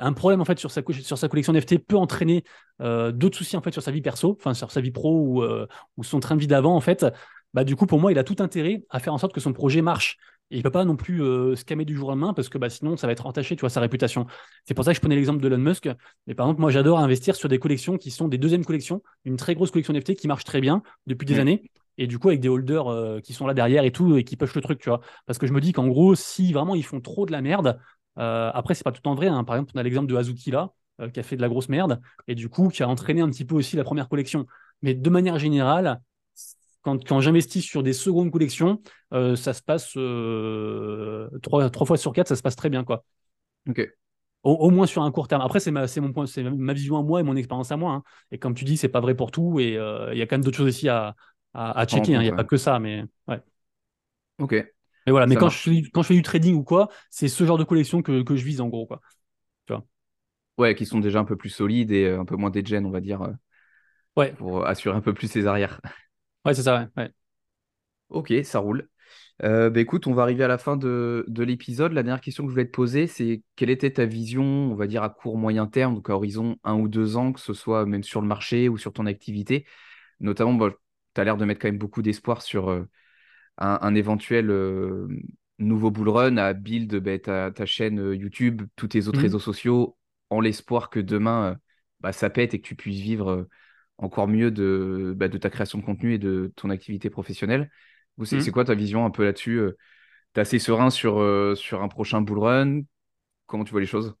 un 0.00 0.12
problème 0.12 0.40
en 0.40 0.44
fait 0.44 0.58
sur 0.58 0.70
sa, 0.72 0.82
collection 0.82 1.52
NFT 1.52 1.78
peut 1.78 1.96
entraîner 1.96 2.42
euh, 2.80 3.12
d'autres 3.12 3.38
soucis 3.38 3.56
en 3.56 3.62
fait 3.62 3.70
sur 3.70 3.82
sa 3.82 3.92
vie 3.92 4.02
perso, 4.02 4.36
enfin 4.38 4.54
sur 4.54 4.72
sa 4.72 4.80
vie 4.80 4.90
pro 4.90 5.20
ou, 5.20 5.42
euh, 5.42 5.68
ou 5.96 6.02
son 6.02 6.18
train 6.18 6.34
de 6.34 6.40
vie 6.40 6.48
d'avant 6.48 6.74
en 6.74 6.80
fait, 6.80 7.06
bah 7.54 7.64
du 7.64 7.76
coup 7.76 7.86
pour 7.86 8.00
moi 8.00 8.12
il 8.12 8.18
a 8.18 8.24
tout 8.24 8.36
intérêt 8.38 8.84
à 8.90 8.98
faire 8.98 9.12
en 9.12 9.18
sorte 9.18 9.34
que 9.34 9.40
son 9.40 9.52
projet 9.52 9.82
marche. 9.82 10.16
Et 10.50 10.56
il 10.56 10.62
peut 10.62 10.70
pas 10.70 10.84
non 10.84 10.96
plus 10.96 11.22
euh, 11.22 11.56
se 11.56 11.64
calmer 11.64 11.86
du 11.86 11.96
jour 11.96 12.08
au 12.08 12.10
lendemain 12.10 12.34
parce 12.34 12.50
que 12.50 12.58
bah, 12.58 12.68
sinon 12.68 12.98
ça 12.98 13.06
va 13.06 13.14
être 13.14 13.24
entaché, 13.24 13.56
tu 13.56 13.60
vois, 13.60 13.70
sa 13.70 13.80
réputation. 13.80 14.26
C'est 14.66 14.74
pour 14.74 14.84
ça 14.84 14.90
que 14.90 14.96
je 14.96 15.00
prenais 15.00 15.16
l'exemple 15.16 15.40
de 15.40 15.46
Elon 15.46 15.56
Musk. 15.56 15.88
Mais 16.26 16.34
par 16.34 16.46
exemple, 16.46 16.60
moi 16.60 16.70
j'adore 16.70 16.98
investir 16.98 17.36
sur 17.36 17.48
des 17.48 17.58
collections 17.58 17.96
qui 17.96 18.10
sont 18.10 18.28
des 18.28 18.36
deuxièmes 18.36 18.64
collections, 18.64 19.02
une 19.24 19.36
très 19.36 19.54
grosse 19.54 19.70
collection 19.70 19.94
NFT 19.94 20.14
qui 20.14 20.28
marche 20.28 20.44
très 20.44 20.60
bien 20.60 20.82
depuis 21.06 21.24
des 21.24 21.38
années. 21.38 21.70
Et 21.96 22.06
du 22.06 22.18
coup, 22.18 22.28
avec 22.28 22.40
des 22.40 22.48
holders 22.48 23.20
qui 23.22 23.32
sont 23.32 23.46
là 23.46 23.54
derrière 23.54 23.84
et 23.84 23.92
tout, 23.92 24.16
et 24.16 24.24
qui 24.24 24.36
push 24.36 24.54
le 24.54 24.60
truc, 24.60 24.78
tu 24.78 24.88
vois. 24.88 25.00
Parce 25.26 25.38
que 25.38 25.46
je 25.46 25.52
me 25.52 25.60
dis 25.60 25.72
qu'en 25.72 25.88
gros, 25.88 26.14
si 26.14 26.52
vraiment 26.52 26.74
ils 26.74 26.84
font 26.84 27.00
trop 27.00 27.24
de 27.26 27.32
la 27.32 27.42
merde, 27.42 27.78
euh, 28.18 28.50
après, 28.54 28.74
c'est 28.74 28.84
pas 28.84 28.92
tout 28.92 29.06
en 29.08 29.14
vrai. 29.14 29.28
Hein. 29.28 29.44
Par 29.44 29.56
exemple, 29.56 29.72
on 29.74 29.78
a 29.78 29.82
l'exemple 29.82 30.06
de 30.08 30.16
Hazuki 30.16 30.50
là, 30.50 30.72
euh, 31.00 31.08
qui 31.08 31.20
a 31.20 31.22
fait 31.22 31.36
de 31.36 31.42
la 31.42 31.48
grosse 31.48 31.68
merde, 31.68 32.00
et 32.28 32.34
du 32.34 32.48
coup, 32.48 32.68
qui 32.68 32.82
a 32.82 32.88
entraîné 32.88 33.20
un 33.20 33.28
petit 33.30 33.44
peu 33.44 33.54
aussi 33.54 33.76
la 33.76 33.84
première 33.84 34.08
collection. 34.08 34.46
Mais 34.82 34.94
de 34.94 35.10
manière 35.10 35.38
générale, 35.38 36.00
quand, 36.82 37.06
quand 37.06 37.20
j'investis 37.20 37.64
sur 37.64 37.82
des 37.82 37.92
secondes 37.92 38.30
collections, 38.30 38.82
euh, 39.12 39.36
ça 39.36 39.52
se 39.52 39.62
passe 39.62 39.92
trois, 41.42 41.70
trois, 41.70 41.86
fois 41.86 41.96
sur 41.96 42.12
quatre, 42.12 42.28
ça 42.28 42.36
se 42.36 42.42
passe 42.42 42.56
très 42.56 42.70
bien, 42.70 42.84
quoi. 42.84 43.04
Ok. 43.68 43.88
Au, 44.42 44.70
moins 44.70 44.86
sur 44.86 45.02
un 45.02 45.12
court 45.12 45.28
terme. 45.28 45.40
Après, 45.40 45.60
c'est 45.60 45.70
ma, 45.70 45.86
mon 45.98 46.12
point, 46.12 46.26
c'est 46.26 46.42
ma 46.42 46.72
vision 46.72 46.98
à 46.98 47.02
moi 47.02 47.20
et 47.20 47.22
mon 47.22 47.36
expérience 47.36 47.70
à 47.70 47.76
moi. 47.76 47.92
Hein. 47.92 48.02
Et 48.32 48.38
comme 48.38 48.54
tu 48.54 48.64
dis, 48.64 48.76
c'est 48.76 48.88
pas 48.88 49.00
vrai 49.00 49.14
pour 49.14 49.30
tout, 49.30 49.60
et 49.60 49.74
il 49.74 50.18
y 50.18 50.22
a 50.22 50.26
quand 50.26 50.34
même 50.34 50.44
d'autres 50.44 50.56
choses 50.56 50.68
aussi 50.68 50.88
à, 50.88 51.14
à, 51.54 51.86
checker. 51.86 52.16
Hein. 52.16 52.22
Il 52.22 52.24
n'y 52.24 52.32
a 52.32 52.34
pas 52.34 52.44
que 52.44 52.56
ça, 52.56 52.78
mais 52.78 53.04
ouais. 53.28 53.40
Ok. 54.38 54.52
Mais 55.06 55.10
voilà, 55.10 55.26
mais 55.26 55.36
quand 55.36 55.48
je, 55.48 55.90
quand 55.92 56.02
je, 56.02 56.08
fais 56.08 56.14
du 56.14 56.22
trading 56.22 56.54
ou 56.54 56.62
quoi, 56.62 56.88
c'est 57.10 57.28
ce 57.28 57.44
genre 57.44 57.58
de 57.58 57.64
collection 57.64 58.02
que, 58.02 58.22
que, 58.22 58.36
je 58.36 58.44
vise 58.44 58.60
en 58.60 58.68
gros. 58.68 58.86
Quoi. 58.86 59.00
Tu 59.66 59.72
vois 59.72 59.84
ouais, 60.58 60.74
qui 60.74 60.86
sont 60.86 61.00
déjà 61.00 61.18
un 61.18 61.24
peu 61.24 61.36
plus 61.36 61.50
solides 61.50 61.90
et 61.90 62.04
euh, 62.04 62.20
un 62.20 62.24
peu 62.24 62.36
moins 62.36 62.50
degen, 62.50 62.86
on 62.86 62.90
va 62.90 63.00
dire. 63.00 63.22
Euh, 63.22 63.32
ouais. 64.16 64.32
Pour 64.34 64.66
assurer 64.66 64.96
un 64.96 65.00
peu 65.00 65.12
plus 65.12 65.28
ses 65.28 65.46
arrières. 65.46 65.80
Ouais, 66.44 66.54
c'est 66.54 66.62
ça, 66.62 66.88
ouais. 66.96 67.10
Ok, 68.08 68.32
ça 68.44 68.58
roule. 68.58 68.88
Euh, 69.42 69.70
bah, 69.70 69.80
écoute, 69.80 70.06
on 70.06 70.14
va 70.14 70.22
arriver 70.22 70.44
à 70.44 70.48
la 70.48 70.58
fin 70.58 70.76
de, 70.76 71.24
de 71.28 71.42
l'épisode. 71.42 71.92
La 71.92 72.02
dernière 72.02 72.20
question 72.20 72.44
que 72.44 72.50
je 72.50 72.54
voulais 72.54 72.66
te 72.66 72.70
poser, 72.70 73.06
c'est 73.06 73.42
quelle 73.56 73.70
était 73.70 73.92
ta 73.92 74.04
vision, 74.04 74.44
on 74.44 74.74
va 74.74 74.86
dire, 74.86 75.02
à 75.02 75.10
court, 75.10 75.38
moyen 75.38 75.66
terme, 75.66 75.94
donc 75.94 76.10
à 76.10 76.14
horizon 76.14 76.56
un 76.64 76.74
ou 76.74 76.88
deux 76.88 77.16
ans, 77.16 77.32
que 77.32 77.40
ce 77.40 77.54
soit 77.54 77.86
même 77.86 78.02
sur 78.02 78.20
le 78.20 78.26
marché 78.28 78.68
ou 78.68 78.76
sur 78.78 78.92
ton 78.92 79.06
activité? 79.06 79.66
Notamment, 80.20 80.54
bah, 80.54 80.70
tu 81.14 81.20
as 81.20 81.24
l'air 81.24 81.36
de 81.36 81.44
mettre 81.44 81.60
quand 81.60 81.68
même 81.68 81.78
beaucoup 81.78 82.02
d'espoir 82.02 82.42
sur 82.42 82.86
un, 83.58 83.94
éventuel 83.94 84.50
euh, 84.50 85.08
nouveau 85.58 85.90
bull 85.90 86.08
run 86.08 86.36
à 86.36 86.52
build 86.52 86.96
bah, 86.96 87.18
ta, 87.18 87.66
chaîne 87.66 88.00
euh, 88.00 88.16
YouTube, 88.16 88.62
tous 88.76 88.88
tes 88.88 89.08
autres 89.08 89.18
mhm. 89.18 89.24
réseaux 89.24 89.38
sociaux, 89.38 89.96
en 90.30 90.40
l'espoir 90.40 90.90
que 90.90 91.00
demain, 91.00 91.52
euh, 91.52 91.54
bah, 92.00 92.12
ça 92.12 92.30
pète 92.30 92.54
et 92.54 92.60
que 92.60 92.66
tu 92.66 92.74
puisses 92.74 93.00
vivre 93.00 93.48
encore 94.02 94.28
mieux 94.28 94.50
de, 94.50 95.14
bah, 95.16 95.28
de 95.28 95.38
ta 95.38 95.50
création 95.50 95.78
de 95.78 95.84
contenu 95.84 96.14
et 96.14 96.18
de 96.18 96.52
ton 96.56 96.70
activité 96.70 97.10
professionnelle. 97.10 97.70
C'est 98.24 98.36
mhm. 98.36 98.50
quoi 98.52 98.64
ta 98.64 98.74
vision 98.74 99.06
un 99.06 99.10
peu 99.10 99.24
là-dessus 99.24 99.60
Tu 100.34 100.38
es 100.38 100.42
assez 100.42 100.58
serein 100.58 100.90
sur, 100.90 101.24
sur 101.56 101.82
un 101.82 101.88
prochain 101.88 102.20
bull 102.20 102.38
run? 102.38 102.80
Comment 103.46 103.64
tu 103.64 103.70
vois 103.70 103.80
les 103.80 103.86
choses? 103.86 104.14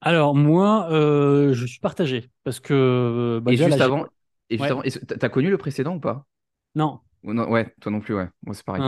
Alors 0.00 0.34
moi, 0.34 0.86
je 0.90 1.66
suis 1.66 1.80
partagé 1.80 2.30
parce 2.44 2.60
que. 2.60 3.42
et, 3.48 3.56
juste 3.56 3.80
avant, 3.80 4.06
et 4.50 4.58
juste 4.58 4.70
avant, 4.70 4.82
t'as 5.18 5.28
connu 5.28 5.50
le 5.50 5.58
précédent 5.58 5.96
ou 5.96 6.00
pas? 6.00 6.26
Non 6.74 7.00
ouais, 7.26 7.74
toi 7.80 7.92
non 7.92 8.00
plus, 8.00 8.14
ouais. 8.14 8.28
Moi, 8.44 8.54
c'est 8.54 8.64
pareil. 8.64 8.82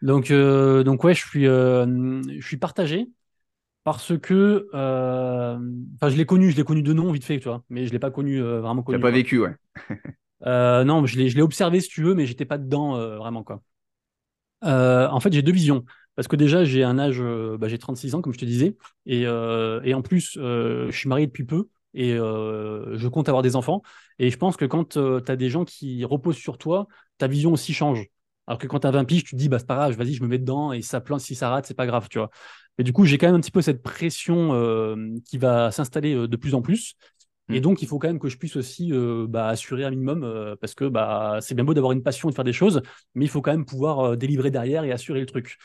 Donc, 0.00 0.30
euh, 0.30 0.82
donc, 0.82 1.04
ouais, 1.04 1.14
je 1.14 1.24
suis, 1.24 1.46
euh, 1.46 2.22
je 2.26 2.46
suis 2.46 2.56
partagé 2.56 3.08
parce 3.84 4.18
que. 4.18 4.68
Euh, 4.74 5.58
enfin, 5.96 6.10
je 6.10 6.16
l'ai 6.16 6.26
connu, 6.26 6.50
je 6.50 6.56
l'ai 6.56 6.64
connu 6.64 6.82
de 6.82 6.92
nom, 6.92 7.10
vite 7.12 7.24
fait, 7.24 7.38
tu 7.38 7.48
vois, 7.48 7.64
mais 7.70 7.86
je 7.86 7.92
l'ai 7.92 7.98
pas 7.98 8.10
connu 8.10 8.40
vraiment 8.40 8.82
connu. 8.82 8.98
Tu 8.98 9.02
pas 9.02 9.10
vécu, 9.10 9.38
ouais. 9.38 9.54
non, 10.84 11.04
je 11.06 11.18
l'ai 11.18 11.42
observé, 11.42 11.80
si 11.80 11.88
tu 11.88 12.02
veux, 12.02 12.14
mais 12.14 12.26
j'étais 12.26 12.44
pas 12.44 12.58
dedans 12.58 12.92
vraiment, 13.16 13.42
quoi. 13.42 13.62
en 14.62 15.20
fait, 15.20 15.32
j'ai 15.32 15.42
deux 15.42 15.52
visions. 15.52 15.84
Parce 16.14 16.28
que 16.28 16.36
déjà, 16.36 16.62
j'ai 16.64 16.84
un 16.84 16.98
âge, 16.98 17.22
bah, 17.58 17.68
j'ai 17.68 17.78
36 17.78 18.14
ans, 18.14 18.20
comme 18.20 18.34
je 18.34 18.38
te 18.38 18.44
disais, 18.44 18.76
et, 19.06 19.22
et 19.22 19.94
en 19.94 20.02
plus, 20.02 20.32
je 20.34 20.90
suis 20.92 21.08
marié 21.08 21.26
depuis 21.26 21.44
peu 21.44 21.68
et 21.94 22.14
euh, 22.14 22.96
je 22.96 23.08
compte 23.08 23.28
avoir 23.28 23.42
des 23.42 23.56
enfants. 23.56 23.82
Et 24.18 24.30
je 24.30 24.36
pense 24.36 24.56
que 24.56 24.64
quand 24.64 24.96
euh, 24.96 25.20
tu 25.20 25.30
as 25.30 25.36
des 25.36 25.50
gens 25.50 25.64
qui 25.64 26.04
reposent 26.04 26.36
sur 26.36 26.58
toi, 26.58 26.86
ta 27.18 27.26
vision 27.26 27.52
aussi 27.52 27.72
change. 27.74 28.06
Alors 28.46 28.58
que 28.58 28.66
quand 28.66 28.80
tu 28.80 28.86
as 28.86 28.90
20 28.90 29.04
piges, 29.04 29.24
tu 29.24 29.32
te 29.32 29.36
dis, 29.36 29.48
bah, 29.48 29.58
c'est 29.58 29.66
pas 29.66 29.76
grave, 29.76 29.94
vas-y, 29.94 30.14
je 30.14 30.22
me 30.22 30.28
mets 30.28 30.38
dedans 30.38 30.72
et 30.72 30.82
ça 30.82 31.00
plante, 31.00 31.20
si 31.20 31.34
ça 31.34 31.48
rate, 31.50 31.66
c'est 31.66 31.74
pas 31.74 31.86
grave, 31.86 32.08
tu 32.08 32.18
vois. 32.18 32.30
Et 32.78 32.84
du 32.84 32.92
coup, 32.92 33.04
j'ai 33.04 33.18
quand 33.18 33.26
même 33.26 33.36
un 33.36 33.40
petit 33.40 33.50
peu 33.50 33.62
cette 33.62 33.82
pression 33.82 34.54
euh, 34.54 34.96
qui 35.28 35.38
va 35.38 35.70
s'installer 35.70 36.14
de 36.26 36.36
plus 36.36 36.54
en 36.54 36.62
plus. 36.62 36.94
Et 37.48 37.58
mmh. 37.58 37.62
donc, 37.62 37.82
il 37.82 37.88
faut 37.88 37.98
quand 37.98 38.08
même 38.08 38.18
que 38.18 38.28
je 38.28 38.38
puisse 38.38 38.56
aussi 38.56 38.92
bah, 39.28 39.48
assurer 39.48 39.84
un 39.84 39.90
minimum, 39.90 40.56
parce 40.60 40.74
que 40.74 40.84
bah, 40.84 41.38
c'est 41.40 41.54
bien 41.54 41.64
beau 41.64 41.74
d'avoir 41.74 41.92
une 41.92 42.02
passion 42.02 42.28
et 42.28 42.32
de 42.32 42.36
faire 42.36 42.44
des 42.44 42.52
choses, 42.52 42.82
mais 43.14 43.24
il 43.24 43.28
faut 43.28 43.42
quand 43.42 43.50
même 43.50 43.66
pouvoir 43.66 44.16
délivrer 44.16 44.50
derrière 44.50 44.84
et 44.84 44.92
assurer 44.92 45.20
le 45.20 45.26
truc. 45.26 45.58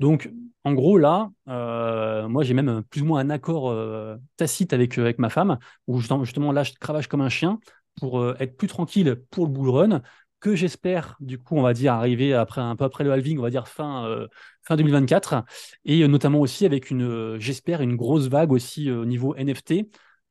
Donc, 0.00 0.30
en 0.64 0.74
gros, 0.74 0.98
là, 0.98 1.30
euh, 1.48 2.28
moi, 2.28 2.42
j'ai 2.42 2.54
même 2.54 2.82
plus 2.90 3.02
ou 3.02 3.06
moins 3.06 3.20
un 3.20 3.30
accord 3.30 3.70
euh, 3.70 4.16
tacite 4.36 4.72
avec, 4.72 4.98
euh, 4.98 5.02
avec 5.02 5.18
ma 5.18 5.30
femme, 5.30 5.58
où 5.86 6.00
justement, 6.00 6.52
là, 6.52 6.62
je 6.64 6.72
cravache 6.80 7.06
comme 7.06 7.20
un 7.20 7.28
chien 7.28 7.58
pour 8.00 8.26
être 8.40 8.56
plus 8.56 8.66
tranquille 8.66 9.22
pour 9.30 9.46
le 9.46 9.52
bull 9.52 9.68
run, 9.68 10.02
que 10.44 10.54
j'espère, 10.54 11.16
du 11.20 11.38
coup, 11.38 11.56
on 11.56 11.62
va 11.62 11.72
dire, 11.72 11.94
arriver 11.94 12.34
après, 12.34 12.60
un 12.60 12.76
peu 12.76 12.84
après 12.84 13.02
le 13.02 13.12
halving, 13.12 13.38
on 13.38 13.42
va 13.42 13.50
dire 13.50 13.66
fin, 13.66 14.26
fin 14.62 14.76
2024, 14.76 15.44
et 15.84 16.06
notamment 16.06 16.40
aussi 16.40 16.66
avec 16.66 16.90
une, 16.90 17.38
j'espère, 17.38 17.80
une 17.80 17.96
grosse 17.96 18.28
vague 18.28 18.52
aussi 18.52 18.90
au 18.90 19.06
niveau 19.06 19.34
NFT. 19.34 19.72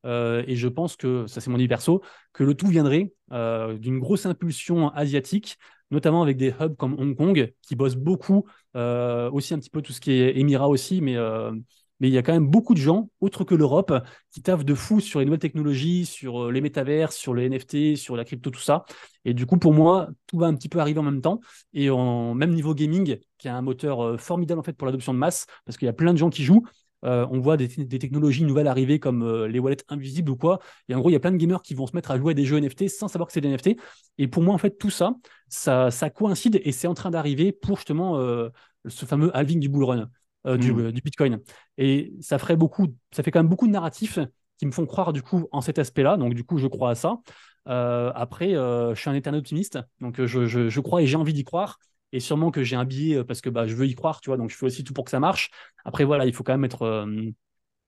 et 0.05 0.55
je 0.55 0.67
pense 0.67 0.95
que, 0.95 1.25
ça 1.27 1.41
c'est 1.41 1.49
mon 1.49 1.55
avis 1.57 1.67
perso, 1.67 2.01
que 2.31 2.43
le 2.43 2.53
tout 2.53 2.67
viendrait 2.67 3.11
d'une 3.31 3.99
grosse 3.99 4.25
impulsion 4.27 4.89
asiatique 4.89 5.57
notamment 5.93 6.23
avec 6.23 6.37
des 6.37 6.53
hubs 6.59 6.75
comme 6.75 6.99
Hong 6.99 7.15
Kong 7.15 7.53
qui 7.61 7.75
bossent 7.75 7.95
beaucoup, 7.95 8.45
euh, 8.75 9.29
aussi 9.31 9.53
un 9.53 9.59
petit 9.59 9.69
peu 9.69 9.81
tout 9.81 9.93
ce 9.93 10.01
qui 10.01 10.11
est 10.11 10.37
Émirats 10.37 10.67
aussi, 10.67 10.99
mais, 11.01 11.15
euh, 11.15 11.53
mais 11.99 12.09
il 12.09 12.13
y 12.13 12.17
a 12.17 12.23
quand 12.23 12.33
même 12.33 12.47
beaucoup 12.47 12.73
de 12.73 12.79
gens, 12.79 13.09
autres 13.21 13.43
que 13.43 13.55
l'Europe, 13.55 13.93
qui 14.31 14.41
taffent 14.41 14.65
de 14.65 14.73
fou 14.73 14.99
sur 14.99 15.19
les 15.19 15.25
nouvelles 15.25 15.39
technologies, 15.39 16.05
sur 16.05 16.45
euh, 16.45 16.51
les 16.51 16.61
métavers, 16.61 17.11
sur 17.11 17.33
les 17.33 17.49
NFT, 17.49 17.95
sur 17.95 18.15
la 18.15 18.25
crypto, 18.25 18.49
tout 18.49 18.59
ça. 18.59 18.85
Et 19.25 19.33
du 19.33 19.45
coup, 19.45 19.57
pour 19.57 19.73
moi, 19.73 20.09
tout 20.27 20.37
va 20.37 20.47
un 20.47 20.55
petit 20.55 20.69
peu 20.69 20.79
arriver 20.79 20.99
en 20.99 21.03
même 21.03 21.21
temps. 21.21 21.39
Et 21.73 21.89
en 21.89 22.33
même 22.33 22.51
niveau 22.53 22.73
gaming, 22.73 23.17
qui 23.37 23.47
a 23.47 23.55
un 23.55 23.61
moteur 23.61 24.19
formidable 24.19 24.59
en 24.59 24.63
fait 24.63 24.73
pour 24.73 24.85
l'adoption 24.85 25.13
de 25.13 25.19
masse, 25.19 25.45
parce 25.65 25.77
qu'il 25.77 25.85
y 25.85 25.89
a 25.89 25.93
plein 25.93 26.13
de 26.13 26.17
gens 26.17 26.29
qui 26.29 26.43
jouent. 26.43 26.63
Euh, 27.03 27.27
on 27.31 27.39
voit 27.39 27.57
des, 27.57 27.67
technologies 27.67 28.43
nouvelles 28.43 28.67
arriver 28.67 28.99
comme 28.99 29.23
euh, 29.23 29.47
les 29.47 29.59
wallets 29.59 29.83
invisibles 29.89 30.31
ou 30.31 30.37
quoi. 30.37 30.59
Et 30.87 30.95
en 30.95 30.99
gros, 30.99 31.09
il 31.09 31.13
y 31.13 31.15
a 31.15 31.19
plein 31.19 31.31
de 31.31 31.37
gamers 31.37 31.61
qui 31.61 31.73
vont 31.73 31.85
se 31.85 31.95
mettre 31.95 32.11
à 32.11 32.17
jouer 32.17 32.31
à 32.31 32.33
des 32.33 32.45
jeux 32.45 32.59
NFT 32.59 32.87
sans 32.89 33.07
savoir 33.07 33.27
que 33.27 33.33
c'est 33.33 33.41
des 33.41 33.49
NFT. 33.49 33.77
Et 34.17 34.27
pour 34.27 34.41
moi, 34.41 34.53
en 34.53 34.57
fait, 34.57 34.77
tout 34.77 34.89
ça, 34.89 35.15
ça, 35.49 36.09
coïncide 36.09 36.61
et 36.63 36.71
c'est 36.71 36.87
en 36.87 36.93
train 36.93 37.11
d'arriver 37.11 37.51
pour 37.51 37.77
justement 37.77 38.17
euh, 38.17 38.49
ce 38.87 39.05
fameux 39.05 39.35
halving 39.35 39.59
du 39.59 39.69
bull 39.69 39.83
run, 39.83 40.09
mmh. 40.45 40.91
du, 40.91 41.01
Bitcoin. 41.01 41.39
Et 41.77 42.13
ça 42.21 42.37
ferait 42.37 42.57
beaucoup, 42.57 42.87
ça 43.11 43.23
fait 43.23 43.31
quand 43.31 43.39
même 43.39 43.49
beaucoup 43.49 43.67
de 43.67 43.71
narratifs 43.71 44.19
qui 44.57 44.65
me 44.65 44.71
font 44.71 44.85
croire 44.85 45.13
du 45.13 45.21
coup 45.21 45.47
en 45.51 45.61
cet 45.61 45.79
aspect-là. 45.79 46.17
Donc 46.17 46.33
du 46.33 46.43
coup, 46.43 46.57
je 46.57 46.67
crois 46.67 46.91
à 46.91 46.95
ça. 46.95 47.19
après, 47.65 48.51
je 48.53 48.93
suis 48.95 49.09
un 49.09 49.13
éternel 49.13 49.39
optimiste, 49.39 49.79
donc 50.01 50.23
je 50.23 50.79
crois 50.79 51.01
et 51.01 51.07
j'ai 51.07 51.17
envie 51.17 51.33
d'y 51.33 51.43
croire 51.43 51.79
et 52.13 52.19
sûrement 52.19 52.51
que 52.51 52.63
j'ai 52.63 52.75
un 52.77 52.85
billet 52.85 53.17
euh, 53.17 53.23
parce 53.25 53.41
que 53.41 53.49
bah, 53.49 53.67
je 53.67 53.75
veux 53.75 53.87
y 53.87 53.95
croire, 53.95 54.21
tu 54.21 54.29
vois, 54.29 54.37
donc 54.37 54.51
je 54.51 54.55
fais 54.55 54.65
aussi 54.67 54.83
tout 54.85 54.93
pour 54.93 55.03
que 55.03 55.11
ça 55.11 55.19
marche. 55.19 55.49
Après, 55.83 56.05
voilà, 56.05 56.25
il 56.25 56.33
faut 56.33 56.43
quand 56.43 56.53
même 56.53 56.63
être. 56.63 56.83
Euh, 56.83 57.31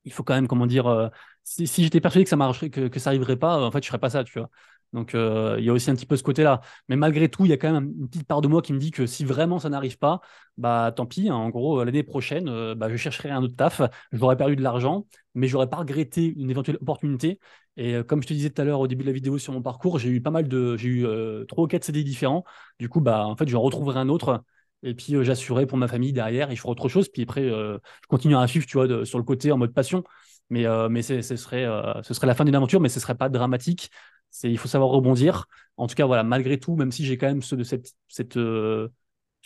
il 0.03 0.13
faut 0.13 0.23
quand 0.23 0.35
même, 0.35 0.47
comment 0.47 0.67
dire, 0.67 0.87
euh, 0.87 1.07
si, 1.43 1.67
j'étais 1.83 2.01
persuadé 2.01 2.25
que 2.25 2.29
ça 2.29 2.35
marcherait, 2.35 2.69
que, 2.69 2.87
que 2.87 2.99
ça 2.99 3.09
arriverait 3.11 3.37
pas, 3.37 3.59
en 3.59 3.71
fait, 3.71 3.83
je 3.83 3.87
ferais 3.87 3.99
pas 3.99 4.09
ça, 4.09 4.23
tu 4.23 4.37
vois. 4.39 4.49
Donc, 4.95 5.11
il 5.13 5.63
y 5.63 5.69
a 5.69 5.73
aussi 5.73 5.91
un 5.91 5.95
petit 5.95 6.05
peu 6.05 6.17
ce 6.17 6.23
côté-là. 6.23 6.61
Mais 6.89 6.95
malgré 6.95 7.29
tout, 7.29 7.45
il 7.45 7.49
y 7.49 7.53
a 7.53 7.57
quand 7.57 7.71
même 7.71 7.93
une 7.99 8.07
petite 8.09 8.27
part 8.27 8.41
de 8.41 8.47
moi 8.47 8.61
qui 8.61 8.73
me 8.73 8.79
dit 8.79 8.91
que 8.91 9.05
si 9.05 9.25
vraiment 9.25 9.59
ça 9.59 9.69
n'arrive 9.69 9.97
pas, 9.97 10.21
bah 10.57 10.91
tant 10.95 11.05
pis. 11.05 11.29
Hein. 11.29 11.35
en 11.35 11.49
gros, 11.49 11.83
l'année 11.83 12.03
prochaine, 12.03 12.73
bah, 12.75 12.89
je 12.89 12.95
chercherai 12.95 13.29
un 13.29 13.43
autre 13.43 13.55
taf. 13.55 13.81
J'aurais 14.11 14.37
perdu 14.37 14.55
de 14.55 14.63
l'argent, 14.63 15.05
mais 15.35 15.47
j'aurais 15.47 15.69
pas 15.69 15.77
regretté 15.77 16.33
une 16.37 16.49
éventuelle 16.49 16.77
opportunité. 16.81 17.39
Et 17.77 17.95
comme 18.07 18.23
je 18.23 18.27
te 18.27 18.33
disais 18.33 18.49
tout 18.49 18.61
à 18.61 18.65
l'heure 18.65 18.79
au 18.79 18.87
début 18.87 19.03
de 19.03 19.09
la 19.09 19.13
vidéo 19.13 19.37
sur 19.37 19.53
mon 19.53 19.61
parcours, 19.61 19.99
j'ai 19.99 20.09
eu 20.09 20.21
pas 20.21 20.31
mal 20.31 20.47
de, 20.47 20.77
j'ai 20.77 20.87
eu 20.89 21.05
trois 21.47 21.65
ou 21.65 21.67
quatre 21.67 21.83
CD 21.83 22.03
différents. 22.03 22.43
Du 22.79 22.89
coup, 22.89 23.01
bah 23.01 23.27
en 23.27 23.35
fait, 23.35 23.47
je 23.47 23.57
retrouverai 23.57 23.99
un 23.99 24.09
autre 24.09 24.43
et 24.85 24.93
puis, 24.93 25.15
euh, 25.15 25.65
pour 25.65 25.77
ma 25.77 25.87
famille 25.87 26.13
derrière 26.13 26.51
et 26.51 26.55
je 26.55 26.65
autre 26.67 26.87
chose. 26.87 27.09
Puis 27.09 27.23
après, 27.23 27.41
euh, 27.41 27.77
je 28.03 28.07
continue 28.07 28.35
à 28.37 28.47
suivre, 28.47 28.65
tu 28.65 28.77
vois, 28.77 29.05
sur 29.05 29.17
le 29.17 29.23
côté 29.23 29.51
en 29.51 29.57
mode 29.57 29.73
passion. 29.73 30.03
Mais, 30.51 30.65
euh, 30.67 30.89
mais 30.89 31.01
ce, 31.01 31.21
serait, 31.21 31.65
ce 32.03 32.13
serait 32.13 32.27
la 32.27 32.35
fin 32.35 32.45
d'une 32.45 32.55
aventure, 32.55 32.79
mais 32.79 32.89
ce 32.89 32.99
serait 32.99 33.15
pas 33.15 33.29
dramatique. 33.29 33.89
C'est, 34.35 34.51
il 34.51 34.57
faut 34.57 34.67
savoir 34.67 34.89
rebondir. 34.91 35.47
En 35.77 35.87
tout 35.87 35.95
cas, 35.95 36.05
voilà, 36.05 36.23
malgré 36.23 36.59
tout, 36.59 36.75
même 36.75 36.91
si 36.91 37.05
j'ai 37.05 37.17
quand 37.17 37.27
même 37.27 37.41
ce, 37.41 37.55
de 37.55 37.63
cette, 37.63 37.93
cette 38.07 38.35
je 38.35 38.89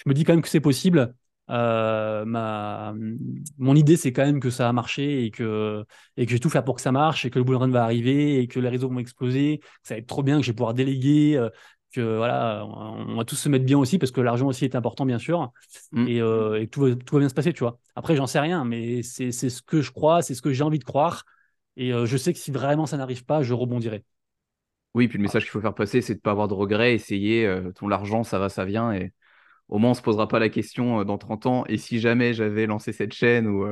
me 0.06 0.14
dis 0.14 0.24
quand 0.24 0.34
même 0.34 0.42
que 0.42 0.50
c'est 0.50 0.60
possible. 0.60 1.14
ma, 1.48 2.94
mon 3.58 3.76
idée, 3.76 3.98
c'est 3.98 4.14
quand 4.14 4.26
même 4.26 4.40
que 4.40 4.50
ça 4.50 4.70
a 4.70 4.74
marché 4.74 5.26
et 5.26 5.32
que, 5.32 5.84
et 6.18 6.26
que 6.26 6.32
je 6.32 6.36
vais 6.36 6.40
tout 6.40 6.50
faire 6.50 6.64
pour 6.64 6.76
que 6.76 6.82
ça 6.82 6.92
marche 6.92 7.26
et 7.26 7.30
que 7.30 7.40
le 7.40 7.46
bull 7.46 7.56
run 7.56 7.70
va 7.70 7.84
arriver 7.84 8.40
et 8.40 8.48
que 8.48 8.60
les 8.60 8.70
réseaux 8.70 8.90
vont 8.90 9.00
exploser, 9.00 9.60
que 9.60 9.88
ça 9.88 9.96
va 9.96 10.00
être 10.00 10.08
trop 10.08 10.24
bien, 10.24 10.38
que 10.38 10.46
je 10.46 10.52
vais 10.52 10.56
pouvoir 10.56 10.74
déléguer, 10.74 11.40
que 11.92 12.18
voilà, 12.18 12.66
on 12.66 13.16
va 13.16 13.26
tous 13.26 13.36
se 13.36 13.50
mettre 13.50 13.66
bien 13.66 13.78
aussi 13.78 13.98
parce 13.98 14.12
que 14.12 14.22
l'argent 14.22 14.48
aussi 14.48 14.66
est 14.66 14.76
important 14.76 15.06
bien 15.06 15.20
sûr 15.20 15.52
mm. 15.92 16.08
euh, 16.08 16.62
et, 16.62 16.68
que 16.68 16.72
tout 16.72 16.82
va, 16.82 16.96
tout 16.96 17.16
va, 17.16 17.20
bien 17.20 17.30
se 17.30 17.34
passer, 17.34 17.54
tu 17.54 17.64
vois. 17.64 17.80
Après, 17.96 18.16
j'en 18.16 18.28
sais 18.28 18.40
rien, 18.40 18.64
mais 18.66 19.02
c'est 19.04 19.32
ce 19.32 19.62
que 19.62 19.82
je 19.82 19.92
crois, 19.92 20.22
c'est 20.22 20.36
ce 20.36 20.42
que 20.42 20.52
j'ai 20.52 20.64
envie 20.64 20.80
de 20.80 20.84
croire 20.84 21.26
et 21.76 21.94
euh, 21.94 22.06
je 22.06 22.18
sais 22.18 22.34
que 22.34 22.40
si 22.40 22.52
vraiment 22.52 22.86
ça 22.86 22.98
n'arrive 22.98 23.26
pas, 23.26 23.42
je 23.42 23.54
rebondirai. 23.54 24.04
Oui, 24.96 25.08
puis 25.08 25.18
le 25.18 25.24
message 25.24 25.44
qu'il 25.44 25.52
faut 25.52 25.62
faire 25.62 25.76
passer, 25.76 26.02
c'est 26.02 26.14
de 26.14 26.20
ne 26.20 26.22
pas 26.22 26.32
avoir 26.32 26.48
de 26.48 26.54
regrets, 26.54 26.94
essayer, 26.94 27.46
euh, 27.46 27.72
ton 27.72 27.92
argent, 27.92 28.24
ça 28.24 28.40
va, 28.40 28.50
ça 28.50 28.66
vient 28.66 28.92
et 28.92 29.14
au 29.68 29.78
moins 29.78 29.92
on 29.92 29.94
se 29.94 30.02
posera 30.02 30.28
pas 30.28 30.40
la 30.40 30.50
question 30.50 31.04
dans 31.04 31.20
30 31.20 31.46
ans 31.46 31.64
et 31.68 31.78
si 31.78 32.00
jamais 32.00 32.34
j'avais 32.34 32.66
lancé 32.66 32.92
cette 32.92 33.14
chaîne 33.14 33.46
ou 33.46 33.68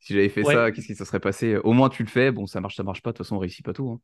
si 0.00 0.14
j'avais 0.14 0.30
fait 0.30 0.42
ça, 0.42 0.72
qu'est-ce 0.72 0.86
qui 0.86 0.94
se 0.94 1.04
serait 1.04 1.20
passé? 1.20 1.58
Au 1.58 1.74
moins 1.74 1.90
tu 1.90 2.02
le 2.02 2.08
fais, 2.08 2.32
bon 2.32 2.46
ça 2.46 2.62
marche, 2.62 2.76
ça 2.76 2.82
marche 2.82 3.02
pas, 3.02 3.12
de 3.12 3.18
toute 3.18 3.26
façon 3.26 3.36
on 3.36 3.40
réussit 3.40 3.62
pas 3.62 3.74
tout. 3.74 3.90
Hein. 3.90 4.00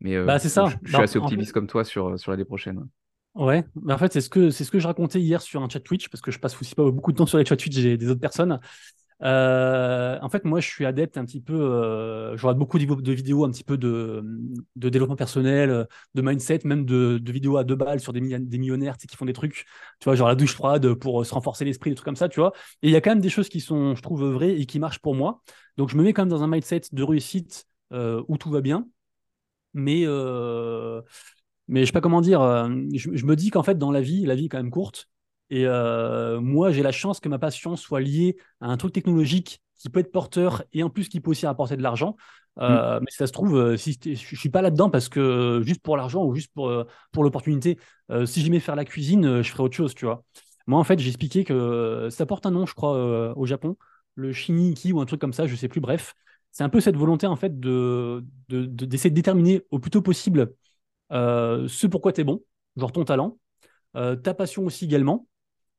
Mais 0.00 0.16
euh, 0.16 0.24
bah, 0.24 0.38
c'est 0.38 0.48
ça. 0.48 0.66
Je, 0.82 0.92
suis 0.92 1.02
assez 1.02 1.18
optimiste 1.18 1.52
comme 1.52 1.66
toi 1.66 1.84
sur, 1.84 2.18
sur 2.18 2.30
l'année 2.30 2.44
prochaine. 2.44 2.86
Ouais, 3.34 3.64
mais 3.82 3.92
en 3.92 3.98
fait, 3.98 4.12
c'est 4.12 4.22
ce, 4.22 4.30
que, 4.30 4.50
c'est 4.50 4.64
ce 4.64 4.70
que 4.70 4.78
je 4.78 4.86
racontais 4.86 5.20
hier 5.20 5.42
sur 5.42 5.62
un 5.62 5.68
chat 5.68 5.80
Twitch, 5.80 6.08
parce 6.08 6.22
que 6.22 6.30
je 6.30 6.38
passe 6.38 6.58
aussi 6.60 6.74
pas 6.74 6.90
beaucoup 6.90 7.12
de 7.12 7.18
temps 7.18 7.26
sur 7.26 7.38
les 7.38 7.44
chats 7.44 7.56
Twitch 7.56 7.76
j'ai 7.76 7.98
des 7.98 8.08
autres 8.08 8.20
personnes. 8.20 8.58
Euh, 9.22 10.18
en 10.20 10.28
fait, 10.28 10.44
moi, 10.44 10.60
je 10.60 10.68
suis 10.68 10.84
adepte 10.84 11.16
un 11.16 11.24
petit 11.24 11.40
peu. 11.40 11.54
Euh, 11.54 12.36
je 12.36 12.46
beaucoup 12.52 12.78
de 12.78 13.12
vidéos 13.12 13.44
un 13.44 13.50
petit 13.50 13.64
peu 13.64 13.78
de, 13.78 14.22
de 14.76 14.88
développement 14.88 15.16
personnel, 15.16 15.86
de 16.14 16.22
mindset, 16.22 16.60
même 16.64 16.84
de, 16.84 17.20
vidéos 17.26 17.56
à 17.56 17.64
deux 17.64 17.76
balles 17.76 18.00
sur 18.00 18.12
des, 18.12 18.20
des 18.20 18.58
millionnaires 18.58 18.96
qui 18.96 19.14
font 19.16 19.24
des 19.24 19.32
trucs, 19.32 19.64
tu 20.00 20.04
vois, 20.04 20.14
genre 20.16 20.28
la 20.28 20.34
douche 20.34 20.54
froide 20.54 20.94
pour 20.94 21.24
se 21.24 21.32
renforcer 21.32 21.64
l'esprit, 21.64 21.90
des 21.90 21.96
trucs 21.96 22.04
comme 22.04 22.16
ça, 22.16 22.28
tu 22.28 22.40
vois. 22.40 22.52
Et 22.82 22.88
il 22.88 22.90
y 22.90 22.96
a 22.96 23.00
quand 23.00 23.10
même 23.10 23.20
des 23.20 23.30
choses 23.30 23.48
qui 23.48 23.60
sont, 23.60 23.94
je 23.94 24.02
trouve, 24.02 24.24
vraies 24.24 24.60
et 24.60 24.66
qui 24.66 24.78
marchent 24.78 25.00
pour 25.00 25.14
moi. 25.14 25.40
Donc, 25.76 25.90
je 25.90 25.96
me 25.96 26.02
mets 26.02 26.12
quand 26.12 26.22
même 26.22 26.30
dans 26.30 26.42
un 26.42 26.48
mindset 26.48 26.82
de 26.92 27.02
réussite 27.02 27.66
où 27.92 28.36
tout 28.36 28.50
va 28.50 28.60
bien 28.60 28.86
mais 29.76 30.02
euh, 30.06 31.02
mais 31.68 31.80
je 31.82 31.86
sais 31.86 31.92
pas 31.92 32.00
comment 32.00 32.20
dire. 32.20 32.40
Euh, 32.40 32.68
je, 32.94 33.24
me 33.24 33.36
dis 33.36 33.50
qu'en 33.50 33.62
fait, 33.62 33.78
dans 33.78 33.92
la 33.92 34.00
vie, 34.00 34.24
la 34.24 34.34
vie 34.34 34.46
est 34.46 34.48
quand 34.48 34.58
même 34.58 34.70
courte. 34.70 35.08
Et 35.50 35.66
euh, 35.66 36.40
moi, 36.40 36.70
j'ai 36.70 36.82
la 36.82 36.92
chance 36.92 37.20
que 37.20 37.28
ma 37.28 37.38
passion 37.38 37.76
soit 37.76 38.00
liée 38.00 38.36
à 38.60 38.66
un 38.66 38.76
truc 38.76 38.92
technologique 38.92 39.60
qui 39.76 39.90
peut 39.90 40.00
être 40.00 40.10
porteur 40.10 40.64
et 40.72 40.82
en 40.82 40.90
plus 40.90 41.08
qui 41.08 41.20
peut 41.20 41.30
aussi 41.30 41.46
apporter 41.46 41.76
de 41.76 41.82
l'argent. 41.82 42.16
Mm. 42.56 43.00
Mais 43.00 43.10
si 43.10 43.16
ça 43.18 43.26
se 43.26 43.32
trouve, 43.32 43.76
si 43.76 43.98
je 44.02 44.36
suis 44.36 44.48
pas 44.48 44.62
là-dedans 44.62 44.88
parce 44.88 45.08
que 45.10 45.60
juste 45.64 45.82
pour 45.82 45.96
l'argent 45.96 46.24
ou 46.24 46.34
juste 46.34 46.50
pour, 46.54 46.72
pour 47.12 47.22
l'opportunité, 47.22 47.78
si 48.24 48.40
j'aimais 48.40 48.60
faire 48.60 48.76
la 48.76 48.86
cuisine, 48.86 49.42
je 49.42 49.50
ferais 49.50 49.62
autre 49.62 49.76
chose, 49.76 49.94
tu 49.94 50.06
vois. 50.06 50.24
Moi, 50.66 50.80
en 50.80 50.84
fait, 50.84 50.98
j'ai 50.98 51.08
expliqué 51.08 51.44
que 51.44 52.08
ça 52.10 52.24
porte 52.24 52.46
un 52.46 52.50
nom, 52.50 52.64
je 52.64 52.74
crois, 52.74 53.36
au 53.36 53.44
Japon, 53.44 53.76
le 54.14 54.32
Shiniki 54.32 54.94
ou 54.94 55.00
un 55.00 55.04
truc 55.04 55.20
comme 55.20 55.34
ça, 55.34 55.46
je 55.46 55.54
sais 55.54 55.68
plus, 55.68 55.80
bref 55.80 56.14
c'est 56.56 56.64
un 56.64 56.70
peu 56.70 56.80
cette 56.80 56.96
volonté 56.96 57.26
en 57.26 57.36
fait 57.36 57.60
de, 57.60 58.24
d'essayer 58.48 59.10
de, 59.10 59.14
déterminer 59.14 59.66
au 59.70 59.78
plus 59.78 59.90
tôt 59.90 60.00
possible 60.00 60.54
euh, 61.12 61.68
ce 61.68 61.86
pourquoi 61.86 62.14
tu 62.14 62.22
es 62.22 62.24
bon, 62.24 62.42
genre 62.78 62.92
ton 62.92 63.04
talent, 63.04 63.36
euh, 63.94 64.16
ta 64.16 64.32
passion 64.32 64.64
aussi 64.64 64.86
également, 64.86 65.28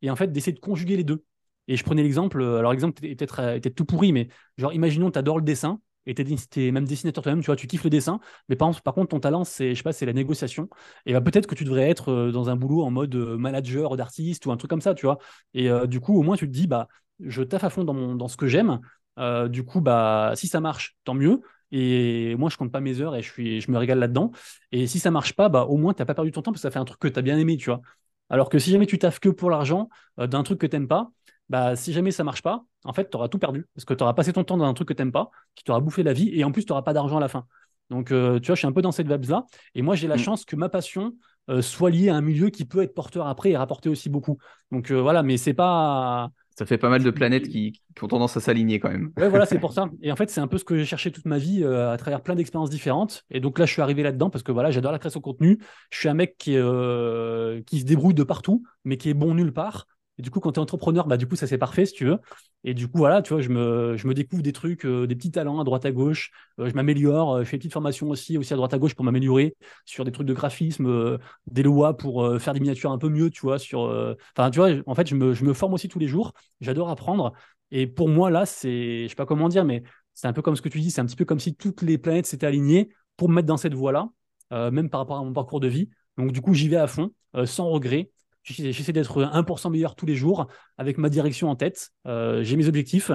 et 0.01 0.09
en 0.09 0.15
fait 0.15 0.31
d'essayer 0.31 0.53
de 0.53 0.59
conjuguer 0.59 0.97
les 0.97 1.03
deux. 1.03 1.23
Et 1.67 1.75
je 1.75 1.83
prenais 1.83 2.03
l'exemple, 2.03 2.41
euh, 2.41 2.59
alors 2.59 2.71
l'exemple 2.71 3.05
est 3.05 3.15
peut-être 3.15 3.69
tout 3.75 3.85
pourri, 3.85 4.13
mais 4.13 4.29
genre 4.57 4.73
imaginons 4.73 5.11
tu 5.11 5.19
adores 5.19 5.37
le 5.37 5.43
dessin, 5.43 5.81
et 6.05 6.13
tu 6.13 6.23
es, 6.61 6.71
même 6.71 6.85
dessinateur 6.85 7.21
toi-même, 7.21 7.41
tu 7.41 7.47
vois, 7.47 7.57
tu 7.57 7.67
kiffes 7.67 7.83
le 7.83 7.89
dessin, 7.89 8.21
mais 8.47 8.55
par, 8.55 8.81
par 8.81 8.93
contre 8.93 9.09
ton 9.09 9.19
talent 9.19 9.43
c'est, 9.43 9.71
je 9.71 9.75
sais 9.75 9.83
pas, 9.83 9.91
c'est 9.91 10.05
la 10.05 10.13
négociation, 10.13 10.69
et 11.05 11.11
bah, 11.13 11.19
peut-être 11.21 11.47
que 11.47 11.55
tu 11.55 11.65
devrais 11.65 11.89
être 11.89 12.31
dans 12.31 12.49
un 12.49 12.55
boulot 12.55 12.83
en 12.83 12.91
mode 12.91 13.15
manager 13.15 13.97
d'artiste 13.97 14.45
ou 14.45 14.51
un 14.51 14.57
truc 14.57 14.69
comme 14.69 14.81
ça, 14.81 14.93
tu 14.95 15.05
vois. 15.05 15.17
Et 15.53 15.69
du 15.87 15.99
coup, 15.99 16.17
au 16.17 16.23
moins 16.23 16.37
tu 16.37 16.47
te 16.47 16.53
dis, 16.53 16.67
bah, 16.67 16.87
je 17.19 17.43
taffe 17.43 17.65
à 17.65 17.69
fond 17.69 17.83
dans, 17.83 17.93
mon, 17.93 18.15
dans 18.15 18.27
ce 18.29 18.37
que 18.37 18.47
j'aime, 18.47 18.79
euh, 19.19 19.47
du 19.47 19.63
coup, 19.63 19.81
bah, 19.81 20.33
si 20.35 20.47
ça 20.47 20.59
marche, 20.59 20.95
tant 21.03 21.13
mieux. 21.13 21.41
Et 21.71 22.35
moi, 22.37 22.49
je 22.49 22.57
compte 22.57 22.71
pas 22.71 22.79
mes 22.79 23.01
heures 23.01 23.15
et 23.15 23.21
je, 23.21 23.31
suis, 23.31 23.61
je 23.61 23.71
me 23.71 23.77
régale 23.77 23.99
là-dedans. 23.99 24.31
Et 24.71 24.87
si 24.87 24.99
ça 24.99 25.11
marche 25.11 25.33
pas, 25.33 25.49
bah, 25.49 25.63
au 25.65 25.77
moins, 25.77 25.93
tu 25.93 26.01
n'as 26.01 26.05
pas 26.05 26.13
perdu 26.13 26.31
ton 26.31 26.41
temps 26.41 26.51
parce 26.51 26.61
que 26.61 26.67
ça 26.67 26.71
fait 26.71 26.79
un 26.79 26.85
truc 26.85 26.99
que 26.99 27.07
tu 27.07 27.19
as 27.19 27.21
bien 27.21 27.37
aimé, 27.37 27.57
tu 27.57 27.69
vois. 27.69 27.81
Alors 28.29 28.49
que 28.49 28.59
si 28.59 28.71
jamais 28.71 28.85
tu 28.85 28.99
taffes 28.99 29.19
que 29.19 29.29
pour 29.29 29.49
l'argent 29.49 29.89
euh, 30.19 30.27
d'un 30.27 30.43
truc 30.43 30.59
que 30.59 30.67
tu 30.67 30.75
n'aimes 30.75 30.87
pas, 30.87 31.09
bah, 31.49 31.75
si 31.75 31.93
jamais 31.93 32.11
ça 32.11 32.23
marche 32.23 32.41
pas, 32.41 32.65
en 32.83 32.93
fait, 32.93 33.09
tu 33.09 33.17
auras 33.17 33.29
tout 33.29 33.39
perdu. 33.39 33.65
Parce 33.73 33.85
que 33.85 33.93
tu 33.93 34.03
auras 34.03 34.13
passé 34.13 34.33
ton 34.33 34.43
temps 34.43 34.57
dans 34.57 34.65
un 34.65 34.73
truc 34.73 34.89
que 34.89 34.93
tu 34.93 35.01
n'aimes 35.01 35.11
pas, 35.11 35.29
qui 35.55 35.63
t'aura 35.63 35.79
bouffé 35.79 36.03
la 36.03 36.13
vie, 36.13 36.29
et 36.33 36.43
en 36.43 36.51
plus, 36.51 36.65
tu 36.65 36.71
n'auras 36.71 36.81
pas 36.81 36.93
d'argent 36.93 37.17
à 37.17 37.21
la 37.21 37.29
fin. 37.29 37.45
Donc, 37.89 38.11
euh, 38.11 38.39
tu 38.39 38.47
vois, 38.47 38.55
je 38.55 38.59
suis 38.59 38.67
un 38.67 38.73
peu 38.73 38.81
dans 38.81 38.91
cette 38.91 39.07
vibes-là. 39.07 39.45
Et 39.73 39.81
moi, 39.81 39.95
j'ai 39.95 40.07
la 40.07 40.15
mm. 40.15 40.19
chance 40.19 40.45
que 40.45 40.55
ma 40.55 40.69
passion 40.69 41.13
soit 41.61 41.89
liée 41.89 42.09
à 42.09 42.15
un 42.15 42.19
milieu 42.19 42.49
qui 42.49 42.65
peut 42.65 42.83
être 42.83 42.93
porteur 42.93 43.25
après 43.25 43.51
et 43.51 43.57
rapporter 43.57 43.87
aussi 43.87 44.09
beaucoup. 44.09 44.37
Donc, 44.73 44.91
voilà, 44.91 45.23
mais 45.23 45.37
c'est 45.37 45.53
pas 45.53 46.29
ça 46.57 46.65
fait 46.65 46.79
pas 46.79 46.89
mal 46.89 47.03
de 47.03 47.11
planètes 47.11 47.49
qui, 47.49 47.83
ont 48.01 48.07
tendance 48.07 48.35
à 48.35 48.39
s'aligner 48.39 48.79
quand 48.79 48.89
même. 48.89 49.11
Ouais, 49.15 49.29
voilà, 49.29 49.45
c'est 49.45 49.59
pour 49.59 49.73
ça. 49.73 49.89
Et 50.01 50.11
en 50.11 50.15
fait, 50.15 50.31
c'est 50.31 50.41
un 50.41 50.47
peu 50.47 50.57
ce 50.57 50.63
que 50.63 50.75
j'ai 50.75 50.85
cherché 50.85 51.11
toute 51.11 51.25
ma 51.25 51.37
vie 51.37 51.63
euh, 51.63 51.91
à 51.91 51.97
travers 51.97 52.21
plein 52.21 52.33
d'expériences 52.33 52.71
différentes. 52.71 53.25
Et 53.29 53.39
donc 53.39 53.59
là, 53.59 53.67
je 53.67 53.73
suis 53.73 53.81
arrivé 53.81 54.01
là-dedans 54.01 54.31
parce 54.31 54.43
que 54.43 54.51
voilà, 54.51 54.71
j'adore 54.71 54.91
la 54.91 54.97
création 54.97 55.19
de 55.19 55.23
contenu. 55.23 55.59
Je 55.91 55.99
suis 55.99 56.09
un 56.09 56.15
mec 56.15 56.35
qui, 56.39 56.57
euh, 56.57 57.61
qui 57.67 57.79
se 57.79 57.85
débrouille 57.85 58.15
de 58.15 58.23
partout, 58.23 58.63
mais 58.85 58.97
qui 58.97 59.09
est 59.09 59.13
bon 59.13 59.35
nulle 59.35 59.53
part. 59.53 59.85
Et 60.17 60.23
du 60.23 60.31
coup, 60.31 60.39
quand 60.39 60.51
tu 60.51 60.59
es 60.59 60.61
entrepreneur, 60.61 61.05
bah, 61.07 61.17
du 61.17 61.27
coup, 61.27 61.35
ça 61.35 61.45
c'est 61.47 61.57
parfait 61.57 61.85
si 61.85 61.93
tu 61.93 62.05
veux. 62.05 62.19
Et 62.63 62.73
du 62.73 62.87
coup, 62.87 62.97
voilà, 62.97 63.21
tu 63.21 63.33
vois, 63.33 63.41
je 63.41 63.49
me, 63.49 64.13
découvre 64.13 64.41
des 64.41 64.51
trucs, 64.51 64.85
euh, 64.85 65.05
des 65.05 65.15
petits 65.15 65.31
talents 65.31 65.59
à 65.59 65.63
droite 65.63 65.85
à 65.85 65.91
gauche. 65.91 66.31
Euh, 66.59 66.69
je 66.69 66.73
m'améliore. 66.73 67.35
Euh, 67.35 67.43
je 67.43 67.45
fais 67.45 67.57
des 67.57 67.59
petites 67.59 67.73
formations 67.73 68.09
aussi, 68.09 68.37
aussi 68.37 68.53
à 68.53 68.55
droite 68.55 68.73
à 68.73 68.79
gauche 68.79 68.95
pour 68.95 69.05
m'améliorer 69.05 69.55
sur 69.85 70.05
des 70.05 70.11
trucs 70.11 70.27
de 70.27 70.33
graphisme, 70.33 71.17
des 71.47 71.63
lois 71.63 71.95
pour 71.95 72.39
faire 72.39 72.53
des 72.53 72.59
miniatures 72.59 72.91
un 72.91 72.97
peu 72.97 73.09
mieux, 73.09 73.29
tu 73.29 73.41
vois. 73.41 73.57
Enfin, 73.57 74.49
tu 74.51 74.59
vois, 74.59 74.71
en 74.85 74.95
fait, 74.95 75.07
je 75.07 75.15
me, 75.15 75.33
je 75.33 75.45
me 75.45 75.53
forme 75.53 75.73
aussi 75.73 75.87
tous 75.87 75.99
les 75.99 76.07
jours. 76.07 76.33
J'adore 76.61 76.89
apprendre. 76.89 77.33
Et 77.71 77.85
pour 77.85 78.09
moi, 78.09 78.29
là, 78.29 78.45
c'est, 78.45 79.03
je 79.03 79.07
sais 79.09 79.15
pas 79.15 79.25
comment 79.25 79.49
dire, 79.49 79.65
mais 79.65 79.83
c'est 80.13 80.27
un 80.27 80.33
peu 80.33 80.41
comme 80.41 80.55
ce 80.55 80.61
que 80.61 80.69
tu 80.69 80.79
dis. 80.79 80.89
C'est 80.91 81.01
un 81.01 81.05
petit 81.05 81.15
peu 81.15 81.25
comme 81.25 81.39
si 81.39 81.55
toutes 81.55 81.81
les 81.83 81.97
planètes 81.97 82.25
s'étaient 82.25 82.47
alignées 82.47 82.89
pour 83.17 83.29
me 83.29 83.35
mettre 83.35 83.47
dans 83.47 83.57
cette 83.57 83.73
voie-là, 83.73 84.09
même 84.51 84.89
par 84.89 85.01
rapport 85.01 85.17
à 85.17 85.23
mon 85.23 85.33
parcours 85.33 85.59
de 85.59 85.67
vie. 85.67 85.89
Donc, 86.17 86.31
du 86.31 86.41
coup, 86.41 86.53
j'y 86.53 86.69
vais 86.69 86.77
à 86.77 86.87
fond, 86.87 87.11
sans 87.45 87.69
regret. 87.69 88.09
J'essaie 88.47 88.93
d'être 88.93 89.23
1% 89.23 89.69
meilleur 89.69 89.95
tous 89.95 90.05
les 90.05 90.15
jours 90.15 90.47
avec 90.77 90.97
ma 90.97 91.09
direction 91.09 91.49
en 91.49 91.55
tête. 91.55 91.89
Euh, 92.05 92.43
j'ai 92.43 92.55
mes 92.55 92.67
objectifs. 92.67 93.11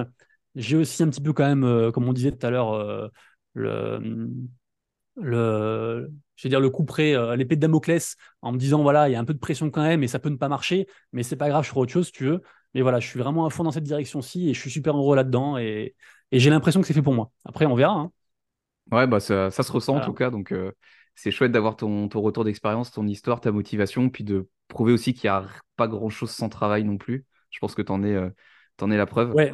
J'ai 0.55 0.77
aussi 0.77 1.01
un 1.01 1.09
petit 1.09 1.21
peu 1.21 1.33
quand 1.33 1.45
même, 1.45 1.63
euh, 1.63 1.91
comme 1.91 2.07
on 2.07 2.13
disait 2.13 2.31
tout 2.31 2.45
à 2.45 2.51
l'heure, 2.51 2.73
euh, 2.73 3.07
le, 3.53 4.29
le, 5.15 6.11
je 6.35 6.43
vais 6.43 6.49
dire 6.49 6.59
le 6.59 6.69
coup 6.69 6.85
près, 6.85 7.15
l'épée 7.35 7.55
de 7.55 7.61
Damoclès, 7.61 8.15
en 8.43 8.51
me 8.51 8.57
disant 8.57 8.83
voilà, 8.83 9.09
il 9.09 9.13
y 9.13 9.15
a 9.15 9.19
un 9.19 9.25
peu 9.25 9.33
de 9.33 9.39
pression 9.39 9.71
quand 9.71 9.81
même 9.81 10.03
et 10.03 10.07
ça 10.07 10.19
peut 10.19 10.29
ne 10.29 10.35
pas 10.35 10.49
marcher, 10.49 10.85
mais 11.13 11.23
c'est 11.23 11.35
pas 11.35 11.49
grave, 11.49 11.63
je 11.63 11.69
ferai 11.69 11.79
autre 11.81 11.91
chose 11.91 12.07
si 12.07 12.11
tu 12.11 12.25
veux. 12.25 12.41
Mais 12.75 12.81
voilà, 12.81 12.99
je 12.99 13.07
suis 13.07 13.19
vraiment 13.19 13.47
à 13.47 13.49
fond 13.49 13.63
dans 13.63 13.71
cette 13.71 13.83
direction-ci 13.83 14.49
et 14.49 14.53
je 14.53 14.59
suis 14.59 14.71
super 14.71 14.95
heureux 14.95 15.15
là-dedans 15.15 15.57
et, 15.57 15.95
j'ai 16.31 16.49
l'impression 16.49 16.81
que 16.81 16.87
c'est 16.87 16.95
fait 16.95 17.03
pour 17.03 17.13
moi. 17.13 17.29
Après, 17.45 17.67
on 17.67 17.75
verra. 17.75 17.93
Hein. 17.93 18.11
Ouais, 18.91 19.05
bah 19.05 19.19
ça, 19.19 19.51
se 19.51 19.71
ressent 19.71 19.97
en 19.97 20.01
tout 20.01 20.13
cas, 20.13 20.31
donc 20.31 20.51
c'est 21.13 21.29
chouette 21.31 21.51
d'avoir 21.51 21.75
ton, 21.75 22.07
ton, 22.07 22.21
retour 22.21 22.43
d'expérience, 22.43 22.91
ton 22.91 23.05
histoire, 23.05 23.39
ta 23.39 23.51
motivation, 23.51 24.09
puis 24.09 24.23
de 24.23 24.47
prouver 24.73 24.91
aussi 24.91 25.13
qu'il 25.13 25.29
n'y 25.29 25.35
a 25.35 25.45
pas 25.75 25.87
grand 25.87 26.09
chose 26.09 26.31
sans 26.31 26.49
travail 26.49 26.83
non 26.83 26.97
plus. 26.97 27.25
Je 27.49 27.59
pense 27.59 27.75
que 27.75 27.81
tu 27.81 27.91
en, 27.91 28.03
es, 28.03 28.13
euh, 28.13 28.29
es 28.81 28.97
la 28.97 29.05
preuve. 29.05 29.33
Ouais. 29.33 29.53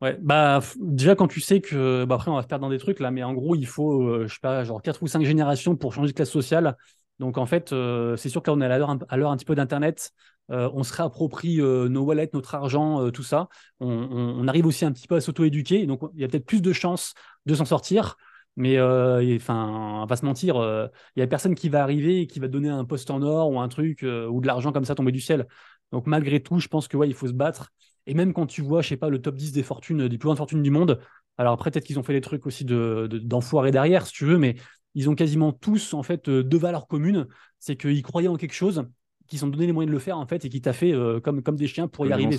Ouais, 0.00 0.16
bah 0.20 0.60
déjà 0.78 1.16
quand 1.16 1.26
tu 1.26 1.40
sais 1.40 1.60
que 1.60 2.04
bah 2.04 2.14
après 2.14 2.30
on 2.30 2.36
va 2.36 2.42
se 2.42 2.46
perdre 2.46 2.62
dans 2.62 2.70
des 2.70 2.78
trucs 2.78 3.00
là, 3.00 3.10
mais 3.10 3.24
en 3.24 3.34
gros 3.34 3.56
il 3.56 3.66
faut 3.66 4.04
euh, 4.04 4.28
je 4.28 4.34
sais 4.34 4.40
pas 4.40 4.62
genre 4.62 4.80
4 4.80 5.02
ou 5.02 5.08
5 5.08 5.24
générations 5.24 5.74
pour 5.74 5.92
changer 5.92 6.12
de 6.12 6.14
classe 6.14 6.30
sociale. 6.30 6.76
Donc 7.18 7.36
en 7.36 7.46
fait 7.46 7.72
euh, 7.72 8.14
c'est 8.14 8.28
sûr 8.28 8.40
que 8.40 8.48
là 8.48 8.56
on 8.56 8.60
est 8.60 8.66
à 8.66 8.78
l'heure 8.78 8.96
l'heure 9.16 9.32
un 9.32 9.36
petit 9.36 9.44
peu 9.44 9.56
d'internet, 9.56 10.12
on 10.48 10.84
se 10.84 10.94
réapproprie 10.94 11.56
nos 11.58 12.04
wallets, 12.04 12.30
notre 12.32 12.54
argent, 12.54 13.10
tout 13.10 13.24
ça. 13.24 13.48
On, 13.80 13.88
on, 13.90 14.46
arrive 14.46 14.66
aussi 14.66 14.84
un 14.84 14.92
petit 14.92 15.08
peu 15.08 15.16
à 15.16 15.20
s'auto-éduquer, 15.20 15.84
donc 15.86 16.00
il 16.14 16.20
y 16.20 16.24
a 16.24 16.28
peut-être 16.28 16.46
plus 16.46 16.62
de 16.62 16.72
chances 16.72 17.14
de 17.46 17.56
s'en 17.56 17.64
sortir. 17.64 18.16
Mais 18.58 18.76
euh, 18.76 19.36
enfin, 19.36 20.02
on 20.02 20.06
va 20.06 20.16
se 20.16 20.24
mentir, 20.24 20.56
il 20.56 20.62
euh, 20.62 20.88
y 21.14 21.22
a 21.22 21.28
personne 21.28 21.54
qui 21.54 21.68
va 21.68 21.80
arriver 21.80 22.22
et 22.22 22.26
qui 22.26 22.40
va 22.40 22.48
donner 22.48 22.68
un 22.68 22.84
poste 22.84 23.08
en 23.08 23.22
or 23.22 23.52
ou 23.52 23.60
un 23.60 23.68
truc 23.68 24.02
euh, 24.02 24.26
ou 24.26 24.40
de 24.40 24.48
l'argent 24.48 24.72
comme 24.72 24.84
ça 24.84 24.96
tomber 24.96 25.12
du 25.12 25.20
ciel. 25.20 25.46
Donc 25.92 26.08
malgré 26.08 26.40
tout, 26.40 26.58
je 26.58 26.66
pense 26.66 26.88
que 26.88 26.96
ouais, 26.96 27.08
il 27.08 27.14
faut 27.14 27.28
se 27.28 27.32
battre. 27.32 27.70
Et 28.06 28.14
même 28.14 28.32
quand 28.32 28.46
tu 28.46 28.60
vois, 28.60 28.82
je 28.82 28.88
sais 28.88 28.96
pas, 28.96 29.10
le 29.10 29.22
top 29.22 29.36
10 29.36 29.52
des 29.52 29.62
fortunes, 29.62 30.08
des 30.08 30.18
plus 30.18 30.26
grandes 30.26 30.38
fortunes 30.38 30.64
du 30.64 30.72
monde, 30.72 30.98
alors 31.36 31.52
après 31.52 31.70
peut-être 31.70 31.84
qu'ils 31.84 32.00
ont 32.00 32.02
fait 32.02 32.14
des 32.14 32.20
trucs 32.20 32.46
aussi 32.46 32.64
de, 32.64 33.06
d'enfoirés 33.06 33.70
derrière, 33.70 34.08
si 34.08 34.12
tu 34.12 34.24
veux, 34.24 34.38
mais 34.38 34.56
ils 34.96 35.08
ont 35.08 35.14
quasiment 35.14 35.52
tous 35.52 35.94
en 35.94 36.02
fait 36.02 36.28
deux 36.28 36.58
valeurs 36.58 36.88
communes. 36.88 37.28
C'est 37.60 37.76
qu'ils 37.76 38.02
croyaient 38.02 38.26
en 38.26 38.36
quelque 38.36 38.54
chose, 38.54 38.88
qu'ils 39.28 39.44
ont 39.44 39.48
donné 39.48 39.66
les 39.66 39.72
moyens 39.72 39.88
de 39.88 39.94
le 39.94 40.00
faire 40.00 40.18
en 40.18 40.26
fait 40.26 40.44
et 40.44 40.48
qui 40.48 40.60
t'a 40.60 40.72
fait 40.72 40.92
comme, 41.22 41.44
comme 41.44 41.56
des 41.56 41.68
chiens 41.68 41.86
pour 41.86 42.08
y 42.08 42.12
arriver. 42.12 42.38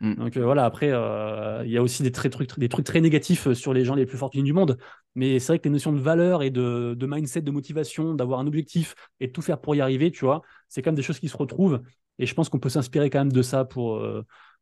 Mm. 0.00 0.14
Donc 0.14 0.36
voilà, 0.38 0.64
après, 0.64 0.88
il 0.88 1.70
y 1.70 1.76
a 1.76 1.82
aussi 1.82 2.02
des, 2.02 2.12
très, 2.12 2.30
trucs, 2.30 2.58
des 2.58 2.68
trucs 2.68 2.86
très 2.86 3.00
négatifs 3.00 3.52
sur 3.52 3.72
les 3.72 3.84
gens 3.84 3.94
les 3.94 4.06
plus 4.06 4.18
fortunés 4.18 4.44
du 4.44 4.52
monde. 4.52 4.78
Mais 5.14 5.38
c'est 5.38 5.48
vrai 5.48 5.58
que 5.58 5.64
les 5.64 5.70
notions 5.70 5.92
de 5.92 6.00
valeur 6.00 6.42
et 6.42 6.50
de, 6.50 6.94
de 6.96 7.06
mindset, 7.06 7.42
de 7.42 7.50
motivation, 7.50 8.14
d'avoir 8.14 8.40
un 8.40 8.46
objectif 8.46 8.94
et 9.20 9.26
de 9.26 9.32
tout 9.32 9.42
faire 9.42 9.60
pour 9.60 9.74
y 9.74 9.80
arriver, 9.80 10.10
tu 10.10 10.24
vois, 10.24 10.42
c'est 10.68 10.82
quand 10.82 10.90
même 10.90 10.96
des 10.96 11.02
choses 11.02 11.18
qui 11.18 11.28
se 11.28 11.36
retrouvent. 11.36 11.80
Et 12.18 12.26
je 12.26 12.34
pense 12.34 12.48
qu'on 12.48 12.58
peut 12.58 12.68
s'inspirer 12.68 13.10
quand 13.10 13.20
même 13.20 13.32
de 13.32 13.42
ça 13.42 13.64
pour, 13.64 14.02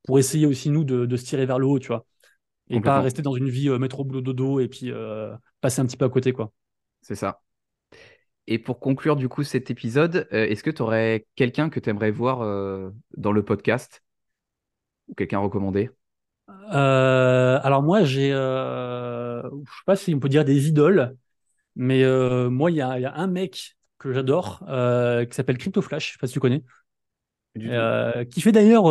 pour 0.05 0.19
essayer 0.19 0.47
aussi, 0.47 0.71
nous, 0.71 0.85
de, 0.85 1.07
de 1.07 1.17
se 1.17 1.25
tirer 1.25 1.47
vers 1.47 1.59
le 1.59 1.67
haut, 1.67 1.79
tu 1.79 1.89
vois 1.89 2.07
et 2.71 2.81
pas 2.81 3.01
rester 3.01 3.23
dans 3.23 3.35
une 3.35 3.49
vie 3.49 3.69
euh, 3.69 3.79
métro 3.79 4.05
boulot 4.05 4.21
dodo 4.21 4.61
et 4.61 4.69
puis 4.69 4.91
euh, 4.91 5.35
passer 5.61 5.81
un 5.81 5.87
petit 5.87 5.97
peu 5.97 6.05
à 6.05 6.09
côté 6.09 6.33
quoi. 6.33 6.53
C'est 7.03 7.15
ça. 7.15 7.43
Et 8.47 8.59
pour 8.59 8.81
conclure 8.81 9.17
du 9.17 9.29
coup 9.29 9.43
cet 9.43 9.71
épisode, 9.71 10.27
euh, 10.33 10.47
est-ce 10.47 10.63
que 10.63 10.71
tu 10.71 10.83
aurais 10.83 11.27
quelqu'un 11.35 11.69
que 11.71 11.81
tu 11.81 11.91
aimerais 11.91 12.11
voir 12.11 12.39
dans 13.17 13.33
le 13.33 13.45
podcast? 13.45 14.03
Ou 15.09 15.15
quelqu'un 15.15 15.39
recommandé? 15.39 15.91
Alors 16.71 17.83
moi 17.83 18.05
j'ai, 18.05 18.31
je 18.31 19.43
sais 19.43 19.85
pas 19.87 19.97
si 19.97 20.15
on 20.15 20.21
peut 20.21 20.29
dire 20.29 20.45
des 20.45 20.69
idoles, 20.69 21.17
mais 21.77 22.05
moi 22.49 22.71
il 22.71 22.77
y, 22.77 22.81
a 22.81 23.15
un 23.15 23.27
mec 23.27 23.77
que 23.99 24.13
j'adore 24.13 24.61
qui 24.61 25.35
s'appelle 25.35 25.59
CryptoFlash, 25.59 26.09
je 26.09 26.13
sais 26.13 26.19
pas 26.19 26.27
si 26.27 26.35
tu 26.35 26.41
connais. 26.41 26.63
qui 27.55 28.41
fait 28.41 28.53
d'ailleurs, 28.53 28.87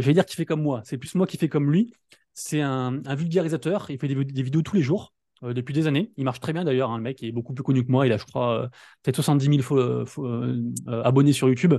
j'allais 0.00 0.14
dire 0.14 0.26
qui 0.26 0.36
fait 0.36 0.46
comme 0.46 0.62
moi, 0.62 0.82
c'est 0.84 0.98
plus 0.98 1.14
moi 1.14 1.26
qui 1.26 1.36
fais 1.36 1.48
comme 1.48 1.70
lui. 1.70 1.92
C'est 2.34 2.60
un, 2.62 3.00
vulgarisateur. 3.14 3.90
Il 3.90 3.98
fait 3.98 4.08
des, 4.08 4.42
vidéos 4.42 4.62
tous 4.62 4.76
les 4.76 4.82
jours 4.82 5.12
euh, 5.44 5.52
depuis 5.52 5.74
des 5.74 5.86
années. 5.86 6.12
Il 6.16 6.24
marche 6.24 6.40
très 6.40 6.52
bien 6.52 6.64
d'ailleurs. 6.64 6.90
Hein, 6.90 6.96
le 6.98 7.02
mec 7.02 7.20
il 7.22 7.28
est 7.28 7.32
beaucoup 7.32 7.54
plus 7.54 7.64
connu 7.64 7.84
que 7.84 7.90
moi. 7.90 8.06
Il 8.06 8.12
a, 8.12 8.16
je 8.16 8.24
crois, 8.24 8.64
euh, 8.64 8.68
peut-être 9.02 9.16
70 9.16 9.64
000 9.64 9.78
euh, 9.78 10.04
abonnés 11.02 11.32
sur 11.32 11.48
YouTube. 11.48 11.74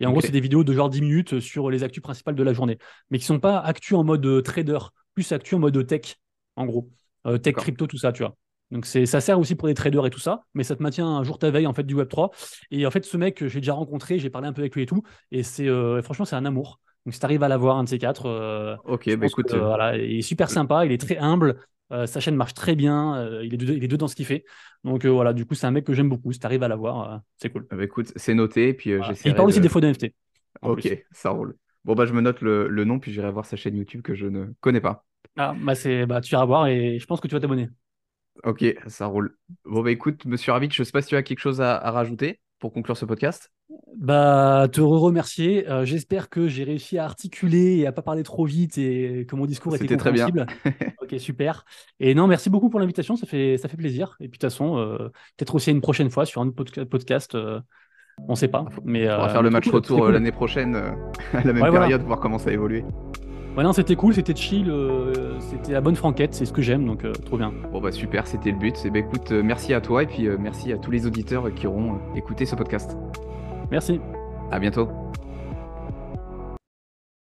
Et 0.00 0.06
en 0.06 0.12
gros, 0.12 0.20
c'est 0.20 0.32
des 0.32 0.40
vidéos 0.40 0.64
de 0.64 0.72
genre 0.72 0.88
10 0.88 1.00
minutes 1.00 1.40
sur 1.40 1.70
les 1.70 1.82
actus 1.82 2.02
principales 2.02 2.34
de 2.34 2.42
la 2.42 2.52
journée. 2.52 2.78
Mais 3.10 3.18
qui 3.18 3.24
sont 3.24 3.40
pas 3.40 3.58
actus 3.58 3.96
en 3.96 4.04
mode 4.04 4.42
trader, 4.42 4.78
plus 5.14 5.30
actus 5.32 5.54
en 5.54 5.60
mode 5.60 5.86
tech, 5.86 6.16
en 6.56 6.66
gros. 6.66 6.90
tech, 7.42 7.54
crypto, 7.54 7.86
tout 7.86 7.98
ça, 7.98 8.12
tu 8.12 8.22
vois. 8.22 8.36
Donc 8.70 8.84
ça 8.84 9.20
sert 9.20 9.38
aussi 9.38 9.54
pour 9.54 9.66
les 9.66 9.72
traders 9.72 10.04
et 10.04 10.10
tout 10.10 10.20
ça, 10.20 10.42
mais 10.52 10.62
ça 10.62 10.76
te 10.76 10.82
maintient 10.82 11.06
un 11.06 11.24
jour 11.24 11.38
ta 11.38 11.50
veille 11.50 11.66
en 11.66 11.72
fait 11.72 11.84
du 11.84 11.94
Web 11.94 12.08
3. 12.08 12.30
Et 12.70 12.86
en 12.86 12.90
fait, 12.90 13.06
ce 13.06 13.16
mec, 13.16 13.46
j'ai 13.46 13.60
déjà 13.60 13.72
rencontré, 13.72 14.18
j'ai 14.18 14.28
parlé 14.28 14.46
un 14.46 14.52
peu 14.52 14.60
avec 14.60 14.74
lui 14.74 14.82
et 14.82 14.86
tout, 14.86 15.02
et 15.30 15.42
c'est 15.42 15.68
franchement 16.02 16.26
c'est 16.26 16.36
un 16.36 16.44
amour. 16.44 16.78
Donc 17.08 17.14
si 17.14 17.20
tu 17.20 17.24
arrives 17.24 17.42
à 17.42 17.48
l'avoir, 17.48 17.78
un 17.78 17.84
de 17.84 17.88
ces 17.88 17.98
quatre, 17.98 18.26
euh, 18.26 18.76
ok, 18.84 19.16
bah 19.16 19.26
écoute, 19.26 19.54
euh, 19.54 19.64
voilà, 19.64 19.96
il 19.96 20.18
est 20.18 20.22
super 20.22 20.50
sympa, 20.50 20.84
il 20.84 20.92
est 20.92 21.00
très 21.00 21.16
humble, 21.16 21.58
euh, 21.92 22.06
sa 22.06 22.20
chaîne 22.20 22.36
marche 22.36 22.54
très 22.54 22.74
bien, 22.74 23.40
il, 23.42 23.54
est 23.54 23.56
deux, 23.56 23.74
il 23.74 23.84
est 23.84 23.88
deux 23.88 23.96
dans 23.96 24.08
ce 24.08 24.16
qu'il 24.16 24.26
fait. 24.26 24.44
Donc 24.84 25.04
voilà, 25.06 25.32
du 25.32 25.44
coup, 25.46 25.54
c'est 25.54 25.66
un 25.66 25.70
mec 25.70 25.84
que 25.84 25.92
j'aime 25.94 26.08
beaucoup. 26.08 26.32
Si 26.32 26.38
tu 26.38 26.46
arrives 26.46 26.62
à 26.62 26.68
l'avoir, 26.68 27.20
c'est 27.36 27.50
cool. 27.50 27.66
Bah 27.70 27.82
écoute, 27.82 28.12
c'est 28.16 28.34
noté, 28.34 28.74
puis 28.74 28.90
Il 29.24 29.34
parle 29.34 29.48
aussi 29.48 29.60
des 29.60 29.68
faux 29.68 29.80
NFT. 29.80 30.14
Ok, 30.62 30.88
ça 31.12 31.30
roule. 31.30 31.56
Bon, 31.84 31.94
bah 31.94 32.06
je 32.06 32.12
me 32.12 32.20
note 32.20 32.40
le, 32.42 32.68
le 32.68 32.84
nom, 32.84 32.98
puis 32.98 33.12
j'irai 33.12 33.30
voir 33.30 33.46
sa 33.46 33.56
chaîne 33.56 33.76
YouTube 33.76 34.02
que 34.02 34.14
je 34.14 34.26
ne 34.26 34.46
connais 34.60 34.80
pas. 34.80 35.06
Ah, 35.36 35.54
bah, 35.58 35.74
c'est, 35.74 36.04
bah 36.06 36.20
tu 36.20 36.34
iras 36.34 36.44
voir 36.44 36.66
et 36.66 36.98
je 36.98 37.06
pense 37.06 37.20
que 37.20 37.28
tu 37.28 37.34
vas 37.34 37.40
t'abonner. 37.40 37.68
Ok, 38.44 38.64
ça 38.86 39.06
roule. 39.06 39.36
Bon, 39.64 39.82
bah 39.82 39.90
écoute, 39.90 40.24
monsieur 40.26 40.52
Ravitch, 40.52 40.76
je 40.76 40.82
sais 40.82 40.92
pas 40.92 41.02
si 41.02 41.08
tu 41.08 41.16
as 41.16 41.22
quelque 41.22 41.40
chose 41.40 41.60
à 41.60 41.78
rajouter 41.90 42.40
pour 42.58 42.72
conclure 42.72 42.96
ce 42.96 43.04
podcast 43.04 43.50
bah, 43.96 44.68
te 44.70 44.80
remercier. 44.80 45.68
Euh, 45.68 45.84
j'espère 45.84 46.28
que 46.28 46.46
j'ai 46.48 46.64
réussi 46.64 46.98
à 46.98 47.04
articuler 47.04 47.78
et 47.78 47.86
à 47.86 47.92
pas 47.92 48.02
parler 48.02 48.22
trop 48.22 48.44
vite 48.44 48.78
et 48.78 49.26
que 49.28 49.36
mon 49.36 49.46
discours 49.46 49.74
était 49.74 49.88
compréhensible. 49.88 50.46
Très 50.46 50.70
bien. 50.78 50.88
ok, 51.02 51.14
super. 51.18 51.64
Et 52.00 52.14
non, 52.14 52.26
merci 52.26 52.48
beaucoup 52.48 52.70
pour 52.70 52.80
l'invitation. 52.80 53.16
Ça 53.16 53.26
fait, 53.26 53.56
ça 53.58 53.68
fait 53.68 53.76
plaisir. 53.76 54.16
Et 54.20 54.28
puis 54.28 54.38
de 54.38 54.46
toute 54.46 54.50
façon, 54.50 54.78
euh, 54.78 55.08
peut-être 55.36 55.54
aussi 55.54 55.70
une 55.70 55.80
prochaine 55.80 56.10
fois 56.10 56.26
sur 56.26 56.40
un 56.40 56.48
autre 56.48 56.84
podcast. 56.84 57.34
Euh, 57.34 57.60
on 58.26 58.32
ne 58.32 58.36
sait 58.36 58.48
pas. 58.48 58.66
Mais, 58.84 59.10
on 59.10 59.20
va 59.20 59.28
faire 59.28 59.42
le 59.42 59.50
match 59.50 59.68
retour 59.68 60.08
l'année 60.08 60.32
prochaine 60.32 60.76
à 61.32 61.44
la 61.44 61.52
même 61.52 61.70
période, 61.70 62.02
voir 62.02 62.20
comment 62.20 62.38
ça 62.38 62.50
a 62.50 62.52
évolué. 62.52 62.84
Ouais, 63.58 63.64
non, 63.64 63.72
c'était 63.72 63.96
cool, 63.96 64.14
c'était 64.14 64.36
chill, 64.36 64.72
c'était 65.40 65.72
la 65.72 65.80
bonne 65.80 65.96
franquette, 65.96 66.32
c'est 66.32 66.44
ce 66.44 66.52
que 66.52 66.62
j'aime, 66.62 66.86
donc 66.86 67.04
trop 67.24 67.36
bien. 67.36 67.52
Bon, 67.72 67.80
bah 67.80 67.90
super, 67.90 68.28
c'était 68.28 68.52
le 68.52 68.56
but. 68.56 68.86
Et 68.86 68.90
bah, 68.90 69.00
écoute, 69.00 69.32
merci 69.32 69.74
à 69.74 69.80
toi 69.80 70.04
et 70.04 70.06
puis 70.06 70.28
merci 70.38 70.72
à 70.72 70.78
tous 70.78 70.92
les 70.92 71.06
auditeurs 71.06 71.52
qui 71.52 71.66
auront 71.66 71.98
écouté 72.14 72.46
ce 72.46 72.54
podcast. 72.54 72.96
Merci. 73.72 74.00
À 74.52 74.60
bientôt. 74.60 74.86